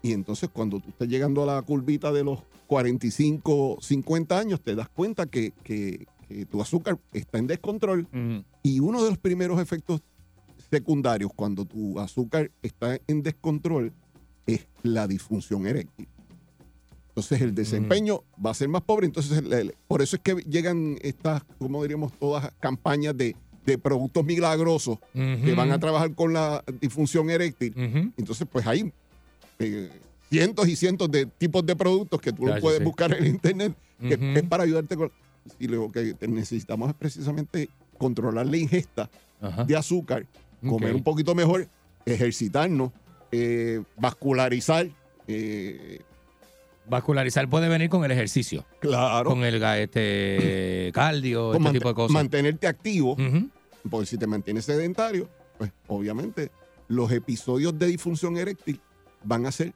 Y 0.01 0.11
entonces, 0.13 0.49
cuando 0.53 0.79
tú 0.79 0.89
estás 0.89 1.07
llegando 1.07 1.43
a 1.43 1.55
la 1.55 1.61
curvita 1.61 2.11
de 2.11 2.23
los 2.23 2.39
45, 2.67 3.77
50 3.81 4.37
años, 4.39 4.61
te 4.61 4.75
das 4.75 4.87
cuenta 4.89 5.25
que, 5.25 5.51
que- 5.63 6.05
que 6.33 6.45
tu 6.45 6.61
azúcar 6.61 6.99
está 7.13 7.37
en 7.37 7.47
descontrol. 7.47 8.07
Y 8.63 8.79
uno 8.79 9.03
de 9.03 9.09
los 9.09 9.17
primeros 9.17 9.59
efectos 9.61 10.01
secundarios 10.69 11.31
cuando 11.35 11.65
tu 11.65 11.99
azúcar 11.99 12.51
está 12.61 12.97
en 13.07 13.21
descontrol 13.23 13.93
es 14.47 14.67
la 14.81 15.07
disfunción 15.07 15.67
eréctil. 15.67 16.07
Entonces 17.09 17.41
el 17.41 17.53
desempeño 17.53 18.23
va 18.43 18.51
a 18.51 18.53
ser 18.55 18.69
más 18.69 18.81
pobre. 18.81 19.05
Entonces 19.05 19.37
el- 19.37 19.53
el- 19.53 19.75
por 19.87 20.01
eso 20.01 20.15
es 20.15 20.21
que 20.23 20.35
llegan 20.49 20.97
estas, 21.01 21.43
como 21.59 21.81
diríamos, 21.83 22.11
todas 22.17 22.51
campañas 22.59 23.15
de, 23.15 23.35
de 23.65 23.77
productos 23.77 24.25
milagrosos 24.25 24.97
que 25.13 25.53
van 25.55 25.71
a 25.71 25.79
trabajar 25.79 26.13
con 26.15 26.33
la 26.33 26.63
disfunción 26.81 27.29
eréctil. 27.29 27.73
Entonces 28.17 28.47
pues 28.51 28.65
hay 28.65 28.91
eh, 29.59 29.89
cientos 30.29 30.67
y 30.67 30.75
cientos 30.75 31.11
de 31.11 31.27
tipos 31.27 31.63
de 31.65 31.75
productos 31.75 32.19
que 32.19 32.33
tú 32.33 32.45
puedes 32.59 32.79
sí. 32.79 32.83
buscar 32.83 33.13
en 33.13 33.27
internet 33.27 33.75
que 33.99 34.17
es 34.39 34.43
para 34.43 34.63
ayudarte 34.63 34.97
con... 34.97 35.11
Y 35.59 35.67
lo 35.67 35.91
que 35.91 36.15
necesitamos 36.27 36.89
es 36.89 36.95
precisamente 36.95 37.69
controlar 37.97 38.45
la 38.45 38.57
ingesta 38.57 39.09
Ajá. 39.41 39.63
de 39.65 39.75
azúcar, 39.75 40.25
comer 40.67 40.95
un 40.95 41.03
poquito 41.03 41.35
mejor, 41.35 41.67
ejercitarnos, 42.05 42.91
eh, 43.31 43.81
vascularizar. 43.97 44.87
eh, 45.27 45.99
Vascularizar 46.85 47.49
puede 47.49 47.69
venir 47.69 47.89
con 47.89 48.03
el 48.03 48.11
ejercicio. 48.11 48.65
claro. 48.79 49.29
Con 49.29 49.43
el 49.45 49.61
este, 49.63 50.91
cardio, 50.93 51.51
con 51.53 51.61
este 51.67 51.79
tipo 51.79 51.89
de 51.89 51.95
cosas. 51.95 52.11
Mantenerte 52.13 52.67
activo, 52.67 53.15
porque 53.89 54.05
si 54.05 54.17
te 54.17 54.27
mantienes 54.27 54.65
sedentario, 54.65 55.29
pues 55.57 55.71
obviamente 55.87 56.51
los 56.89 57.09
episodios 57.11 57.77
de 57.79 57.87
disfunción 57.87 58.35
eréctil 58.37 58.81
van 59.23 59.45
a 59.45 59.51
ser 59.51 59.73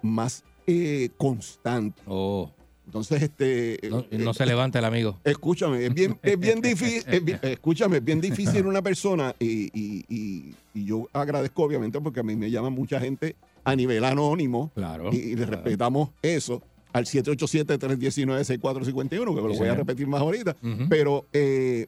más 0.00 0.44
eh, 0.66 1.10
constantes. 1.18 2.02
Oh, 2.08 2.50
Entonces, 2.86 3.22
este... 3.22 3.78
no, 3.90 4.04
eh, 4.10 4.32
se 4.34 4.46
levanta 4.46 4.78
el 4.78 4.84
amigo. 4.84 5.18
Escúchame, 5.24 5.84
es 5.86 5.92
bien, 5.92 6.18
es 6.22 6.38
bien 6.38 6.60
difícil, 6.60 7.02
es 7.06 7.24
bien- 7.24 7.40
escúchame, 7.42 7.96
es 7.98 8.04
bien 8.04 8.20
difícil 8.20 8.64
una 8.66 8.80
persona 8.80 9.34
y, 9.40 9.64
y- 9.78 10.04
y- 10.08 10.54
y 10.72 10.84
yo 10.84 11.08
agradezco 11.12 11.64
obviamente 11.64 12.00
porque 12.00 12.20
a 12.20 12.22
mí 12.22 12.36
me 12.36 12.50
llama 12.50 12.70
mucha 12.70 13.00
gente 13.00 13.34
a 13.64 13.74
nivel 13.74 14.04
anónimo 14.04 14.70
Claro. 14.74 15.12
y, 15.12 15.34
le 15.34 15.46
respetamos 15.46 16.10
eso 16.22 16.62
al 16.92 17.06
787-319-6451, 17.06 19.08
que 19.08 19.40
lo 19.40 19.54
voy 19.54 19.68
a 19.68 19.74
repetir 19.74 20.06
más 20.06 20.20
ahorita, 20.20 20.56
pero 20.88 21.24
eh, 21.32 21.86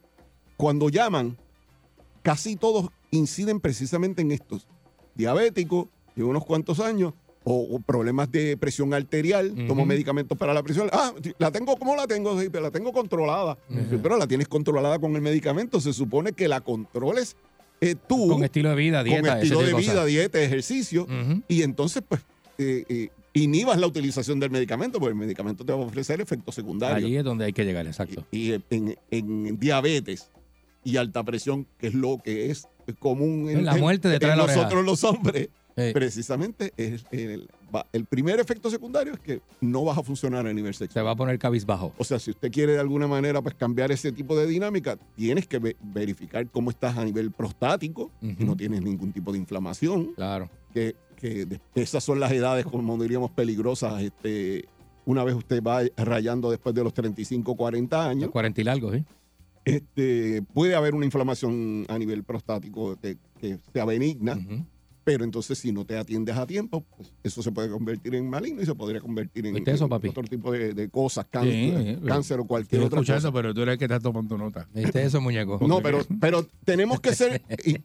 cuando 0.57 0.89
llaman, 0.89 1.37
casi 2.23 2.57
todos 2.57 2.89
inciden 3.11 3.61
precisamente 3.61 4.23
en 4.23 4.33
estos, 4.33 4.67
diabéticos, 5.15 5.87
de 6.17 6.25
unos 6.25 6.45
cuantos 6.45 6.81
años, 6.81 7.15
o, 7.51 7.77
o 7.77 7.81
problemas 7.81 8.31
de 8.31 8.57
presión 8.57 8.93
arterial, 8.93 9.55
tomo 9.67 9.87
medicamentos 9.87 10.37
para 10.37 10.53
la 10.53 10.63
presión. 10.63 10.91
Ah, 10.93 11.13
la 11.39 11.51
tengo, 11.51 11.77
¿cómo 11.77 11.97
la 11.97 12.07
tengo? 12.07 12.39
Sí, 12.41 12.49
pero 12.51 12.65
la 12.65 12.71
tengo 12.71 12.93
controlada. 12.93 13.57
Pero 14.03 14.17
la 14.19 14.27
tienes 14.27 14.49
controlada 14.49 14.99
con 14.99 15.15
el 15.17 15.23
medicamento. 15.23 15.81
Se 15.81 15.93
supone 15.93 16.33
que 16.33 16.47
la 16.47 16.61
controles 16.61 17.37
eh, 17.81 17.95
tú. 18.07 18.29
Con 18.29 18.45
estilo 18.45 18.69
de 18.69 18.77
vida, 18.77 19.03
dieta, 19.03 19.29
Con 19.29 19.39
estilo 19.39 19.63
de 19.63 19.75
vida, 19.75 20.05
dieta, 20.05 20.41
ejercicio. 20.43 21.07
Y 21.49 21.63
entonces, 21.63 22.03
pues, 22.07 22.21
eh, 22.59 22.85
eh, 22.89 23.09
inhibas 23.33 23.79
la 23.79 23.87
utilización 23.87 24.39
del 24.41 24.51
medicamento, 24.51 24.99
porque 24.99 25.13
el 25.13 25.19
medicamento 25.19 25.65
te 25.65 25.73
va 25.73 25.79
a 25.79 25.83
ofrecer 25.83 26.21
efectos 26.21 26.55
secundarios. 26.55 27.07
Allí 27.07 27.17
es 27.17 27.25
donde 27.25 27.47
hay 27.47 27.53
que 27.55 27.65
llegar, 27.65 27.87
exacto. 27.87 28.27
Y 28.31 28.53
en, 28.71 28.99
en 29.11 29.59
diabetes 29.59 30.31
y 30.85 30.99
alta 30.99 31.23
presión, 31.23 31.67
que 31.79 31.87
es 31.87 31.95
lo 31.95 32.19
que 32.19 32.51
es 32.51 32.69
común 32.99 33.49
en, 33.49 33.65
La 33.65 33.77
muerte 33.77 34.09
detrás 34.09 34.33
en 34.33 34.35
de 34.35 34.37
la 34.39 34.45
oreja. 34.45 34.59
nosotros 34.59 34.85
los 34.85 35.05
hombres, 35.05 35.49
Precisamente 35.93 36.73
el, 36.77 37.49
el 37.93 38.05
primer 38.07 38.41
efecto 38.41 38.71
secundario 38.71 39.13
es 39.15 39.21
que 39.21 39.41
no 39.61 39.85
vas 39.85 39.99
a 39.99 40.03
funcionar 40.03 40.47
a 40.47 40.53
nivel 40.53 40.73
Se 40.75 40.81
sexual. 40.85 41.07
va 41.07 41.11
a 41.13 41.17
poner 41.17 41.39
cabizbajo. 41.39 41.93
O 41.99 42.05
sea, 42.05 42.19
si 42.19 42.31
usted 42.31 42.51
quiere 42.51 42.73
de 42.73 42.81
alguna 42.81 43.07
manera 43.07 43.41
pues 43.43 43.55
cambiar 43.55 43.93
ese 43.93 44.11
tipo 44.13 44.37
de 44.37 44.47
dinámica, 44.47 44.97
tienes 45.17 45.47
que 45.47 45.59
ve- 45.59 45.77
verificar 45.83 46.47
cómo 46.51 46.71
estás 46.71 46.97
a 46.97 47.05
nivel 47.05 47.31
prostático, 47.31 48.11
que 48.21 48.27
Ujú. 48.33 48.45
no 48.45 48.57
tienes 48.57 48.83
ningún 48.83 49.13
tipo 49.13 49.33
de 49.33 49.39
inflamación, 49.39 50.15
Claro. 50.15 50.51
que, 50.73 50.97
que 51.17 51.47
esas 51.75 52.03
son 52.05 52.21
las 52.21 52.33
edades, 52.33 52.65
como 52.65 52.97
diríamos, 53.03 53.31
peligrosas. 53.31 54.03
Este, 54.03 54.65
una 55.05 55.25
vez 55.25 55.35
usted 55.35 55.63
va 55.63 55.83
rayando 55.97 56.51
después 56.51 56.75
de 56.75 56.85
los 56.85 56.93
35, 56.95 57.57
40 57.57 58.09
años, 58.09 58.23
Los 58.25 58.31
40 58.33 58.61
y 58.61 58.65
largos, 58.65 58.95
¿sí? 58.97 59.05
este, 59.65 60.43
puede 60.55 60.75
haber 60.75 60.95
una 60.95 61.05
inflamación 61.05 61.85
a 61.89 61.99
nivel 61.99 62.25
prostático 62.25 62.97
que, 63.01 63.17
que 63.41 63.59
sea 63.73 63.85
benigna, 63.85 64.35
Ujú. 64.35 64.65
Pero 65.09 65.25
entonces 65.25 65.59
si 65.59 65.73
no 65.73 65.87
te 65.87 65.97
atiendes 65.97 66.37
a 66.37 66.47
tiempo, 66.47 66.85
pues 66.95 67.11
eso 67.23 67.43
se 67.43 67.51
puede 67.51 67.71
convertir 67.71 68.15
en 68.15 68.29
maligno 68.29 68.61
y 68.61 68.67
se 68.67 68.75
podría 68.75 69.01
convertir 69.01 69.47
en, 69.47 69.55
¿Viste 69.55 69.71
eso, 69.71 69.85
en 69.85 69.89
papi? 69.91 70.09
otro 70.09 70.23
tipo 70.25 70.53
de, 70.53 70.75
de 70.75 70.91
cosas, 70.91 71.25
cáncer, 71.31 71.97
Sí, 71.99 72.07
cáncer 72.07 72.41
o 72.41 72.45
cualquier 72.45 72.83
otra 72.83 72.99
cosa. 72.99 73.17
eso, 73.17 73.33
pero 73.33 73.55
tú 73.55 73.63
eres 73.63 73.73
el 73.73 73.79
que 73.79 73.87
está 73.87 73.99
tomando 74.01 74.37
nota. 74.37 74.69
¿Viste 74.75 75.03
eso, 75.03 75.19
muñeco? 75.23 75.59
No, 75.67 75.81
pero, 75.81 76.05
pero 76.21 76.47
tenemos 76.67 77.01
que 77.01 77.15
ser, 77.15 77.41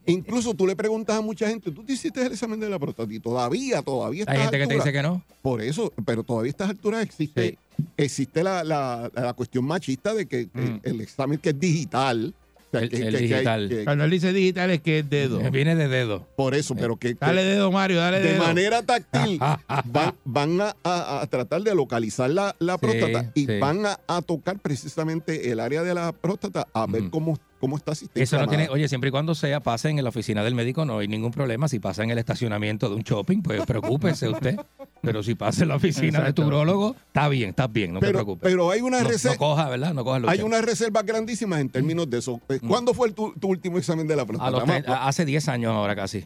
incluso 0.06 0.54
tú 0.54 0.68
le 0.68 0.76
preguntas 0.76 1.16
a 1.16 1.22
mucha 1.22 1.48
gente, 1.48 1.72
tú 1.72 1.82
te 1.86 1.94
hiciste 1.94 2.26
el 2.26 2.34
examen 2.34 2.60
de 2.60 2.70
la 2.70 2.78
próstata 2.78 3.14
y 3.14 3.22
todavía, 3.22 3.82
todavía 3.82 4.26
Hay 4.28 4.36
estás 4.36 4.52
gente 4.52 4.58
que 4.60 4.68
te 4.68 4.74
dice 4.76 4.92
que 4.92 5.02
no. 5.02 5.24
Por 5.42 5.62
eso, 5.62 5.94
pero 6.06 6.24
todavía 6.26 6.50
a 6.50 6.52
estas 6.52 6.70
alturas 6.72 7.04
existe, 7.04 7.58
existe 7.96 8.44
la, 8.44 8.66
la- 8.66 9.10
la 9.16 9.32
cuestión 9.34 9.64
machista 9.64 10.14
de 10.14 10.26
que, 10.26 10.50
que 10.50 10.60
Mm. 10.62 10.80
el 10.84 11.00
examen 11.00 11.38
que 11.40 11.52
es 11.52 11.60
digital. 11.60 12.34
El- 12.80 12.90
que- 12.90 12.96
el 12.98 13.02
que- 13.04 13.10
que 13.10 13.16
hay- 13.18 13.22
digital. 13.30 13.70
que- 13.70 13.84
Cuando 13.86 14.04
él 14.06 14.12
dice 14.12 14.34
digital 14.34 14.70
es 14.72 14.82
que 14.82 15.00
es 15.00 15.10
dedo. 15.10 15.40
Viene 15.52 15.76
de 15.76 15.88
dedo. 15.88 16.28
por 16.36 16.56
eso, 16.56 16.76
pero 16.76 16.98
que, 16.98 17.10
que 17.16 17.26
Dale 17.26 17.44
dedo, 17.44 17.72
Mario, 17.72 17.98
dale 18.00 18.20
de 18.20 18.34
dedo. 18.34 18.44
manera 18.44 18.82
táctil 18.84 19.40
van, 19.86 20.14
van 20.26 20.62
a, 20.62 20.76
a- 20.84 21.22
a 21.22 21.28
tratar 21.28 21.62
de 21.62 21.76
localizar 21.76 22.30
la, 22.30 22.56
la 22.60 22.74
Sí, 22.74 22.80
próstata 22.82 23.32
y 23.36 23.46
sí. 23.46 23.60
van 23.60 23.86
a, 23.86 24.00
a 24.08 24.22
tocar 24.22 24.60
precisamente 24.60 25.52
el 25.52 25.60
área 25.60 25.84
de 25.84 25.94
la 25.94 26.12
próstata 26.12 26.68
a 26.74 26.86
ver 26.88 27.10
cómo, 27.10 27.38
cómo 27.64 27.78
está 27.78 27.96
si 27.96 28.04
está 28.06 28.20
Eso 28.22 28.38
no 28.38 28.46
tiene, 28.46 28.68
oye, 28.68 28.90
siempre 28.90 29.08
y 29.08 29.12
cuando 29.12 29.34
sea, 29.36 29.62
pase 29.62 29.88
en 29.90 30.04
la 30.04 30.10
oficina 30.10 30.44
del 30.44 30.54
médico, 30.54 30.84
no 30.84 31.00
hay 31.00 31.08
ningún 31.08 31.32
problema. 31.32 31.70
Si 31.70 31.80
pasa 31.80 32.04
en 32.04 32.10
el 32.12 32.18
estacionamiento 32.18 32.90
de 32.90 32.96
un 32.96 33.04
shopping, 33.04 33.42
pues 33.42 33.66
preocúpese 33.66 34.28
usted. 34.28 34.58
Pero 35.02 35.24
si 35.24 35.34
pasa 35.36 35.64
en 35.64 35.70
la 35.70 35.78
oficina 35.78 36.20
de 36.20 36.34
tu 36.34 36.42
Exacto. 36.42 36.48
urologo, 36.48 36.96
está 37.08 37.30
bien, 37.30 37.52
estás 37.52 37.72
bien, 37.72 37.94
no 37.94 38.02
te 38.02 38.08
pero, 38.08 38.18
preocupes. 38.20 38.42
pero 38.52 38.70
hay 38.70 38.82
una 38.82 39.02
no, 39.02 39.08
reserva. 39.08 39.36
no 39.36 39.40
coja, 39.40 39.70
¿verdad? 39.70 39.94
No 39.94 40.04
coja. 40.04 40.20
Hay 40.28 40.42
unas 40.42 40.66
reservas 40.66 41.06
grandísimas 41.06 41.62
en 41.62 41.70
términos 41.70 42.10
de 42.10 42.18
eso. 42.18 42.42
Eh, 42.50 42.60
¿Cuándo 42.68 42.94
fue 42.94 43.08
el 43.08 43.14
tu, 43.14 43.32
tu 43.40 43.48
último 43.48 43.78
examen 43.78 44.08
de 44.08 44.18
la 44.18 44.26
próstata? 44.26 44.48
A 44.50 44.52
los 44.52 44.60
Vamos, 44.68 44.84
tre- 44.84 44.90
a- 44.90 45.08
hace 45.08 45.24
10 45.24 45.48
años 45.48 45.72
ahora 45.72 45.96
casi. 45.96 46.26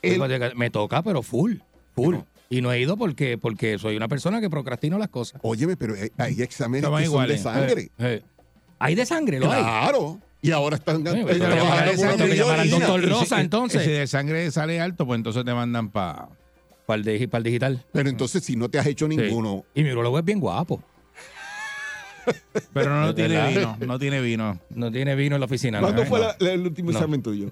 El- 0.00 0.22
Me 0.56 0.70
toca, 0.70 1.02
pero 1.02 1.22
full, 1.22 1.56
full. 1.94 2.16
Y 2.48 2.62
no 2.62 2.72
he 2.72 2.80
ido 2.80 2.96
porque, 2.96 3.36
porque 3.36 3.78
soy 3.78 3.94
una 3.98 4.08
persona 4.08 4.40
que 4.40 4.48
procrastino 4.48 4.96
las 4.96 5.08
cosas. 5.10 5.38
Óyeme, 5.44 5.76
pero 5.76 5.92
hay, 5.94 6.10
hay 6.16 6.40
exámenes 6.40 6.78
Estaban 6.84 7.02
que 7.02 7.10
son 7.10 7.28
de 7.28 7.36
sangre. 7.36 7.82
Eh, 7.82 7.90
eh. 7.98 8.22
¿Hay 8.78 8.94
de 8.94 9.04
sangre? 9.04 9.38
¿Lo 9.38 9.52
hay? 9.52 9.62
Y 10.40 10.52
ahora 10.52 10.76
están 10.76 11.04
eh, 11.06 11.20
pues, 11.22 11.38
trabajando 11.38 11.92
con 11.96 12.04
una 12.50 12.64
doctor 12.64 13.00
Y 13.00 13.04
si- 13.04 13.08
Rosa, 13.10 13.40
entonces. 13.40 13.82
Si 13.84 13.90
de 13.90 14.06
sangre 14.06 14.50
sale 14.50 14.80
alto, 14.80 15.04
pues 15.06 15.18
entonces 15.18 15.44
te 15.44 15.52
mandan 15.52 15.90
para. 15.90 16.28
Para 16.86 17.00
el, 17.00 17.04
digi- 17.04 17.28
para 17.28 17.38
el 17.38 17.44
digital. 17.44 17.84
Pero 17.92 18.08
entonces, 18.08 18.42
si 18.44 18.56
no 18.56 18.68
te 18.70 18.78
has 18.78 18.86
hecho 18.86 19.06
Sí. 19.08 19.16
ninguno, 19.16 19.64
Y 19.74 19.82
mi 19.82 19.90
urologo 19.92 20.18
es 20.18 20.24
bien 20.24 20.40
guapo. 20.40 20.82
Pero 22.72 23.00
no, 23.00 23.12
¿De 23.12 23.26
tiene 23.26 23.48
vino, 23.48 23.76
no 23.86 23.98
tiene 23.98 24.20
vino. 24.20 24.58
No 24.70 24.90
tiene 24.90 25.14
vino 25.14 25.36
en 25.36 25.40
la 25.40 25.46
oficina. 25.46 25.80
¿cuándo 25.80 26.02
no, 26.04 26.08
fue 26.08 26.20
no. 26.20 26.26
la- 26.26 26.36
la- 26.38 26.52
el 26.52 26.60
último 26.60 26.90
No. 26.92 26.98
examen 26.98 27.22
tuyo? 27.22 27.50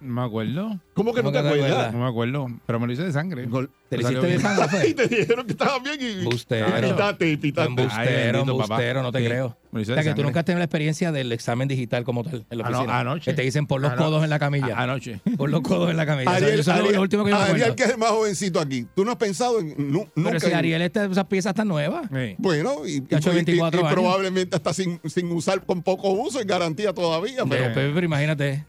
No 0.00 0.14
me 0.14 0.22
acuerdo. 0.26 0.80
¿Cómo 0.94 1.12
que 1.12 1.22
no 1.22 1.30
¿Cómo 1.30 1.32
te 1.32 1.38
acuerdas? 1.48 1.92
No 1.92 2.00
me 2.00 2.06
acuerdo. 2.08 2.46
Pero 2.66 2.80
me 2.80 2.86
lo 2.86 2.92
hice 2.92 3.02
de 3.04 3.12
sangre. 3.12 3.46
Gol- 3.46 3.70
¿Te 3.88 3.96
lo 3.98 4.02
hiciste 4.02 4.20
de 4.22 4.28
bien. 4.28 4.40
sangre, 4.40 4.68
fue? 4.68 4.88
Y 4.88 4.94
te 4.94 5.06
dijeron 5.08 5.46
que 5.46 5.52
estaba 5.52 5.78
bien 5.78 5.98
y... 6.00 6.24
Bustero. 6.24 6.66
Pitaste, 6.66 7.38
pitaste. 7.38 7.68
Embustero, 7.70 8.00
Ay, 8.00 8.32
bendito, 8.32 8.58
papá. 8.58 8.74
embustero, 8.74 9.02
no 9.02 9.12
te 9.12 9.18
Sí. 9.20 9.24
creo. 9.26 9.56
Me 9.72 9.78
lo 9.78 9.82
hice 9.82 9.92
O 9.92 9.96
de 9.96 10.02
sea, 10.02 10.10
que 10.12 10.14
tú 10.14 10.16
sangre. 10.20 10.24
nunca 10.24 10.40
has 10.40 10.46
tenido 10.46 10.58
la 10.58 10.64
experiencia 10.64 11.12
del 11.12 11.32
examen 11.32 11.66
digital 11.68 12.04
como 12.04 12.22
tal 12.24 12.44
en 12.48 12.58
la 12.58 12.66
Ano- 12.66 12.78
oficina. 12.78 13.00
anoche. 13.00 13.30
Que 13.30 13.36
te 13.36 13.42
dicen 13.42 13.66
por 13.66 13.80
los 13.80 13.92
Ano- 13.92 14.04
codos 14.04 14.24
en 14.24 14.30
la 14.30 14.38
camilla. 14.38 14.76
A- 14.78 14.82
Anoche. 14.84 15.20
Por 15.36 15.50
los 15.50 15.60
codos 15.62 15.90
en 15.90 15.96
la 15.96 16.06
camilla. 16.06 16.30
Eso- 16.36 16.44
Ariel, 16.46 16.60
eso 16.60 16.70
es 16.72 16.78
lo- 16.78 16.84
Ariel- 16.84 16.98
último 17.00 17.24
que 17.24 17.30
yo 17.30 17.36
me 17.36 17.42
Ariel, 17.42 17.56
acuerdo. 17.56 17.76
que 17.76 17.82
es 17.84 17.90
el 17.90 17.98
más 17.98 18.10
jovencito 18.10 18.60
aquí. 18.60 18.86
¿Tú 18.94 19.04
no 19.04 19.10
has 19.12 19.16
pensado 19.16 19.60
en 19.60 19.68
nu- 19.92 20.08
Pero 20.14 20.26
nunca 20.30 20.40
si 20.40 20.46
en- 20.46 20.54
Ariel, 20.54 20.82
esta- 20.82 21.04
esas 21.06 21.24
piezas 21.26 21.50
están 21.50 21.68
nuevas. 21.68 22.08
Sí. 22.12 22.34
Bueno, 22.38 22.86
y, 22.86 22.98
y- 22.98 23.14
ha 23.14 23.18
hecho 23.18 23.32
y- 23.32 23.34
24 23.34 23.80
y 23.80 23.84
años. 23.84 23.92
probablemente 23.94 24.56
hasta 24.56 24.72
sin, 24.72 25.00
sin 25.06 25.30
usar, 25.32 25.64
con 25.66 25.82
poco 25.82 26.10
uso, 26.10 26.40
en 26.40 26.46
garantía 26.46 26.92
todavía. 26.92 27.44
Pero, 27.48 27.70
Pero, 27.74 27.94
pero 27.94 28.06
imagínate. 28.06 28.64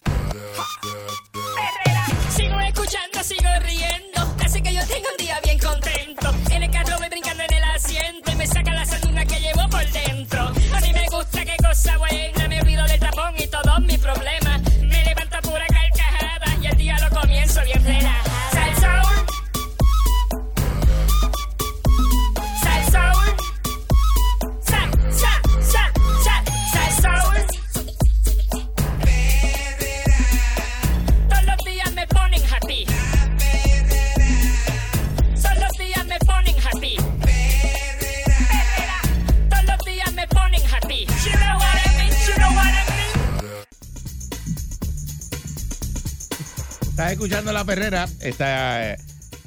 Escuchando 47.19 47.53
la 47.53 47.65
perrera. 47.65 48.07
Esta 48.21 48.93
eh, 48.93 48.97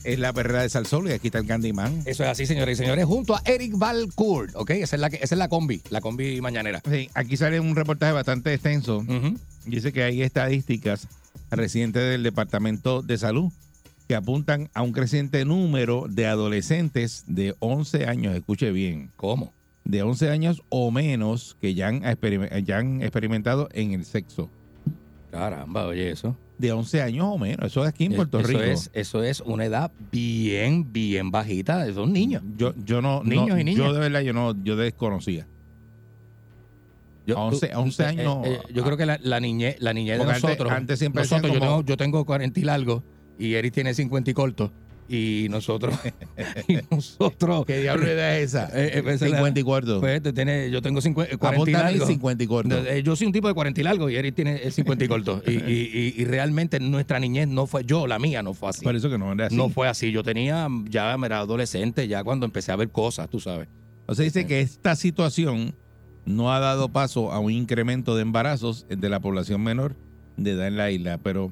es 0.03 0.19
la 0.19 0.33
perrera 0.33 0.61
de 0.61 0.69
Salsolo 0.69 1.09
y 1.09 1.13
aquí 1.13 1.27
está 1.29 1.39
el 1.39 1.45
Candyman. 1.47 2.01
Eso 2.05 2.23
es 2.23 2.29
así, 2.29 2.45
señores 2.45 2.77
y 2.77 2.83
señores, 2.83 3.05
junto 3.05 3.33
a 3.33 3.41
Eric 3.45 3.77
Valcourt, 3.77 4.53
¿ok? 4.55 4.71
Esa 4.71 4.97
es 4.97 4.99
la, 4.99 5.09
que- 5.09 5.15
esa 5.21 5.35
es 5.35 5.39
la 5.39 5.47
combi, 5.47 5.81
la 5.89 6.01
combi 6.01 6.41
mañanera. 6.41 6.81
Sí, 6.89 7.09
aquí 7.13 7.37
sale 7.37 7.61
un 7.61 7.73
reportaje 7.75 8.11
bastante 8.11 8.53
extenso. 8.53 9.05
Dice 9.65 9.93
que 9.93 10.03
hay 10.03 10.21
estadísticas 10.21 11.07
recientes 11.49 12.01
del 12.03 12.23
Departamento 12.23 13.01
de 13.01 13.17
Salud 13.17 13.53
que 14.09 14.15
apuntan 14.15 14.69
a 14.73 14.81
un 14.81 14.91
creciente 14.91 15.45
número 15.45 16.07
de 16.09 16.27
adolescentes 16.27 17.23
de 17.27 17.55
11 17.59 18.05
años. 18.05 18.35
Escuche 18.35 18.71
bien. 18.71 19.11
¿Cómo? 19.15 19.53
De 19.85 20.01
11 20.03 20.29
años 20.29 20.61
o 20.67 20.91
menos 20.91 21.55
que 21.61 21.73
ya 21.73 21.87
han, 21.87 22.01
ya 22.65 22.77
han 22.79 23.01
experimentado 23.01 23.69
en 23.71 23.93
el 23.93 24.03
sexo. 24.03 24.49
Caramba, 25.31 25.85
oye, 25.87 26.11
eso. 26.11 26.35
De 26.61 26.71
11 26.71 27.01
años 27.01 27.25
o 27.27 27.37
menos. 27.37 27.65
Eso 27.65 27.83
es 27.83 27.89
aquí 27.89 28.05
en 28.05 28.13
Puerto 28.15 28.39
eso 28.39 28.47
Rico. 28.47 28.61
Es, 28.61 28.91
eso 28.93 29.23
es 29.23 29.41
una 29.41 29.65
edad 29.65 29.91
bien, 30.11 30.93
bien 30.93 31.31
bajita. 31.31 31.91
Son 31.93 32.13
niños. 32.13 32.43
Yo, 32.57 32.73
yo 32.85 33.01
no, 33.01 33.23
Niños 33.23 33.47
no- 33.49 33.59
y 33.59 33.63
niñas. 33.63 33.77
Yo 33.85 33.93
de 33.93 33.99
verdad, 33.99 34.21
yo 34.21 34.31
no, 34.33 34.55
yo 34.63 34.75
desconocía. 34.75 35.47
Yo, 37.25 37.37
A 37.37 37.41
11 37.45 37.67
tú- 37.67 37.73
a 37.75 37.79
11 37.79 38.03
tú- 38.03 38.09
años. 38.09 38.37
eh, 38.45 38.59
eh, 38.67 38.73
yo 38.73 38.83
creo 38.83 38.97
que 38.97 39.05
la, 39.05 39.19
la 39.21 39.39
niñez, 39.39 39.77
la 39.79 39.93
niñez 39.93 40.17
de 40.17 40.23
antes- 40.23 40.43
nosotros. 40.43 40.71
antes 40.71 40.99
siempre 40.99 41.21
nosotros 41.21 41.41
decían 41.43 41.53
yo, 41.53 41.59
como- 41.59 41.77
tengo, 41.81 41.87
yo 41.87 41.97
tengo 41.97 42.25
40 42.25 42.59
y 42.59 42.63
largo 42.63 43.03
y 43.39 43.53
Eric 43.53 43.73
tiene 43.73 43.93
50 43.93 44.31
y 44.31 44.33
corto. 44.33 44.71
Y 45.11 45.47
nosotros. 45.49 45.93
y 46.67 46.77
nosotros. 46.89 47.65
¿Qué 47.65 47.81
diablo 47.81 48.07
edad 48.07 48.37
es 48.39 48.49
esa? 48.55 48.65
Eh, 48.69 48.91
eh, 48.99 49.03
esa 49.07 49.25
es 49.25 49.31
la- 49.31 49.37
50 49.37 49.59
y 49.59 49.63
corto. 49.63 49.99
Pues, 49.99 50.23
tú 50.23 50.31
tienes- 50.33 50.71
yo 50.71 50.81
tengo 50.81 51.01
50, 51.01 51.37
40 51.37 51.55
y 51.59 51.73
Apúntame 51.73 51.89
ahí, 51.89 51.93
largo. 51.97 52.07
50 52.07 52.43
y 52.43 52.47
corto. 52.47 52.77
Eh, 52.85 53.03
Yo 53.03 53.15
soy 53.15 53.27
un 53.27 53.33
tipo 53.33 53.47
de 53.47 53.53
40 53.53 53.81
y 53.81 53.83
largo 53.83 54.09
y 54.09 54.15
Eric 54.15 54.35
tiene 54.35 54.55
el 54.63 54.71
50 54.71 55.03
y 55.03 55.07
corto. 55.07 55.41
Y, 55.45 55.51
y- 55.51 55.55
y- 56.17 56.21
y 56.21 56.25
realmente 56.25 56.79
nuestra 56.79 57.19
niñez 57.19 57.47
no 57.47 57.67
fue, 57.67 57.83
yo, 57.83 58.07
la 58.07 58.19
mía 58.19 58.41
no 58.41 58.53
fue 58.53 58.69
así. 58.69 58.83
Por 58.83 58.95
eso 58.95 59.09
que 59.09 59.17
no 59.17 59.31
era 59.33 59.47
así. 59.47 59.55
No 59.55 59.69
fue 59.69 59.87
así. 59.87 60.11
Yo 60.11 60.23
tenía, 60.23 60.67
ya 60.89 61.13
era 61.23 61.39
adolescente, 61.39 62.07
ya 62.07 62.23
cuando 62.23 62.45
empecé 62.45 62.71
a 62.71 62.75
ver 62.77 62.89
cosas, 62.89 63.29
tú 63.29 63.39
sabes. 63.39 63.67
O 64.07 64.15
sea, 64.15 64.23
dice 64.23 64.47
que 64.47 64.61
esta 64.61 64.95
situación 64.95 65.75
no 66.25 66.53
ha 66.53 66.59
dado 66.59 66.89
paso 66.89 67.31
a 67.31 67.39
un 67.39 67.51
incremento 67.51 68.15
de 68.15 68.21
embarazos 68.21 68.85
de 68.89 69.09
la 69.09 69.19
población 69.19 69.61
menor 69.63 69.95
de 70.37 70.51
edad 70.51 70.67
en 70.67 70.77
la 70.77 70.91
isla, 70.91 71.17
pero 71.17 71.51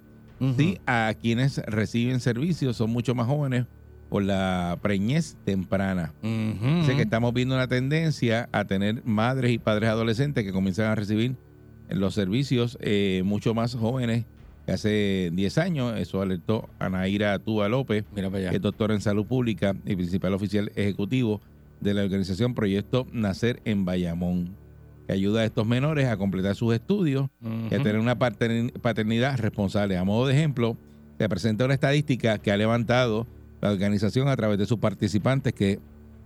sí 0.58 0.80
a 0.86 1.14
quienes 1.22 1.58
reciben 1.66 2.20
servicios 2.20 2.78
son 2.78 2.90
mucho 2.92 3.16
más 3.16 3.28
jóvenes 3.28 3.66
por 4.10 4.24
la 4.24 4.78
preñez 4.82 5.38
temprana. 5.46 6.14
Dice 6.24 6.96
que 6.96 7.04
estamos 7.04 7.34
viendo 7.34 7.56
una 7.56 7.68
tendencia 7.68 8.50
a 8.52 8.66
tener 8.66 9.04
madres 9.06 9.52
y 9.52 9.58
padres 9.60 9.90
adolescentes 9.90 10.44
que 10.44 10.52
comienzan 10.52 10.88
a 10.88 10.96
recibir 10.96 11.36
los 11.90 12.14
servicios 12.14 12.78
eh, 12.82 13.22
mucho 13.26 13.54
más 13.54 13.76
jóvenes 13.76 14.26
que 14.66 14.72
hace 14.72 15.30
10 15.34 15.58
años. 15.60 16.00
Eso 16.00 16.22
alertó 16.22 16.70
Anaíra 16.80 17.38
Túa 17.40 17.70
López, 17.70 18.04
Mira 18.16 18.30
para 18.30 18.40
allá. 18.42 18.50
que 18.50 18.56
es 18.58 18.62
doctora 18.62 18.94
en 18.96 19.02
salud 19.02 19.26
pública 19.26 19.76
y 19.86 19.96
principal 19.96 20.34
oficial 20.34 20.72
ejecutivo 20.76 21.42
de 21.80 21.94
la 21.94 22.04
organización 22.04 22.56
Proyecto 22.56 23.08
Nacer 23.14 23.62
en 23.66 23.86
Bayamón, 23.86 24.56
que 25.10 25.14
ayuda 25.14 25.42
a 25.42 25.46
estos 25.46 25.66
menores 25.66 26.08
a 26.08 26.18
completar 26.18 26.54
sus 26.56 26.72
estudios 26.72 27.30
y 27.72 27.74
a 27.74 27.78
tener 27.82 27.98
una 27.98 28.20
paterni- 28.20 28.72
paternidad 28.74 29.40
responsable. 29.40 29.98
A 29.98 30.04
modo 30.04 30.28
de 30.28 30.36
ejemplo, 30.36 30.78
se 31.18 31.28
presenta 31.28 31.66
una 31.66 31.74
estadística 31.74 32.38
que 32.38 32.52
ha 32.52 32.58
levantado 32.58 33.26
la 33.60 33.72
organización 33.72 34.28
a 34.28 34.36
través 34.36 34.60
de 34.60 34.68
sus 34.68 34.78
participantes 34.78 35.52
que 35.54 35.80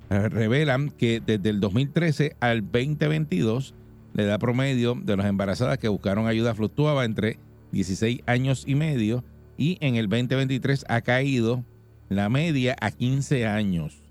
revelan 0.09 0.89
que 0.89 1.21
desde 1.25 1.49
el 1.49 1.61
2013 1.61 2.35
al 2.41 2.61
2022 2.61 3.73
la 4.15 4.23
edad 4.23 4.37
promedio 4.39 4.95
de 5.01 5.15
las 5.15 5.27
embarazadas 5.27 5.77
que 5.77 5.87
buscaron 5.87 6.27
ayuda 6.27 6.53
fluctuaba 6.53 7.05
entre 7.05 7.39
16 7.71 8.19
años 8.25 8.65
y 8.67 8.75
medio 8.75 9.23
y 9.57 9.77
en 9.79 9.95
el 9.95 10.09
2023 10.09 10.83
ha 10.89 10.99
caído 11.01 11.63
la 12.09 12.27
media 12.27 12.75
a 12.81 12.91
15 12.91 13.47
años. 13.47 14.03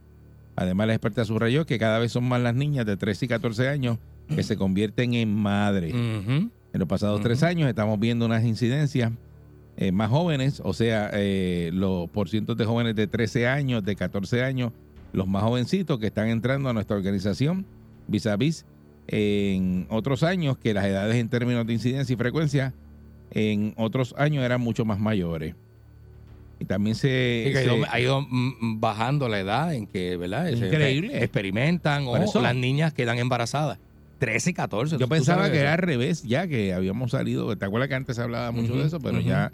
Además, 0.57 0.87
la 0.87 0.95
experta 0.95 1.27
subrayó 1.27 1.67
que 1.67 1.79
cada 1.79 1.99
vez 1.99 2.13
son 2.13 2.25
más 2.25 2.41
las 2.41 2.55
niñas 2.55 2.87
de 2.87 2.97
13 2.97 3.27
y 3.27 3.29
14 3.29 3.69
años 3.69 3.99
que 4.35 4.43
se 4.43 4.57
convierten 4.57 5.15
en 5.15 5.35
madres. 5.35 5.95
En 5.95 6.51
los 6.73 6.89
pasados 6.89 7.21
tres 7.21 7.43
años 7.43 7.69
estamos 7.69 7.99
viendo 8.01 8.25
unas 8.27 8.45
incidencias 8.45 9.13
eh, 9.77 9.91
más 9.91 10.11
jóvenes, 10.11 10.61
o 10.65 10.75
sea, 10.75 11.11
eh, 11.15 11.71
los 11.73 12.09
porcientos 12.11 12.57
de 12.57 12.65
jóvenes 12.65 12.95
de 12.95 13.07
13 13.07 13.47
años, 13.49 13.83
de 13.85 13.97
14 13.97 14.45
años, 14.45 14.73
los 15.13 15.27
más 15.27 15.43
jovencitos 15.43 15.99
que 15.99 16.07
están 16.07 16.29
entrando 16.29 16.69
a 16.69 16.73
nuestra 16.73 16.97
organización 16.97 17.67
vis 18.07 18.27
a 18.27 18.37
vis 18.37 18.65
en 19.09 19.87
otros 19.91 20.23
años 20.23 20.57
que 20.59 20.75
las 20.75 20.85
edades 20.85 21.17
en 21.17 21.29
términos 21.29 21.67
de 21.67 21.73
incidencia 21.73 22.13
y 22.13 22.17
frecuencia 22.17 22.75
en 23.31 23.75
otros 23.77 24.15
años 24.19 24.45
eran 24.45 24.61
mucho 24.61 24.85
más 24.85 24.99
mayores. 24.99 25.55
Y 26.59 26.65
también 26.65 26.95
se... 26.95 27.51
Sí, 27.51 27.57
ha 27.57 27.63
ido, 27.65 27.87
ha 27.91 28.01
ido, 28.01 28.21
mm, 28.21 28.79
bajando 28.79 29.29
la 29.29 29.41
edad 29.41 29.75
en 29.75 29.87
que, 29.87 30.17
¿verdad? 30.17 30.49
Increíble. 30.49 31.23
experimentan 31.23 32.07
o 32.07 32.17
eso. 32.17 32.41
las 32.41 32.55
niñas 32.55 32.93
quedan 32.93 33.19
embarazadas. 33.19 33.79
13 34.23 34.51
y 34.51 34.53
14. 34.55 34.93
Yo 34.99 35.07
¿tú 35.07 35.09
pensaba 35.09 35.51
que 35.51 35.59
era 35.59 35.73
al 35.73 35.79
revés, 35.79 36.23
ya 36.23 36.47
que 36.47 36.73
habíamos 36.73 37.11
salido. 37.11 37.57
¿Te 37.59 37.65
acuerdas 37.65 37.89
que 37.89 37.97
antes 37.97 38.15
se 38.15 38.23
hablaba 38.23 38.53
mucho 38.53 38.77
de 38.77 38.87
eso? 38.87 39.01
Pero 39.01 39.19
ya 39.19 39.51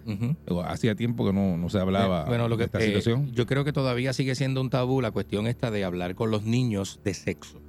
hacía 0.66 0.94
tiempo 0.94 1.24
que 1.26 1.32
no, 1.32 1.56
no 1.56 1.70
se 1.70 1.78
hablaba 1.78 2.26
Bueno, 2.26 2.48
lo 2.48 2.56
de 2.56 2.60
que, 2.60 2.64
esta 2.66 2.78
eh, 2.80 2.86
situación. 2.88 3.32
yo 3.32 3.46
creo 3.46 3.64
que 3.64 3.72
todavía 3.72 4.12
sigue 4.12 4.34
siendo 4.34 4.60
un 4.60 4.68
tabú 4.68 5.00
la 5.00 5.10
cuestión 5.10 5.46
esta 5.46 5.70
de 5.70 5.84
hablar 5.84 6.14
con 6.14 6.30
los 6.30 6.42
niños 6.44 7.00
de 7.02 7.14
sexo. 7.14 7.62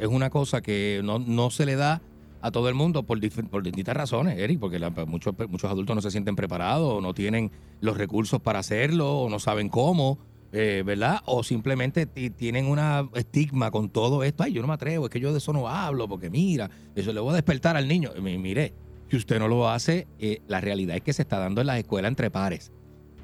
Es 0.00 0.08
una 0.08 0.28
cosa 0.30 0.60
que 0.60 1.02
no, 1.04 1.20
no 1.20 1.50
se 1.50 1.66
le 1.66 1.76
da 1.76 2.02
a 2.42 2.50
todo 2.50 2.68
el 2.68 2.74
mundo 2.74 3.04
por, 3.04 3.20
por 3.48 3.62
distintas 3.62 3.96
razones, 3.96 4.36
Eric, 4.36 4.58
porque 4.58 4.80
la- 4.80 4.90
muchos, 4.90 5.34
muchos 5.48 5.70
adultos 5.70 5.94
no 5.94 6.02
se 6.02 6.10
sienten 6.10 6.34
preparados, 6.34 6.94
o 6.94 7.00
no 7.00 7.14
tienen 7.14 7.52
los 7.80 7.96
recursos 7.96 8.40
para 8.40 8.58
hacerlo, 8.58 9.18
o 9.20 9.30
no 9.30 9.38
saben 9.38 9.68
cómo, 9.68 10.18
eh, 10.52 10.82
¿verdad? 10.84 11.20
O 11.26 11.42
simplemente 11.42 12.06
ti- 12.06 12.30
tienen 12.30 12.66
una 12.66 13.08
estigma 13.14 13.70
con 13.70 13.88
todo 13.90 14.24
esto. 14.24 14.42
Ay, 14.42 14.52
yo 14.52 14.62
no 14.62 14.68
me 14.68 14.74
atrevo, 14.74 15.06
es 15.06 15.10
que 15.10 15.20
yo 15.20 15.32
de 15.32 15.38
eso 15.38 15.52
no 15.52 15.68
hablo, 15.68 16.08
porque 16.08 16.30
mira, 16.30 16.70
eso 16.94 17.12
le 17.12 17.20
voy 17.20 17.30
a 17.30 17.34
despertar 17.34 17.76
al 17.76 17.86
niño. 17.88 18.10
Mi- 18.20 18.38
Mire, 18.38 18.72
si 19.10 19.16
usted 19.16 19.38
no 19.38 19.48
lo 19.48 19.68
hace, 19.68 20.06
eh, 20.18 20.40
la 20.48 20.60
realidad 20.60 20.96
es 20.96 21.02
que 21.02 21.12
se 21.12 21.22
está 21.22 21.38
dando 21.38 21.60
en 21.60 21.66
las 21.68 21.78
escuelas 21.78 22.08
entre 22.10 22.30
pares. 22.30 22.72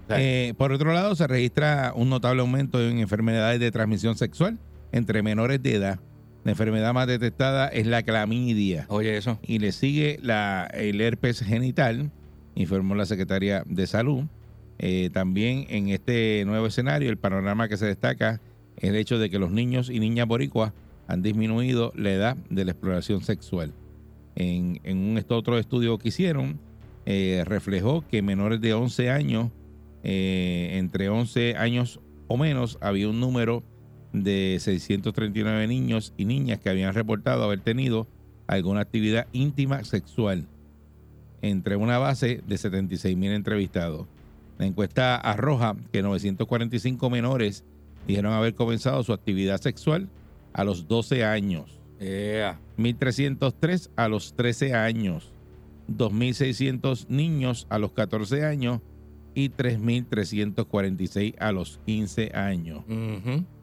O 0.04 0.08
sea, 0.08 0.16
Eh, 0.20 0.54
por 0.56 0.70
otro 0.72 0.92
lado, 0.92 1.14
se 1.16 1.26
registra 1.26 1.92
un 1.96 2.08
notable 2.10 2.40
aumento 2.40 2.80
en 2.80 2.98
enfermedades 2.98 3.58
de 3.60 3.70
transmisión 3.72 4.16
sexual 4.16 4.58
entre 4.92 5.22
menores 5.22 5.60
de 5.62 5.74
edad. 5.74 5.98
La 6.44 6.52
enfermedad 6.52 6.94
más 6.94 7.08
detectada 7.08 7.66
es 7.66 7.88
la 7.88 8.04
clamidia. 8.04 8.86
Oye, 8.88 9.16
eso. 9.16 9.40
Y 9.42 9.58
le 9.58 9.72
sigue 9.72 10.20
la, 10.22 10.68
el 10.72 11.00
herpes 11.00 11.40
genital, 11.40 12.12
informó 12.54 12.94
la 12.94 13.04
Secretaría 13.04 13.64
de 13.66 13.86
Salud. 13.88 14.24
Eh, 14.78 15.10
también 15.12 15.66
en 15.68 15.88
este 15.88 16.44
nuevo 16.46 16.66
escenario, 16.66 17.10
el 17.10 17.16
panorama 17.16 17.68
que 17.68 17.76
se 17.76 17.86
destaca 17.86 18.40
es 18.76 18.90
el 18.90 18.96
hecho 18.96 19.18
de 19.18 19.30
que 19.30 19.38
los 19.38 19.50
niños 19.50 19.88
y 19.90 20.00
niñas 20.00 20.26
boricuas 20.26 20.72
han 21.08 21.22
disminuido 21.22 21.92
la 21.94 22.12
edad 22.12 22.36
de 22.50 22.64
la 22.64 22.72
exploración 22.72 23.22
sexual. 23.22 23.72
En, 24.34 24.80
un 24.84 25.24
otro 25.28 25.58
estudio 25.58 25.98
que 25.98 26.08
hicieron, 26.08 26.58
eh, 27.06 27.42
reflejó 27.46 28.04
que 28.06 28.20
menores 28.20 28.60
de 28.60 28.74
11 28.74 29.10
años, 29.10 29.50
eh, 30.02 30.72
entre 30.74 31.08
11 31.08 31.56
años 31.56 32.00
o 32.28 32.36
menos, 32.36 32.76
había 32.80 33.08
un 33.08 33.20
número 33.20 33.62
de 34.12 34.58
639 34.60 35.66
niños 35.68 36.12
y 36.16 36.24
niñas 36.24 36.58
que 36.58 36.68
habían 36.68 36.92
reportado 36.92 37.44
haber 37.44 37.60
tenido 37.60 38.06
alguna 38.46 38.80
actividad 38.80 39.26
íntima 39.32 39.84
sexual 39.84 40.46
entre 41.42 41.76
una 41.76 41.98
base 41.98 42.42
de 42.46 42.58
76 42.58 43.16
mil 43.16 43.32
entrevistados. 43.32 44.06
La 44.58 44.66
encuesta 44.66 45.16
arroja 45.16 45.76
que 45.92 46.02
945 46.02 47.10
menores 47.10 47.64
dijeron 48.06 48.32
haber 48.32 48.54
comenzado 48.54 49.02
su 49.02 49.12
actividad 49.12 49.60
sexual 49.60 50.08
a 50.52 50.64
los 50.64 50.88
12 50.88 51.24
años. 51.24 51.80
1.303 52.78 53.90
a 53.96 54.08
los 54.08 54.34
13 54.34 54.74
años. 54.74 55.32
2.600 55.88 57.06
niños 57.08 57.66
a 57.70 57.78
los 57.78 57.92
14 57.92 58.44
años 58.44 58.80
y 59.34 59.50
3.346 59.50 61.34
a 61.38 61.52
los 61.52 61.78
15 61.84 62.32
años. 62.34 62.84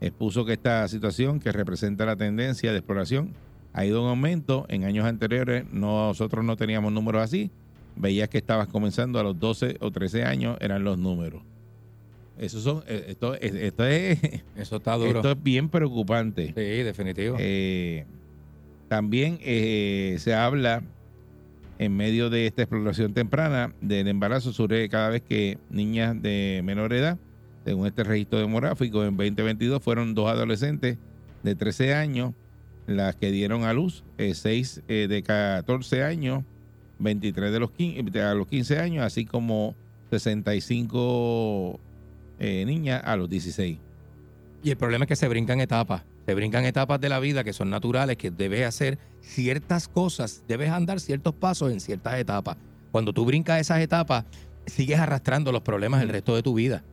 Expuso 0.02 0.46
que 0.46 0.54
esta 0.54 0.88
situación, 0.88 1.40
que 1.40 1.52
representa 1.52 2.06
la 2.06 2.16
tendencia 2.16 2.72
de 2.72 2.78
exploración, 2.78 3.34
ha 3.74 3.84
ido 3.86 4.02
en 4.04 4.10
aumento. 4.10 4.66
En 4.70 4.84
años 4.84 5.06
anteriores 5.06 5.66
nosotros 5.72 6.46
no 6.46 6.56
teníamos 6.56 6.94
números 6.94 7.24
así. 7.24 7.50
Veías 7.96 8.30
que 8.30 8.38
estabas 8.40 8.68
comenzando 8.68 9.20
a 9.20 9.24
los 9.24 9.40
12 9.40 9.78
o 9.80 9.92
13 9.92 10.24
años, 10.24 10.58
eran 10.60 10.84
los 10.84 10.98
números. 10.98 11.44
Eso 12.38 12.60
son, 12.62 12.84
eh, 12.88 13.06
esto, 13.10 13.36
es- 13.36 13.54
esto 13.54 13.86
es, 13.86 14.20
Eso 14.56 14.78
está 14.78 14.96
duro. 14.96 15.20
esto 15.20 15.32
es 15.32 15.44
bien 15.44 15.70
preocupante. 15.70 16.48
Sí, 16.48 16.54
definitivo. 16.84 17.36
Eh, 17.40 18.06
también 18.88 19.38
eh, 19.42 20.16
se 20.20 20.34
habla 20.34 20.84
en 21.80 21.96
medio 21.96 22.30
de 22.30 22.48
esta 22.48 22.62
exploración 22.64 23.14
temprana 23.14 23.74
del 23.82 24.08
embarazo 24.08 24.54
surge 24.54 24.88
cada 24.90 25.10
vez 25.10 25.22
que 25.22 25.58
niñas 25.70 26.20
de 26.22 26.62
menor 26.64 26.94
edad, 26.94 27.18
según 27.66 27.88
este 27.88 28.04
registro 28.04 28.40
demográfico, 28.40 29.04
en 29.04 29.16
2022 29.18 29.82
fueron 29.82 30.14
dos 30.14 30.30
adolescentes 30.30 30.98
de 31.44 31.56
13 31.56 31.94
años 31.94 32.34
las 32.88 33.16
que 33.16 33.32
dieron 33.32 33.64
a 33.64 33.74
luz, 33.74 34.04
6 34.18 34.84
de 34.88 35.24
14 35.26 36.04
años, 36.04 36.44
23 37.04 37.52
de 37.52 37.60
los 37.60 37.72
15, 37.72 38.22
a 38.22 38.34
los 38.34 38.48
15 38.48 38.80
años, 38.80 39.06
así 39.06 39.26
como 39.26 39.76
65 40.10 41.80
eh, 42.40 42.64
niñas 42.66 43.02
a 43.06 43.16
los 43.16 43.30
16. 43.30 43.78
Y 44.64 44.70
el 44.70 44.78
problema 44.78 45.06
es 45.06 45.10
que 45.10 45.16
se 45.16 45.28
brincan 45.28 45.60
etapas. 45.60 46.04
Se 46.26 46.34
brincan 46.34 46.64
etapas 46.66 47.02
de 47.02 47.10
la 47.10 47.20
vida 47.20 47.44
que 47.44 47.52
son 47.52 47.70
naturales, 47.70 48.16
que 48.16 48.32
debes 48.32 48.66
hacer 48.66 48.98
ciertas 49.22 49.90
cosas, 49.90 50.44
debes 50.48 50.70
andar 50.70 51.02
ciertos 51.02 51.34
pasos 51.36 51.72
en 51.72 51.82
ciertas 51.82 52.18
etapas. 52.18 52.56
Cuando 52.92 53.12
tú 53.12 53.26
brincas 53.26 53.60
esas 53.60 53.80
etapas, 53.80 54.26
sigues 54.66 55.00
arrastrando 55.00 55.52
los 55.52 55.62
problemas 55.62 56.02
el 56.02 56.10
resto 56.10 56.36
de 56.36 56.44
tu 56.44 56.54
vida. 56.54 56.84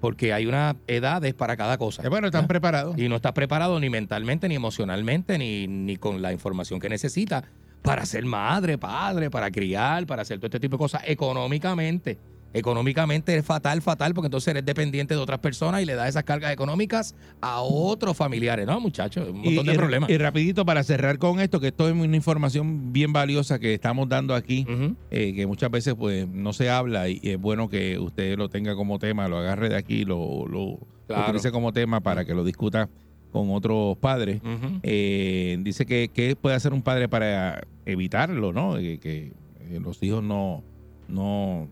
Porque 0.00 0.32
hay 0.32 0.46
unas 0.46 0.76
edades 0.86 1.34
para 1.34 1.56
cada 1.56 1.78
cosa. 1.78 2.02
Eh, 2.04 2.08
bueno, 2.08 2.28
están 2.28 2.44
¿Ah? 2.44 2.48
preparados. 2.48 2.96
Y 2.96 3.08
no 3.08 3.16
estás 3.16 3.32
preparado 3.32 3.80
ni 3.80 3.90
mentalmente, 3.90 4.48
ni 4.48 4.54
emocionalmente, 4.54 5.36
ni, 5.38 5.66
ni 5.66 5.96
con 5.96 6.22
la 6.22 6.32
información 6.32 6.78
que 6.78 6.88
necesitas 6.88 7.44
para 7.82 8.04
ser 8.06 8.24
madre, 8.24 8.78
padre, 8.78 9.30
para 9.30 9.50
criar, 9.50 10.06
para 10.06 10.22
hacer 10.22 10.38
todo 10.38 10.46
este 10.46 10.60
tipo 10.60 10.76
de 10.76 10.78
cosas 10.78 11.02
económicamente. 11.06 12.18
Económicamente 12.52 13.36
es 13.36 13.44
fatal, 13.44 13.82
fatal, 13.82 14.14
porque 14.14 14.26
entonces 14.28 14.48
eres 14.48 14.64
dependiente 14.64 15.12
de 15.14 15.20
otras 15.20 15.40
personas 15.40 15.82
y 15.82 15.84
le 15.84 15.94
das 15.94 16.08
esas 16.08 16.24
cargas 16.24 16.50
económicas 16.52 17.14
a 17.42 17.60
otros 17.60 18.16
familiares. 18.16 18.66
No, 18.66 18.80
muchachos, 18.80 19.28
un 19.28 19.42
montón 19.42 19.64
y, 19.66 19.68
de 19.68 19.74
y- 19.74 19.76
problemas. 19.76 20.08
y 20.08 20.16
rapidito 20.16 20.64
para 20.64 20.82
cerrar 20.82 21.18
con 21.18 21.38
esto, 21.40 21.60
que 21.60 21.66
esto 21.68 21.86
es 21.86 21.92
una 21.94 22.16
información 22.16 22.94
bien 22.94 23.12
valiosa 23.12 23.58
que 23.58 23.74
estamos 23.74 24.08
dando 24.08 24.34
aquí, 24.34 24.66
eh, 25.10 25.34
que 25.34 25.46
muchas 25.46 25.70
veces 25.70 25.94
pues 25.98 26.26
no 26.28 26.54
se 26.54 26.70
habla 26.70 27.10
y, 27.10 27.20
y 27.22 27.30
es 27.32 27.38
bueno 27.38 27.68
que 27.68 27.98
usted 27.98 28.38
lo 28.38 28.48
tenga 28.48 28.74
como 28.74 28.98
tema, 28.98 29.28
lo 29.28 29.36
agarre 29.36 29.68
de 29.68 29.76
aquí, 29.76 30.04
lo, 30.06 30.46
lo 30.48 30.78
Claro. 31.06 31.24
utilice 31.24 31.52
como 31.52 31.72
tema 31.72 32.00
para 32.00 32.24
que 32.24 32.34
lo 32.34 32.42
discuta 32.42 32.88
con 33.36 33.50
otros 33.50 33.96
padres. 33.98 34.40
Eh, 34.82 35.58
dice 35.60 35.84
que, 35.86 36.08
que 36.08 36.36
puede 36.36 36.56
hacer 36.56 36.72
un 36.72 36.82
padre 36.82 37.08
para 37.08 37.66
evitarlo, 37.84 38.52
¿no? 38.52 38.76
Que, 38.76 38.98
que, 38.98 39.32
eh, 39.60 39.80
los 39.80 40.02
hijos 40.02 40.22
no, 40.22 40.62
no 41.08 41.68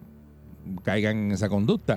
caigan 0.82 1.16
en 1.16 1.32
esa 1.32 1.48
conducta. 1.48 1.96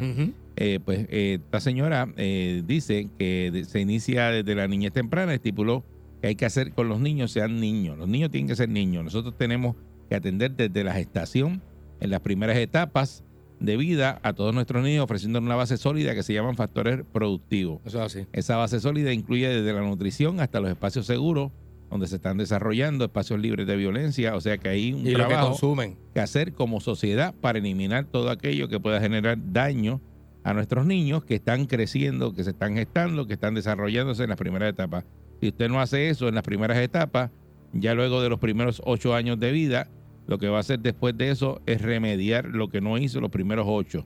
Eh, 0.56 0.80
pues 0.84 1.06
eh, 1.10 1.40
esta 1.44 1.60
señora 1.60 2.12
eh, 2.18 2.64
dice 2.66 3.10
que 3.20 3.64
se 3.68 3.80
inicia 3.80 4.32
desde 4.32 4.56
la 4.56 4.68
niñez 4.68 4.92
temprana, 4.92 5.34
estipuló 5.34 5.84
que 6.22 6.30
hay 6.30 6.36
que 6.36 6.46
hacer 6.46 6.72
con 6.72 6.90
los 6.90 7.00
niños 7.00 7.32
sean 7.32 7.60
niños. 7.60 7.98
Los 7.98 8.08
niños 8.08 8.32
tienen 8.32 8.48
que 8.48 8.56
ser 8.56 8.70
niños. 8.70 9.04
Nosotros 9.04 9.38
tenemos 9.38 9.76
que 10.10 10.16
atender 10.16 10.56
desde 10.56 10.84
la 10.84 10.94
gestación, 10.94 11.62
en 12.00 12.10
las 12.10 12.22
primeras 12.22 12.58
etapas 12.58 13.24
de 13.60 13.78
vida, 13.78 14.20
a 14.24 14.34
todos 14.34 14.54
nuestros 14.54 14.84
niños, 14.84 15.04
ofreciendo 15.04 15.40
una 15.40 15.56
base 15.56 15.78
sólida 15.78 16.14
que 16.14 16.24
se 16.24 16.34
llaman 16.34 16.56
factores 16.56 17.02
productivos. 17.12 17.80
Eso 17.86 18.00
es 18.04 18.16
así. 18.16 18.28
Esa 18.34 18.58
base 18.58 18.80
sólida 18.80 19.14
incluye 19.14 19.48
desde 19.48 19.74
la 19.74 19.82
nutrición 19.82 20.40
hasta 20.40 20.60
los 20.60 20.70
espacios 20.70 21.06
seguros, 21.06 21.52
donde 21.90 22.08
se 22.08 22.18
están 22.18 22.38
desarrollando 22.38 23.06
espacios 23.06 23.40
libres 23.40 23.66
de 23.66 23.76
violencia. 23.76 24.36
O 24.36 24.42
sea 24.42 24.58
que 24.58 24.70
hay 24.70 24.94
un 24.94 25.02
Y 25.02 25.06
que 25.06 25.14
trabajo 25.14 25.48
consumen. 25.50 25.98
que 26.14 26.20
hacer 26.20 26.54
como 26.54 26.80
sociedad 26.82 27.34
para 27.40 27.60
eliminar 27.60 28.06
todo 28.06 28.30
aquello 28.30 28.68
que 28.68 28.80
pueda 28.80 29.00
generar 29.00 29.38
daño 29.52 30.02
a 30.44 30.54
nuestros 30.54 30.86
niños 30.86 31.24
que 31.26 31.36
están 31.36 31.66
creciendo, 31.66 32.34
que 32.34 32.44
se 32.44 32.52
están 32.52 32.76
gestando, 32.76 33.26
que 33.28 33.34
están 33.34 33.54
desarrollándose 33.56 34.24
en 34.24 34.30
las 34.30 34.38
primeras 34.38 34.70
etapas. 34.70 35.04
Si 35.42 35.48
usted 35.50 35.70
no 35.70 35.80
hace 35.82 36.10
eso 36.10 36.28
en 36.28 36.36
las 36.36 36.44
primeras 36.44 36.78
etapas, 36.78 37.32
ya 37.74 37.94
luego 37.94 38.22
de 38.22 38.30
los 38.30 38.40
primeros 38.40 38.82
ocho 38.86 39.14
años 39.14 39.40
de 39.40 39.52
vida, 39.52 39.90
lo 40.28 40.38
que 40.38 40.50
va 40.50 40.58
a 40.58 40.60
hacer 40.60 40.80
después 40.80 41.18
de 41.18 41.32
eso 41.32 41.62
es 41.66 41.82
remediar 41.82 42.46
lo 42.46 42.70
que 42.70 42.82
no 42.82 42.98
hizo 42.98 43.20
los 43.22 43.32
primeros 43.32 43.66
ocho. 43.68 44.06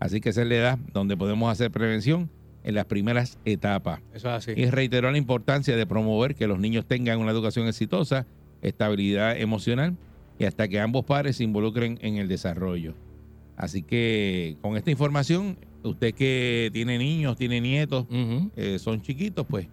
Así 0.00 0.20
que 0.20 0.30
esa 0.30 0.42
es 0.42 0.48
la 0.48 0.54
edad 0.56 0.78
donde 0.92 1.16
podemos 1.16 1.50
hacer 1.50 1.70
prevención 1.70 2.28
en 2.64 2.74
las 2.74 2.84
primeras 2.84 3.38
etapas. 3.44 4.00
Eso 4.12 4.28
es 4.28 4.48
así. 4.48 4.52
Y 4.56 4.66
reiteró 4.66 5.10
la 5.10 5.18
importancia 5.18 5.76
de 5.76 5.86
promover 5.86 6.34
que 6.34 6.46
los 6.46 6.58
niños 6.58 6.86
tengan 6.86 7.18
una 7.20 7.30
educación 7.30 7.66
exitosa, 7.66 8.26
estabilidad 8.60 9.40
emocional 9.40 9.96
y 10.38 10.44
hasta 10.44 10.68
que 10.68 10.80
ambos 10.80 11.04
padres 11.04 11.36
se 11.36 11.44
involucren 11.44 11.98
en 12.02 12.16
el 12.16 12.28
desarrollo. 12.28 12.94
Así 13.56 13.82
que 13.82 14.56
con 14.62 14.76
esta 14.76 14.90
información, 14.90 15.56
usted 15.84 16.14
que 16.14 16.70
tiene 16.72 16.98
niños, 16.98 17.36
tiene 17.36 17.60
nietos, 17.60 18.06
eh, 18.56 18.78
son 18.78 19.02
chiquitos, 19.02 19.46
pues 19.48 19.68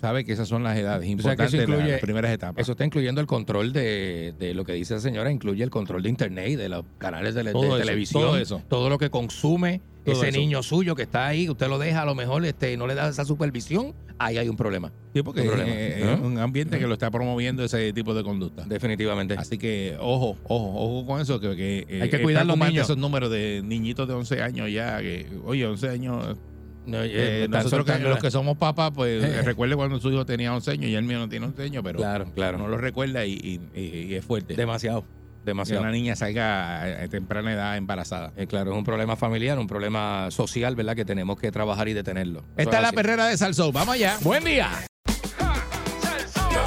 sabe 0.00 0.24
que 0.24 0.32
esas 0.32 0.48
son 0.48 0.62
las 0.62 0.76
edades 0.78 1.00
O 1.00 1.02
sea, 1.02 1.10
importantes 1.10 1.52
de 1.52 1.58
las- 1.58 1.68
incluye- 1.68 1.90
las 1.92 2.00
primeras 2.00 2.30
etapas. 2.32 2.62
Eso 2.62 2.72
está 2.72 2.84
incluyendo 2.84 3.20
el 3.20 3.26
control 3.26 3.72
de, 3.72 4.34
de 4.38 4.54
lo 4.54 4.64
que 4.64 4.72
dice 4.74 4.94
la 4.94 5.00
señora, 5.00 5.30
incluye 5.30 5.62
el 5.64 5.70
control 5.70 6.02
de 6.02 6.08
internet 6.08 6.56
de 6.58 6.68
los 6.68 6.84
canales 6.98 7.34
de, 7.34 7.42
de 7.44 7.52
Todo 7.52 7.64
eso, 7.76 7.78
televisión, 7.78 8.22
todo 8.22 8.36
eso. 8.38 8.62
todo 8.68 8.88
lo 8.90 8.98
que 8.98 9.10
consume 9.10 9.80
Todo 10.04 10.14
ese 10.16 10.28
eso. 10.28 10.38
niño 10.38 10.62
suyo 10.62 10.94
que 10.94 11.02
está 11.02 11.26
ahí, 11.26 11.48
usted 11.48 11.68
lo 11.68 11.78
deja 11.78 12.02
a 12.02 12.04
lo 12.04 12.14
mejor 12.14 12.44
este, 12.44 12.76
no 12.76 12.86
le 12.86 12.94
da 12.94 13.08
esa 13.08 13.24
supervisión, 13.24 13.94
ahí 14.18 14.36
hay 14.38 14.48
un 14.48 14.56
problema. 14.56 14.92
Sí, 15.14 15.22
porque 15.22 15.40
Un 15.40 15.46
es 15.46 15.52
problema. 15.52 15.72
eh, 15.74 16.12
es 16.14 16.20
un 16.20 16.38
ambiente 16.38 16.78
que 16.78 16.86
lo 16.86 16.92
está 16.94 17.10
promoviendo 17.10 17.64
ese 17.64 17.92
tipo 17.92 18.12
de 18.14 18.22
conducta. 18.22 18.64
Definitivamente. 18.66 19.34
Así 19.34 19.56
que 19.58 19.96
ojo, 20.00 20.36
ojo, 20.44 20.72
ojo 20.74 21.06
con 21.06 21.20
eso, 21.20 21.40
que, 21.40 21.56
que, 21.56 21.86
eh, 21.88 22.02
Hay 22.02 22.10
que 22.10 22.16
es 22.16 22.22
cuidar 22.22 22.44
los 22.46 22.58
niños. 22.58 22.84
esos 22.84 22.96
números 22.98 23.30
de 23.30 23.62
niñitos 23.64 24.06
de 24.08 24.14
11 24.14 24.42
años 24.42 24.70
ya, 24.70 24.98
que, 25.00 25.26
oye, 25.44 25.66
11 25.66 25.88
años... 25.88 26.36
No, 26.86 27.02
eh, 27.02 27.44
eh, 27.44 27.46
nosotros 27.48 27.84
que, 27.86 27.98
los 27.98 28.18
que 28.18 28.30
somos 28.30 28.56
papás, 28.58 28.92
pues 28.94 29.24
Eh. 29.24 29.42
recuerde 29.44 29.74
cuando 29.76 29.98
su 30.00 30.10
hijo 30.12 30.26
tenía 30.26 30.52
11 30.54 30.70
años 30.72 30.86
y 30.90 30.94
el 30.94 31.04
mío 31.04 31.18
no 31.18 31.28
tiene 31.28 31.46
11 31.46 31.62
años, 31.62 31.82
pero 31.84 31.98
Claro, 31.98 32.26
claro. 32.34 32.58
no 32.58 32.68
lo 32.68 32.76
recuerda 32.76 33.24
y, 33.24 33.32
y- 33.32 33.60
y- 33.80 34.06
y 34.10 34.14
es 34.14 34.24
fuerte. 34.24 34.54
Demasiado, 34.54 35.02
Que 35.02 35.06
demasiado. 35.46 35.82
una 35.82 35.90
niña 35.92 36.14
salga 36.16 36.82
a, 37.02 37.08
temprana 37.08 37.52
edad 37.54 37.76
embarazada. 37.76 38.32
Eh, 38.36 38.46
claro, 38.46 38.72
es 38.72 38.76
un 38.76 38.84
problema 38.84 39.16
familiar, 39.16 39.58
un 39.58 39.66
problema 39.66 40.30
social, 40.30 40.76
¿verdad? 40.76 40.94
Que 40.94 41.04
tenemos 41.04 41.38
que 41.38 41.50
trabajar 41.50 41.88
y 41.88 41.94
detenerlo. 41.94 42.40
Eso 42.40 42.68
Esta 42.68 42.76
es 42.76 42.82
la 42.82 42.88
así. 42.88 42.96
perrera 42.96 43.26
de 43.28 43.36
Salsou. 43.38 43.72
Vamos 43.72 43.94
allá. 43.94 44.18
Buen 44.22 44.44
día. 44.44 44.68
Yo 46.52 46.64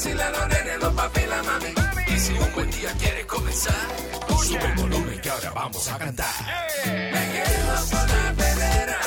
vacilan 0.00 0.32
los 0.32 0.48
nenes, 0.48 0.78
los 0.80 0.94
papi 0.94 1.20
y 1.20 1.26
la 1.26 1.42
mami. 1.42 1.74
Y 2.06 2.18
si 2.18 2.32
un 2.32 2.52
buen 2.54 2.70
día 2.70 2.90
quieres 2.98 3.26
comenzar, 3.26 3.74
sube 4.42 4.64
el 4.64 4.74
volumen 4.74 5.20
que 5.20 5.30
ahora 5.30 5.50
vamos 5.50 5.88
a 5.88 5.98
cantar. 5.98 6.34
Me 6.86 7.32
quedo 7.32 7.90
con 7.90 8.08
la. 8.08 8.99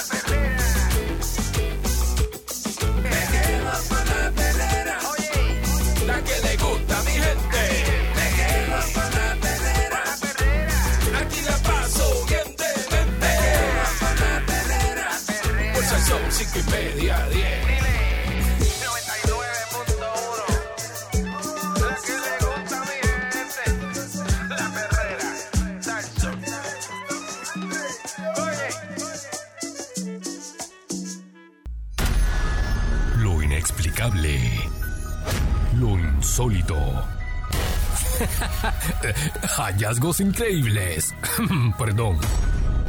Insólito. 36.34 36.76
Hallazgos 39.56 40.20
increíbles. 40.20 41.14
Perdón. 41.78 42.18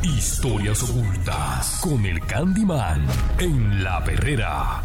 Historias 0.03 0.83
ocultas 0.83 1.81
con 1.83 2.07
el 2.07 2.21
Candyman 2.21 3.05
en 3.39 3.85
la 3.85 4.03
perrera. 4.03 4.83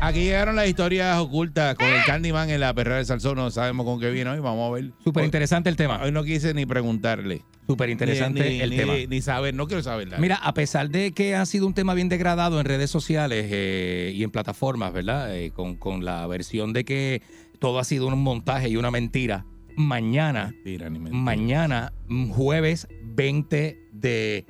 Aquí 0.00 0.24
llegaron 0.24 0.56
las 0.56 0.68
historias 0.68 1.18
ocultas 1.18 1.74
con 1.74 1.86
el 1.86 2.02
Candyman 2.06 2.48
en 2.48 2.60
la 2.60 2.72
perrera 2.72 2.96
del 2.96 3.06
Salsón. 3.06 3.36
No 3.36 3.50
sabemos 3.50 3.84
con 3.84 4.00
qué 4.00 4.10
viene 4.10 4.30
hoy. 4.30 4.40
Vamos 4.40 4.70
a 4.70 4.72
ver. 4.72 4.92
Súper 5.04 5.26
interesante 5.26 5.68
el 5.68 5.76
tema. 5.76 6.00
Hoy 6.02 6.12
no 6.12 6.24
quise 6.24 6.54
ni 6.54 6.64
preguntarle. 6.64 7.44
Súper 7.66 7.88
interesante 7.90 8.62
el 8.62 8.70
ni- 8.70 8.76
tema. 8.76 8.92
Ni 9.08 9.20
saber, 9.22 9.54
no 9.54 9.66
quiero 9.66 9.82
saber 9.82 10.06
nada. 10.08 10.20
Mira, 10.20 10.36
a 10.36 10.52
pesar 10.54 10.90
de 10.90 11.12
que 11.12 11.34
ha 11.34 11.46
sido 11.46 11.66
un 11.66 11.74
tema 11.74 11.94
bien 11.94 12.08
degradado 12.08 12.60
en 12.60 12.66
redes 12.66 12.90
sociales 12.90 13.46
eh, 13.50 14.12
y 14.14 14.22
en 14.22 14.30
plataformas, 14.30 14.92
¿verdad? 14.92 15.34
Eh, 15.36 15.50
con, 15.50 15.76
con 15.76 16.04
la 16.04 16.26
versión 16.26 16.72
de 16.72 16.84
que 16.84 17.22
todo 17.60 17.78
ha 17.78 17.84
sido 17.84 18.06
un 18.08 18.22
montaje 18.22 18.68
y 18.68 18.76
una 18.76 18.90
mentira. 18.90 19.46
Mañana, 19.76 20.52
Mentira, 20.52 20.88
ni 20.90 20.98
mentira. 20.98 21.22
mañana, 21.22 21.92
mm, 22.08 22.30
jueves 22.30 22.86
20 23.02 23.78
de 23.92 24.46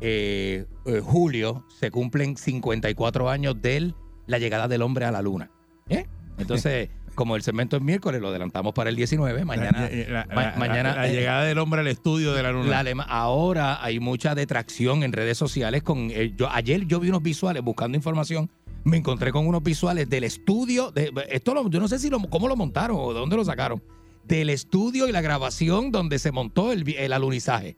eh, 0.00 0.66
julio, 1.02 1.64
se 1.80 1.90
cumplen 1.90 2.36
54 2.36 3.28
años 3.30 3.60
de 3.60 3.92
la 4.26 4.38
llegada 4.38 4.68
del 4.68 4.82
hombre 4.82 5.04
a 5.06 5.10
la 5.10 5.22
luna. 5.22 5.50
¿Eh? 5.88 6.06
Entonces, 6.38 6.90
como 7.18 7.34
el 7.34 7.42
segmento 7.42 7.76
es 7.76 7.82
miércoles, 7.82 8.20
lo 8.20 8.28
adelantamos 8.28 8.72
para 8.72 8.90
el 8.90 8.94
19. 8.96 9.44
Mañana, 9.44 9.90
La- 9.90 10.24
la- 10.24 10.34
ma- 10.34 10.42
la- 10.44 10.54
mañana 10.56 10.94
la 10.94 11.08
llegada 11.08 11.42
del 11.42 11.58
hombre 11.58 11.80
al 11.80 11.88
estudio 11.88 12.32
de 12.32 12.44
la 12.44 12.52
luna. 12.52 12.78
alema- 12.78 13.02
ahora 13.08 13.82
hay 13.84 13.98
mucha 13.98 14.36
detracción 14.36 15.02
en 15.02 15.12
redes 15.12 15.36
sociales. 15.36 15.82
Con 15.82 16.10
eh, 16.12 16.32
yo, 16.36 16.48
ayer 16.50 16.86
yo 16.86 17.00
vi 17.00 17.08
unos 17.08 17.24
visuales 17.24 17.60
buscando 17.64 17.96
información. 17.96 18.48
Me 18.84 18.96
encontré 18.96 19.32
con 19.32 19.48
unos 19.48 19.64
visuales 19.64 20.08
del 20.08 20.22
estudio. 20.22 20.92
De, 20.92 21.12
esto 21.30 21.54
lo- 21.54 21.68
yo 21.68 21.80
no 21.80 21.88
sé 21.88 21.98
si 21.98 22.08
lo, 22.08 22.20
cómo 22.30 22.46
lo 22.46 22.54
montaron 22.54 22.96
o 23.00 23.12
de 23.12 23.18
dónde 23.18 23.34
lo 23.36 23.44
sacaron. 23.44 23.82
Del 24.24 24.48
estudio 24.50 25.08
y 25.08 25.12
la 25.12 25.20
grabación 25.20 25.90
donde 25.90 26.20
se 26.20 26.30
montó 26.30 26.70
el, 26.70 26.88
el 26.96 27.12
alunizaje. 27.12 27.76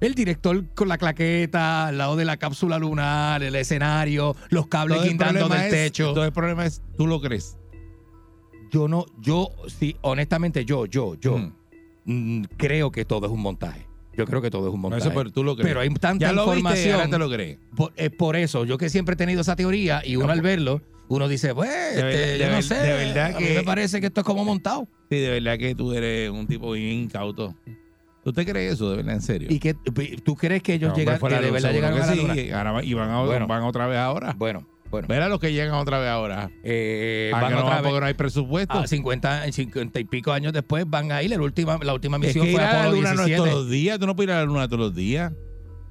El 0.00 0.14
director 0.14 0.64
con 0.74 0.88
la 0.88 0.98
claqueta, 0.98 1.86
al 1.88 1.98
lado 1.98 2.14
de 2.16 2.24
la 2.24 2.36
cápsula 2.36 2.78
lunar, 2.78 3.42
el 3.42 3.56
escenario, 3.56 4.36
los 4.50 4.66
cables 4.68 4.98
Todo 4.98 5.06
guindando 5.08 5.48
del 5.48 5.62
es- 5.62 5.70
techo. 5.70 6.12
Todo 6.12 6.24
el 6.24 6.32
problema 6.32 6.66
es, 6.66 6.82
tú 6.98 7.06
lo 7.06 7.20
crees. 7.20 7.56
Yo 8.70 8.88
no, 8.88 9.06
yo, 9.20 9.50
sí, 9.66 9.96
honestamente, 10.02 10.64
yo, 10.64 10.86
yo, 10.86 11.14
yo, 11.16 11.38
Mm. 11.38 11.52
mm, 12.04 12.44
creo 12.56 12.90
que 12.90 13.04
todo 13.04 13.26
es 13.26 13.32
un 13.32 13.40
montaje. 13.40 13.86
Yo 14.16 14.26
creo 14.26 14.42
que 14.42 14.50
todo 14.50 14.66
es 14.68 14.74
un 14.74 14.80
montaje. 14.80 15.00
Eso, 15.02 15.12
pero 15.14 15.30
tú 15.30 15.44
lo 15.44 15.54
crees. 15.54 15.68
Pero 15.68 15.80
hay 15.80 15.88
tanta 15.90 16.26
ya 16.26 16.32
lo 16.32 16.42
viste 16.42 16.54
y 16.56 16.58
información. 16.58 16.94
ahora 16.96 17.08
te 17.10 17.18
lo 17.18 17.30
crees. 17.30 17.58
Por, 17.76 17.92
es 17.96 18.10
por 18.10 18.34
eso, 18.36 18.64
yo 18.64 18.76
que 18.76 18.88
siempre 18.90 19.12
he 19.14 19.16
tenido 19.16 19.40
esa 19.42 19.54
teoría 19.54 20.02
y 20.04 20.16
uno 20.16 20.32
al 20.32 20.42
verlo, 20.42 20.82
uno 21.08 21.28
dice, 21.28 21.54
pues, 21.54 21.70
este, 21.96 22.38
yo 22.38 22.50
no 22.50 22.60
sé, 22.60 22.74
de 22.74 22.92
verdad 22.92 23.36
a 23.36 23.40
mí 23.40 23.46
que- 23.46 23.54
me 23.54 23.62
parece 23.62 24.00
que 24.00 24.06
esto 24.08 24.20
es 24.22 24.26
como 24.26 24.44
montado. 24.44 24.88
Sí, 25.08 25.18
de 25.18 25.30
verdad 25.30 25.56
que 25.56 25.74
tú 25.74 25.92
eres 25.94 26.30
un 26.30 26.46
tipo 26.48 26.72
bien 26.72 26.98
incauto. 27.04 27.54
¿Tú 28.24 28.32
te 28.32 28.44
crees 28.44 28.74
eso, 28.74 28.90
de 28.90 28.96
verdad, 28.96 29.14
en 29.14 29.22
serio? 29.22 29.48
¿Y 29.50 29.58
que 29.60 29.72
tú 29.72 30.34
crees 30.34 30.62
que 30.62 30.74
ellos 30.74 30.88
No, 30.90 30.94
que 30.96 31.00
de 31.04 31.50
verdad 31.50 31.72
llegaron 31.72 32.02
a 32.02 32.06
la 32.06 32.12
sí, 32.12 32.20
luna? 32.20 32.34
ahora 32.58 32.72
va- 32.72 32.84
y 32.84 32.92
van, 32.92 33.08
a- 33.10 33.22
Bueno. 33.24 33.46
van 33.46 33.62
otra 33.62 33.86
vez 33.86 33.98
ahora. 33.98 34.34
Bueno, 34.36 34.66
bueno. 34.90 35.06
Mira 35.08 35.28
los 35.28 35.38
que 35.40 35.52
llegan 35.52 35.74
otra 35.74 35.98
vez 35.98 36.08
ahora. 36.08 36.50
Eh, 36.62 37.30
Ah, 37.34 37.40
van 37.40 37.48
que 37.50 37.54
no 37.54 37.60
otra 37.62 37.70
van 37.74 37.82
vez. 37.82 37.90
porque 37.90 38.00
no 38.00 38.06
hay 38.06 38.14
presupuesto. 38.14 38.78
A 38.78 38.86
50, 38.86 39.52
50 39.52 40.00
y 40.00 40.04
pico 40.04 40.32
años 40.32 40.52
después 40.52 40.84
van 40.88 41.12
a 41.12 41.22
ir. 41.22 41.30
La 41.30 41.40
última, 41.40 41.78
la 41.82 41.94
última 41.94 42.16
es 42.18 42.22
misión 42.22 42.44
que 42.46 42.50
ir 42.52 42.56
fue 42.56 42.64
a 42.64 42.84
la 42.84 42.90
luna 42.90 43.14
no 43.14 43.20
es 43.22 43.26
17. 43.26 43.36
todos 43.36 43.54
los 43.62 43.70
días. 43.70 43.98
Tú 43.98 44.06
no 44.06 44.16
puedes 44.16 44.28
ir 44.28 44.34
a 44.34 44.38
la 44.40 44.44
luna 44.44 44.66
todos 44.68 44.80
los 44.80 44.94
días. 44.94 45.32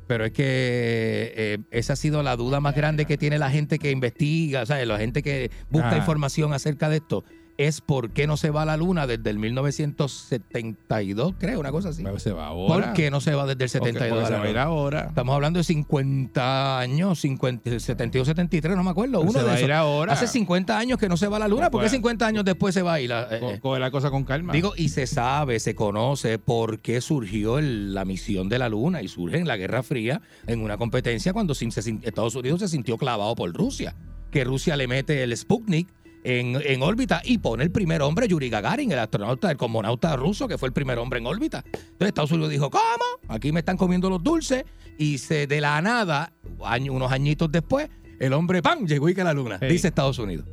Pero 0.08 0.24
es 0.24 0.32
que 0.32 1.34
eh, 1.36 1.58
esa 1.72 1.94
ha 1.94 1.96
sido 1.98 2.24
la 2.24 2.36
duda 2.38 2.60
más 2.62 2.74
grande 2.76 3.06
que 3.06 3.18
tiene 3.18 3.38
la 3.38 3.50
gente 3.52 3.78
que 3.78 3.92
investiga, 3.92 4.62
o 4.62 4.66
sea, 4.66 4.84
la 4.86 4.98
gente 4.98 5.22
que 5.22 5.52
busca 5.70 5.92
Ah. 5.92 5.98
información 5.98 6.54
acerca 6.54 6.88
de 6.88 6.98
esto. 6.98 7.26
Es 7.58 7.82
por 7.82 8.12
qué 8.12 8.28
no 8.28 8.38
se 8.38 8.52
va 8.52 8.62
a 8.62 8.66
la 8.66 8.78
luna 8.78 9.08
desde 9.08 9.30
el 9.32 9.40
1972, 9.40 11.34
creo, 11.40 11.60
una 11.60 11.72
cosa 11.72 11.90
así. 11.90 12.04
Pero 12.04 12.20
se 12.20 12.32
va 12.32 12.48
ahora. 12.48 12.74
¿Por 12.86 12.94
qué 12.94 13.10
no 13.10 13.20
se 13.20 13.34
va 13.34 13.48
desde 13.48 13.64
el 13.64 13.70
72 13.72 14.10
Porque 14.10 14.24
a 14.24 14.28
se 14.28 14.32
la 14.32 14.38
va 14.38 14.44
a 14.44 14.48
ir 14.48 14.54
luna? 14.54 14.64
ahora. 14.64 15.06
Estamos 15.10 15.34
hablando 15.34 15.58
de 15.58 15.64
50 15.64 16.80
años, 16.80 17.20
50, 17.20 17.80
72, 17.80 18.28
73, 18.28 18.76
no 18.78 18.84
me 18.84 18.92
acuerdo. 18.92 19.22
Uno 19.22 19.32
se 19.32 19.40
de 19.40 19.46
va 19.46 19.52
a 19.52 19.56
esos. 19.56 19.68
ir 19.68 19.74
ahora. 19.74 20.14
Hace 20.14 20.28
50 20.28 20.78
años 20.78 21.00
que 21.00 21.10
no 21.10 21.18
se 21.18 21.28
va 21.28 21.38
a 21.38 21.40
la 21.40 21.48
luna. 21.48 21.72
¿Por 21.72 21.82
qué 21.82 21.86
Pues- 21.86 21.92
50 21.94 22.28
años 22.28 22.46
después 22.46 22.76
se 22.76 22.82
va 22.84 22.94
a 22.94 23.02
ir? 23.02 23.10
La- 23.10 23.24
eh, 23.24 23.40
eh, 23.42 23.60
Coge 23.60 23.80
la 23.80 23.90
cosa 23.90 24.12
con 24.12 24.24
calma. 24.24 24.54
Digo, 24.54 24.74
y 24.78 24.90
se 24.90 25.08
sabe, 25.08 25.60
se 25.60 25.74
conoce 25.74 26.38
por 26.40 26.80
qué 26.80 27.02
surgió 27.02 27.58
el- 27.60 27.94
la 27.94 28.06
misión 28.06 28.50
de 28.50 28.60
la 28.60 28.70
Luna 28.70 29.02
y 29.02 29.08
surge 29.08 29.38
en 29.38 29.48
la 29.48 29.58
Guerra 29.58 29.82
Fría 29.82 30.22
en 30.46 30.62
una 30.62 30.78
competencia 30.78 31.34
cuando 31.34 31.56
se 31.56 31.68
Estados 31.68 32.36
Unidos 32.36 32.60
se 32.60 32.68
sintió 32.68 32.98
clavado 32.98 33.34
por 33.36 33.52
Rusia. 33.54 33.96
Que 34.32 34.44
Rusia 34.44 34.76
le 34.78 34.88
mete 34.88 35.24
el 35.24 35.36
Sputnik 35.36 35.88
en, 36.30 36.58
en 36.64 36.82
órbita 36.84 37.22
y 37.24 37.38
pone 37.38 37.64
el 37.64 37.72
primer 37.72 38.02
hombre, 38.02 38.28
Yuri 38.28 38.50
Gagarin, 38.50 38.92
el 38.92 39.00
astronauta, 39.00 39.50
el 39.50 39.58
cosmonauta 39.58 40.16
ruso, 40.18 40.48
que 40.48 40.58
fue 40.58 40.68
el 40.68 40.74
primer 40.74 40.98
hombre 40.98 41.20
en 41.20 41.26
órbita. 41.28 41.64
Entonces 41.66 42.08
Estados 42.10 42.32
Unidos 42.32 42.50
dijo, 42.52 42.70
¿cómo? 42.70 42.84
Aquí 43.30 43.52
me 43.52 43.60
están 43.60 43.78
comiendo 43.78 44.10
los 44.10 44.22
dulces. 44.22 44.66
Y 44.98 45.20
se 45.20 45.48
de 45.48 45.62
la 45.62 45.82
nada, 45.82 46.34
año- 46.66 46.92
unos 46.92 47.12
añitos 47.12 47.52
después, 47.52 47.88
el 48.20 48.34
hombre, 48.34 48.62
¡pam!, 48.62 48.86
llegó 48.88 49.08
y 49.10 49.16
que 49.16 49.24
la 49.24 49.34
Luna. 49.34 49.58
Dice 49.70 49.88
Estados 49.90 50.18
Unidos. 50.20 50.46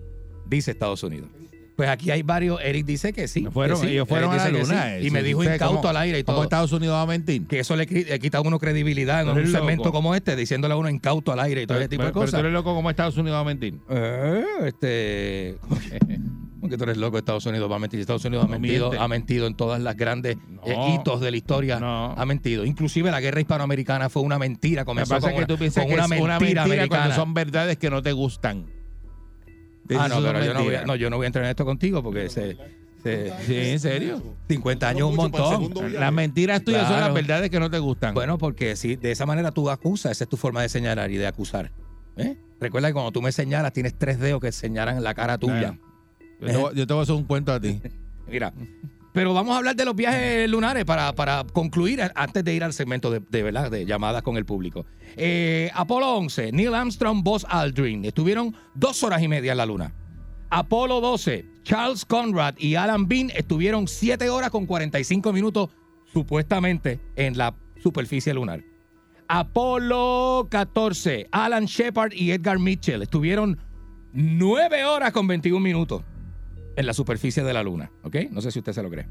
Dice 0.46 0.70
Estados 0.72 1.02
Unidos. 1.02 1.30
Pues 1.76 1.88
aquí 1.88 2.10
hay 2.12 2.22
varios. 2.22 2.60
Eric 2.62 2.86
dice 2.86 3.12
que 3.12 3.26
sí. 3.26 3.46
Fueron, 3.52 3.80
que 3.80 3.86
sí. 3.88 3.92
ellos 3.92 4.08
fueron 4.08 4.30
Eric 4.30 4.40
a 4.42 4.44
la 4.44 4.58
luna. 4.60 4.82
sí. 4.84 4.88
eh, 4.92 5.06
Y 5.06 5.10
me 5.10 5.22
dijo 5.24 5.40
¿ustedes 5.40 5.56
incauto 5.56 5.76
cómo- 5.78 5.88
al 5.88 5.96
aire 5.96 6.18
y 6.20 6.22
¿Cómo 6.24 6.36
todo. 6.36 6.44
Estados 6.44 6.72
Unidos 6.72 6.94
va 6.94 7.02
a 7.02 7.06
mentir? 7.06 7.46
Que 7.48 7.58
eso 7.60 7.74
le, 7.74 7.84
le 7.86 8.18
quita 8.20 8.38
a 8.38 8.40
uno 8.42 8.58
credibilidad 8.60 9.22
en 9.22 9.28
un 9.30 9.38
eres 9.38 9.50
segmento 9.50 9.84
loco. 9.86 9.92
como 9.96 10.14
este, 10.14 10.36
diciéndole 10.36 10.74
a 10.74 10.76
uno 10.76 10.88
incauto 10.88 11.32
al 11.32 11.40
aire 11.40 11.62
y 11.62 11.66
todo 11.66 11.78
ese 11.78 11.88
tipo 11.88 12.02
pero, 12.02 12.06
de 12.08 12.12
pero 12.12 12.20
tú 12.20 12.26
cosas. 12.30 12.40
eres 12.40 12.52
loco 12.52 12.74
como 12.74 12.90
Estados 12.90 13.16
Unidos 13.16 13.36
va 13.36 13.40
a 13.40 13.44
mentir. 13.44 13.74
Eh, 13.90 14.44
este. 14.66 15.56
Porque 16.60 16.78
tú 16.78 16.84
eres 16.84 16.96
loco, 16.96 17.18
Estados 17.18 17.44
Unidos 17.44 17.70
va 17.70 17.76
a 17.76 17.78
mentir. 17.78 18.00
Estados 18.00 18.24
Unidos 18.24 18.46
ha 18.46 18.48
mentido, 18.48 18.88
miente. 18.88 19.04
ha 19.04 19.08
mentido 19.08 19.46
en 19.46 19.54
todas 19.54 19.82
las 19.82 19.96
grandes 19.96 20.36
eh, 20.64 20.76
hitos 20.94 21.20
de 21.20 21.30
la 21.30 21.36
historia. 21.36 21.78
No. 21.78 22.12
Ha 22.16 22.24
mentido. 22.24 22.64
Inclusive 22.64 23.10
la 23.10 23.20
guerra 23.20 23.40
hispanoamericana 23.40 24.08
fue 24.08 24.22
una 24.22 24.38
mentira. 24.38 24.84
Comenzó 24.86 25.14
pasa 25.14 25.26
con 25.26 25.32
que 25.32 25.38
una, 25.38 25.46
tú 25.46 25.58
piensas 25.58 25.82
con 25.84 25.88
que 25.90 25.94
una 25.94 26.04
es 26.04 26.08
mentira, 26.10 26.24
una 26.36 26.38
mentira 26.40 26.62
americana. 26.62 26.88
cuando 27.02 27.14
son 27.16 27.34
verdades 27.34 27.76
que 27.76 27.90
no 27.90 28.00
te 28.02 28.12
gustan. 28.12 28.64
Ah, 29.98 30.08
no, 30.08 30.16
pero 30.22 30.44
yo 30.44 30.54
no, 30.54 30.64
voy 30.64 30.74
a, 30.74 30.84
no, 30.86 30.96
yo 30.96 31.10
no 31.10 31.16
voy 31.16 31.24
a 31.24 31.26
entrar 31.28 31.44
en 31.44 31.50
esto 31.50 31.64
contigo 31.64 32.02
porque 32.02 32.28
se, 32.30 32.56
se- 33.02 33.32
Sí, 33.46 33.54
en 33.56 33.80
serio. 33.80 34.22
50 34.48 34.88
años 34.88 35.08
un 35.10 35.16
montón. 35.16 35.92
Las 35.92 36.12
mentiras 36.12 36.62
tuyas 36.64 36.88
son 36.88 37.00
las 37.00 37.12
verdades 37.12 37.50
que 37.50 37.60
no 37.60 37.70
te 37.70 37.78
gustan. 37.78 38.14
Bueno, 38.14 38.38
porque 38.38 38.76
si 38.76 38.96
de 38.96 39.10
esa 39.12 39.26
manera 39.26 39.50
tú 39.52 39.68
acusas, 39.70 40.12
esa 40.12 40.24
es 40.24 40.30
tu 40.30 40.36
forma 40.38 40.62
de 40.62 40.68
señalar 40.70 41.10
y 41.10 41.16
de 41.18 41.26
acusar. 41.26 41.70
¿Eh? 42.16 42.36
Recuerda 42.60 42.88
que 42.88 42.94
cuando 42.94 43.12
tú 43.12 43.20
me 43.20 43.30
señalas, 43.32 43.72
tienes 43.72 43.94
tres 43.98 44.18
dedos 44.20 44.40
que 44.40 44.52
señalan 44.52 45.02
la 45.02 45.12
cara 45.14 45.36
tuya. 45.36 45.78
Bueno, 46.40 46.40
yo, 46.40 46.46
te, 46.46 46.56
voy- 46.56 46.74
yo 46.76 46.86
te 46.86 46.92
voy 46.94 47.00
a 47.00 47.02
hacer 47.02 47.14
un 47.16 47.24
cuento 47.24 47.52
a 47.52 47.60
ti. 47.60 47.80
Mira. 48.28 48.52
Pero 49.14 49.32
vamos 49.32 49.54
a 49.54 49.58
hablar 49.58 49.76
de 49.76 49.84
los 49.84 49.94
viajes 49.94 50.50
lunares 50.50 50.84
para, 50.84 51.12
para 51.12 51.44
concluir 51.44 52.02
antes 52.16 52.42
de 52.42 52.52
ir 52.52 52.64
al 52.64 52.72
segmento 52.72 53.12
de, 53.12 53.42
¿verdad? 53.44 53.70
de 53.70 53.86
llamadas 53.86 54.24
con 54.24 54.36
el 54.36 54.44
público. 54.44 54.86
Eh, 55.14 55.70
Apolo 55.72 56.16
11, 56.16 56.50
Neil 56.50 56.74
Armstrong, 56.74 57.22
Buzz 57.22 57.46
Aldrin 57.48 58.04
estuvieron 58.04 58.56
dos 58.74 59.04
horas 59.04 59.22
y 59.22 59.28
media 59.28 59.52
en 59.52 59.58
la 59.58 59.66
luna. 59.66 59.94
Apolo 60.50 61.00
12, 61.00 61.46
Charles 61.62 62.04
Conrad 62.04 62.56
y 62.58 62.74
Alan 62.74 63.06
Bean 63.06 63.30
estuvieron 63.36 63.86
7 63.86 64.28
horas 64.30 64.50
con 64.50 64.66
45 64.66 65.32
minutos 65.32 65.70
supuestamente 66.12 66.98
en 67.14 67.38
la 67.38 67.54
superficie 67.80 68.34
lunar. 68.34 68.64
Apolo 69.28 70.48
14, 70.50 71.28
Alan 71.30 71.66
Shepard 71.66 72.12
y 72.14 72.32
Edgar 72.32 72.58
Mitchell 72.58 73.02
estuvieron 73.02 73.60
9 74.12 74.84
horas 74.86 75.12
con 75.12 75.28
21 75.28 75.60
minutos 75.60 76.02
en 76.76 76.86
la 76.86 76.92
superficie 76.92 77.42
de 77.42 77.52
la 77.52 77.62
luna. 77.62 77.90
¿Ok? 78.02 78.16
No 78.30 78.40
sé 78.40 78.50
si 78.50 78.58
usted 78.58 78.72
se 78.72 78.82
lo 78.82 78.90
cree. 78.90 79.06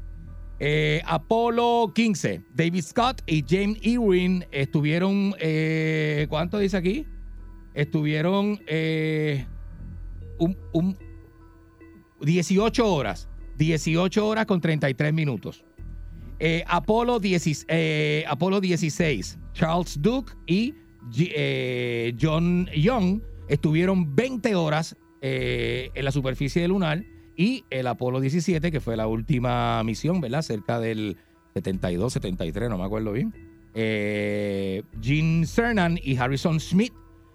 Eh, 0.60 1.02
Apolo 1.06 1.92
15, 1.94 2.42
David 2.54 2.82
Scott 2.82 3.22
y 3.26 3.44
James 3.48 3.78
Irwin 3.82 4.44
estuvieron. 4.52 5.34
eh, 5.40 6.26
¿Cuánto 6.28 6.58
dice 6.58 6.76
aquí? 6.76 7.06
Estuvieron. 7.74 8.60
eh, 8.66 9.46
un, 10.38 10.56
un- 10.72 10.96
18 12.20 12.86
horas. 12.92 13.28
18 13.58 14.26
horas 14.26 14.46
con 14.46 14.60
33 14.60 15.12
minutos. 15.12 15.64
Apolo, 16.66 17.20
10 17.20 17.64
eh, 17.68 18.24
Apolo 18.28 18.60
16, 18.60 19.38
Charles 19.52 20.00
Duke 20.02 20.32
y 20.46 20.74
John 22.20 22.66
Young 22.76 23.22
estuvieron 23.48 24.14
20 24.14 24.54
horas 24.54 24.96
en 25.22 26.04
la 26.04 26.10
superficie 26.12 26.66
lunar 26.68 27.02
y 27.36 27.64
el 27.70 27.86
Apolo 27.86 28.20
17, 28.20 28.70
que 28.70 28.80
fue 28.80 28.96
la 28.96 29.06
última 29.06 29.82
misión, 29.84 30.20
¿verdad? 30.20 30.42
Cerca 30.42 30.78
del 30.80 31.16
72, 31.54 32.12
73, 32.12 32.68
no 32.70 32.78
me 32.78 32.84
acuerdo 32.84 33.12
bien. 33.12 33.32
Eh, 33.74 34.82
Gene 35.02 35.46
Cernan 35.46 35.98
y 36.02 36.16
Harrison 36.16 36.60
Smith 36.60 36.92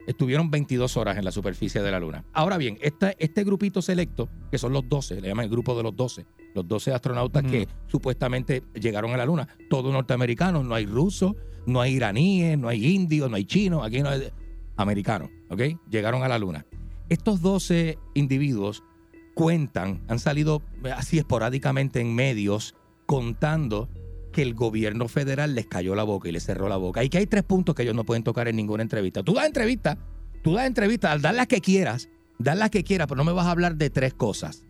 estuvieron 0.08 0.50
22 0.50 0.98
horas 0.98 1.18
en 1.18 1.26
la 1.26 1.32
superficie 1.32 1.82
de 1.82 1.92
la 1.92 2.00
Luna. 2.00 2.24
Ahora 2.34 2.58
bien, 2.58 2.78
esta- 2.82 3.14
este 3.20 3.44
grupito 3.44 3.82
selecto, 3.82 4.30
que 4.50 4.58
son 4.58 4.74
los 4.74 4.88
12, 4.90 5.22
le 5.22 5.28
llaman 5.28 5.44
el 5.46 5.52
grupo 5.52 5.76
de 5.78 5.84
los 5.84 5.96
12, 5.96 6.26
los 6.56 6.68
12 6.68 6.92
astronautas 6.94 7.44
que 7.44 7.68
supuestamente 7.88 8.64
llegaron 8.74 9.12
a 9.12 9.18
la 9.18 9.26
Luna, 9.26 9.48
todos 9.70 9.94
norteamericanos, 9.94 10.66
no 10.66 10.74
hay 10.74 10.86
rusos, 10.88 11.36
no 11.68 11.82
hay 11.82 11.94
iraníes, 11.96 12.58
no 12.58 12.68
hay 12.70 12.86
indios, 12.96 13.30
no 13.30 13.36
hay 13.36 13.46
chinos, 13.46 13.86
aquí 13.86 14.02
no 14.02 14.10
hay 14.10 14.30
americanos, 14.78 15.30
¿ok? 15.50 15.62
Llegaron 15.92 16.24
a 16.24 16.28
la 16.28 16.40
Luna. 16.40 16.66
Estos 17.10 17.42
12 17.42 17.98
individuos 18.16 18.84
cuentan, 19.40 20.02
han 20.10 20.20
salido 20.20 20.62
así 20.98 21.18
esporádicamente 21.18 22.02
en 22.02 22.14
medios 22.14 22.76
contando 23.06 23.88
que 24.34 24.42
el 24.42 24.54
gobierno 24.54 25.08
federal 25.08 25.56
les 25.56 25.66
cayó 25.66 25.96
la 25.96 26.04
boca 26.04 26.28
y 26.28 26.34
les 26.34 26.44
cerró 26.44 26.68
la 26.68 26.76
boca. 26.76 27.06
Y 27.06 27.10
que 27.10 27.20
hay 27.20 27.26
tres 27.26 27.44
puntos 27.44 27.74
que 27.74 27.84
ellos 27.84 27.96
no 27.96 28.04
pueden 28.04 28.26
tocar 28.26 28.50
en 28.50 28.58
ninguna 28.58 28.84
entrevista. 28.84 29.24
Tú 29.24 29.36
das 29.36 29.46
entrevista, 29.46 29.98
tú 30.44 30.56
das 30.56 30.68
entrevista, 30.68 31.18
dar 31.18 31.36
las 31.36 31.48
que 31.48 31.62
quieras, 31.62 32.10
dar 32.38 32.58
las 32.58 32.70
que 32.70 32.84
quieras, 32.84 33.08
pero 33.08 33.16
no 33.20 33.24
me 33.24 33.32
vas 33.32 33.46
a 33.46 33.52
hablar 33.52 33.78
de 33.78 33.90
tres 33.90 34.14
cosas. 34.14 34.66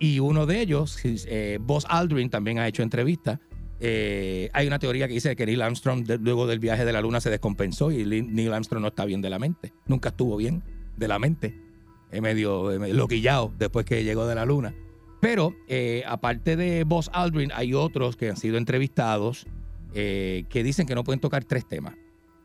Y 0.00 0.18
uno 0.18 0.46
de 0.46 0.60
ellos, 0.60 0.98
eh, 1.04 1.60
Buzz 1.60 1.86
Aldrin, 1.88 2.30
también 2.30 2.58
ha 2.58 2.66
hecho 2.66 2.82
entrevistas. 2.82 3.38
Eh, 3.78 4.50
hay 4.54 4.66
una 4.66 4.80
teoría 4.80 5.06
que 5.06 5.14
dice 5.14 5.36
que 5.36 5.46
Neil 5.46 5.62
Armstrong, 5.62 6.04
luego 6.20 6.48
del 6.48 6.58
viaje 6.58 6.84
de 6.84 6.92
la 6.92 7.00
Luna, 7.00 7.20
se 7.20 7.30
descompensó 7.30 7.92
y 7.92 8.04
Neil 8.04 8.52
Armstrong 8.52 8.82
no 8.82 8.88
está 8.88 9.04
bien 9.04 9.22
de 9.22 9.30
la 9.30 9.38
mente. 9.38 9.72
Nunca 9.86 10.08
estuvo 10.08 10.36
bien 10.36 10.64
de 10.96 11.06
la 11.06 11.20
mente. 11.20 11.67
Medio, 12.10 12.64
medio 12.78 12.94
loquillado 12.94 13.52
después 13.58 13.84
que 13.84 14.04
llegó 14.04 14.26
de 14.26 14.34
la 14.34 14.44
Luna. 14.46 14.74
Pero 15.20 15.54
eh, 15.66 16.04
aparte 16.06 16.56
de 16.56 16.84
Buzz 16.84 17.10
Aldrin, 17.12 17.50
hay 17.54 17.74
otros 17.74 18.16
que 18.16 18.30
han 18.30 18.36
sido 18.36 18.56
entrevistados 18.56 19.46
eh, 19.94 20.44
que 20.48 20.62
dicen 20.62 20.86
que 20.86 20.94
no 20.94 21.04
pueden 21.04 21.20
tocar 21.20 21.44
tres 21.44 21.66
temas. 21.66 21.94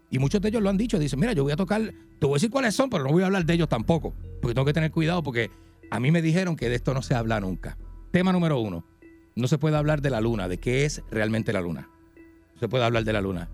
Y 0.09 0.19
muchos 0.19 0.41
de 0.41 0.49
ellos 0.49 0.61
lo 0.61 0.69
han 0.69 0.77
dicho. 0.77 0.99
Dicen, 0.99 1.19
mira, 1.19 1.33
yo 1.33 1.43
voy 1.43 1.53
a 1.53 1.55
tocar, 1.55 1.81
te 1.81 2.25
voy 2.25 2.33
a 2.33 2.35
decir 2.35 2.49
cuáles 2.49 2.75
son, 2.75 2.89
pero 2.89 3.03
no 3.03 3.11
voy 3.11 3.23
a 3.23 3.27
hablar 3.27 3.45
de 3.45 3.53
ellos 3.53 3.69
tampoco. 3.69 4.13
Porque 4.41 4.53
tengo 4.53 4.65
que 4.65 4.73
tener 4.73 4.91
cuidado 4.91 5.23
porque 5.23 5.49
a 5.89 5.99
mí 5.99 6.11
me 6.11 6.21
dijeron 6.21 6.55
que 6.55 6.69
de 6.69 6.75
esto 6.75 6.93
no 6.93 7.01
se 7.01 7.15
habla 7.15 7.39
nunca. 7.39 7.77
Tema 8.11 8.31
número 8.31 8.59
uno. 8.59 8.85
No 9.35 9.47
se 9.47 9.57
puede 9.57 9.75
hablar 9.75 10.01
de 10.01 10.11
la 10.11 10.21
luna, 10.21 10.47
de 10.47 10.59
qué 10.59 10.85
es 10.85 11.01
realmente 11.09 11.53
la 11.53 11.61
luna. 11.61 11.89
No 12.53 12.59
se 12.59 12.67
puede 12.67 12.83
hablar 12.83 13.03
de 13.03 13.13
la 13.13 13.21
luna. 13.21 13.49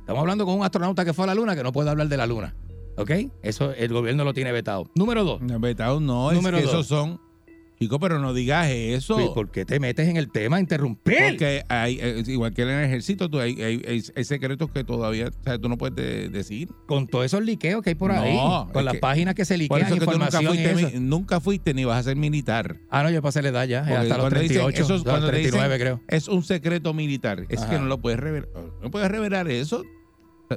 Estamos 0.00 0.20
hablando 0.20 0.46
con 0.46 0.58
un 0.58 0.64
astronauta 0.64 1.04
que 1.04 1.12
fue 1.12 1.24
a 1.24 1.28
la 1.28 1.34
luna 1.34 1.54
que 1.54 1.62
no 1.62 1.72
puede 1.72 1.90
hablar 1.90 2.08
de 2.08 2.16
la 2.16 2.26
luna. 2.26 2.54
¿Ok? 2.96 3.10
Eso 3.42 3.72
el 3.72 3.92
gobierno 3.92 4.24
lo 4.24 4.34
tiene 4.34 4.52
vetado. 4.52 4.90
Número 4.94 5.24
dos. 5.24 5.40
Vetado 5.60 6.00
no, 6.00 6.30
es 6.30 6.36
Número 6.36 6.58
que 6.58 6.64
dos. 6.64 6.72
esos 6.72 6.86
son. 6.86 7.20
Chico, 7.80 7.98
pero 7.98 8.20
no 8.20 8.32
digas 8.32 8.68
eso. 8.70 9.18
Sí, 9.18 9.26
¿Por 9.34 9.50
qué 9.50 9.64
te 9.64 9.80
metes 9.80 10.08
en 10.08 10.16
el 10.16 10.30
tema 10.30 10.58
a 10.58 10.60
interrumpir? 10.60 11.16
Porque 11.30 11.64
hay, 11.68 11.98
eh, 12.00 12.22
igual 12.28 12.54
que 12.54 12.62
en 12.62 12.68
el 12.70 12.84
ejército, 12.84 13.28
tú, 13.28 13.40
hay, 13.40 13.60
hay- 13.60 13.82
hay- 14.14 14.24
secretos 14.24 14.70
que 14.70 14.84
todavía 14.84 15.26
o 15.28 15.42
sea, 15.42 15.58
tú 15.58 15.68
no 15.68 15.76
puedes 15.76 15.96
de- 15.96 16.28
decir. 16.28 16.68
Con 16.86 17.08
todos 17.08 17.26
esos 17.26 17.42
liqueos 17.42 17.82
que 17.82 17.90
hay 17.90 17.94
por 17.96 18.14
No, 18.14 18.20
ahí, 18.20 18.38
con 18.72 18.84
las 18.84 18.94
que- 18.94 19.00
páginas 19.00 19.34
que 19.34 19.44
se 19.44 19.54
Por 19.54 19.58
liquean 19.80 19.82
eso 19.92 19.94
que 19.98 20.06
tú 20.06 20.18
nunca 20.18 20.40
fuiste, 20.40 20.74
mi- 20.76 21.00
nunca 21.00 21.40
fuiste 21.40 21.74
ni 21.74 21.84
vas 21.84 21.98
a 21.98 22.02
ser 22.04 22.16
militar. 22.16 22.76
Ah, 22.90 23.02
no, 23.02 23.10
yo 23.10 23.20
pasé 23.20 23.42
la 23.42 23.48
edad 23.48 23.66
ya, 23.66 23.80
Porque 23.80 23.94
hasta 23.94 24.08
los 24.08 24.18
cuando 24.18 24.40
dicen 24.40 24.56
38, 24.58 24.82
eso 24.84 24.94
es 24.94 25.00
hasta 25.00 25.20
los 25.20 25.30
te 25.32 25.36
dicen, 25.38 25.50
39 25.50 25.78
creo. 25.84 26.00
Es 26.08 26.28
un 26.28 26.44
secreto 26.44 26.94
militar. 26.94 27.44
Es 27.48 27.60
Ajá. 27.60 27.70
que 27.72 27.78
no 27.80 27.86
lo 27.86 27.98
puedes 28.00 28.20
revelar. 28.20 28.48
No 28.82 28.90
puedes 28.92 29.10
revelar 29.10 29.48
eso. 29.48 29.82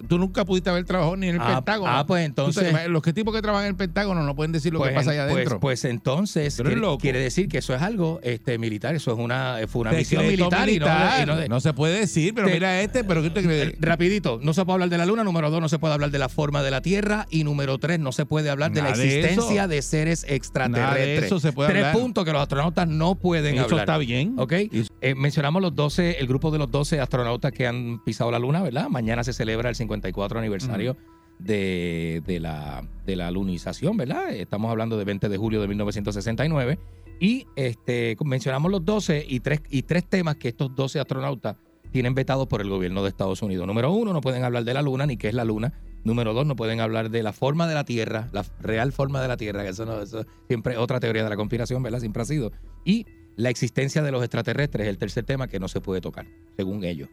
Tú 0.08 0.18
nunca 0.18 0.46
pudiste 0.46 0.70
haber 0.70 0.86
trabajado 0.86 1.16
ni 1.18 1.28
en 1.30 1.36
el 1.36 1.42
Ah, 1.42 1.56
Pentágono. 1.56 1.92
ah, 1.92 2.06
pues 2.06 2.26
entonces- 2.26 2.74
los 2.90 3.02
que 3.02 3.14
tipos 3.14 3.34
que 3.34 3.42
trabajan 3.42 3.66
en 3.66 3.72
el 3.72 3.76
Pentágono 3.78 4.24
no 4.24 4.36
pueden 4.36 4.52
decir 4.52 4.74
lo 4.74 4.80
Pues, 4.80 4.90
que 4.92 4.96
pasa 4.96 5.12
allá 5.12 5.24
pues- 5.26 5.36
adentro. 5.36 5.60
Pues, 5.60 5.86
entonces 5.86 6.62
quiere, 7.00 7.20
decir 7.20 7.48
que 7.48 7.60
eso 7.60 7.74
es 7.76 7.82
algo 7.82 8.20
este, 8.24 8.58
militar, 8.58 8.96
eso 8.96 9.12
es 9.12 9.18
una, 9.20 9.58
fue 9.68 9.82
una 9.82 9.92
misión 9.92 10.26
militar, 10.28 10.70
y 10.70 10.80
no 10.80 11.44
y 11.44 11.50
no 11.50 11.60
se 11.60 11.74
puede 11.74 12.00
decir, 12.00 12.34
pero 12.34 12.48
Te- 12.48 12.54
mira 12.54 12.82
este, 12.82 13.04
pero 13.04 13.22
¿qué 13.22 13.30
te 13.30 13.44
crees? 13.44 13.76
Rapidito, 13.80 14.40
no 14.42 14.54
se 14.54 14.64
puede 14.66 14.76
hablar 14.76 14.90
de 14.90 14.98
la 14.98 15.06
luna. 15.06 15.24
Número 15.24 15.50
dos, 15.50 15.62
no 15.62 15.70
se 15.70 15.80
puede 15.80 15.94
hablar 15.94 16.12
de 16.12 16.20
la 16.20 16.30
forma 16.30 16.64
de 16.64 16.72
la 16.72 16.82
Tierra. 16.82 17.26
Y 17.30 17.44
número 17.44 17.78
tres, 17.78 18.00
no 18.00 18.12
se 18.12 18.26
puede 18.26 18.50
hablar 18.50 18.72
de 18.72 18.82
la 18.82 18.92
de 18.92 19.04
existencia 19.06 19.62
eso. 19.64 19.68
de 19.68 19.82
seres 19.82 20.26
extraterrestres. 20.28 20.82
Nada 20.88 20.96
de 20.96 21.18
eso 21.26 21.40
se 21.40 21.52
puede 21.52 21.70
tres 21.70 21.86
hablar. 21.86 22.02
puntos 22.02 22.26
que 22.26 22.32
los 22.32 22.42
astronautas 22.42 22.88
no 22.88 23.16
pueden 23.16 23.56
Eso 23.56 23.66
hablar. 23.66 23.80
está 23.82 23.98
bien. 23.98 24.36
¿Ok? 24.38 24.54
Eh, 25.02 25.16
mencionamos 25.16 25.62
los 25.62 25.76
12, 25.76 26.20
el 26.20 26.28
grupo 26.28 26.52
de 26.52 26.58
los 26.60 26.72
12 26.72 27.00
astronautas 27.00 27.52
que 27.52 27.68
han 27.68 28.04
pisado 28.04 28.32
la 28.32 28.40
luna, 28.40 28.62
¿verdad? 28.62 28.88
Mañana 28.90 29.24
se 29.24 29.34
celebra 29.34 29.70
el 29.70 29.76
54 29.88 30.40
aniversario 30.40 30.98
de, 31.40 32.22
de 32.26 32.40
la, 32.40 32.84
de 33.06 33.16
la 33.16 33.32
lunización, 33.32 33.96
¿verdad? 33.98 34.32
Estamos 34.32 34.70
hablando 34.70 34.98
de 34.98 35.06
20 35.06 35.30
de 35.30 35.38
julio 35.38 35.62
de 35.62 35.68
1969. 35.68 36.80
Y 37.20 37.48
este, 37.56 38.16
mencionamos 38.24 38.72
los 38.72 38.86
12 38.86 39.26
y 39.28 39.40
tres, 39.40 39.62
y 39.70 39.84
tres 39.84 40.06
temas 40.06 40.36
que 40.36 40.50
estos 40.50 40.76
12 40.76 41.00
astronautas 41.00 41.56
tienen 41.92 42.14
vetados 42.14 42.48
por 42.48 42.62
el 42.62 42.70
gobierno 42.70 43.02
de 43.02 43.10
Estados 43.10 43.42
Unidos. 43.42 43.66
Número 43.66 43.92
uno, 43.92 44.14
no 44.14 44.22
pueden 44.22 44.44
hablar 44.44 44.66
de 44.66 44.74
la 44.74 44.82
luna 44.82 45.06
ni 45.06 45.18
qué 45.18 45.30
es 45.30 45.34
la 45.34 45.46
luna. 45.46 45.74
Número 46.04 46.34
dos, 46.34 46.46
no 46.46 46.56
pueden 46.56 46.80
hablar 46.80 47.10
de 47.10 47.24
la 47.24 47.34
forma 47.34 47.68
de 47.68 47.74
la 47.74 47.84
Tierra, 47.84 48.30
la 48.32 48.46
real 48.62 48.92
forma 48.92 49.22
de 49.22 49.28
la 49.28 49.36
Tierra, 49.36 49.64
que 49.64 49.70
eso, 49.70 49.86
no, 49.86 50.02
eso 50.02 50.26
siempre 50.48 50.74
es 50.74 50.80
otra 50.80 51.00
teoría 51.00 51.24
de 51.24 51.30
la 51.30 51.36
conspiración, 51.36 51.82
¿verdad? 51.82 52.00
Siempre 52.00 52.22
ha 52.22 52.26
sido. 52.26 52.52
Y 52.86 53.06
la 53.36 53.50
existencia 53.50 54.02
de 54.02 54.12
los 54.12 54.24
extraterrestres 54.24 54.86
es 54.86 54.90
el 54.90 54.98
tercer 54.98 55.26
tema 55.26 55.48
que 55.48 55.60
no 55.60 55.68
se 55.68 55.82
puede 55.82 56.02
tocar, 56.02 56.26
según 56.56 56.84
ellos. 56.84 57.10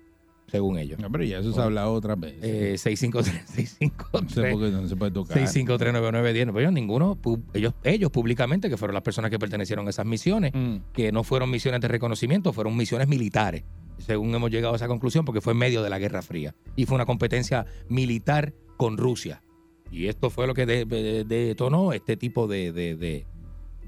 Según 0.47 0.79
ellos. 0.79 0.99
No, 1.01 1.11
pero 1.11 1.25
ya 1.25 1.39
eso 1.39 1.53
se 1.53 1.61
ha 1.61 1.65
hablado 1.65 1.93
otras 1.93 2.19
veces. 2.21 2.39
Eh, 2.43 2.79
653, 2.79 3.43
653. 3.47 4.23
No 4.23 4.29
sé 4.29 4.51
por 4.53 4.61
qué 4.61 4.71
no 4.71 4.87
se 4.89 4.97
puede 4.97 5.11
tocar. 5.11 5.37
6539910. 5.39 6.47
Pero 6.47 6.61
ellos 6.61 6.73
ninguno, 6.73 7.19
ellos, 7.55 7.75
ellos 7.83 8.11
públicamente, 8.11 8.69
que 8.69 8.77
fueron 8.77 8.95
las 8.95 9.03
personas 9.03 9.31
que 9.31 9.39
pertenecieron 9.39 9.87
a 9.87 9.91
esas 9.91 10.07
misiones, 10.07 10.53
Mm. 10.55 10.77
que 10.93 11.11
no 11.13 11.25
fueron 11.25 11.51
misiones 11.51 11.81
de 11.81 11.89
reconocimiento, 11.89 12.53
fueron 12.53 12.77
misiones 12.77 13.09
militares, 13.09 13.65
según 13.99 14.35
hemos 14.35 14.51
llegado 14.51 14.75
a 14.75 14.77
esa 14.77 14.87
conclusión, 14.87 15.25
porque 15.25 15.41
fue 15.41 15.55
en 15.55 15.59
medio 15.59 15.83
de 15.83 15.91
la 15.91 15.99
Guerra 15.99 16.23
Fría. 16.23 16.55
Y 16.77 16.85
fue 16.87 16.95
una 16.95 17.07
competencia 17.07 17.67
militar 17.89 18.53
con 18.77 18.97
Rusia. 18.97 19.43
Y 19.91 20.07
esto 20.09 20.31
fue 20.31 20.47
lo 20.47 20.55
que 20.55 20.67
de- 20.67 20.85
de- 20.85 21.25
detonó 21.25 21.93
este 21.93 22.17
tipo 22.17 22.47
de, 22.47 22.73
de, 22.73 22.97
de, 22.97 23.27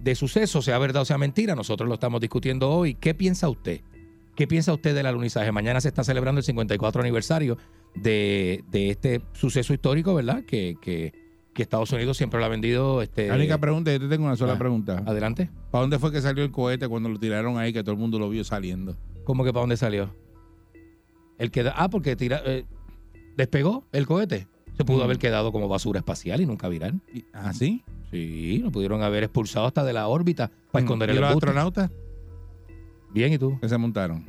de 0.00 0.14
suceso, 0.14 0.62
sea 0.62 0.78
verdad 0.78 1.02
o 1.02 1.04
sea 1.04 1.18
mentira. 1.18 1.54
Nosotros 1.54 1.88
lo 1.88 1.94
estamos 1.94 2.20
discutiendo 2.20 2.70
hoy. 2.70 2.94
¿Qué 2.94 3.14
piensa 3.14 3.48
usted? 3.48 3.80
¿Qué 4.36 4.46
piensa 4.46 4.72
usted 4.72 4.94
del 4.94 5.06
alunizaje? 5.06 5.50
Mañana 5.50 5.80
se 5.80 5.88
está 5.88 6.04
celebrando 6.04 6.38
el 6.40 6.44
54 6.44 7.00
aniversario 7.00 7.56
de, 7.94 8.62
de 8.70 8.90
este 8.90 9.22
suceso 9.32 9.72
histórico, 9.72 10.14
¿verdad? 10.14 10.44
Que, 10.44 10.76
que, 10.80 11.12
que 11.54 11.62
Estados 11.62 11.90
Unidos 11.92 12.18
siempre 12.18 12.38
lo 12.38 12.44
ha 12.44 12.48
vendido. 12.48 13.00
Este, 13.02 13.28
La 13.28 13.36
única 13.36 13.58
pregunta, 13.58 13.90
yo 13.92 13.98
te 13.98 14.08
tengo 14.08 14.26
una 14.26 14.36
sola 14.36 14.52
Ah, 14.52 14.58
pregunta. 14.58 15.02
Adelante. 15.06 15.50
¿Para 15.70 15.80
dónde 15.82 15.98
fue 15.98 16.12
que 16.12 16.20
salió 16.20 16.44
el 16.44 16.50
cohete 16.50 16.86
cuando 16.86 17.08
lo 17.08 17.18
tiraron 17.18 17.56
ahí 17.58 17.72
que 17.72 17.82
todo 17.82 17.92
el 17.92 17.98
mundo 17.98 18.18
lo 18.18 18.28
vio 18.28 18.44
saliendo? 18.44 18.94
¿Cómo 19.24 19.42
que 19.42 19.52
para 19.52 19.62
dónde 19.62 19.76
salió? 19.78 20.14
El 21.38 21.50
que 21.50 21.70
ah, 21.74 21.88
porque 21.88 22.14
tira, 22.16 22.42
eh, 22.44 22.64
despegó 23.36 23.86
el 23.92 24.06
cohete. 24.06 24.46
Se 24.76 24.84
pudo 24.84 24.98
Mm. 24.98 25.02
haber 25.04 25.18
quedado 25.18 25.52
como 25.52 25.68
basura 25.68 25.98
espacial 26.00 26.42
y 26.42 26.46
nunca 26.46 26.68
viral. 26.68 27.00
¿Ah, 27.32 27.54
sí? 27.54 27.82
Sí, 28.10 28.58
lo 28.62 28.70
pudieron 28.70 29.02
haber 29.02 29.24
expulsado 29.24 29.66
hasta 29.66 29.82
de 29.82 29.94
la 29.94 30.06
órbita 30.08 30.50
para 30.70 30.82
Mm. 30.82 30.84
esconder 30.86 31.08
¿Y 31.08 31.12
el 31.14 31.20
los 31.20 31.30
embuste. 31.30 31.46
astronautas 31.48 31.90
Bien, 33.10 33.32
¿y 33.32 33.38
tú? 33.38 33.58
que 33.60 33.68
se 33.68 33.78
montaron? 33.78 34.26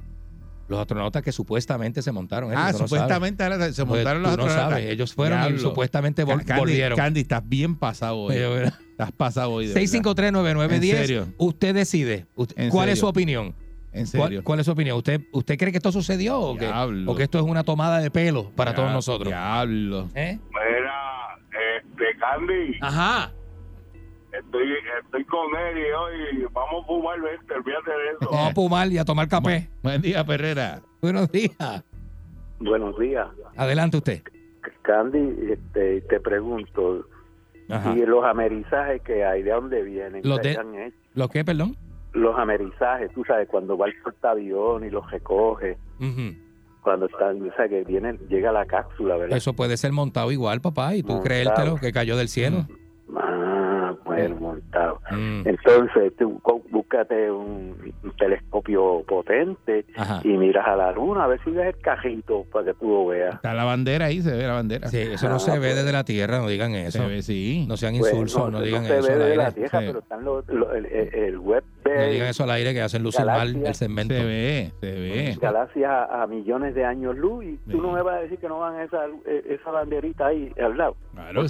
Los 0.68 0.80
astronautas 0.80 1.24
que 1.24 1.32
supuestamente 1.32 2.02
se 2.02 2.12
montaron. 2.12 2.52
Ah, 2.54 2.72
no 2.74 2.78
supuestamente 2.80 3.42
ahora 3.42 3.72
se 3.72 3.86
Pues 3.86 4.04
montaron 4.04 4.24
tú 4.24 4.28
los 4.30 4.38
no 4.38 4.44
astronautas. 4.44 4.80
sabes, 4.80 4.92
ellos 4.92 5.14
fueron 5.14 5.56
y 5.56 5.60
supuestamente 5.60 6.26
vol- 6.26 6.44
Candy, 6.44 6.60
volvieron. 6.60 6.98
Candy, 6.98 7.22
estás 7.22 7.42
bien 7.48 7.76
pasado 7.78 8.18
hoy. 8.18 8.36
Estás 8.36 9.12
pasado 9.14 9.52
hoy. 9.52 9.68
de 9.68 9.74
verdad. 9.74 9.82
6539910. 9.82 10.74
¿En 10.74 10.82
serio? 10.98 11.28
Usted 11.38 11.74
decide. 11.74 12.26
Usted- 12.36 12.60
¿En 12.60 12.70
¿Cuál 12.70 12.90
es 12.90 13.00
su 13.00 13.08
opinión? 13.08 13.56
En 13.94 14.06
¿Cuál, 14.08 14.24
serio. 14.24 14.44
cuál 14.44 14.60
es 14.60 14.66
su 14.66 14.72
opinión? 14.74 14.98
¿Usted, 14.98 15.22
¿Usted 15.32 15.58
cree 15.58 15.72
que 15.72 15.78
esto 15.78 15.92
sucedió 15.94 16.38
o 16.40 16.58
que, 16.58 16.68
o 16.68 17.16
que 17.16 17.24
esto 17.24 17.40
es 17.40 17.46
una 17.46 17.64
tomada 17.64 18.00
de 18.00 18.12
pelo 18.12 18.52
para 18.56 18.76
todos 18.76 18.92
nosotros? 18.92 19.30
Diablo. 19.30 20.10
¿Eh? 20.16 20.38
Mira, 20.50 21.40
este, 21.80 22.20
Candy, 22.20 22.78
Ajá. 22.82 23.32
Estoy, 24.32 24.74
estoy 25.04 25.24
con 25.26 25.56
él 25.56 25.78
y 25.78 25.92
hoy 25.92 26.48
vamos 26.54 26.84
a 26.84 26.88
fumar 26.88 27.22
20, 27.22 27.54
olvídate 27.54 27.92
de 27.92 28.10
eso. 28.20 28.30
Vamos 28.32 28.52
a 28.52 28.54
fumar 28.56 28.88
y 28.92 28.98
a 28.98 29.06
tomar 29.06 29.28
café. 29.28 29.70
Buen 29.84 30.02
día, 30.02 30.24
Perrera. 30.26 30.82
Buenos 31.02 31.32
días. 31.32 31.84
Buenos 32.60 32.98
días. 32.98 33.28
Adelante 33.56 33.98
usted. 33.98 34.22
Candy, 34.82 35.52
este, 35.52 36.02
te 36.02 36.20
pregunto, 36.20 37.06
Ajá. 37.70 37.94
¿y 37.96 38.06
los 38.06 38.24
amerizajes 38.26 39.02
que 39.02 39.24
hay, 39.26 39.44
de 39.44 39.52
dónde 39.52 39.82
vienen? 39.84 40.22
Los 40.24 40.40
¿Qué 40.40 40.50
de- 40.50 40.58
han 40.58 40.76
hecho? 40.76 40.98
¿Lo 41.14 41.30
qué, 41.30 41.44
perdón? 41.44 41.76
Los 42.14 42.38
amerizajes, 42.40 43.12
tú 43.14 43.24
sabes, 43.26 43.48
cuando 43.48 43.78
va 43.78 43.88
el 43.88 43.94
portaavión 44.02 44.84
y 44.86 44.90
los 44.90 45.10
recoge, 45.12 45.78
cuando 46.82 47.06
están, 47.08 47.42
o 47.48 47.54
sea, 47.56 47.68
que 47.68 47.84
viene, 47.84 48.18
llega 48.30 48.52
la 48.52 48.66
cápsula, 48.66 49.18
¿verdad? 49.18 49.38
Eso 49.38 49.54
puede 49.54 49.76
ser 49.78 49.92
montado 49.92 50.32
igual, 50.32 50.62
papá, 50.62 50.96
y 50.96 51.02
tú 51.04 51.14
Montado. 51.14 51.24
creértelo 51.26 51.76
que 51.76 51.92
cayó 51.92 52.16
del 52.18 52.30
cielo. 52.30 52.66
Ah, 53.16 53.67
bueno, 54.06 54.36
montado. 54.40 55.00
Mm. 55.12 55.48
Entonces, 55.48 56.14
tú, 56.18 56.40
cu- 56.42 56.64
búscate 56.72 57.32
un, 57.32 57.94
un 58.04 58.12
telescopio 58.18 59.04
potente 59.08 59.86
Ajá. 59.96 60.22
y 60.24 60.30
miras 60.30 60.68
a 60.68 60.76
la 60.76 60.92
luna 60.92 61.24
a 61.24 61.28
ver 61.28 61.40
si 61.44 61.52
ves 61.52 61.76
el 61.76 61.82
cajito 61.82 62.46
para 62.52 62.66
que 62.66 62.74
tú 62.76 62.88
lo 62.90 63.08
veas. 63.08 63.36
Está 63.36 63.54
la 63.54 63.64
bandera 63.64 64.06
ahí, 64.06 64.22
se 64.22 64.32
ve 64.32 64.44
la 64.44 64.54
bandera. 64.54 64.88
Sí, 64.90 64.98
eso 65.00 65.30
no 65.30 65.40
se 65.40 65.58
ve 65.60 65.74
desde 65.74 65.92
la 65.92 66.04
tierra, 66.04 66.40
no 66.40 66.48
digan 66.48 66.74
eso. 66.76 67.00
Se 67.00 67.08
ve, 67.08 67.22
sí. 67.22 67.66
No 67.68 67.78
sean 67.78 67.96
Pues, 67.98 68.12
insulsos, 68.12 68.52
no, 68.52 68.62
digan 68.62 68.86
se 68.86 68.98
eso 69.00 69.08
ve 69.08 69.14
al 69.14 69.20
de 69.20 69.26
aire. 69.26 69.38
la 69.38 69.52
tierra, 69.52 69.80
pero 69.80 70.00
están 70.00 70.24
los, 70.24 70.48
los- 70.48 70.74
el, 70.76 70.86
el- 70.86 71.14
el 71.16 71.38
web 71.40 71.64
de 71.84 71.96
No 71.96 72.12
digan 72.12 72.28
eso 72.28 72.44
al 72.44 72.52
aire 72.52 72.74
que 72.74 72.82
hacen 72.82 73.04
lucir 73.04 73.26
mal 73.26 73.56
el 73.66 73.76
segmento. 73.76 74.14
Se 74.14 74.24
ve, 74.26 74.72
se 74.82 74.92
ve. 74.92 75.38
galaxias 75.42 75.90
a, 75.92 76.24
a 76.24 76.28
millones 76.28 76.76
de 76.76 76.86
años 76.86 77.16
luz 77.16 77.46
y 77.46 77.58
tú 77.70 77.82
no 77.82 77.92
me 77.92 78.02
vas 78.02 78.18
a 78.18 78.20
decir 78.22 78.38
que 78.40 78.48
no 78.48 78.60
van 78.60 78.80
esa, 78.82 79.06
eh, 79.26 79.58
esa 79.60 79.72
banderita 79.72 80.28
ahí 80.28 80.52
al 80.64 80.78
lado. 80.78 80.96
Claro, 81.14 81.42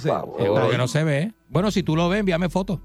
que 0.70 0.78
no 0.78 0.88
se 0.88 1.04
ve. 1.04 1.32
Bueno, 1.50 1.70
si 1.70 1.82
tú 1.82 1.96
lo 1.96 2.08
ves, 2.08 2.24
envíame 2.28 2.48
foto. 2.50 2.82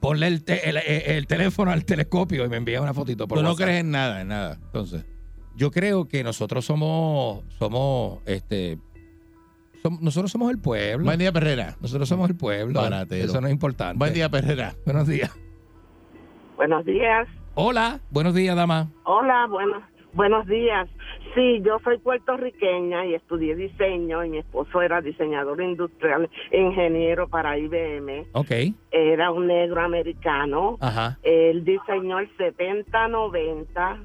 Ponle 0.00 0.26
el, 0.28 0.44
te- 0.44 0.68
el- 0.68 0.76
el- 0.76 1.02
el 1.16 1.26
teléfono 1.26 1.70
al 1.72 1.84
telescopio 1.84 2.44
y 2.44 2.48
me 2.48 2.56
envía 2.58 2.80
una 2.80 2.94
fotito 2.94 3.26
por 3.26 3.38
Tú 3.38 3.42
no 3.42 3.50
WhatsApp. 3.50 3.64
crees 3.66 3.80
en 3.80 3.90
nada, 3.90 4.20
en 4.20 4.28
nada. 4.28 4.58
Entonces, 4.62 5.04
Yo 5.56 5.70
creo 5.70 6.06
que 6.08 6.24
nosotros 6.24 6.64
somos, 6.64 7.44
somos, 7.60 8.18
este, 8.26 8.76
som- 9.84 10.00
nosotros 10.00 10.30
somos 10.32 10.50
el 10.50 10.58
pueblo. 10.58 11.04
buen 11.04 11.18
día, 11.18 11.30
Perrera. 11.32 11.76
Nosotros 11.80 12.08
somos 12.08 12.28
el 12.28 12.36
pueblo. 12.36 12.80
Baratero. 12.80 13.24
Eso 13.24 13.40
no 13.40 13.46
es 13.46 13.52
importante. 13.52 13.96
Buen 13.98 14.12
día, 14.12 14.28
Perrera. 14.28 14.74
Buenos 14.84 15.06
días. 15.06 15.30
Buenos 16.56 16.84
días. 16.84 17.28
Hola. 17.54 18.00
Buenos 18.10 18.34
días, 18.34 18.56
dama. 18.56 18.90
Hola, 19.04 19.46
buenos, 19.48 19.82
buenos 20.14 20.46
días. 20.46 20.88
Sí, 21.34 21.60
yo 21.62 21.78
soy 21.82 21.98
puertorriqueña 21.98 23.06
y 23.06 23.14
estudié 23.14 23.56
diseño 23.56 24.24
y 24.24 24.30
mi 24.30 24.38
esposo 24.38 24.80
era 24.80 25.00
diseñador 25.00 25.60
industrial, 25.60 26.30
ingeniero 26.52 27.28
para 27.28 27.58
IBM. 27.58 28.26
Ok. 28.32 28.50
Era 28.90 29.30
un 29.30 29.46
negro 29.46 29.82
americano. 29.82 30.78
Ajá. 30.80 31.18
Él 31.22 31.64
diseñó 31.64 32.20
el 32.20 32.28
7090 32.36 33.98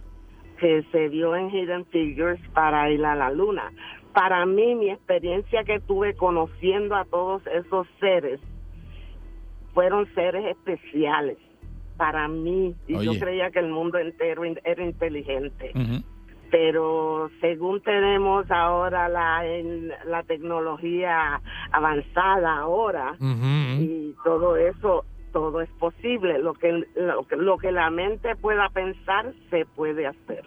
que 0.59 0.83
se 0.91 1.07
vio 1.07 1.35
en 1.35 1.49
Hidden 1.49 1.85
Figures 1.85 2.41
para 2.53 2.89
ir 2.91 3.05
a 3.05 3.15
la 3.15 3.31
luna. 3.31 3.71
Para 4.13 4.45
mí, 4.45 4.75
mi 4.75 4.89
experiencia 4.89 5.63
que 5.63 5.79
tuve 5.79 6.15
conociendo 6.15 6.95
a 6.95 7.05
todos 7.05 7.41
esos 7.47 7.87
seres 7.99 8.39
fueron 9.73 10.13
seres 10.15 10.45
especiales 10.47 11.37
para 11.99 12.27
mí. 12.29 12.73
Y 12.87 12.93
yo 13.03 13.11
creía 13.19 13.51
que 13.51 13.59
el 13.59 13.67
mundo 13.67 13.97
entero 13.99 14.43
era 14.63 14.83
inteligente. 14.83 15.71
Pero 16.49 17.29
según 17.41 17.81
tenemos 17.81 18.49
ahora 18.49 19.07
la, 19.09 19.45
en- 19.45 19.89
la 20.05 20.23
tecnología 20.23 21.39
avanzada 21.71 22.57
ahora, 22.57 23.15
y 23.83 24.15
todo 24.23 24.55
eso 24.55 25.05
todo 25.31 25.61
es 25.61 25.69
posible 25.73 26.39
lo 26.39 26.53
que 26.55 26.71
lo 26.95 27.23
lo 27.37 27.57
que 27.59 27.71
la 27.71 27.91
mente 27.91 28.35
pueda 28.35 28.67
pensar 28.69 29.31
se 29.51 29.65
puede 29.67 30.07
hacer 30.07 30.43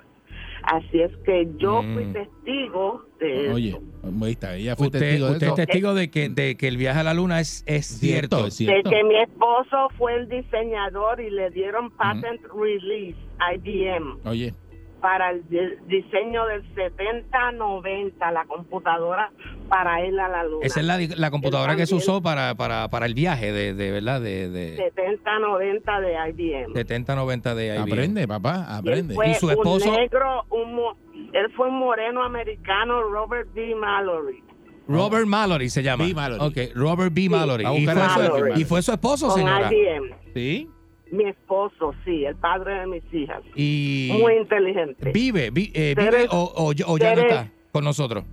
así 0.65 1.01
es 1.01 1.11
que 1.25 1.49
yo 1.59 1.83
fui 1.95 2.05
Mm. 2.05 2.13
testigo 2.13 3.05
de 3.21 3.53
Oye, 3.53 3.69
eso. 3.71 3.81
ahí 4.25 4.33
está, 4.33 4.57
ella 4.57 4.77
fue 4.77 4.87
Usted, 4.87 4.99
testigo 5.01 5.27
de 5.27 5.33
usted 5.33 5.47
eso. 5.47 5.55
es 5.57 5.67
testigo 5.67 5.95
de 5.95 6.11
que, 6.11 6.29
de 6.29 6.57
que 6.57 6.69
el 6.69 6.77
viaje 6.77 7.01
a 7.01 7.03
la 7.05 7.15
luna 7.15 7.41
es, 7.41 7.63
es 7.67 7.87
cierto. 7.87 8.47
es 8.47 8.59
de 8.59 8.83
que 8.83 9.05
mi 9.05 9.17
esposo 9.21 9.89
fue 9.99 10.15
el 10.17 10.29
diseñador 10.29 11.21
y 11.21 11.31
le 11.31 11.51
dieron 11.51 11.91
patent 11.91 12.41
release 12.55 13.17
IBM 13.55 14.19
Oye, 14.25 14.55
para 15.03 15.31
el 15.33 15.47
di- 15.49 15.59
diseño 15.87 16.47
del 16.47 16.63
7090 16.75 18.31
la 18.31 18.45
computadora 18.47 19.31
para 19.69 20.07
ir 20.07 20.19
a 20.19 20.29
la 20.29 20.45
luna 20.45 20.65
Esa 20.67 20.81
es 20.81 20.87
la, 20.87 20.99
la 21.17 21.31
computadora 21.31 21.73
Él 21.73 21.79
que 21.79 21.87
se 21.87 21.95
usó 21.95 22.23
para, 22.23 22.55
para, 22.55 22.89
para 22.89 23.07
el 23.07 23.15
viaje 23.15 23.53
de, 23.53 23.75
de 23.75 23.91
verdad 23.91 24.21
de, 24.21 24.49
de 24.49 24.77
7090 24.77 26.01
de 26.01 26.13
IBM 26.31 26.73
70-90 26.75 27.55
de 27.55 27.67
IBM. 27.75 27.83
aprende, 27.83 28.29
papá, 28.29 28.67
Y 28.69 28.73
él 28.73 28.79
aprende. 28.79 29.15
fue 29.15 29.31
Y 29.31 29.35
su 29.35 29.51
esposo, 29.51 29.91
un 29.91 29.97
negro, 29.97 30.45
un 30.51 30.75
mo- 30.75 30.97
él 31.33 31.51
fue 31.57 31.69
un 31.69 31.79
moreno 31.79 32.23
americano, 32.23 33.03
Robert 33.03 33.49
B. 33.55 33.75
Mallory. 33.75 34.43
Robert 34.89 35.27
Mallory 35.27 35.69
se 35.71 35.83
llama. 35.83 36.05
B. 36.05 36.13
Mallory. 36.15 36.41
Ok, 36.45 36.75
Robert 36.77 37.13
B. 37.15 37.29
Mallory. 37.29 37.65
Y 37.77 37.87
fue, 37.87 37.95
su, 37.95 38.61
y 38.61 38.65
fue 38.65 38.83
su 38.83 38.93
esposo, 38.93 39.29
Con 39.29 39.39
señora. 39.39 39.73
IBM. 39.73 40.15
¿Sí? 40.35 40.69
Mi 41.13 41.25
esposo, 41.25 41.95
sí, 42.05 42.25
el 42.25 42.35
padre 42.37 42.81
de 42.81 42.87
mis 42.87 43.03
hijas. 43.15 43.43
Y 43.55 44.09
Muy 44.21 44.35
inteligente. 44.35 45.13
vive, 45.13 45.51
vi- 45.51 45.71
eh, 45.75 45.95
vive 45.97 46.27
o, 46.31 46.39
o- 46.57 46.71
o 46.93 46.99
ya 46.99 47.15
no 47.15 47.21
está 47.23 47.51
con 47.71 47.85
nosotros. 47.85 48.25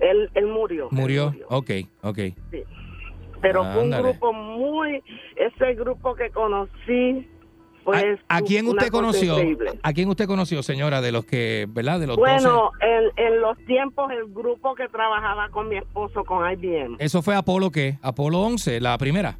Él, 0.00 0.28
él 0.34 0.46
murió. 0.46 0.88
Murió. 0.90 1.32
Ok, 1.48 1.70
ok. 2.02 2.18
Sí. 2.50 2.62
Pero 3.40 3.64
fue 3.72 3.82
un 3.84 3.90
grupo 3.90 4.32
muy, 4.34 5.02
ese 5.36 5.74
grupo 5.74 6.14
que 6.14 6.28
conocí 6.30 7.26
fue 7.84 8.18
¿A, 8.28 8.36
a 8.36 8.42
quién 8.42 8.66
usted 8.68 8.88
conoció? 8.88 9.34
increíble. 9.38 9.70
¿A 9.82 9.92
quién 9.94 10.08
usted 10.10 10.26
conoció, 10.26 10.62
señora, 10.62 11.00
de 11.00 11.12
los 11.12 11.24
que, 11.24 11.66
verdad, 11.70 11.98
de 12.00 12.06
los 12.06 12.16
12? 12.18 12.30
Bueno, 12.30 12.70
en, 12.82 13.24
en 13.24 13.40
los 13.40 13.56
tiempos 13.64 14.10
el 14.10 14.26
grupo 14.34 14.74
que 14.74 14.88
trabajaba 14.88 15.48
con 15.48 15.68
mi 15.70 15.76
esposo 15.78 16.22
con 16.24 16.44
IBM, 16.52 16.96
Eso 16.98 17.22
fue 17.22 17.34
Apolo 17.36 17.70
qué? 17.70 17.98
Apolo 18.02 18.40
11, 18.40 18.80
la 18.80 18.98
primera. 18.98 19.38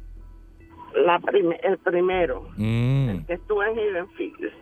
La 1.05 1.19
prim- 1.19 1.53
el 1.63 1.77
primero. 1.79 2.47
Mm. 2.57 3.19
que 3.27 3.33
estuve 3.33 3.69
en 3.71 3.77
Hidden 3.79 4.09
Figures. 4.11 4.53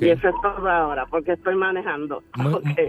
Y 0.00 0.08
eso 0.10 0.28
es 0.28 0.34
todo 0.42 0.68
ahora, 0.68 1.06
porque 1.06 1.32
estoy 1.32 1.54
manejando. 1.56 2.22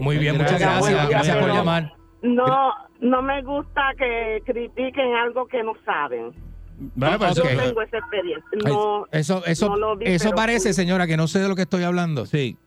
Muy, 0.01 0.17
bien, 0.17 0.38
muchas 0.38 0.59
gracias. 0.59 1.09
Gracias 1.09 1.38
por 1.38 1.49
llamar. 1.49 1.93
No, 2.21 2.73
no 3.01 3.21
me 3.21 3.41
gusta 3.43 3.81
que 3.97 4.41
critiquen 4.45 5.13
algo 5.15 5.47
que 5.47 5.63
no 5.63 5.73
saben. 5.86 6.31
Yo 6.95 7.07
eso- 7.27 7.43
tengo 7.43 7.81
esa 7.81 7.97
experiencia. 7.99 8.43
No, 8.65 9.05
Eso, 9.11 9.45
eso, 9.45 9.69
no 9.69 9.77
lo 9.77 9.95
vi, 9.95 10.07
eso 10.07 10.31
parece, 10.31 10.69
fui. 10.69 10.73
señora, 10.73 11.07
que 11.07 11.15
no 11.17 11.27
sé 11.27 11.39
de 11.39 11.47
lo 11.47 11.55
que 11.55 11.61
estoy 11.61 11.83
hablando. 11.83 12.25
Sí. 12.25 12.57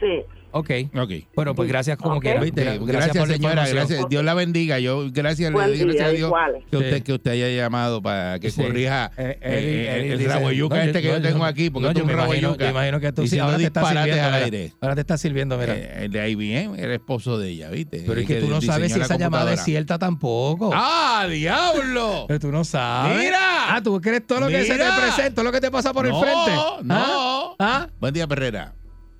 Sí. 0.00 0.22
Ok. 0.52 0.70
Ok. 0.96 1.10
Bueno, 1.34 1.54
pues 1.54 1.68
gracias 1.68 1.96
como 1.96 2.16
Ok. 2.16 2.22
quiera. 2.22 2.40
Viste, 2.40 2.64
Gra- 2.64 2.84
Gracias, 2.84 3.16
por 3.16 3.28
la 3.28 3.34
señora, 3.34 3.68
gracias. 3.68 4.08
Dios 4.08 4.24
la 4.24 4.34
bendiga. 4.34 4.78
Yo 4.80 5.06
gracias, 5.12 5.52
le 5.52 5.58
doy 5.58 5.78
gracias 5.78 6.04
a 6.04 6.10
Dios 6.10 6.26
igual. 6.28 6.64
que 6.70 6.76
usted 6.76 6.96
Sí. 6.96 7.02
que 7.02 7.12
usted 7.12 7.30
haya 7.32 7.48
llamado 7.50 8.02
para 8.02 8.38
que 8.40 8.50
Sí. 8.50 8.60
corrija 8.62 9.10
Eh, 9.16 9.38
eh, 9.40 9.40
eh, 9.40 10.12
el 10.12 10.18
dice- 10.18 10.30
rabo 10.30 10.50
yuca 10.50 10.76
no, 10.76 10.82
este 10.82 11.02
que 11.02 11.08
yo 11.08 11.20
no, 11.20 11.22
tengo 11.28 11.44
aquí, 11.44 11.70
porque 11.70 11.88
no, 11.88 11.92
yo 11.94 12.04
me 12.04 12.12
rabo 12.12 12.26
imagino, 12.34 12.52
yuca. 12.52 12.64
yo 12.64 12.70
imagino 12.70 13.00
que 13.00 13.12
tú 13.12 13.26
sí, 13.26 13.38
ahora 13.38 13.56
te 13.58 13.64
está 13.64 13.84
sirviendo. 13.86 14.22
al 14.24 14.34
aire. 14.34 14.72
Ahora 14.80 14.94
te 14.96 15.00
está 15.02 15.18
sirviendo, 15.18 15.56
mira. 15.58 15.74
Eh, 15.76 16.04
el 16.04 16.10
de 16.12 16.30
IBM 16.30 16.78
era 16.82 16.94
esposo 16.94 17.38
de 17.38 17.48
ella, 17.50 17.70
¿viste? 17.70 17.98
Pero 18.06 18.14
es 18.14 18.18
El 18.18 18.26
que 18.26 18.40
tú 18.40 18.48
no 18.48 18.60
sabes 18.60 18.92
si 18.92 19.00
esa 19.00 19.16
llamada 19.16 19.52
es 19.52 19.62
cierta 19.62 19.98
tampoco. 19.98 20.70
¡Ah, 20.74 21.26
diablo! 21.30 22.24
Pero 22.28 22.40
tú 22.40 22.50
no 22.50 22.64
sabes. 22.64 23.18
¡Mira! 23.18 23.74
Ah, 23.76 23.80
tú 23.82 24.00
crees 24.00 24.26
todo 24.26 24.40
lo 24.40 24.48
que 24.48 24.64
se 24.64 24.76
te 24.76 24.84
presenta, 24.84 25.34
todo 25.34 25.44
lo 25.44 25.52
que 25.52 25.60
te 25.60 25.70
pasa 25.70 25.92
por 25.92 26.06
el 26.06 26.12
No, 26.12 26.20
frente. 26.20 26.50
no. 26.82 27.50
¿Ah? 27.52 27.54
¿Ah? 27.58 27.88
Buen 28.00 28.12
día, 28.14 28.26
Perrera. 28.26 28.74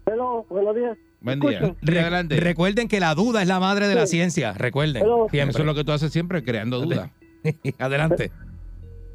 Hello, 0.06 0.44
buenos 0.50 0.74
días. 0.74 0.96
Buen 1.20 1.40
día. 1.40 1.74
Adelante. 1.82 2.36
Recuerden 2.40 2.88
que 2.88 2.98
la 3.00 3.14
duda 3.14 3.42
es 3.42 3.48
la 3.48 3.60
madre 3.60 3.88
de 3.88 3.94
la 3.94 4.06
ciencia. 4.06 4.52
Recuerden. 4.54 5.02
Hello. 5.02 5.26
Siempre. 5.30 5.50
Eso 5.50 5.58
es 5.60 5.66
lo 5.66 5.74
que 5.74 5.84
tú 5.84 5.92
haces 5.92 6.12
siempre, 6.12 6.42
creando 6.42 6.80
dudas. 6.80 7.10
Adelante. 7.78 8.30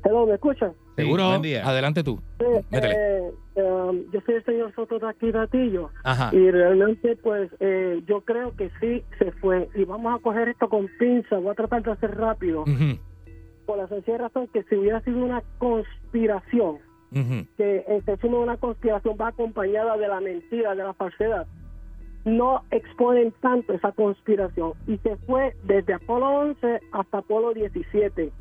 Hello, 0.04 0.28
¿me 0.28 0.36
escuchan? 0.36 0.72
Sí, 0.96 1.02
Seguro. 1.04 1.28
buen 1.30 1.42
día. 1.42 1.68
Adelante 1.68 2.04
tú. 2.04 2.22
Sí, 2.40 2.46
eh, 2.72 3.32
um, 3.56 4.04
yo 4.12 4.22
soy 4.26 4.36
el 4.36 4.46
señor 4.46 4.74
Soto 4.76 5.00
de 5.00 5.10
aquí, 5.10 5.32
Gatillo. 5.32 5.90
Ajá. 6.04 6.30
Y 6.32 6.52
realmente, 6.52 7.16
pues, 7.18 7.50
eh, 7.60 8.02
yo 8.08 8.22
creo 8.22 8.56
que 8.56 8.70
sí 8.80 9.04
se 9.18 9.32
fue. 9.34 9.68
Y 9.74 9.84
vamos 9.84 10.18
a 10.18 10.22
coger 10.22 10.50
esto 10.50 10.70
con 10.70 10.88
pinza. 11.00 11.38
Voy 11.38 11.50
a 11.52 11.56
tratar 11.56 11.82
de 11.84 11.92
hacer 11.92 12.16
rápido. 12.16 12.62
Ujú, 12.62 13.00
Por 13.66 13.78
la 13.80 13.88
sencilla 13.88 14.20
razón 14.20 14.48
que 14.54 14.62
si 14.64 14.76
hubiera 14.76 15.02
sido 15.02 15.18
una 15.18 15.42
conspiración, 15.58 16.78
que 17.58 17.84
este 17.88 18.18
signo 18.18 18.38
de 18.38 18.44
una 18.44 18.58
conspiración 18.58 19.18
va 19.20 19.30
acompañada 19.30 19.98
de 19.98 20.08
la 20.08 20.20
mentira, 20.22 20.76
de 20.76 20.84
la 20.84 20.94
falsedad, 20.94 21.48
no 22.26 22.64
exponen 22.72 23.32
tanto 23.42 23.74
esa 23.74 23.92
conspiración. 23.92 24.74
Y 24.88 24.98
se 24.98 25.16
fue 25.28 25.56
desde 25.64 25.94
Apolo 25.94 26.28
11 26.28 26.82
hasta 26.92 27.20
Apolo 27.20 27.54
17. 27.54 28.32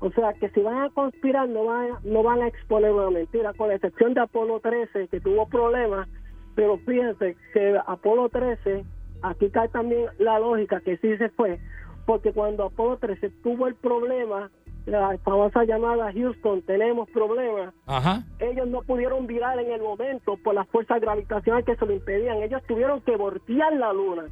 O 0.00 0.10
sea 0.12 0.32
que 0.34 0.48
si 0.50 0.60
van 0.60 0.82
a 0.82 0.90
conspirar 0.90 1.48
no 1.48 1.64
van, 1.64 1.90
a- 1.92 2.00
no 2.04 2.22
van 2.22 2.42
a 2.42 2.48
exponer 2.48 2.92
una 2.92 3.10
mentira, 3.10 3.52
con 3.54 3.68
la 3.68 3.74
excepción 3.76 4.14
de 4.14 4.20
Apolo 4.20 4.60
13 4.60 5.08
que 5.08 5.20
tuvo 5.20 5.48
problemas, 5.48 6.08
pero 6.54 6.78
fíjense 6.78 7.36
que 7.52 7.78
Apolo 7.86 8.28
13, 8.28 8.84
aquí 9.22 9.50
cae 9.50 9.68
también 9.68 10.06
la 10.18 10.38
lógica 10.38 10.80
que 10.80 10.96
sí 10.98 11.16
se 11.16 11.28
fue, 11.30 11.58
porque 12.06 12.32
cuando 12.32 12.64
Apolo 12.66 12.96
13 12.98 13.30
tuvo 13.42 13.66
el 13.66 13.74
problema, 13.76 14.50
la 14.88 15.18
famosa 15.18 15.64
llamada 15.64 16.12
Houston, 16.12 16.62
tenemos 16.62 17.08
problemas, 17.10 17.74
Ajá. 17.86 18.24
ellos 18.38 18.66
no 18.68 18.82
pudieron 18.82 19.26
virar 19.26 19.58
en 19.58 19.70
el 19.72 19.80
momento 19.80 20.36
por 20.42 20.54
las 20.54 20.68
fuerzas 20.68 21.00
gravitacionales 21.00 21.66
que 21.66 21.76
se 21.76 21.86
lo 21.86 21.92
impedían. 21.92 22.42
Ellos 22.42 22.62
tuvieron 22.66 23.00
que 23.02 23.16
voltear 23.16 23.72
la 23.74 23.92
luna 23.92 24.24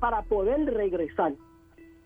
para 0.00 0.22
poder 0.22 0.64
regresar. 0.72 1.32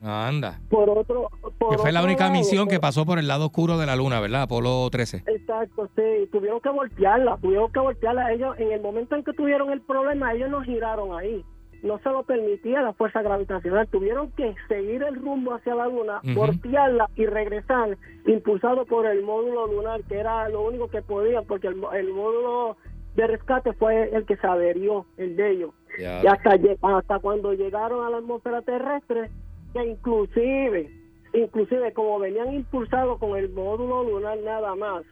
Anda. 0.03 0.59
Por 0.68 0.90
otro, 0.90 1.28
por 1.59 1.70
Que 1.70 1.78
fue 1.78 1.93
la 1.93 2.03
única 2.03 2.24
lado, 2.24 2.36
misión 2.36 2.66
que 2.66 2.80
pues, 2.80 2.80
pasó 2.80 3.07
por 3.07 3.20
el 3.20 3.28
lado 3.28 3.47
oscuro 3.47 3.78
de 3.78 3.86
la 3.86 3.95
luna, 3.95 4.18
¿verdad? 4.18 4.43
Apolo 4.43 4.88
13. 4.90 5.22
Exacto, 5.26 5.88
sí, 5.95 6.28
tuvieron 6.32 6.61
que 6.61 6.70
voltearla, 6.70 7.36
tuvieron 7.40 7.70
que 7.70 7.78
voltearla. 7.78 8.32
Ellos, 8.32 8.57
en 8.59 8.72
el 8.72 8.80
momento 8.80 9.14
en 9.14 9.22
que 9.22 9.32
tuvieron 9.32 9.70
el 9.70 9.80
problema, 9.80 10.32
ellos 10.32 10.51
no 10.51 10.62
giraron 10.62 11.16
ahí. 11.16 11.45
No 11.83 11.99
se 11.99 12.11
lo 12.11 12.22
permitía 12.22 12.80
la 12.80 12.93
fuerza 12.93 13.22
gravitacional. 13.22 13.89
Tuvieron 13.89 14.30
que 14.33 14.55
seguir 14.68 15.03
el 15.03 15.16
rumbo 15.16 15.55
hacia 15.55 15.74
la 15.74 15.89
luna, 15.89 16.20
Ujú. 16.24 16.35
voltearla 16.35 17.09
y 17.16 17.26
regresar, 17.26 17.97
impulsado 18.26 18.87
por 18.87 19.07
el 19.07 19.22
módulo 19.22 19.66
lunar, 19.66 20.03
que 20.05 20.18
era 20.18 20.49
lo 20.49 20.62
único 20.62 20.89
que 20.89 21.03
podían, 21.03 21.45
porque 21.45 21.68
el, 21.68 21.83
el 21.95 22.12
módulo 22.12 22.76
de 23.16 23.26
rescate 23.26 23.72
fue 23.74 24.14
el 24.14 24.24
que 24.24 24.37
se 24.37 24.47
averió, 24.47 25.07
el 25.16 25.37
de 25.37 25.51
ellos. 25.51 25.70
Y 25.99 26.05
hasta, 26.05 26.59
hasta 26.83 27.18
cuando 27.18 27.53
llegaron 27.53 28.07
a 28.07 28.11
la 28.11 28.18
atmósfera 28.18 28.62
terrestre, 28.62 29.30
que 29.74 29.85
inclusive, 29.85 30.91
inclusive 31.35 31.93
como 31.93 32.18
venían 32.18 32.55
impulsados 32.55 33.18
con 33.18 33.37
el 33.37 33.51
módulo 33.51 34.05
lunar 34.05 34.39
nada 34.39 34.74
más, 34.74 35.05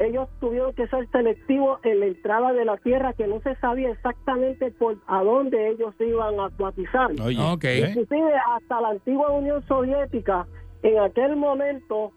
ellos 0.00 0.28
tuvieron 0.40 0.72
que 0.74 0.88
ser 0.88 1.06
selectivos 1.10 1.78
en 1.84 2.00
la 2.00 2.06
entrada 2.06 2.52
de 2.52 2.64
la 2.64 2.76
Tierra, 2.78 3.12
que 3.12 3.26
no 3.26 3.40
se 3.40 3.54
sabía 3.56 3.90
exactamente 3.90 4.70
por 4.72 4.96
a 5.06 5.22
dónde 5.22 5.70
ellos 5.70 5.94
se 5.98 6.06
iban 6.06 6.40
a 6.40 6.46
acuatizar. 6.46 7.10
Ok. 7.12 7.64
Inclusive 7.88 8.32
hasta 8.56 8.80
la 8.80 8.88
antigua 8.90 9.30
Unión 9.30 9.62
Soviética, 9.66 10.46
en 10.82 10.98
aquel 10.98 11.36
momento, 11.36 12.12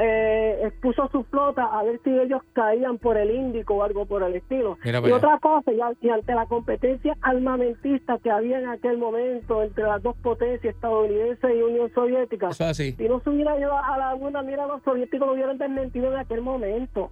eh, 0.00 0.60
expuso 0.62 1.08
su 1.10 1.24
flota 1.24 1.64
a 1.64 1.82
ver 1.82 2.00
si 2.04 2.10
ellos 2.10 2.40
caían 2.52 2.98
por 2.98 3.16
el 3.16 3.30
Índico 3.30 3.74
o 3.74 3.82
algo 3.82 4.06
por 4.06 4.22
el 4.22 4.36
estilo. 4.36 4.78
Mira 4.84 5.00
y 5.04 5.10
otra 5.10 5.38
cosa, 5.40 5.72
y, 5.72 6.08
ante 6.08 6.34
la 6.34 6.46
competencia 6.46 7.16
armamentista 7.20 8.18
que 8.18 8.30
había 8.30 8.60
en 8.60 8.68
aquel 8.68 8.98
momento 8.98 9.62
entre 9.62 9.84
las 9.84 10.02
dos 10.02 10.16
potencias, 10.18 10.74
estadounidense 10.74 11.54
y 11.54 11.62
Unión 11.62 11.92
Soviética, 11.92 12.50
Eso 12.50 12.64
es 12.64 12.70
así. 12.70 12.92
si 12.92 13.08
no 13.08 13.20
se 13.20 13.30
hubiera 13.30 13.58
ido 13.58 13.76
a 13.76 13.98
la 13.98 14.14
luna, 14.14 14.42
mira, 14.42 14.66
los 14.66 14.82
soviéticos 14.84 15.26
lo 15.26 15.34
hubieran 15.34 15.58
desmentido 15.58 16.12
en 16.12 16.18
aquel 16.18 16.40
momento. 16.40 17.10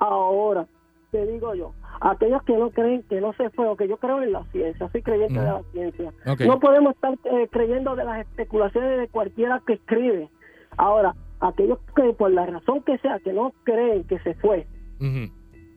Ahora, 0.00 0.66
te 1.10 1.26
digo 1.26 1.54
yo, 1.54 1.72
aquellos 2.00 2.42
que 2.44 2.56
no 2.56 2.70
creen 2.70 3.02
que 3.04 3.20
no 3.20 3.32
se 3.34 3.50
fue, 3.50 3.68
o 3.68 3.76
que 3.76 3.86
yo 3.86 3.96
creo 3.98 4.22
en 4.22 4.32
la 4.32 4.44
ciencia, 4.52 4.88
soy 4.90 5.02
creyente 5.02 5.34
Mm. 5.34 5.38
de 5.38 5.44
la 5.44 5.62
ciencia, 5.72 6.12
no 6.46 6.58
podemos 6.58 6.94
estar 6.94 7.14
eh, 7.24 7.48
creyendo 7.50 7.94
de 7.96 8.04
las 8.04 8.20
especulaciones 8.20 8.98
de 8.98 9.08
cualquiera 9.08 9.62
que 9.66 9.74
escribe. 9.74 10.28
Ahora, 10.76 11.14
aquellos 11.40 11.78
que 11.94 12.12
por 12.14 12.30
la 12.30 12.46
razón 12.46 12.82
que 12.82 12.98
sea, 12.98 13.18
que 13.20 13.32
no 13.32 13.52
creen 13.64 14.04
que 14.04 14.18
se 14.20 14.34
fue, 14.34 14.66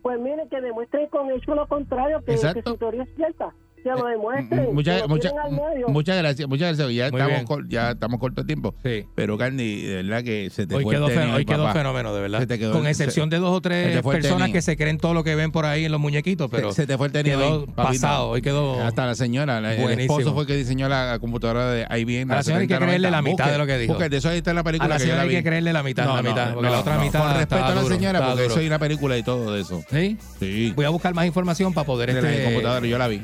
pues 0.01 0.19
miren 0.19 0.49
que 0.49 0.61
demuestren 0.61 1.07
con 1.07 1.31
hecho 1.31 1.55
lo 1.55 1.67
contrario, 1.67 2.21
que, 2.25 2.37
su 2.37 2.77
teoría 2.77 3.03
es 3.03 3.15
cierta. 3.15 3.53
Que 3.83 3.89
lo 3.89 4.05
demuestren. 4.05 4.65
que 4.67 4.71
Muchas 4.71 5.01
lo 5.01 6.21
gracias, 6.21 6.47
muchas 6.47 6.77
gracias. 6.77 6.95
Ya 6.95 7.09
Muy 7.11 7.19
estamos 7.19 7.27
bien. 7.27 7.45
cor- 7.45 7.67
ya 7.67 7.91
estamos 7.91 8.19
corto 8.19 8.41
de 8.41 8.47
tiempo. 8.47 8.73
Pero 9.15 9.37
Candy, 9.37 9.81
de 9.81 9.95
verdad 10.03 10.23
que 10.23 10.49
se 10.49 10.65
te 10.65 10.75
Hoy 10.75 10.83
fue 10.83 10.93
el 10.93 10.99
quedó, 10.99 11.07
tenis 11.09 11.23
fen- 11.25 11.33
hoy 11.33 11.45
quedó 11.45 11.71
fenómeno, 11.73 12.15
de 12.15 12.21
verdad. 12.21 12.39
Se 12.39 12.47
te 12.47 12.59
quedó- 12.59 12.71
Con 12.71 12.87
excepción 12.87 13.29
se- 13.29 13.35
de 13.35 13.41
dos 13.41 13.51
o 13.57 13.61
tres 13.61 13.95
el 13.95 14.01
personas 14.01 14.37
tenis. 14.47 14.53
que 14.53 14.61
se 14.61 14.77
creen 14.77 14.97
todo 14.97 15.13
lo 15.13 15.23
que 15.25 15.35
ven 15.35 15.51
por 15.51 15.65
ahí 15.65 15.83
en 15.85 15.91
los 15.91 15.99
muñequitos, 15.99 16.49
pero 16.49 16.71
se, 16.71 16.81
se 16.83 16.87
te 16.87 16.97
fue 16.97 17.07
el 17.07 17.13
tenis 17.13 17.33
quedó 17.33 17.61
hoy, 17.63 17.67
pasado. 17.75 18.29
Hoy 18.29 18.41
quedó 18.41 18.81
hasta 18.83 19.05
la 19.05 19.15
señora, 19.15 19.59
la- 19.59 19.75
el 19.75 19.81
buenísimo. 19.81 20.17
esposo 20.19 20.33
fue 20.33 20.43
el 20.43 20.47
que 20.47 20.55
diseñó 20.55 20.87
la 20.87 21.17
computadora 21.19 21.71
de 21.71 21.85
IBM. 21.99 22.31
A 22.31 22.37
la 22.37 22.43
señora 22.43 22.61
hay 22.61 22.67
que 22.67 22.73
7090. 22.75 22.85
creerle 22.85 23.11
la 23.11 23.21
mitad 23.21 23.43
Busque- 23.45 23.51
de 23.51 23.57
lo 23.57 23.65
que 23.65 23.77
dijo. 23.79 23.93
busque, 23.93 24.09
de 24.09 24.17
eso 24.17 24.29
ahí 24.29 24.37
está 24.37 24.53
la 24.53 24.63
película 24.63 24.85
A 24.85 24.89
la 24.89 24.99
señora 24.99 25.21
hay 25.23 25.29
que 25.29 25.43
creerle 25.43 25.73
la 25.73 25.83
mitad, 25.83 26.05
la 26.05 26.21
mitad, 26.21 26.53
porque 26.53 26.69
la 26.69 26.79
otra 26.79 26.97
mitad 26.99 27.19
Con 27.21 27.33
respeto 27.35 27.65
a 27.65 27.75
la 27.75 27.83
señora, 27.83 28.27
porque 28.29 28.45
eso 28.45 28.59
hay 28.59 28.67
una 28.67 28.79
película 28.79 29.17
y 29.17 29.23
todo 29.23 29.53
de 29.53 29.61
eso. 29.61 29.83
¿Sí? 29.91 30.17
Sí. 30.39 30.71
Voy 30.75 30.85
a 30.85 30.89
buscar 30.89 31.13
más 31.13 31.25
información 31.25 31.73
para 31.73 31.85
poder 31.85 32.13
De 32.13 32.21
la 32.21 32.29
este, 32.31 32.43
computadora, 32.45 32.85
yo 32.87 32.97
la 32.97 33.07
vi. 33.07 33.21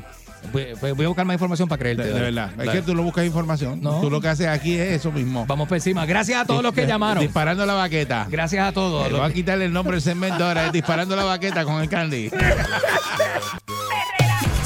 Voy, 0.52 0.94
voy- 0.94 1.06
a 1.06 1.08
buscar 1.08 1.26
más 1.26 1.34
información 1.36 1.68
para 1.70 1.80
creerte. 1.80 2.04
De, 2.04 2.08
de 2.10 2.14
dale. 2.14 2.26
verdad. 2.26 2.52
Es 2.52 2.58
Dale. 2.58 2.72
que 2.72 2.82
tú 2.82 2.96
no 2.96 3.04
buscas 3.04 3.26
información. 3.26 3.80
No. 3.82 4.02
Tú 4.02 4.10
lo 4.10 4.20
que 4.22 4.30
haces 4.30 4.48
aquí 4.48 4.74
es 4.76 4.94
eso 4.94 5.12
mismo. 5.12 5.46
Vamos 5.46 5.68
por 5.68 5.78
encima. 5.78 6.06
Gracias 6.06 6.42
a 6.42 6.46
todos 6.46 6.64
los 6.64 6.74
que 6.74 6.88
llamaron. 6.88 7.22
Disparando 7.24 7.66
la 7.66 7.74
baqueta. 7.74 8.26
Gracias 8.30 8.68
a 8.68 8.72
todos. 8.72 9.04
Le 9.06 9.12
los 9.12 9.20
voy 9.22 9.30
a 9.30 9.34
quitarle 9.34 9.66
el 9.66 9.74
nombre 9.74 9.94
del 9.96 10.02
segmento 10.02 10.44
ahora. 10.46 10.68
es 10.68 10.72
disparando 10.72 11.16
la 11.16 11.24
baqueta 11.24 11.64
con 11.66 11.82
el 11.82 11.90
candy. 11.90 12.30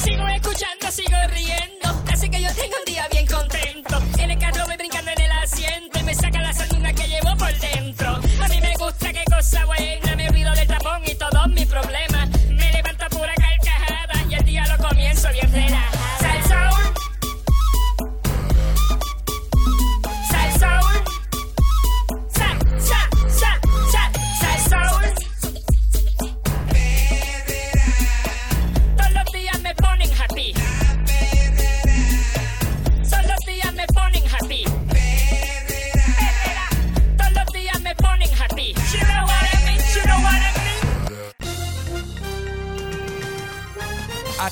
Sigo 0.04 0.28
escuchando, 0.28 0.92
sigo 0.92 1.18
riendo. 1.34 2.04
Así 2.12 2.30
que 2.30 2.42
yo 2.42 2.50
tengo 2.54 2.76
un 2.86 2.94
día 2.94 3.08
bien 3.12 3.26
contento. 3.26 4.02
En 4.20 4.32
el 4.32 4.38
carro 4.40 4.66
voy 4.66 4.76
brincando 4.78 5.12
en 5.12 5.22
el 5.22 5.32
asiento 5.32 6.00
y 6.00 6.04
me 6.04 6.14
saca 6.16 6.42
la 6.42 6.54
sanduna 6.54 6.94
que 6.94 7.08
llevo 7.08 7.36
por 7.38 7.54
dentro. 7.60 8.10
A 8.44 8.48
mí 8.50 8.62
me 8.62 8.74
gusta 8.78 9.12
qué 9.12 9.24
cosa 9.30 9.66
buena. 9.66 10.03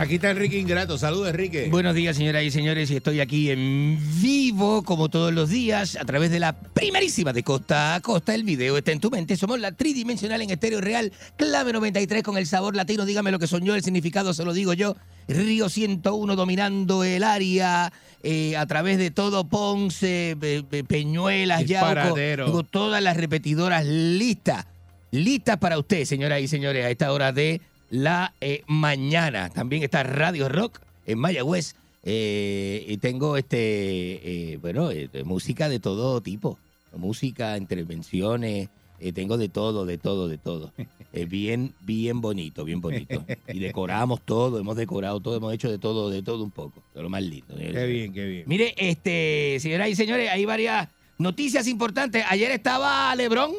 Aquí 0.00 0.14
está 0.14 0.30
Enrique 0.30 0.56
Ingrato. 0.58 0.96
Saludos, 0.96 1.28
Enrique. 1.28 1.68
Buenos 1.70 1.94
días, 1.94 2.16
señoras 2.16 2.42
y 2.42 2.50
señores, 2.50 2.90
y 2.90 2.96
estoy 2.96 3.20
aquí 3.20 3.50
en 3.50 3.98
vivo, 4.22 4.82
como 4.82 5.10
todos 5.10 5.30
los 5.30 5.50
días, 5.50 5.94
a 6.00 6.06
través 6.06 6.30
de 6.30 6.40
la 6.40 6.58
primerísima 6.58 7.34
de 7.34 7.42
Costa 7.42 7.94
a 7.96 8.00
Costa. 8.00 8.34
El 8.34 8.44
video 8.44 8.78
está 8.78 8.92
en 8.92 9.00
tu 9.00 9.10
mente. 9.10 9.36
Somos 9.36 9.60
la 9.60 9.72
tridimensional 9.72 10.40
en 10.40 10.48
estéreo 10.48 10.80
real, 10.80 11.12
clave 11.36 11.74
93 11.74 12.22
con 12.22 12.38
el 12.38 12.46
sabor 12.46 12.76
latino. 12.76 13.04
Dígame 13.04 13.30
lo 13.30 13.38
que 13.38 13.46
soñó, 13.46 13.74
el 13.74 13.82
significado 13.84 14.32
se 14.32 14.42
lo 14.42 14.54
digo 14.54 14.72
yo. 14.72 14.96
Río 15.28 15.68
101 15.68 16.34
dominando 16.34 17.04
el 17.04 17.22
área 17.22 17.92
eh, 18.22 18.56
a 18.56 18.64
través 18.64 18.96
de 18.96 19.10
todo 19.10 19.48
Ponce, 19.48 20.34
Pe- 20.40 20.62
Pe- 20.62 20.82
Peñuelas, 20.82 21.66
Yauco. 21.66 22.14
Digo, 22.46 22.62
todas 22.62 23.02
las 23.02 23.18
repetidoras 23.18 23.84
listas. 23.84 24.64
Listas 25.10 25.58
para 25.58 25.78
usted, 25.78 26.06
señoras 26.06 26.40
y 26.40 26.48
señores, 26.48 26.86
a 26.86 26.90
esta 26.90 27.12
hora 27.12 27.32
de 27.32 27.60
la 27.90 28.34
eh, 28.40 28.62
mañana. 28.66 29.50
También 29.50 29.82
está 29.82 30.02
Radio 30.02 30.48
Rock 30.48 30.80
en 31.06 31.18
Mayagüez. 31.18 31.74
eh, 32.02 32.86
y 32.88 32.96
tengo 32.96 33.36
este 33.36 34.52
eh, 34.52 34.56
bueno 34.56 34.90
música 35.24 35.68
de 35.68 35.80
todo 35.80 36.20
tipo. 36.20 36.58
Música, 36.96 37.56
intervenciones, 37.56 38.68
tengo 39.14 39.38
de 39.38 39.48
todo, 39.48 39.86
de 39.86 39.98
todo, 39.98 40.28
de 40.28 40.38
todo. 40.38 40.72
Eh, 41.12 41.24
bien, 41.24 41.74
bien 41.80 42.20
bonito, 42.20 42.64
bien 42.64 42.80
bonito. 42.80 43.24
Y 43.48 43.58
decoramos 43.58 44.20
todo, 44.24 44.60
hemos 44.60 44.76
decorado 44.76 45.18
todo, 45.18 45.36
hemos 45.36 45.52
hecho 45.52 45.68
de 45.68 45.78
todo, 45.78 46.08
de 46.08 46.22
todo 46.22 46.44
un 46.44 46.52
poco. 46.52 46.84
De 46.94 47.02
lo 47.02 47.10
más 47.10 47.22
lindo. 47.22 47.56
Qué 47.56 47.86
bien, 47.86 48.12
qué 48.12 48.24
bien. 48.26 48.44
Mire, 48.46 48.74
este, 48.76 49.58
señoras 49.58 49.88
y 49.88 49.96
señores, 49.96 50.30
hay 50.30 50.44
varias 50.44 50.88
noticias 51.18 51.66
importantes. 51.66 52.24
Ayer 52.28 52.52
estaba 52.52 53.12
Lebrón, 53.16 53.54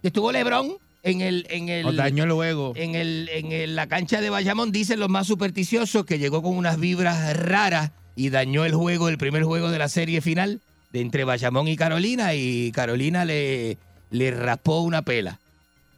estuvo 0.00 0.30
Lebrón 0.30 0.76
en 1.02 1.20
el, 1.20 1.46
en 1.50 1.68
el, 1.68 1.84
juego. 2.32 2.72
en 2.76 2.94
el, 2.94 3.28
en 3.32 3.52
el- 3.52 3.76
la 3.76 3.86
cancha 3.86 4.20
de 4.20 4.30
Bayamón. 4.30 4.72
Dicen 4.72 5.00
los 5.00 5.08
más 5.08 5.26
supersticiosos 5.26 6.04
que 6.04 6.18
llegó 6.18 6.42
con 6.42 6.56
unas 6.56 6.78
vibras 6.78 7.36
raras 7.36 7.90
y 8.16 8.30
dañó 8.30 8.64
el 8.64 8.74
juego, 8.74 9.08
el 9.08 9.18
primer 9.18 9.44
juego 9.44 9.70
de 9.70 9.78
la 9.78 9.88
serie 9.88 10.20
final 10.20 10.60
de 10.92 11.00
entre 11.00 11.24
Bayamón 11.24 11.68
y 11.68 11.76
Carolina 11.76 12.34
y 12.34 12.72
Carolina 12.72 13.24
le, 13.24 13.78
le 14.10 14.30
raspó 14.32 14.80
una 14.80 15.02
pela. 15.02 15.38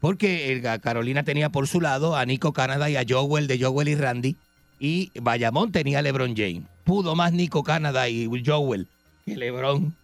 Porque 0.01 0.53
el- 0.53 0.63
Carolina 0.81 1.23
tenía 1.23 1.49
por 1.51 1.67
su 1.69 1.81
lado 1.81 2.17
a 2.17 2.25
Nico 2.27 2.53
Canadá 2.53 2.91
y 2.91 2.97
a 2.97 3.05
Joel 3.09 3.47
de 3.47 3.61
Joel 3.61 3.89
y 3.89 3.95
Randy. 3.95 4.37
Y 4.79 5.11
Bayamón 5.21 5.71
tenía 5.73 6.01
a 6.01 6.03
LeBron 6.03 6.35
James. 6.37 6.65
Pudo 6.85 7.15
más 7.15 7.33
Nico 7.33 7.63
Canadá 7.63 8.09
y 8.09 8.29
Joel 8.45 8.89
que 9.25 9.37
LeBron 9.37 9.95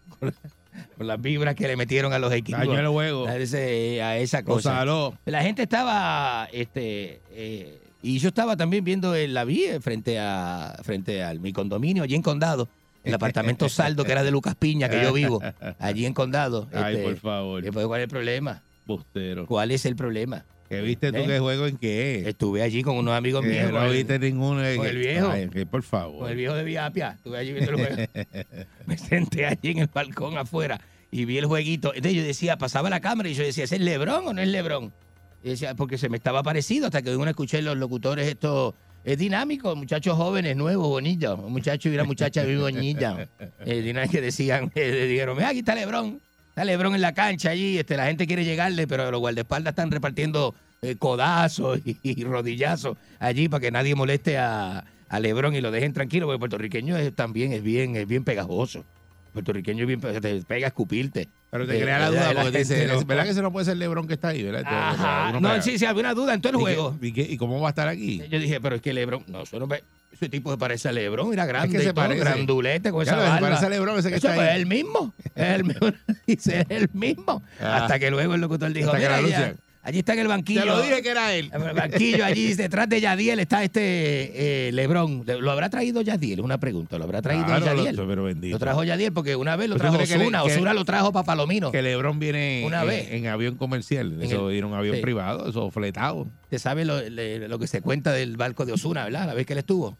con 0.97 1.07
las 1.07 1.21
vibras 1.21 1.55
que 1.55 1.67
le 1.67 1.75
metieron 1.75 2.13
a 2.13 2.19
los 2.19 2.31
equipos. 2.33 2.61
El 2.61 2.87
juego. 2.87 3.27
A, 3.27 3.35
ese- 3.37 4.01
a 4.01 4.17
esa 4.17 4.43
cosa. 4.43 4.71
La 5.25 5.41
gente 5.41 5.63
estaba, 5.63 6.47
este, 6.51 7.21
eh, 7.31 7.79
y 8.01 8.19
yo 8.19 8.29
estaba 8.29 8.55
también 8.57 8.83
viendo 8.83 9.15
en 9.15 9.33
la 9.33 9.43
vía 9.45 9.79
frente 9.81 10.19
a, 10.19 10.77
frente 10.83 11.23
a 11.23 11.33
mi 11.33 11.51
condominio 11.53 12.03
allí 12.03 12.15
en 12.15 12.21
Condado, 12.21 12.67
el 13.03 13.13
apartamento 13.13 13.67
Saldo 13.69 14.05
que 14.05 14.11
era 14.11 14.23
de 14.23 14.31
Lucas 14.31 14.55
Piña 14.55 14.89
que 14.89 15.01
yo 15.01 15.13
vivo 15.13 15.41
allí 15.79 16.05
en 16.05 16.13
Condado. 16.13 16.67
Ay, 16.73 16.95
este, 16.95 17.03
por 17.07 17.17
favor. 17.17 17.63
¿Cuál 17.87 17.99
es 18.01 18.03
el 18.03 18.09
problema? 18.09 18.61
Bustero. 18.85 19.45
¿Cuál 19.45 19.71
es 19.71 19.85
el 19.85 19.95
problema? 19.95 20.45
¿Qué 20.69 20.81
viste 20.81 21.11
tú 21.11 21.17
¿Eh? 21.17 21.25
qué 21.25 21.39
juego 21.39 21.65
en 21.65 21.77
qué? 21.77 22.29
Estuve 22.29 22.61
allí 22.61 22.83
con 22.83 22.95
unos 22.97 23.15
amigos 23.15 23.41
Que 23.43 23.49
míos. 23.49 23.71
no 23.71 23.89
viste 23.89 24.19
ninguno. 24.19 24.61
de 24.61 24.77
con 24.77 24.85
el 24.85 24.97
viejo. 24.97 25.29
Ay, 25.31 25.49
que 25.49 25.65
por 25.65 25.81
favor. 25.81 26.19
Con 26.19 26.29
el 26.29 26.37
viejo 26.37 26.53
de 26.53 26.63
Viapia. 26.63 27.13
Estuve 27.17 27.37
allí 27.39 27.53
viendo 27.53 27.71
el 27.71 27.77
juego. 27.77 28.11
Me 28.85 28.97
senté 28.97 29.47
allí 29.47 29.71
en 29.71 29.79
el 29.79 29.87
balcón 29.87 30.37
afuera 30.37 30.79
y 31.11 31.25
vi 31.25 31.39
el 31.39 31.45
jueguito. 31.47 31.93
Entonces 31.93 32.13
yo 32.13 32.23
decía, 32.23 32.57
pasaba 32.57 32.89
la 32.89 32.99
cámara 32.99 33.29
y 33.29 33.33
yo 33.33 33.43
decía, 33.43 33.63
¿es 33.63 33.71
el 33.71 33.83
Lebrón 33.83 34.27
o 34.27 34.33
no 34.33 34.41
es 34.41 34.47
Lebrón? 34.47 34.93
Y 35.43 35.49
decía, 35.49 35.73
porque 35.73 35.97
se 35.97 36.07
me 36.07 36.17
estaba 36.17 36.43
parecido 36.43 36.85
hasta 36.85 37.01
que 37.01 37.15
uno 37.15 37.29
escuché 37.29 37.61
los 37.61 37.75
locutores 37.77 38.27
estos 38.27 38.75
es 39.05 39.17
dinámico, 39.17 39.75
muchachos 39.75 40.17
jóvenes, 40.17 40.55
nuevos, 40.57 40.87
bonitos, 40.87 41.39
un 41.39 41.53
muchacho 41.53 41.89
y 41.89 41.93
una 41.93 42.03
muchacha 42.03 42.43
muy 42.43 42.57
bonita. 42.57 43.27
Eh, 43.65 43.81
dinámico 43.81 44.11
que 44.13 44.21
decían, 44.21 44.71
eh, 44.75 45.07
dijeron, 45.07 45.35
mira, 45.35 45.49
aquí 45.49 45.59
está 45.59 45.73
Lebrón, 45.73 46.21
está 46.59 46.65
Lebrón 46.65 46.93
en 46.95 47.01
la 47.01 47.13
cancha 47.13 47.51
allí, 47.51 47.77
este, 47.77 47.95
la 47.95 48.07
gente 48.07 48.27
quiere 48.27 48.43
llegarle, 48.43 48.85
pero 48.85 49.09
los 49.11 49.19
guardaespaldas 49.21 49.71
están 49.71 49.91
repartiendo 49.91 50.53
eh, 50.81 50.95
codazos 50.97 51.79
y, 51.85 51.97
y 52.03 52.23
rodillazos 52.25 52.97
allí 53.19 53.47
para 53.47 53.61
que 53.61 53.71
nadie 53.71 53.95
moleste 53.95 54.37
a, 54.37 54.83
a 55.07 55.19
Lebrón 55.21 55.55
y 55.55 55.61
lo 55.61 55.71
dejen 55.71 55.93
tranquilo, 55.93 56.25
porque 56.25 56.35
el 56.35 56.39
puertorriqueño 56.39 56.97
es, 56.97 57.15
también 57.15 57.53
es 57.53 57.63
bien, 57.63 57.95
es 57.95 58.07
bien 58.07 58.23
pegajoso. 58.25 58.79
El 59.27 59.33
puertorriqueño 59.33 59.83
es 59.83 59.87
bien, 59.87 60.01
te 60.01 60.41
pega 60.43 60.67
a 60.67 60.69
escupirte. 60.69 61.29
Pero 61.51 61.65
te 61.67 61.77
Eh, 61.77 61.81
crea 61.81 61.99
la 61.99 62.09
duda 62.09 62.33
la 62.33 62.41
porque 62.41 62.51
te 62.51 62.57
dice, 62.59 62.87
no- 62.87 63.03
¿verdad 63.05 63.23
que 63.23 63.29
ese 63.29 63.41
no 63.41 63.51
puede 63.51 63.65
ser 63.65 63.77
Lebron 63.77 64.07
que 64.07 64.15
está 64.15 64.29
ahí? 64.29 64.43
¿verdad? 64.43 64.63
Ajá. 64.65 65.29
Uno 65.37 65.39
No, 65.55 65.61
sí, 65.61 65.79
sí, 65.79 65.85
alguna 65.85 66.13
duda 66.13 66.33
en 66.33 66.41
todo 66.41 66.51
el 66.51 66.55
¿Y 66.55 66.59
qué- 66.59 66.63
juego. 66.75 66.97
¿Y, 67.01 67.11
qué- 67.13 67.27
y 67.29 67.37
cómo 67.37 67.59
va 67.61 67.69
a 67.69 67.71
estar 67.71 67.87
aquí? 67.87 68.21
Yo 68.29 68.37
dije, 68.39 68.59
pero 68.59 68.75
es 68.75 68.81
que 68.81 68.91
Lebron, 68.91 69.23
no, 69.27 69.43
eso 69.43 69.59
no 69.59 69.67
ve- 69.67 69.83
ese 70.19 70.29
tipo 70.29 70.51
se 70.51 70.57
parece 70.57 70.89
a 70.89 70.91
Lebron, 70.91 71.29
mira 71.29 71.45
grande, 71.45 71.69
que 71.77 71.83
se 71.83 71.89
y 71.89 71.93
todo, 71.93 71.95
parece. 72.03 72.19
grandulete 72.19 72.91
con 72.91 73.01
esa 73.03 73.11
Claro, 73.13 73.25
se 73.25 73.31
barba. 73.33 73.47
parece 73.47 73.65
a 73.65 73.69
LeBron, 73.69 73.99
ese 73.99 74.09
que 74.09 74.15
Eso, 74.17 74.27
está 74.27 74.35
pues, 74.35 74.49
ahí. 74.49 74.55
Es 74.55 74.61
el 74.61 74.65
mismo, 74.67 75.13
es 75.35 75.47
el 75.55 75.63
mismo, 75.63 75.87
dice, 76.27 76.59
es 76.61 76.65
el 76.69 76.89
mismo. 76.93 77.41
Ah. 77.61 77.77
Hasta 77.83 77.99
que 77.99 78.11
luego 78.11 78.35
el 78.35 78.41
locutor 78.41 78.71
dijo, 78.73 78.87
Hasta 78.89 78.99
que 78.99 79.09
la 79.09 79.17
anuncian. 79.17 79.55
allí 79.81 79.99
está 79.99 80.13
en 80.13 80.19
el 80.19 80.27
banquillo. 80.27 80.61
Te 80.61 80.67
lo 80.67 80.81
dije 80.81 81.01
que 81.01 81.09
era 81.09 81.33
él. 81.33 81.49
En 81.53 81.61
el 81.61 81.73
banquillo, 81.73 82.25
allí 82.25 82.53
detrás 82.53 82.89
de 82.89 82.99
Yadiel 83.01 83.39
está 83.39 83.63
este 83.63 84.67
eh, 84.67 84.71
Lebron. 84.73 85.23
¿Lo 85.25 85.51
habrá 85.51 85.69
traído 85.69 86.01
Yadiel? 86.01 86.41
Una 86.41 86.57
pregunta, 86.59 86.97
¿lo 86.97 87.05
habrá 87.05 87.21
traído 87.21 87.45
Claro, 87.45 87.65
lo- 87.65 87.75
Yadiel? 87.83 87.95
pero 88.07 88.23
bendito. 88.25 88.55
Lo 88.55 88.59
trajo 88.59 88.83
Yadiel 88.83 89.13
porque 89.13 89.35
una 89.37 89.55
vez 89.55 89.69
lo 89.69 89.77
¿Pero 89.77 89.91
tú 89.91 89.97
trajo 89.97 90.13
Osuna, 90.21 90.43
Osuna 90.43 90.73
lo 90.73 90.83
trajo 90.85 91.11
para 91.13 91.25
Palomino. 91.25 91.71
Que 91.71 91.81
Lebron 91.81 92.19
viene 92.19 92.63
Una 92.65 92.81
en, 92.81 92.87
vez. 92.89 93.07
en 93.11 93.27
avión 93.27 93.55
comercial. 93.55 94.21
Eso 94.21 94.49
era 94.51 94.67
un 94.67 94.73
avión 94.73 94.97
sí. 94.97 95.01
privado, 95.01 95.49
eso 95.49 95.71
fletado. 95.71 96.27
Usted 96.49 96.57
sabe 96.57 96.83
lo, 96.83 96.99
le- 96.99 97.47
lo 97.47 97.59
que 97.59 97.67
se 97.67 97.79
cuenta 97.79 98.11
del 98.11 98.35
barco 98.35 98.65
de 98.65 98.73
Osuna, 98.73 99.03
¿verdad? 99.03 99.27
La 99.27 99.35
vez 99.35 99.45
que 99.45 99.53
él 99.53 99.59
estuvo. 99.59 99.95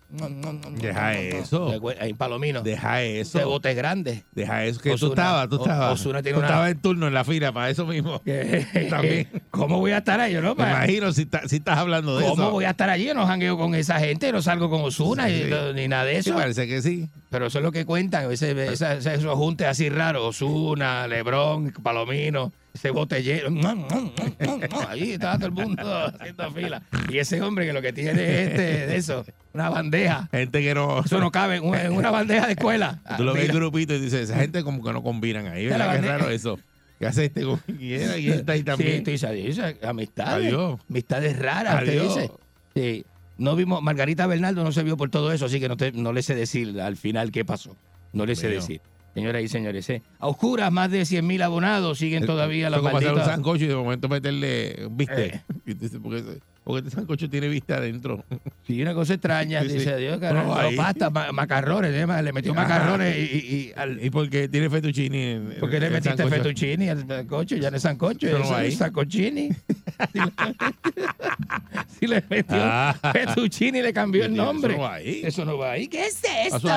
Deja 0.81 1.13
eso. 1.19 1.71
Ahí 1.99 2.09
en 2.09 2.17
Palomino. 2.17 2.61
Deja 2.63 3.03
eso. 3.03 3.38
De 3.38 3.45
botes 3.45 3.76
grandes. 3.76 4.23
Deja 4.34 4.65
eso. 4.65 4.80
Que 4.81 4.89
tú 4.89 4.95
Ozuna- 4.95 5.09
estabas, 5.13 5.49
tú 5.49 5.55
estabas. 5.57 5.93
Ozuna 5.93 6.23
tiene 6.23 6.34
tú 6.34 6.39
una- 6.39 6.47
estabas 6.47 6.71
en 6.71 6.80
turno 6.81 7.07
en 7.07 7.13
la 7.13 7.23
fila 7.23 7.51
para 7.51 7.69
eso 7.69 7.85
mismo. 7.85 8.19
También. 8.89 9.27
¿Cómo 9.51 9.77
voy 9.80 9.91
a 9.91 9.99
estar 9.99 10.19
ahí? 10.19 10.34
Yo 10.34 10.41
no, 10.41 10.55
Me 10.55 10.63
imagino 10.63 11.11
si, 11.11 11.27
ta- 11.27 11.47
si 11.47 11.57
estás 11.57 11.77
hablando 11.77 12.17
de 12.17 12.26
¿Cómo 12.26 12.43
eso. 12.43 12.51
voy 12.51 12.65
a 12.65 12.71
estar 12.71 12.89
allí? 12.89 13.05
Yo 13.05 13.13
no 13.13 13.27
jangueo 13.27 13.55
con 13.57 13.76
esa 13.76 13.99
gente, 13.99 14.31
no 14.31 14.41
salgo 14.41 14.71
con 14.71 14.81
Osuna 14.81 15.27
Sí. 15.27 15.43
ni 15.76 15.88
nada 15.88 16.05
de 16.05 16.23
Sí, 16.23 16.30
eso. 16.31 16.38
parece 16.39 16.67
que 16.67 16.81
sí. 16.81 17.07
Pero 17.30 17.45
eso 17.45 17.59
es 17.59 17.63
lo 17.63 17.71
que 17.71 17.85
cuentan, 17.85 18.31
ese, 18.31 18.73
esa- 18.73 18.93
esos 18.95 19.35
juntes 19.35 19.67
así 19.67 19.88
raros, 19.89 20.41
Osuna, 20.41 21.07
Lebrón, 21.07 21.71
Palomino, 21.84 22.51
ese 22.73 22.91
botellero, 22.91 23.49
ahí 24.87 25.11
estaba 25.11 25.37
todo 25.37 25.47
el 25.47 25.51
mundo 25.53 26.05
haciendo 26.19 26.51
fila. 26.51 26.81
Y 27.09 27.17
ese 27.17 27.41
hombre 27.41 27.65
que 27.65 27.73
lo 27.73 27.81
que 27.81 27.93
tiene 27.93 28.11
es 28.11 28.49
este, 28.49 28.87
de 28.87 28.95
eso, 28.95 29.25
una 29.53 29.69
bandeja. 29.69 30.29
Gente 30.31 30.61
que 30.61 30.73
no. 30.73 30.99
Eso 31.03 31.19
no 31.19 31.31
cabe 31.31 31.57
en 31.57 31.93
una, 31.93 32.11
bandeja 32.11 32.45
de 32.45 32.53
escuela. 32.53 33.01
Tú 33.17 33.23
lo 33.23 33.33
ves 33.33 33.51
grupito 33.51 33.93
y 33.93 33.99
dices, 33.99 34.29
esa 34.29 34.39
gente 34.39 34.63
como 34.63 34.83
que 34.83 34.93
no 34.93 35.03
combinan 35.03 35.47
ahí. 35.47 35.67
¿Verdad? 35.67 35.99
Qué 35.99 36.07
raro 36.07 36.29
eso. 36.29 36.59
¿Qué 36.99 37.07
hace 37.07 37.25
este? 37.25 37.45
¿Quién 37.65 38.33
está 38.33 38.53
ahí 38.53 38.63
también? 38.63 38.97
Sí, 38.97 39.03
tú 39.03 39.11
dices, 39.11 39.29
adiós, 39.29 39.59
amistades. 39.83 40.47
Adiós. 40.47 40.79
Amistades 40.89 41.39
raras, 41.39 41.75
Adiós. 41.75 42.15
dice. 42.15 42.31
Sí. 42.75 43.05
No 43.37 43.55
vimos, 43.55 43.81
Margarita 43.81 44.27
Bernardo 44.27 44.65
no 44.65 44.73
se 44.73 44.83
vio 44.83 44.97
por 44.97 45.09
todo 45.09 45.31
eso, 45.31 45.45
así 45.45 45.61
que 45.61 45.69
no, 45.69 45.77
te- 45.77 45.93
no 45.93 46.11
le 46.11 46.21
sé 46.21 46.35
decir 46.35 46.79
al 46.81 46.97
final 46.97 47.31
qué 47.31 47.45
pasó. 47.45 47.75
No 48.11 48.25
le 48.25 48.35
sé 48.35 48.49
decir. 48.49 48.81
Señoras 49.14 49.44
y 49.44 49.48
señores, 49.48 49.90
eh. 49.90 50.02
a 50.19 50.27
oscuras 50.27 50.72
más 50.72 50.91
de 50.91 51.06
100 51.06 51.26
mil 51.26 51.41
abonados 51.41 51.98
siguen 51.98 52.26
todavía 52.26 52.68
Eso 52.68 52.69
las 52.69 52.80
es 52.80 52.84
como 52.86 52.98
hacer 52.98 53.14
un 53.14 53.26
sancocho 53.26 53.65
y 53.65 53.68
de 53.68 53.76
momento 53.76 54.07
meterle 54.07 54.86
un 54.86 54.98
bistec. 54.98 55.36
Eh. 55.36 55.41
Porque, 56.02 56.23
porque 56.64 56.88
este 56.88 56.95
sancocho 56.95 57.30
tiene 57.30 57.48
vista 57.48 57.77
adentro. 57.77 58.23
Sí, 58.68 58.80
una 58.84 58.94
cosa 58.94 59.15
extraña, 59.15 59.64
Sí, 59.64 59.69
sí. 59.69 59.73
dice 59.80 59.98
Dios, 59.98 60.14
No, 60.14 60.19
carajo, 60.19 60.56
ahí. 60.56 60.76
pasta, 60.76 61.10
ma- 61.10 61.31
macarrones, 61.31 61.91
¿eh? 61.91 62.06
le 62.22 62.31
metió 62.34 62.53
macarrones 62.53 63.18
y, 63.18 63.22
y- 63.22 63.40
y 63.40 63.73
al- 63.76 64.03
Y 64.03 64.11
porque 64.11 64.48
tiene 64.48 64.69
fettuccini. 64.69 65.18
en- 65.23 65.56
¿Por 65.60 65.72
qué 65.72 65.77
en 65.77 65.84
le 65.84 65.90
metiste 65.90 66.18
sancocho. 66.18 66.36
fettuccini 66.44 66.90
al 66.90 67.07
sancocho? 67.07 67.56
Ya 67.56 67.72
no 67.72 67.77
es 67.77 67.84
sancocho, 67.84 68.27
Eso 68.27 68.38
no 68.38 68.44
eso 68.45 68.60
es 68.60 68.77
sancochini. 68.77 69.49
si 71.99 72.06
le 72.07 72.23
metió 72.30 72.57
Ah. 72.61 72.95
fettuccini 73.14 73.81
le 73.81 73.91
cambió 73.91 74.26
el 74.26 74.34
Eso 74.34 74.44
nombre. 74.45 74.76
no 74.76 74.81
va 74.84 74.94
ahí. 74.95 75.22
Eso 75.23 75.45
no 75.45 75.57
va 75.57 75.72
ahí. 75.72 75.88
¿Qué 75.88 76.06
es 76.06 76.22
esto? 76.45 76.69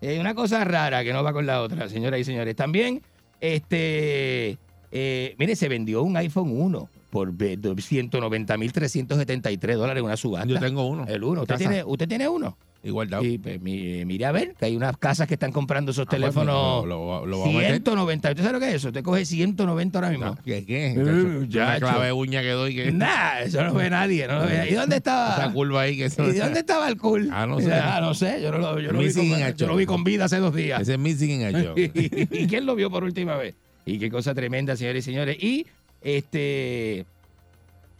Eh, 0.00 0.20
una 0.20 0.34
cosa 0.34 0.64
rara 0.64 1.02
que 1.02 1.12
no 1.12 1.22
va 1.22 1.32
con 1.32 1.46
la 1.46 1.62
otra, 1.62 1.88
señoras 1.88 2.20
y 2.20 2.24
señores. 2.24 2.54
También, 2.54 3.02
este, 3.40 4.58
eh, 4.92 5.34
mire, 5.38 5.56
se 5.56 5.68
vendió 5.68 6.02
un 6.02 6.16
iPhone 6.16 6.50
1 6.52 6.88
por 7.10 7.32
190.373 7.32 9.76
dólares 9.76 10.00
en 10.00 10.04
una 10.04 10.16
subasta. 10.16 10.48
Yo 10.48 10.60
tengo 10.60 10.86
uno. 10.86 11.06
El 11.08 11.24
uno. 11.24 11.42
¿Usted 11.42 11.56
tiene, 11.56 11.82
¿Usted 11.84 12.08
tiene 12.08 12.28
uno? 12.28 12.56
Igual 12.80 13.08
Sí, 13.20 13.38
pues, 13.38 13.60
mi- 13.60 14.04
mire 14.04 14.24
a 14.26 14.30
ver, 14.32 14.54
que 14.54 14.66
hay 14.66 14.76
unas 14.76 14.96
casas 14.96 15.26
que 15.26 15.34
están 15.34 15.50
comprando 15.50 15.90
esos 15.90 16.02
Ah, 16.06 16.10
pues, 16.10 16.20
teléfonos. 16.20 16.86
lo- 16.86 16.86
lo- 16.86 17.26
lo 17.26 17.38
vamos 17.40 17.54
a 17.56 17.58
meter. 17.58 17.72
190. 17.72 18.28
¿Usted 18.30 18.42
sabe 18.44 18.52
lo 18.54 18.60
que 18.60 18.68
es 18.68 18.74
eso? 18.76 18.88
Usted 18.88 19.02
coge 19.02 19.24
190 19.24 19.98
ahora 19.98 20.10
mismo. 20.10 20.38
¿Qué? 20.44 20.64
¿Qué? 20.64 20.92
Eh, 20.92 20.98
Una 21.00 21.78
clave 21.80 22.06
de 22.06 22.12
uña 22.12 22.40
que 22.40 22.50
doy 22.50 22.76
que. 22.76 22.92
Nah, 22.92 23.40
eso 23.40 23.64
no 23.64 23.74
ve 23.74 23.90
nadie. 23.90 24.28
No 24.28 24.38
lo 24.38 24.46
ve. 24.46 24.68
¿Y 24.70 24.74
dónde 24.74 24.96
estaba? 24.96 25.34
Esa 25.38 25.52
curva 25.52 25.80
ahí 25.82 25.96
que 25.96 26.04
eso. 26.04 26.28
¿Y 26.30 26.34
dónde 26.38 26.60
estaba 26.60 26.88
el 26.88 26.96
cool? 26.98 27.28
Ah, 27.32 27.46
no 27.46 27.60
sé. 27.60 27.72
Ah, 27.74 27.98
no 28.00 28.14
sé. 28.14 28.40
Yo, 28.40 28.52
no 28.52 28.58
lo, 28.58 28.78
yo, 28.78 28.92
lo 28.92 29.00
vi 29.00 29.06
Missing 29.06 29.30
con, 29.30 29.54
yo 29.56 29.66
lo 29.66 29.76
vi 29.76 29.84
con 29.86 30.04
vida 30.04 30.26
hace 30.26 30.38
dos 30.38 30.54
días. 30.54 30.80
Ese 30.80 30.92
es 30.92 30.98
missing 31.00 31.30
in 31.30 31.42
action. 31.46 31.72
¿Y 31.76 32.46
quién 32.46 32.64
lo 32.64 32.76
vio 32.76 32.90
por 32.90 33.02
última 33.02 33.36
vez? 33.36 33.56
Y 33.86 33.98
qué 33.98 34.08
cosa 34.08 34.34
tremenda, 34.34 34.76
señores 34.76 35.04
y 35.04 35.10
señores. 35.10 35.36
Y 35.42 35.66
este 36.00 37.04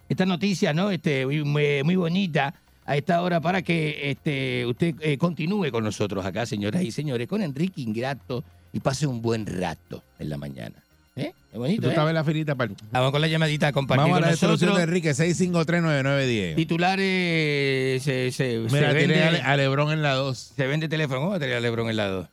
esta 0.09 0.25
noticia, 0.25 0.73
¿no? 0.73 0.91
Este, 0.91 1.27
muy, 1.27 1.43
muy- 1.45 1.83
muy 1.83 1.97
bonita 1.97 2.55
a 2.89 2.97
esta 2.97 3.21
hora 3.23 3.41
para 3.41 3.61
que 3.61 4.11
este, 4.11 4.65
usted 4.67 4.95
eh, 5.01 5.19
continúe 5.19 5.71
con 5.71 5.85
nosotros 5.85 6.25
acá, 6.25 6.47
señoras 6.47 6.83
y 6.83 6.91
señores, 6.91 7.29
con 7.29 7.43
Enrique 7.43 7.83
Ingrato 7.83 8.43
y 8.73 8.81
pase 8.81 9.07
un 9.07 9.21
buen 9.21 9.45
rato 9.47 10.03
en 10.19 10.31
la 10.31 10.39
mañana. 10.39 10.75
¿Eh? 11.15 11.33
Es 11.53 11.59
bonito, 11.59 11.83
Tú 11.83 11.89
¿eh? 11.89 11.91
estabas 11.91 12.11
en 12.11 12.15
la 12.15 12.25
filita 12.25 12.55
para. 12.55 12.73
Vamos 12.93 13.11
con 13.11 13.21
la 13.21 13.27
llamadita 13.27 13.73
compartir 13.73 14.03
Vamos 14.05 14.19
a 14.19 14.21
la 14.21 14.29
destrucción 14.31 14.75
de 14.77 14.83
Enrique, 14.85 15.11
6539910. 15.11 16.55
Titulares 16.57 18.03
se, 18.03 18.31
se, 18.33 18.59
Mira, 18.71 18.93
se 18.93 18.99
tiene 18.99 19.15
vende, 19.15 19.23
a, 19.25 19.31
Le- 19.33 19.43
a 19.43 19.57
Lebron 19.57 19.91
en 19.93 20.03
la 20.03 20.15
2. 20.15 20.39
se 20.57 20.67
vende 20.67 20.89
teléfono. 20.89 21.19
¿Cómo 21.21 21.31
va 21.31 21.37
a 21.37 21.41
tener 21.41 21.57
a 21.57 21.61
Lebron 21.61 21.91
en 21.91 21.97
la 21.97 22.07
2? 22.09 22.27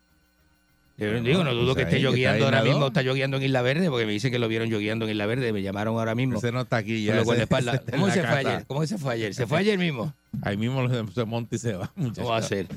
Lebron, 0.98 1.24
digo, 1.26 1.44
no 1.44 1.54
dudo 1.54 1.74
pues 1.74 1.86
que 1.86 1.92
esté 1.92 2.02
yogueando 2.02 2.46
ahora 2.46 2.64
mismo, 2.64 2.88
está 2.88 3.02
yogueando 3.02 3.36
en 3.38 3.44
Isla 3.44 3.62
Verde, 3.62 3.90
porque 3.90 4.06
me 4.06 4.14
dicen 4.14 4.32
que 4.32 4.40
lo 4.40 4.48
vieron 4.48 4.70
yogueando 4.70 5.04
en 5.06 5.12
Isla 5.12 5.26
Verde, 5.26 5.52
me 5.52 5.62
llamaron 5.62 5.98
ahora 5.98 6.16
mismo. 6.16 6.38
Ese 6.38 6.52
no 6.54 6.62
está 6.62 6.78
aquí 6.78 7.04
ya. 7.04 7.20
Ese- 7.20 7.48
¿Cómo 7.92 8.10
se 8.10 8.24
fue 8.24 8.38
ayer? 8.38 8.66
¿Cómo 8.66 8.88
se 8.88 8.98
fue 8.98 9.14
ayer? 9.14 9.34
¿Se 9.36 9.46
fue 9.46 9.60
ayer 9.60 9.78
mismo? 9.78 10.14
Ahí 10.42 10.56
mismo 10.56 10.88
se 11.14 11.26
monta 11.26 11.56
y 11.56 11.60
se 11.60 11.74
va, 11.74 11.92
muchacho. 11.96 12.22
¿Cómo 12.22 12.30
va 12.30 12.38
a 12.38 12.42
ser? 12.42 12.68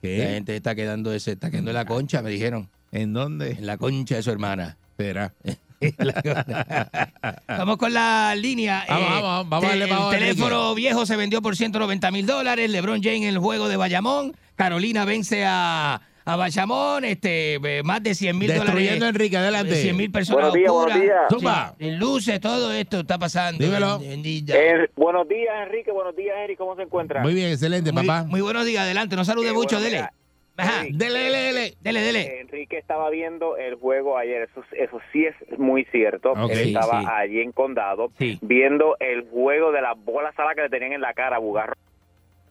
¿Qué? 0.00 0.18
La 0.18 0.30
gente 0.30 0.56
está 0.56 0.74
quedando, 0.74 1.18
se 1.18 1.32
está 1.32 1.50
quedando 1.50 1.70
en 1.70 1.74
la 1.76 1.84
concha, 1.84 2.22
me 2.22 2.30
dijeron. 2.30 2.70
¿En 2.92 3.12
dónde? 3.12 3.50
En 3.52 3.66
la 3.66 3.76
concha 3.76 4.16
de 4.16 4.22
su 4.22 4.30
hermana. 4.30 4.78
Será. 4.96 5.32
Vamos 7.48 7.76
con 7.78 7.92
la 7.92 8.34
línea. 8.34 8.84
Vamos, 8.88 9.02
Eh, 9.08 9.10
vamos, 9.22 9.48
vamos 9.48 9.64
a 9.64 9.68
darle 9.68 9.84
el 9.84 9.90
vamos 9.90 10.10
teléfono 10.10 10.74
viejo 10.74 11.06
se 11.06 11.16
vendió 11.16 11.40
por 11.42 11.56
190 11.56 12.10
mil 12.10 12.26
dólares. 12.26 12.70
LeBron 12.70 13.02
James 13.02 13.22
en 13.22 13.28
el 13.28 13.38
juego 13.38 13.68
de 13.68 13.76
Bayamón. 13.76 14.34
Carolina 14.56 15.04
vence 15.04 15.44
a, 15.46 16.00
a 16.32 16.36
Bayamón. 16.36 17.04
Este, 17.04 17.54
eh, 17.54 17.82
más 17.82 18.02
de 18.02 18.14
100 18.14 18.38
mil 18.38 18.48
dólares. 18.48 18.66
Destruyendo 18.66 19.06
a 19.06 19.08
Enrique, 19.10 19.36
adelante. 19.36 19.74
100 19.74 19.96
mil 19.96 20.10
personas 20.10 20.50
Buenos 20.50 20.54
días, 20.54 20.70
oscuras. 20.70 20.96
buenos 20.98 21.02
días. 21.14 21.26
Sí, 21.28 21.34
Zumba. 21.36 21.74
en 21.78 21.98
luces, 21.98 22.40
todo 22.40 22.72
esto 22.72 23.00
está 23.00 23.18
pasando. 23.18 23.64
Dímelo. 23.64 23.98
Eh, 24.02 24.88
buenos 24.96 25.28
días, 25.28 25.54
Enrique. 25.66 25.90
Buenos 25.92 26.16
días, 26.16 26.36
Eric. 26.44 26.58
¿Cómo 26.58 26.76
se 26.76 26.82
encuentra? 26.82 27.22
Muy 27.22 27.34
bien, 27.34 27.50
excelente, 27.50 27.92
muy, 27.92 28.06
papá. 28.06 28.24
muy 28.28 28.40
buenos 28.40 28.64
días, 28.66 28.82
adelante. 28.84 29.16
No 29.16 29.24
salude 29.24 29.52
mucho, 29.52 29.80
dele. 29.80 30.04
Ajá. 30.56 30.82
Dele, 30.90 31.18
dele, 31.20 31.38
dele. 31.38 31.74
Dele, 31.80 32.00
dele. 32.02 32.20
eh, 32.20 32.40
Enrique 32.42 32.76
estaba 32.76 33.08
viendo 33.08 33.56
el 33.56 33.76
juego 33.76 34.18
ayer. 34.18 34.42
Eso, 34.50 34.62
eso 34.76 35.00
sí 35.10 35.24
es 35.24 35.58
muy 35.58 35.86
cierto. 35.86 36.34
Él 36.50 36.68
estaba 36.68 37.00
sí. 37.00 37.06
allí 37.10 37.40
en 37.40 37.52
Condado 37.52 38.12
Sí. 38.18 38.38
viendo 38.42 38.94
el 39.00 39.22
juego 39.30 39.72
de 39.72 39.80
las 39.80 39.96
bolas 40.04 40.34
salas 40.34 40.54
que 40.56 40.62
le 40.62 40.68
tenían 40.68 40.92
en 40.92 41.00
la 41.00 41.14
cara 41.14 41.36
a 41.36 41.38
Bugarro. 41.38 41.72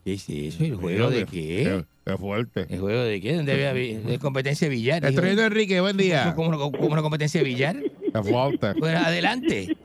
¿Qué 0.09 0.15
es 0.15 0.27
eso? 0.55 0.63
¿El 0.63 0.75
juego 0.75 1.11
de 1.11 1.25
qué? 1.27 1.83
Qué 2.03 2.17
fuerte. 2.17 2.65
¿El 2.67 2.79
juego 2.79 3.03
de 3.03 3.21
qué? 3.21 3.35
¿Dónde 3.35 3.51
había 3.51 3.73
de 3.99 4.17
competencia 4.19 4.67
de 4.67 4.73
billar? 4.73 5.05
a 5.05 5.09
Enrique, 5.09 5.79
buen 5.81 5.97
día. 5.97 6.33
¿Cómo, 6.35 6.49
cómo- 6.57 6.71
cómo 6.71 6.93
una 6.93 7.03
competencia 7.03 7.41
de 7.41 7.45
billar? 7.47 7.75
Qué 7.75 8.23
fuerte. 8.23 8.73
Bueno, 8.79 8.97
adelante. 8.99 9.77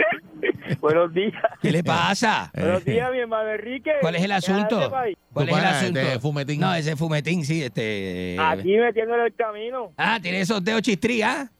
buenos 0.80 1.12
días. 1.12 1.34
¿Qué 1.60 1.72
le 1.72 1.84
pasa? 1.84 2.50
Buenos 2.54 2.82
días, 2.86 3.12
mi 3.12 3.18
hermano 3.18 3.50
Enrique. 3.50 3.90
¿Cuál 4.00 4.14
es 4.16 4.22
el 4.24 4.32
asunto? 4.32 4.90
¿Cuál 5.34 5.48
es 5.50 5.58
el 5.58 5.64
asunto? 5.64 6.00
este 6.00 6.20
fumetín. 6.20 6.60
No, 6.60 6.74
ese 6.74 6.96
fumetín, 6.96 7.44
sí, 7.44 7.62
este. 7.62 8.36
Aquí 8.40 8.78
metiéndole 8.78 9.26
el 9.26 9.34
camino. 9.34 9.92
Ah, 9.98 10.18
tiene 10.22 10.40
esos 10.40 10.64
dedos 10.64 10.80
chistrí, 10.80 11.20
¿ah? 11.20 11.50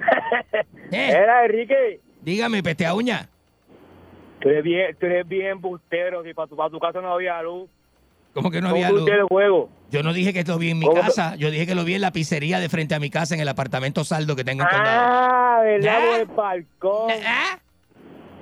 ¿Eh? 0.90 1.10
Era 1.10 1.44
Enrique. 1.44 2.00
Dígame, 2.22 2.62
peste 2.62 2.86
a 2.86 2.94
uña. 2.94 3.28
Tú 4.44 4.50
eres 4.50 4.62
bien, 4.62 4.94
tú 5.00 5.06
eres 5.06 5.26
bien 5.26 5.58
bustero. 5.58 6.22
Si 6.22 6.34
para 6.34 6.46
tu, 6.46 6.54
para 6.54 6.68
tu 6.68 6.78
casa 6.78 7.00
no 7.00 7.14
había 7.14 7.40
luz. 7.40 7.66
¿Cómo 8.34 8.50
que 8.50 8.60
no 8.60 8.68
¿Cómo 8.68 8.84
había 8.84 8.90
luz? 8.90 9.08
juego? 9.26 9.70
Yo 9.90 10.02
no 10.02 10.12
dije 10.12 10.34
que 10.34 10.44
lo 10.44 10.58
vi 10.58 10.68
en 10.70 10.80
mi 10.80 10.92
casa, 10.92 11.34
yo 11.36 11.50
dije 11.50 11.66
que 11.66 11.74
lo 11.74 11.82
vi 11.84 11.94
en 11.94 12.02
la 12.02 12.12
pizzería 12.12 12.60
de 12.60 12.68
frente 12.68 12.94
a 12.94 12.98
mi 12.98 13.08
casa, 13.08 13.34
en 13.34 13.40
el 13.40 13.48
apartamento 13.48 14.04
saldo 14.04 14.36
que 14.36 14.44
tengo 14.44 14.64
en 14.64 14.68
condado. 14.68 15.00
Ah, 15.02 15.60
¿verdad? 15.64 15.96
¿Ah? 15.96 16.10
Por 16.10 16.20
el 16.20 16.26
balcón. 16.26 17.10
¿Ah? 17.26 17.58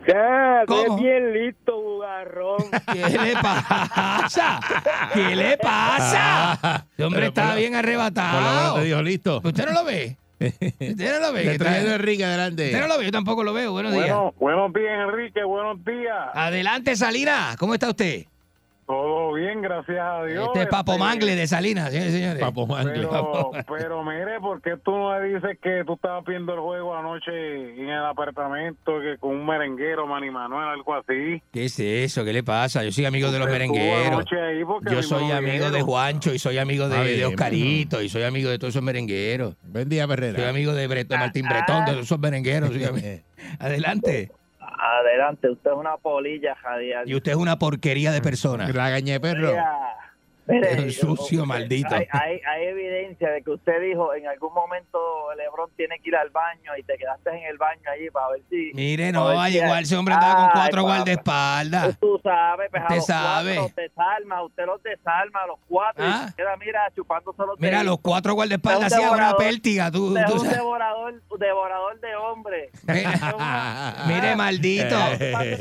Ya, 0.09 0.63
¿Cómo? 0.67 0.97
bien 0.99 1.33
listo, 1.33 1.81
bugarrón. 1.81 2.57
¿Qué 2.93 3.19
le 3.19 3.33
pasa? 3.35 4.61
¿Qué 5.15 5.37
le 5.37 5.57
pasa? 5.59 6.87
El 6.99 7.05
hombre 7.05 7.21
Pero 7.21 7.29
está 7.29 7.55
bien 7.55 7.75
Por 7.75 7.83
lo 7.85 7.89
menos 7.89 8.11
arrebatado. 8.11 8.75
te 8.75 8.85
dijo 8.85 9.03
listo. 9.03 9.41
¿Usted 9.45 9.67
no 9.67 9.73
lo 9.73 9.85
ve? 9.85 10.17
¿Usted 10.49 11.13
no 11.21 11.27
lo 11.27 11.33
ve? 11.35 11.53
Está- 11.53 11.79
Enrique 11.95 12.25
adelante. 12.25 12.67
Usted 12.67 12.81
no 12.81 12.87
lo 12.89 12.99
ve, 12.99 13.05
yo 13.07 13.13
tampoco 13.13 13.45
lo 13.45 13.53
veo. 13.53 13.73
Buenos 13.73 13.93
días. 13.93 14.07
Bueno, 14.07 14.35
buenos 14.39 14.73
días, 14.73 14.93
Enrique, 15.09 15.45
buenos 15.45 15.85
días. 15.85 16.17
Adelante, 16.35 16.97
Salinas. 16.97 17.57
¿Cómo 17.57 17.75
está 17.75 17.89
usted? 17.91 18.25
Todo 18.93 19.33
bien, 19.33 19.63
gracias 19.63 19.99
a 19.99 20.25
Dios. 20.25 20.49
Este 20.49 20.63
es 20.65 20.67
Papo 20.69 20.99
Mangle 20.99 21.35
de 21.35 21.47
Salinas, 21.47 21.91
señores. 21.93 22.39
Papo 22.41 22.67
Mangle. 22.67 22.93
Pero, 22.93 23.51
pero 23.67 24.05
mire, 24.05 24.39
¿por 24.39 24.61
qué 24.61 24.77
tú 24.85 24.91
no 24.91 25.11
me 25.19 25.29
dices 25.29 25.59
que 25.63 25.83
tú 25.87 25.95
estabas 25.95 26.25
viendo 26.27 26.53
el 26.53 26.61
juego 26.61 26.95
anoche 26.95 27.31
en 27.81 27.89
el 27.89 28.05
apartamento 28.05 29.01
que 29.01 29.17
con 29.19 29.31
un 29.31 29.47
merenguero, 29.47 30.07
Manny 30.07 30.31
Manuel, 30.31 30.69
algo 30.69 30.95
así? 30.95 31.43
¿Qué 31.53 31.65
es 31.65 31.79
eso? 31.81 32.23
¿Qué 32.23 32.35
le 32.35 32.43
pasa? 32.43 32.85
Yo 32.85 32.93
soy 32.93 33.07
amigo 33.07 33.31
de 33.31 33.39
los 33.39 33.49
merengueros. 33.49 34.25
Yo 34.91 35.03
soy 35.03 35.31
amigo 35.31 35.71
de. 35.71 35.81
Juancho 35.83 36.35
y 36.35 36.39
soy 36.39 36.59
amigo 36.59 36.89
de, 36.89 36.97
Ah, 36.99 37.03
de 37.05 37.25
Oscarito 37.27 38.03
y 38.03 38.09
soy 38.11 38.25
amigo 38.25 38.51
de 38.51 38.59
todos 38.59 38.75
esos 38.75 38.83
merengueros. 38.83 39.57
Buen 39.63 39.89
día. 39.89 40.07
Soy 40.07 40.45
amigo 40.45 40.75
de, 40.75 40.89
Bre- 40.89 41.07
de 41.07 41.17
Martín 41.17 41.47
Bretón, 41.49 41.85
de 41.87 41.93
todos 41.93 42.05
esos 42.05 42.19
merengueros. 42.19 42.71
Adelante. 43.59 44.31
Adelante, 44.85 45.49
usted 45.49 45.71
es 45.71 45.77
una 45.77 45.97
polilla, 45.97 46.57
Jadial. 46.57 47.09
Y 47.09 47.15
usted 47.15 47.31
es 47.31 47.37
una 47.37 47.57
porquería 47.57 48.11
de 48.11 48.21
persona. 48.21 48.69
La 48.69 48.91
gañé 48.91 49.21
perro. 49.21 49.51
Mira, 49.51 49.79
mire, 50.47 50.73
El 50.73 50.93
sucio, 50.93 51.47
maldito. 51.47 51.95
Hay, 51.95 52.07
hay, 52.11 52.41
hay 52.47 52.65
evidencia 52.67 53.31
de 53.31 53.43
que 53.43 53.51
usted 53.51 53.81
dijo 53.81 54.15
en 54.15 54.27
algún 54.27 54.53
momento 54.55 54.99
Lebron 55.37 55.71
tiene 55.77 55.99
que 56.01 56.09
ir 56.11 56.17
al 56.17 56.31
baño 56.31 56.73
y 56.79 56.83
te 56.83 56.97
quedaste 56.97 57.31
en 57.31 57.45
el 57.47 57.59
baño 57.59 57.83
allí 57.93 58.11
para 58.11 58.29
ver 58.31 58.43
si. 58.51 58.71
Mire, 58.75 59.13
no, 59.13 59.27
ver 59.27 59.37
ay, 59.39 59.53
si- 59.53 59.59
igual 59.59 59.83
ese 59.85 59.97
hombre 59.97 60.15
andaba 60.15 60.35
con 60.35 60.51
cuatro 60.53 60.83
guardaespaldas. 60.83 61.99
Tú 61.99 62.21
sabes, 62.23 62.69
pues, 62.71 62.83
a 62.83 62.85
Usted 62.87 62.97
los 62.97 63.07
sabe. 63.07 63.55
cuatro 63.57 63.63
los 63.63 63.75
desarma, 63.77 64.43
usted 64.45 64.67
los 64.67 64.83
desarma 64.83 65.43
a 65.43 65.47
los 65.47 65.59
cuatro 65.69 66.05
Ah. 66.07 66.23
y 66.25 66.29
se 66.31 66.37
queda, 66.37 66.57
mira, 66.57 66.81
chupándose 66.95 67.43
los 67.47 67.61
Mira, 67.61 67.83
los 67.85 68.01
cuatro 68.01 68.35
guardaespaldas 68.35 68.93
hacían 68.93 69.11
una 69.15 69.37
pértiga. 69.37 69.91
Tú, 69.91 70.09
Usted 70.09 70.21
es 70.21 70.27
tú 70.27 70.33
un 70.35 70.39
sabes. 70.41 70.57
devorador, 70.57 71.23
devorador 71.39 72.01
de 72.01 72.17
hombres. 72.17 72.71
Mire, 74.07 74.37
maldito. 74.37 74.97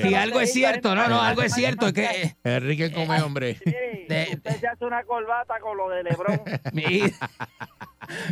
Si 0.01 0.15
algo 0.15 0.39
es 0.41 0.51
cierto, 0.53 0.95
no, 0.95 1.07
no, 1.07 1.21
algo 1.21 1.41
es 1.41 1.53
cierto. 1.53 1.87
Es 1.87 1.93
que. 1.93 2.35
Enrique 2.43 2.91
come 2.91 3.21
hombre. 3.21 3.57
de- 3.63 4.27
Usted 4.33 4.61
hace 4.71 4.85
una 4.85 5.03
corbata 5.03 5.59
con 5.59 5.77
lo 5.77 5.89
de 5.89 6.03
Lebron. 6.03 6.41
Mira, 6.73 7.07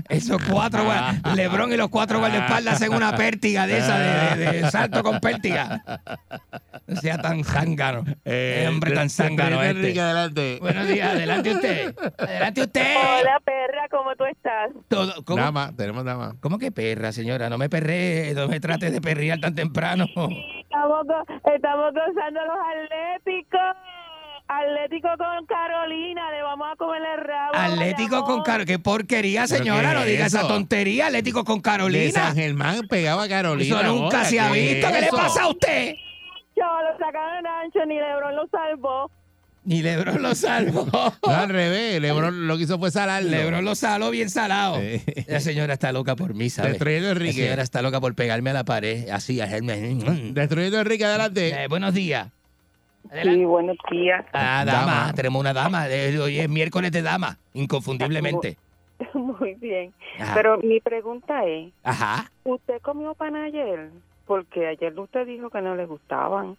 esos 0.09 0.41
cuatro, 0.49 0.83
guar- 0.85 1.21
Lebrón 1.35 1.71
y 1.71 1.77
los 1.77 1.89
cuatro 1.89 2.19
guardaespaldas 2.19 2.75
hacen 2.75 2.93
una 2.93 3.15
pértiga 3.15 3.67
de 3.67 3.77
esa, 3.77 3.97
de, 3.99 4.35
de- 4.45 4.51
de 4.61 4.71
salto 4.71 5.03
con 5.03 5.19
pértiga. 5.19 5.83
No 6.87 6.95
sea 6.95 7.17
tan 7.19 7.43
zángano. 7.43 8.03
Eh, 8.25 8.65
hombre 8.67 8.91
tan 8.91 9.09
zángano 9.09 9.61
este. 9.61 9.69
Enrique, 9.79 10.01
adelante. 10.01 10.57
Buenos 10.59 10.87
días, 10.87 11.11
adelante 11.11 11.51
usted. 11.51 11.95
Adelante 12.17 12.61
usted. 12.61 12.95
Hola, 12.97 13.39
perra, 13.45 13.87
¿cómo 13.91 14.15
tú 14.15 14.25
estás? 14.25 14.71
Todo, 14.87 15.23
¿cómo, 15.23 15.41
Dama, 15.43 15.71
tenemos 15.77 16.03
dama. 16.03 16.35
¿Cómo 16.41 16.57
que 16.57 16.71
perra, 16.71 17.11
señora? 17.11 17.49
No 17.49 17.57
me 17.57 17.69
perré, 17.69 18.33
no 18.33 18.47
me 18.47 18.59
trate 18.59 18.89
de 18.89 19.01
perrear 19.01 19.39
tan 19.39 19.53
temprano. 19.53 20.05
Estamos, 20.05 21.05
estamos 21.55 21.93
gozando 21.93 22.39
los 22.45 22.57
atléticos. 22.73 23.61
Atlético 24.51 25.09
con 25.15 25.45
Carolina, 25.45 26.31
le 26.31 26.41
vamos 26.41 26.67
a 26.73 26.75
comer 26.75 27.01
el 27.19 27.23
rabo. 27.23 27.53
Atlético 27.55 28.23
con 28.23 28.41
Carolina. 28.41 28.65
Qué 28.65 28.79
porquería, 28.79 29.45
¿Pero 29.47 29.57
señora. 29.59 29.93
No 29.93 29.99
es 30.01 30.07
diga 30.07 30.25
esa 30.25 30.47
tontería. 30.47 31.05
Atlético 31.05 31.43
con 31.43 31.57
De 31.57 31.61
Carolina. 31.61 32.11
San 32.11 32.35
Germán 32.35 32.87
pegaba 32.89 33.23
a 33.25 33.29
Carolina. 33.29 33.79
Eso 33.81 33.87
nunca 33.93 34.25
se 34.25 34.39
ha 34.39 34.51
¿qué 34.51 34.59
visto. 34.59 34.87
es 34.87 34.93
¿Qué 34.95 35.01
le 35.01 35.09
pasa 35.11 35.43
a 35.43 35.49
usted? 35.49 35.93
Yo 36.57 36.63
lo 36.63 36.97
sacaron 36.97 37.45
ancho, 37.45 37.85
ni 37.85 37.95
Lebron 37.95 38.35
lo 38.35 38.47
salvó. 38.47 39.11
Ni 39.65 39.83
Lebron 39.83 40.19
lo 40.23 40.33
salvó. 40.33 40.87
No, 40.91 41.31
al 41.31 41.49
revés. 41.49 42.01
Lebron 42.01 42.47
lo 42.47 42.57
que 42.57 42.63
hizo 42.63 42.79
fue 42.79 42.89
salarlo. 42.89 43.29
Lebron 43.29 43.63
lo 43.63 43.75
saló 43.75 44.09
bien 44.09 44.31
salado. 44.31 44.79
La 45.27 45.41
señora 45.41 45.73
está 45.73 45.91
loca 45.91 46.15
por 46.15 46.33
mí, 46.33 46.49
¿sabes? 46.49 46.71
Destruyendo 46.71 47.09
a 47.09 47.13
La 47.13 47.19
Enrique. 47.19 47.43
señora 47.43 47.61
está 47.61 47.83
loca 47.83 48.01
por 48.01 48.15
pegarme 48.15 48.49
a 48.49 48.53
la 48.53 48.63
pared. 48.65 49.09
Así, 49.09 49.39
a 49.41 49.43
hacerme. 49.43 49.75
Destruyendo 50.33 50.79
a 50.79 50.81
Enrique, 50.81 51.05
adelante. 51.05 51.49
Eh, 51.63 51.67
buenos 51.67 51.93
días. 51.93 52.29
Sí, 53.23 53.43
buenos 53.45 53.77
días. 53.89 54.25
Ah, 54.33 54.63
dama. 54.65 54.79
Dama. 54.93 55.13
Tenemos 55.13 55.39
una 55.39 55.53
dama. 55.53 55.87
Eh, 55.89 56.17
Hoy 56.19 56.39
es 56.39 56.49
miércoles 56.49 56.91
de 56.91 57.01
dama. 57.01 57.37
Inconfundiblemente. 57.53 58.57
Muy 59.13 59.55
bien. 59.55 59.93
Ajá. 60.19 60.33
Pero 60.35 60.57
mi 60.59 60.79
pregunta 60.79 61.45
es, 61.45 61.71
Ajá. 61.83 62.29
¿usted 62.43 62.81
comió 62.81 63.13
pan 63.15 63.35
ayer? 63.35 63.89
Porque 64.27 64.67
ayer 64.67 64.97
usted 64.99 65.25
dijo 65.25 65.49
que 65.49 65.61
no 65.61 65.75
le 65.75 65.85
gustaban. 65.85 66.55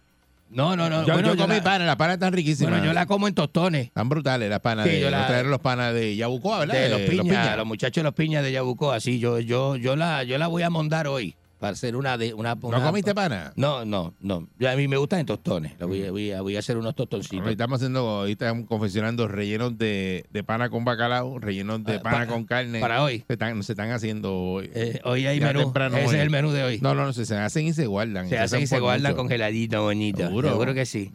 No, 0.49 0.75
no, 0.75 0.89
no. 0.89 1.05
Yo, 1.05 1.13
bueno, 1.13 1.29
yo 1.29 1.35
yo 1.35 1.43
comí 1.43 1.55
la- 1.57 1.63
panas, 1.63 1.87
las 1.87 1.95
panas 1.95 2.15
están 2.15 2.33
riquísimas. 2.33 2.71
Bueno, 2.73 2.85
yo 2.85 2.91
la 2.93 3.05
como 3.05 3.29
en 3.29 3.33
tostones. 3.35 3.85
Están 3.87 4.09
brutales 4.09 4.49
las 4.49 4.59
panas. 4.59 4.85
Sí, 4.85 4.93
de, 4.95 4.99
yo 4.99 5.09
la- 5.09 5.27
trajeron 5.27 5.51
los 5.51 5.61
panas 5.61 5.93
de 5.93 6.15
Yabucoa, 6.17 6.59
¿verdad? 6.59 6.73
De 6.73 6.89
los 6.89 7.01
piñas, 7.01 7.55
los, 7.55 7.65
muchachos 7.65 8.01
de 8.01 8.03
los 8.03 8.13
piñas 8.13 8.43
de 8.43 8.51
Yabucoa, 8.51 8.99
sí, 8.99 9.19
yo, 9.19 9.39
yo, 9.39 9.77
yo 9.77 9.95
la, 9.95 10.23
yo 10.23 10.37
la 10.37 10.47
voy 10.47 10.63
a 10.63 10.69
mondar 10.69 11.07
hoy 11.07 11.35
para 11.61 11.73
hacer 11.73 11.95
una 11.95 12.17
de 12.17 12.33
una. 12.33 12.55
¿No 12.55 12.67
una- 12.69 12.81
comiste 12.83 13.13
pana? 13.13 13.53
No, 13.55 13.85
no, 13.85 14.15
no. 14.19 14.47
Yo- 14.57 14.67
a 14.71 14.75
mí 14.75 14.87
me 14.87 14.97
gustan 14.97 15.19
en 15.19 15.27
tostones. 15.27 15.77
Voy, 15.77 16.03
a- 16.03 16.09
voy 16.11 16.31
a, 16.31 16.41
voy 16.41 16.55
a 16.55 16.59
hacer 16.59 16.75
unos 16.75 16.95
tostoncitos. 16.95 17.45
Hoy 17.45 17.51
estamos 17.51 17.77
haciendo, 17.77 18.03
hoy 18.21 18.31
estamos 18.31 18.65
confeccionando 18.67 19.27
rellenos 19.27 19.77
de, 19.77 20.25
de 20.31 20.43
pana 20.43 20.71
con 20.71 20.83
bacalao, 20.85 21.37
rellenos 21.37 21.83
de 21.83 21.97
Ah, 21.97 22.01
pana 22.01 22.17
pa- 22.25 22.27
con 22.27 22.45
carne. 22.45 22.79
para 22.79 23.03
hoy. 23.03 23.23
Se 23.27 23.33
están, 23.33 23.61
se 23.61 23.73
están 23.73 23.91
haciendo 23.91 24.35
hoy. 24.35 24.71
Eh, 24.73 24.99
hoy 25.03 25.27
hay 25.27 25.39
menú. 25.39 25.59
temprano 25.59 25.97
Ese 25.97 26.07
hoy. 26.07 26.15
es 26.15 26.21
el 26.23 26.29
menú 26.31 26.49
de 26.49 26.63
hoy. 26.63 26.79
No, 26.81 26.95
no, 26.95 27.05
no, 27.05 27.13
se, 27.13 27.27
se 27.27 27.37
hacen 27.37 27.67
y 27.67 27.73
se 27.73 27.85
guardan. 27.85 28.27
se 28.27 28.39
hacen 28.39 28.61
y 28.63 28.65
se 28.67 28.79
guardan 28.79 29.11
mucho. 29.11 29.17
congeladito, 29.21 29.83
bonito. 29.83 30.17
Seguro. 30.23 30.49
Seguro 30.49 30.73
que 30.73 30.87
sí. 30.87 31.11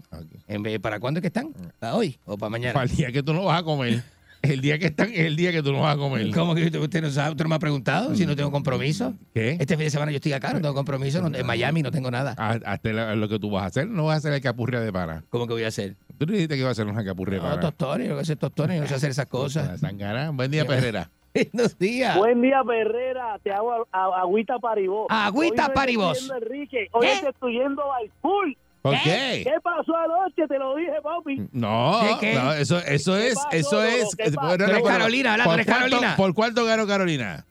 ¿Para 0.81 1.01
cuándo 1.01 1.18
es 1.18 1.23
que 1.23 1.27
están? 1.27 1.52
¿Para 1.81 1.97
hoy 1.97 2.18
o 2.24 2.39
para 2.39 2.51
mañana? 2.51 2.73
Para 2.73 2.89
el 2.89 2.97
día 2.97 3.10
que 3.10 3.23
tú 3.24 3.35
no 3.35 3.44
vas 3.47 3.60
a 3.60 3.64
comer. 3.64 4.02
El 4.51 4.60
día 4.60 4.78
que 4.78 4.86
están 4.86 5.09
es 5.12 5.20
el 5.20 5.36
día 5.36 5.52
que 5.52 5.62
tú 5.62 5.73
no 5.73 5.81
vas 5.81 5.94
a 5.94 5.98
comer. 5.98 6.31
¿Cómo 6.32 6.55
que 6.55 6.66
usted, 6.78 7.02
no 7.02 7.10
sabe? 7.10 7.31
¿Usted 7.31 7.44
no 7.44 7.48
me 7.51 7.55
ha 7.56 7.59
preguntado 7.59 8.14
si 8.14 8.27
no 8.27 8.35
tengo 8.36 8.51
compromiso? 8.51 9.14
¿Qué? 9.35 9.52
Este 9.60 9.77
fin 9.77 9.85
de 9.85 9.90
semana 9.90 10.12
yo 10.12 10.16
estoy 10.16 10.32
acá, 10.32 10.52
no 10.52 10.60
tengo 10.60 10.74
compromiso. 10.74 11.20
no- 11.20 11.36
en 11.36 11.47
Miami 11.47 11.82
no 11.82 11.90
tengo 11.90 12.10
nada. 12.10 12.35
Ah, 12.39 12.59
Hasta 12.64 13.14
lo 13.14 13.28
que 13.28 13.39
tú 13.39 13.51
vas 13.51 13.64
a 13.64 13.66
hacer, 13.66 13.89
no 13.89 14.05
vas 14.06 14.14
a 14.14 14.18
hacer 14.18 14.32
el 14.32 14.40
capurria 14.40 14.81
de 14.81 14.93
pana. 14.93 15.24
¿Cómo 15.31 15.47
que 15.47 15.52
voy 15.55 15.64
a 15.64 15.68
hacer? 15.68 15.97
Tú 16.18 16.27
dijiste 16.27 16.55
que 16.55 16.60
ibas 16.60 16.70
a 16.78 16.82
hacer 16.82 16.86
una 16.93 17.05
capurria 17.05 17.39
de 17.39 17.43
No, 17.44 17.48
pana. 17.51 17.60
tostones, 17.60 18.06
yo 18.09 18.14
voy 18.14 18.20
a 18.20 18.23
hacer 18.23 18.36
tostones, 18.36 18.77
yo 18.77 18.82
no 18.82 18.89
sé 18.89 18.94
hacer 18.94 19.10
esas 19.10 19.27
cosas. 19.27 19.81
Buen 20.32 20.51
día, 20.51 20.64
Perrera. 20.66 21.10
Buenos 21.52 21.78
días. 21.78 22.16
Buen 22.16 22.40
día, 22.40 22.62
Herrera. 22.81 23.39
Te 23.43 23.52
hago 23.52 23.73
a- 23.73 23.86
a- 23.93 24.20
agüita 24.23 24.59
paribó. 24.59 25.06
Agüita 25.10 25.66
Hoy 25.66 25.74
no 25.94 26.12
estoy 26.12 26.28
yendo, 26.28 26.36
Enrique. 26.47 26.89
Hoy 26.93 27.06
te 27.20 27.28
estoy 27.28 27.52
yendo 27.59 27.82
al 27.93 28.10
full. 28.23 28.52
¿Por 28.90 29.02
qué? 29.02 29.40
¿Qué 29.44 29.54
pasó 29.62 29.96
anoche? 29.96 30.46
Te 30.48 30.58
lo 30.58 30.76
dije, 30.76 30.92
papi. 31.02 31.48
No, 31.52 32.00
no, 32.20 32.52
eso, 32.52 32.78
eso 32.78 33.16
es, 33.16 33.34
pasó, 33.34 33.48
eso 33.82 33.82
es. 33.82 34.16
Bueno, 34.34 34.66
Carolina, 34.84 35.36
¿por 35.44 35.64
Carolina. 35.64 36.14
¿Por 36.16 36.34
cuánto 36.34 36.64
ganó 36.64 36.86
Carolina? 36.86 37.44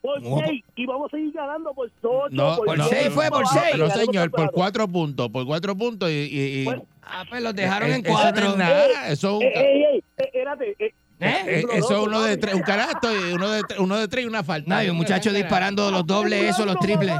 Por 0.00 0.22
No. 0.22 0.38
seis. 0.46 0.62
Y 0.76 0.86
vamos 0.86 1.12
a 1.12 1.16
seguir 1.16 1.32
ganando 1.32 1.72
por 1.74 1.86
ocho. 2.02 2.28
No, 2.30 2.56
por, 2.56 2.66
por 2.66 2.78
no, 2.78 2.84
seis 2.84 3.08
fue, 3.08 3.28
por 3.30 3.46
seis. 3.48 3.76
No, 3.76 3.90
señor, 3.90 4.30
por 4.30 4.50
cuatro 4.52 4.86
puntos, 4.86 5.28
por 5.30 5.44
cuatro 5.44 5.76
puntos 5.76 6.08
y... 6.10 6.12
y- 6.12 6.60
y- 6.60 6.64
Bueno, 6.64 6.84
Ah, 7.10 7.24
pues 7.28 7.42
los 7.42 7.54
dejaron 7.54 7.88
eh, 7.90 7.94
en 7.94 8.00
eso 8.06 8.12
no 8.14 8.20
cuatro. 8.20 8.46
es 8.50 8.56
nada, 8.58 9.08
eso 9.08 9.28
es 9.28 9.34
un, 9.38 9.42
Ey, 9.42 9.52
ey, 9.54 9.82
ey, 9.94 9.98
eh, 9.98 10.02
espérate. 10.24 10.76
Eh, 11.20 11.26
¿Eh? 11.28 11.44
eh, 11.60 11.66
eso 11.74 12.00
es 12.00 12.06
uno 12.06 12.22
de 12.22 12.36
tres, 12.36 12.54
un 12.54 12.62
carato 12.62 13.08
y 13.12 13.32
uno 13.32 13.50
de, 13.50 13.62
tres- 13.62 13.78
uno 13.80 13.96
de 13.96 14.06
tres 14.08 14.24
y 14.24 14.28
una 14.28 14.42
falta. 14.44 14.74
No, 14.76 14.82
y 14.82 14.88
un 14.90 14.96
muchacho 14.96 15.32
disparando 15.32 15.90
los 15.90 16.06
dobles, 16.06 16.50
eso, 16.50 16.64
los 16.64 16.76
triples. 16.78 17.12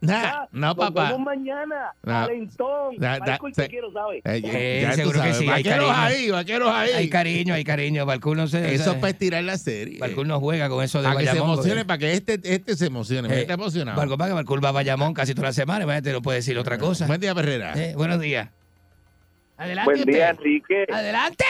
Nah, 0.00 0.46
no, 0.52 0.68
Nos 0.68 0.74
papá. 0.76 1.04
vemos 1.10 1.20
mañana. 1.20 1.92
Nah. 2.02 2.26
Calentón. 2.26 2.94
Nah, 2.98 3.18
nah, 3.18 3.38
te 3.54 3.68
quiero, 3.68 3.92
¿sabes? 3.92 4.22
Eh, 4.24 4.40
ya- 4.40 4.50
Eh, 4.52 4.86
que 4.96 5.34
sí, 5.34 5.46
Vaqueros 5.46 5.90
ahí, 5.94 6.30
vaqueros 6.30 6.72
ahí. 6.72 6.90
Hay 6.92 7.08
cariño, 7.10 7.54
hay 7.54 7.64
cariño. 7.64 8.06
Balcour 8.06 8.36
no 8.36 8.46
se. 8.46 8.74
Eso 8.74 8.92
es 8.92 8.96
para 8.98 9.10
estirar 9.10 9.42
la 9.44 9.58
serie. 9.58 9.98
Balcour 9.98 10.26
no 10.26 10.38
juega 10.40 10.68
con 10.68 10.82
eso 10.84 11.02
de 11.02 11.08
Para 11.08 11.20
que 11.20 11.26
se 11.26 11.36
emocione, 11.38 11.84
para 11.84 11.98
que 11.98 12.12
este, 12.12 12.40
este 12.44 12.76
se 12.76 12.86
emocione. 12.86 13.28
Eh, 13.34 13.40
está 13.42 13.54
emocionado. 13.54 13.98
Balcour, 13.98 14.16
para 14.18 14.28
que 14.30 14.34
Balcour 14.34 14.64
va 14.64 14.68
a 14.68 14.72
Bayamón 14.72 15.12
casi 15.12 15.34
toda 15.34 15.48
la 15.48 15.52
semana. 15.52 15.84
Imagínate, 15.84 16.12
no 16.12 16.22
puede 16.22 16.38
decir 16.38 16.56
otra 16.58 16.78
cosa. 16.78 17.06
Buen 17.06 17.20
día, 17.20 17.34
Perrera. 17.34 17.72
Eh, 17.76 17.94
buenos 17.96 18.20
días. 18.20 18.48
Adelante. 19.58 19.92
Buen 19.92 20.04
día. 20.06 20.30
Enrique. 20.30 20.86
Adelante. 20.92 21.44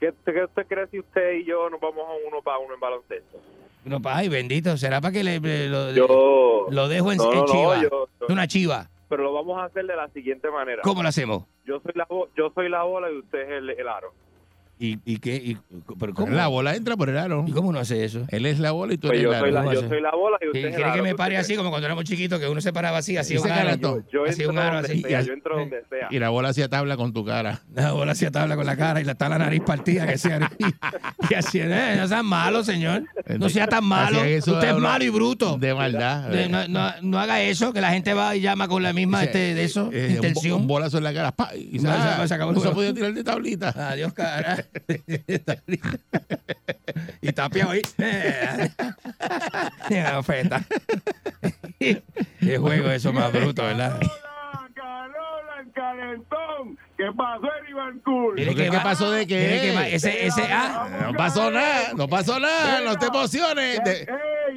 ¿Qué, 0.00 0.12
qué 0.24 0.44
usted 0.44 0.66
cree 0.66 0.86
si 0.88 0.98
usted 0.98 1.32
y 1.34 1.44
yo 1.44 1.68
nos 1.70 1.80
vamos 1.80 2.04
a 2.08 2.12
uno 2.28 2.42
para 2.42 2.58
uno 2.58 2.74
en 2.74 2.80
baloncesto? 2.80 3.38
No, 3.84 3.98
ay, 4.04 4.28
bendito. 4.28 4.76
¿Será 4.76 5.00
para 5.00 5.12
que 5.12 5.22
le, 5.24 5.38
le- 5.40 5.68
lo, 5.68 5.92
Yo... 5.92 6.66
lo 6.70 6.88
dejo 6.88 7.12
en, 7.12 7.18
No, 7.18 7.30
en 7.32 7.38
no, 7.38 7.46
no, 7.46 7.52
chiva? 7.52 7.82
yo- 7.82 8.08
Es 8.22 8.28
una 8.30 8.46
chiva. 8.46 8.88
Pero 9.08 9.24
lo 9.24 9.32
vamos 9.32 9.58
a 9.58 9.64
hacer 9.64 9.86
de 9.86 9.96
la 9.96 10.08
siguiente 10.08 10.50
manera. 10.50 10.82
¿Cómo 10.82 11.02
lo 11.02 11.08
hacemos? 11.08 11.44
Yo 11.64 11.80
soy 11.80 11.92
la, 11.94 12.06
yo 12.36 12.50
soy 12.54 12.68
la 12.68 12.82
bola 12.84 13.10
y 13.10 13.18
usted 13.18 13.40
es 13.42 13.48
el, 13.50 13.70
el 13.70 13.88
aro. 13.88 14.12
¿Y, 14.82 14.98
y 15.04 15.18
qué? 15.18 15.36
Y, 15.36 15.58
¿Pero 15.98 16.14
cómo? 16.14 16.32
La 16.34 16.46
bola 16.46 16.74
entra 16.74 16.96
por 16.96 17.10
el 17.10 17.18
aro. 17.18 17.44
¿Y 17.46 17.52
cómo 17.52 17.68
uno 17.68 17.80
hace 17.80 18.02
eso? 18.02 18.24
Él 18.30 18.46
es 18.46 18.58
la 18.58 18.70
bola 18.70 18.94
y 18.94 18.96
tú 18.96 19.08
Pues 19.08 19.20
eres 19.20 19.24
yo 19.30 19.34
el 19.34 19.38
soy 19.40 19.48
aro. 19.56 19.66
la, 19.66 19.74
yo 19.74 19.88
soy 19.88 20.00
la 20.00 20.10
bola 20.12 20.38
y 20.40 20.46
usted 20.46 20.58
es 20.60 20.64
el 20.64 20.74
¿Quiere 20.74 20.92
que 20.92 21.02
me 21.02 21.14
pare 21.14 21.36
así 21.36 21.54
como 21.54 21.68
cuando 21.68 21.84
éramos 21.86 22.04
chiquitos, 22.04 22.40
que 22.40 22.48
uno 22.48 22.62
se 22.62 22.72
paraba 22.72 22.96
así, 22.96 23.18
así 23.18 23.36
un 23.36 23.44
aro? 23.50 23.54
caratón. 23.54 24.06
Yo 24.10 24.24
Así 24.24 24.40
entro 24.42 24.50
un 24.52 24.58
aro, 24.58 24.74
donde 24.76 24.88
así. 24.92 25.02
sea, 25.02 25.20
yo 25.20 25.32
entro 25.34 25.58
donde 25.58 25.82
sea. 25.90 26.08
Y 26.10 26.18
la 26.18 26.30
bola 26.30 26.48
hacía 26.48 26.68
tabla 26.70 26.96
con 26.96 27.12
tu 27.12 27.26
cara. 27.26 27.60
La 27.74 27.92
bola 27.92 28.12
hacía 28.12 28.30
tabla 28.30 28.56
con 28.56 28.64
la 28.64 28.76
cara 28.78 29.02
y 29.02 29.04
la 29.04 29.12
está 29.12 29.28
la 29.28 29.36
nariz 29.36 29.60
partida. 29.66 30.06
Que 30.06 30.16
sea, 30.16 30.50
y 31.30 31.34
así, 31.34 31.60
eh, 31.60 31.94
no 31.98 32.08
seas 32.08 32.24
malo, 32.24 32.64
señor. 32.64 33.04
No 33.38 33.50
sea 33.50 33.66
tan 33.66 33.84
malo. 33.84 34.18
Usted 34.20 34.64
es 34.70 34.76
malo 34.78 35.04
y 35.04 35.10
bruto. 35.10 35.58
De 35.58 35.74
maldad. 35.74 36.30
De- 36.30 36.48
no, 36.48 36.66
no- 36.68 36.90
no 37.02 37.18
haga 37.20 37.42
eso, 37.42 37.74
que 37.74 37.82
la 37.82 37.90
gente 37.90 38.14
va 38.14 38.34
y 38.34 38.40
llama 38.40 38.66
con 38.66 38.82
la 38.82 38.94
misma 38.94 39.24
este, 39.24 39.54
de 39.54 39.62
eso, 39.62 39.90
Eh, 39.92 40.06
bo- 40.08 40.14
intención. 40.14 40.60
Un, 40.62 40.66
bolazo 40.66 40.96
en 40.96 41.04
la 41.04 41.12
cara. 41.12 41.32
¡pa! 41.32 41.50
Y 41.54 41.78
se, 41.78 41.86
ah, 41.86 42.20
se- 42.22 42.28
se 42.28 42.34
acabó 42.34 42.52
el 42.52 42.56
no 42.56 42.62
se 42.62 42.70
podía 42.70 42.94
tirar 42.94 43.12
de 43.12 43.22
tablita. 43.24 43.74
Adiós, 43.90 44.12
cara. 44.14 44.64
y 47.20 47.32
tapiado 47.32 47.70
ahí. 47.70 47.82
Mira, 49.88 50.22
feta. 50.26 50.64
Qué 51.78 52.58
juego 52.58 52.90
eso 52.90 53.12
más 53.12 53.32
bruto, 53.32 53.62
¿verdad? 53.62 54.00
el 55.60 55.72
calentón. 55.72 56.78
¿Qué 57.00 57.06
pasó, 57.16 57.46
Iván 57.70 57.98
Cool? 58.00 58.34
Mire 58.34 58.54
¿Qué, 58.54 58.70
pasó 58.82 59.10
de 59.10 59.26
qué? 59.26 59.94
ese, 59.94 60.26
ese, 60.26 60.42
ah, 60.52 61.08
No 61.10 61.14
pasó 61.16 61.50
nada, 61.50 61.94
no 61.96 62.06
pasó 62.08 62.38
nada, 62.38 62.82
no 62.82 62.94
te 62.98 63.06
emociones. 63.06 63.82
De- 63.82 64.00
¡Ey, 64.00 64.06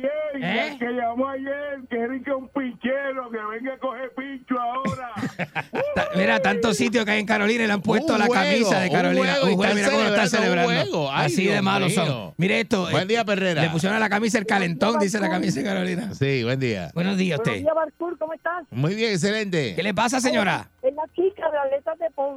ey! 0.03 0.43
¿Eh? 0.43 0.67
El 0.73 0.79
que 0.79 0.85
llamó 0.91 1.29
ayer, 1.29 1.79
que 1.89 1.95
era 1.97 2.35
un 2.35 2.49
pinchero, 2.49 3.29
que 3.31 3.37
venga 3.37 3.75
a 3.75 3.77
coger 3.77 4.11
pincho 4.13 4.59
ahora. 4.59 5.11
mira, 6.15 6.41
tantos 6.41 6.75
sitios 6.75 7.05
que 7.05 7.11
hay 7.11 7.19
en 7.21 7.25
Carolina 7.25 7.63
y 7.63 7.67
le 7.67 7.73
han 7.73 7.81
puesto 7.81 8.11
Un 8.13 8.19
la 8.19 8.25
juego, 8.25 8.43
camisa 8.43 8.79
de 8.81 8.89
un 8.89 8.93
Carolina. 8.93 9.33
juego, 9.35 9.47
y 9.49 9.53
están 9.53 9.75
mira 9.75 9.89
cómo 9.89 10.01
lo 10.03 10.09
están 10.09 10.29
celebrando 10.29 10.69
un 10.69 10.75
juego. 10.75 11.11
Ay, 11.13 11.25
Así 11.27 11.45
de 11.45 11.61
malos 11.61 11.91
mío. 11.95 12.05
son. 12.05 12.33
Mire 12.35 12.59
esto. 12.59 12.89
Buen 12.91 13.03
eh, 13.03 13.05
día, 13.05 13.23
Perrera. 13.23 13.61
Le 13.61 13.69
pusieron 13.69 13.95
a 13.95 13.99
la 13.99 14.09
camisa 14.09 14.37
el 14.37 14.45
calentón, 14.45 14.99
dice 14.99 15.17
la 15.21 15.29
camisa 15.29 15.59
de 15.61 15.65
Carolina. 15.65 16.13
Sí, 16.13 16.43
buen 16.43 16.59
día. 16.59 16.91
Buenos 16.93 17.15
días, 17.17 17.37
Buenos 17.37 17.53
usted. 17.53 17.61
días, 17.61 17.75
Bartur, 17.75 18.17
¿cómo 18.17 18.33
estás? 18.33 18.65
Muy 18.71 18.95
bien, 18.95 19.11
excelente. 19.13 19.75
¿Qué 19.75 19.83
le 19.83 19.93
pasa, 19.93 20.19
señora? 20.19 20.69
Es 20.81 20.93
la 20.93 21.03
chica 21.15 21.49
de 21.49 21.57
Atletas 21.57 21.99
de 21.99 22.09
Ponce. 22.11 22.32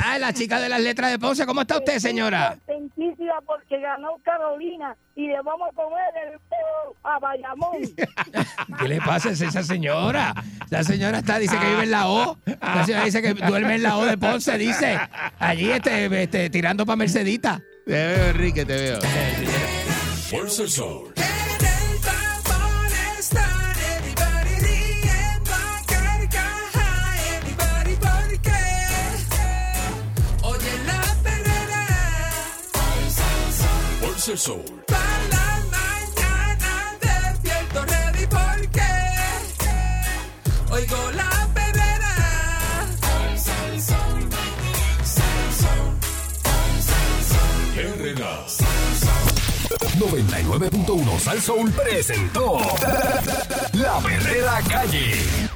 Ah, 0.00 0.18
la 0.18 0.32
chica 0.32 0.58
de 0.58 0.68
las 0.68 0.80
letras 0.80 1.10
de 1.10 1.18
Ponce. 1.18 1.44
¿Cómo 1.44 1.62
está 1.62 1.78
usted, 1.78 1.98
señora? 1.98 2.56
Contentísima 2.66 3.40
porque 3.46 3.78
ganó 3.78 4.16
Carolina 4.24 4.96
y 5.14 5.26
le 5.26 5.40
vamos 5.42 5.68
a 5.70 5.74
comer 5.74 6.06
el 6.26 6.38
pelo 6.38 6.96
a 7.02 7.18
Bayamón. 7.18 7.76
¿Qué 8.78 8.88
le 8.88 9.00
pasa 9.00 9.30
a 9.30 9.32
esa 9.32 9.62
señora? 9.62 10.34
La 10.70 10.82
señora 10.82 11.18
está, 11.18 11.38
dice 11.38 11.58
que 11.58 11.66
vive 11.66 11.82
en 11.84 11.90
la 11.90 12.08
O. 12.08 12.38
La 12.46 12.84
señora 12.84 13.04
dice 13.04 13.20
que 13.20 13.34
duerme 13.34 13.74
en 13.74 13.82
la 13.82 13.98
O 13.98 14.04
de 14.04 14.16
Ponce, 14.16 14.56
dice. 14.56 14.98
Allí 15.38 15.70
este, 15.70 16.22
este, 16.22 16.50
tirando 16.50 16.86
para 16.86 16.96
Mercedita. 16.96 17.60
Te 17.84 17.92
veo, 17.92 18.30
Enrique, 18.30 18.64
te 18.64 18.74
veo. 18.74 19.00
Fuerza 20.30 20.66
Sol. 20.66 21.12
El 34.28 34.38
Sol. 34.38 34.62
Pa' 34.86 34.94
la 35.32 35.58
mañana 35.72 36.96
despierto 37.00 37.84
ready 37.86 38.26
porque 38.28 38.88
oigo 40.70 41.10
la 41.10 41.48
perrera. 41.52 42.14
Herrera. 47.76 48.46
99.1 49.98 51.18
Sal 51.18 51.42
Soul 51.42 51.72
presentó 51.72 52.58
La 53.72 53.98
Verdadera 53.98 54.60
Calle. 54.68 55.51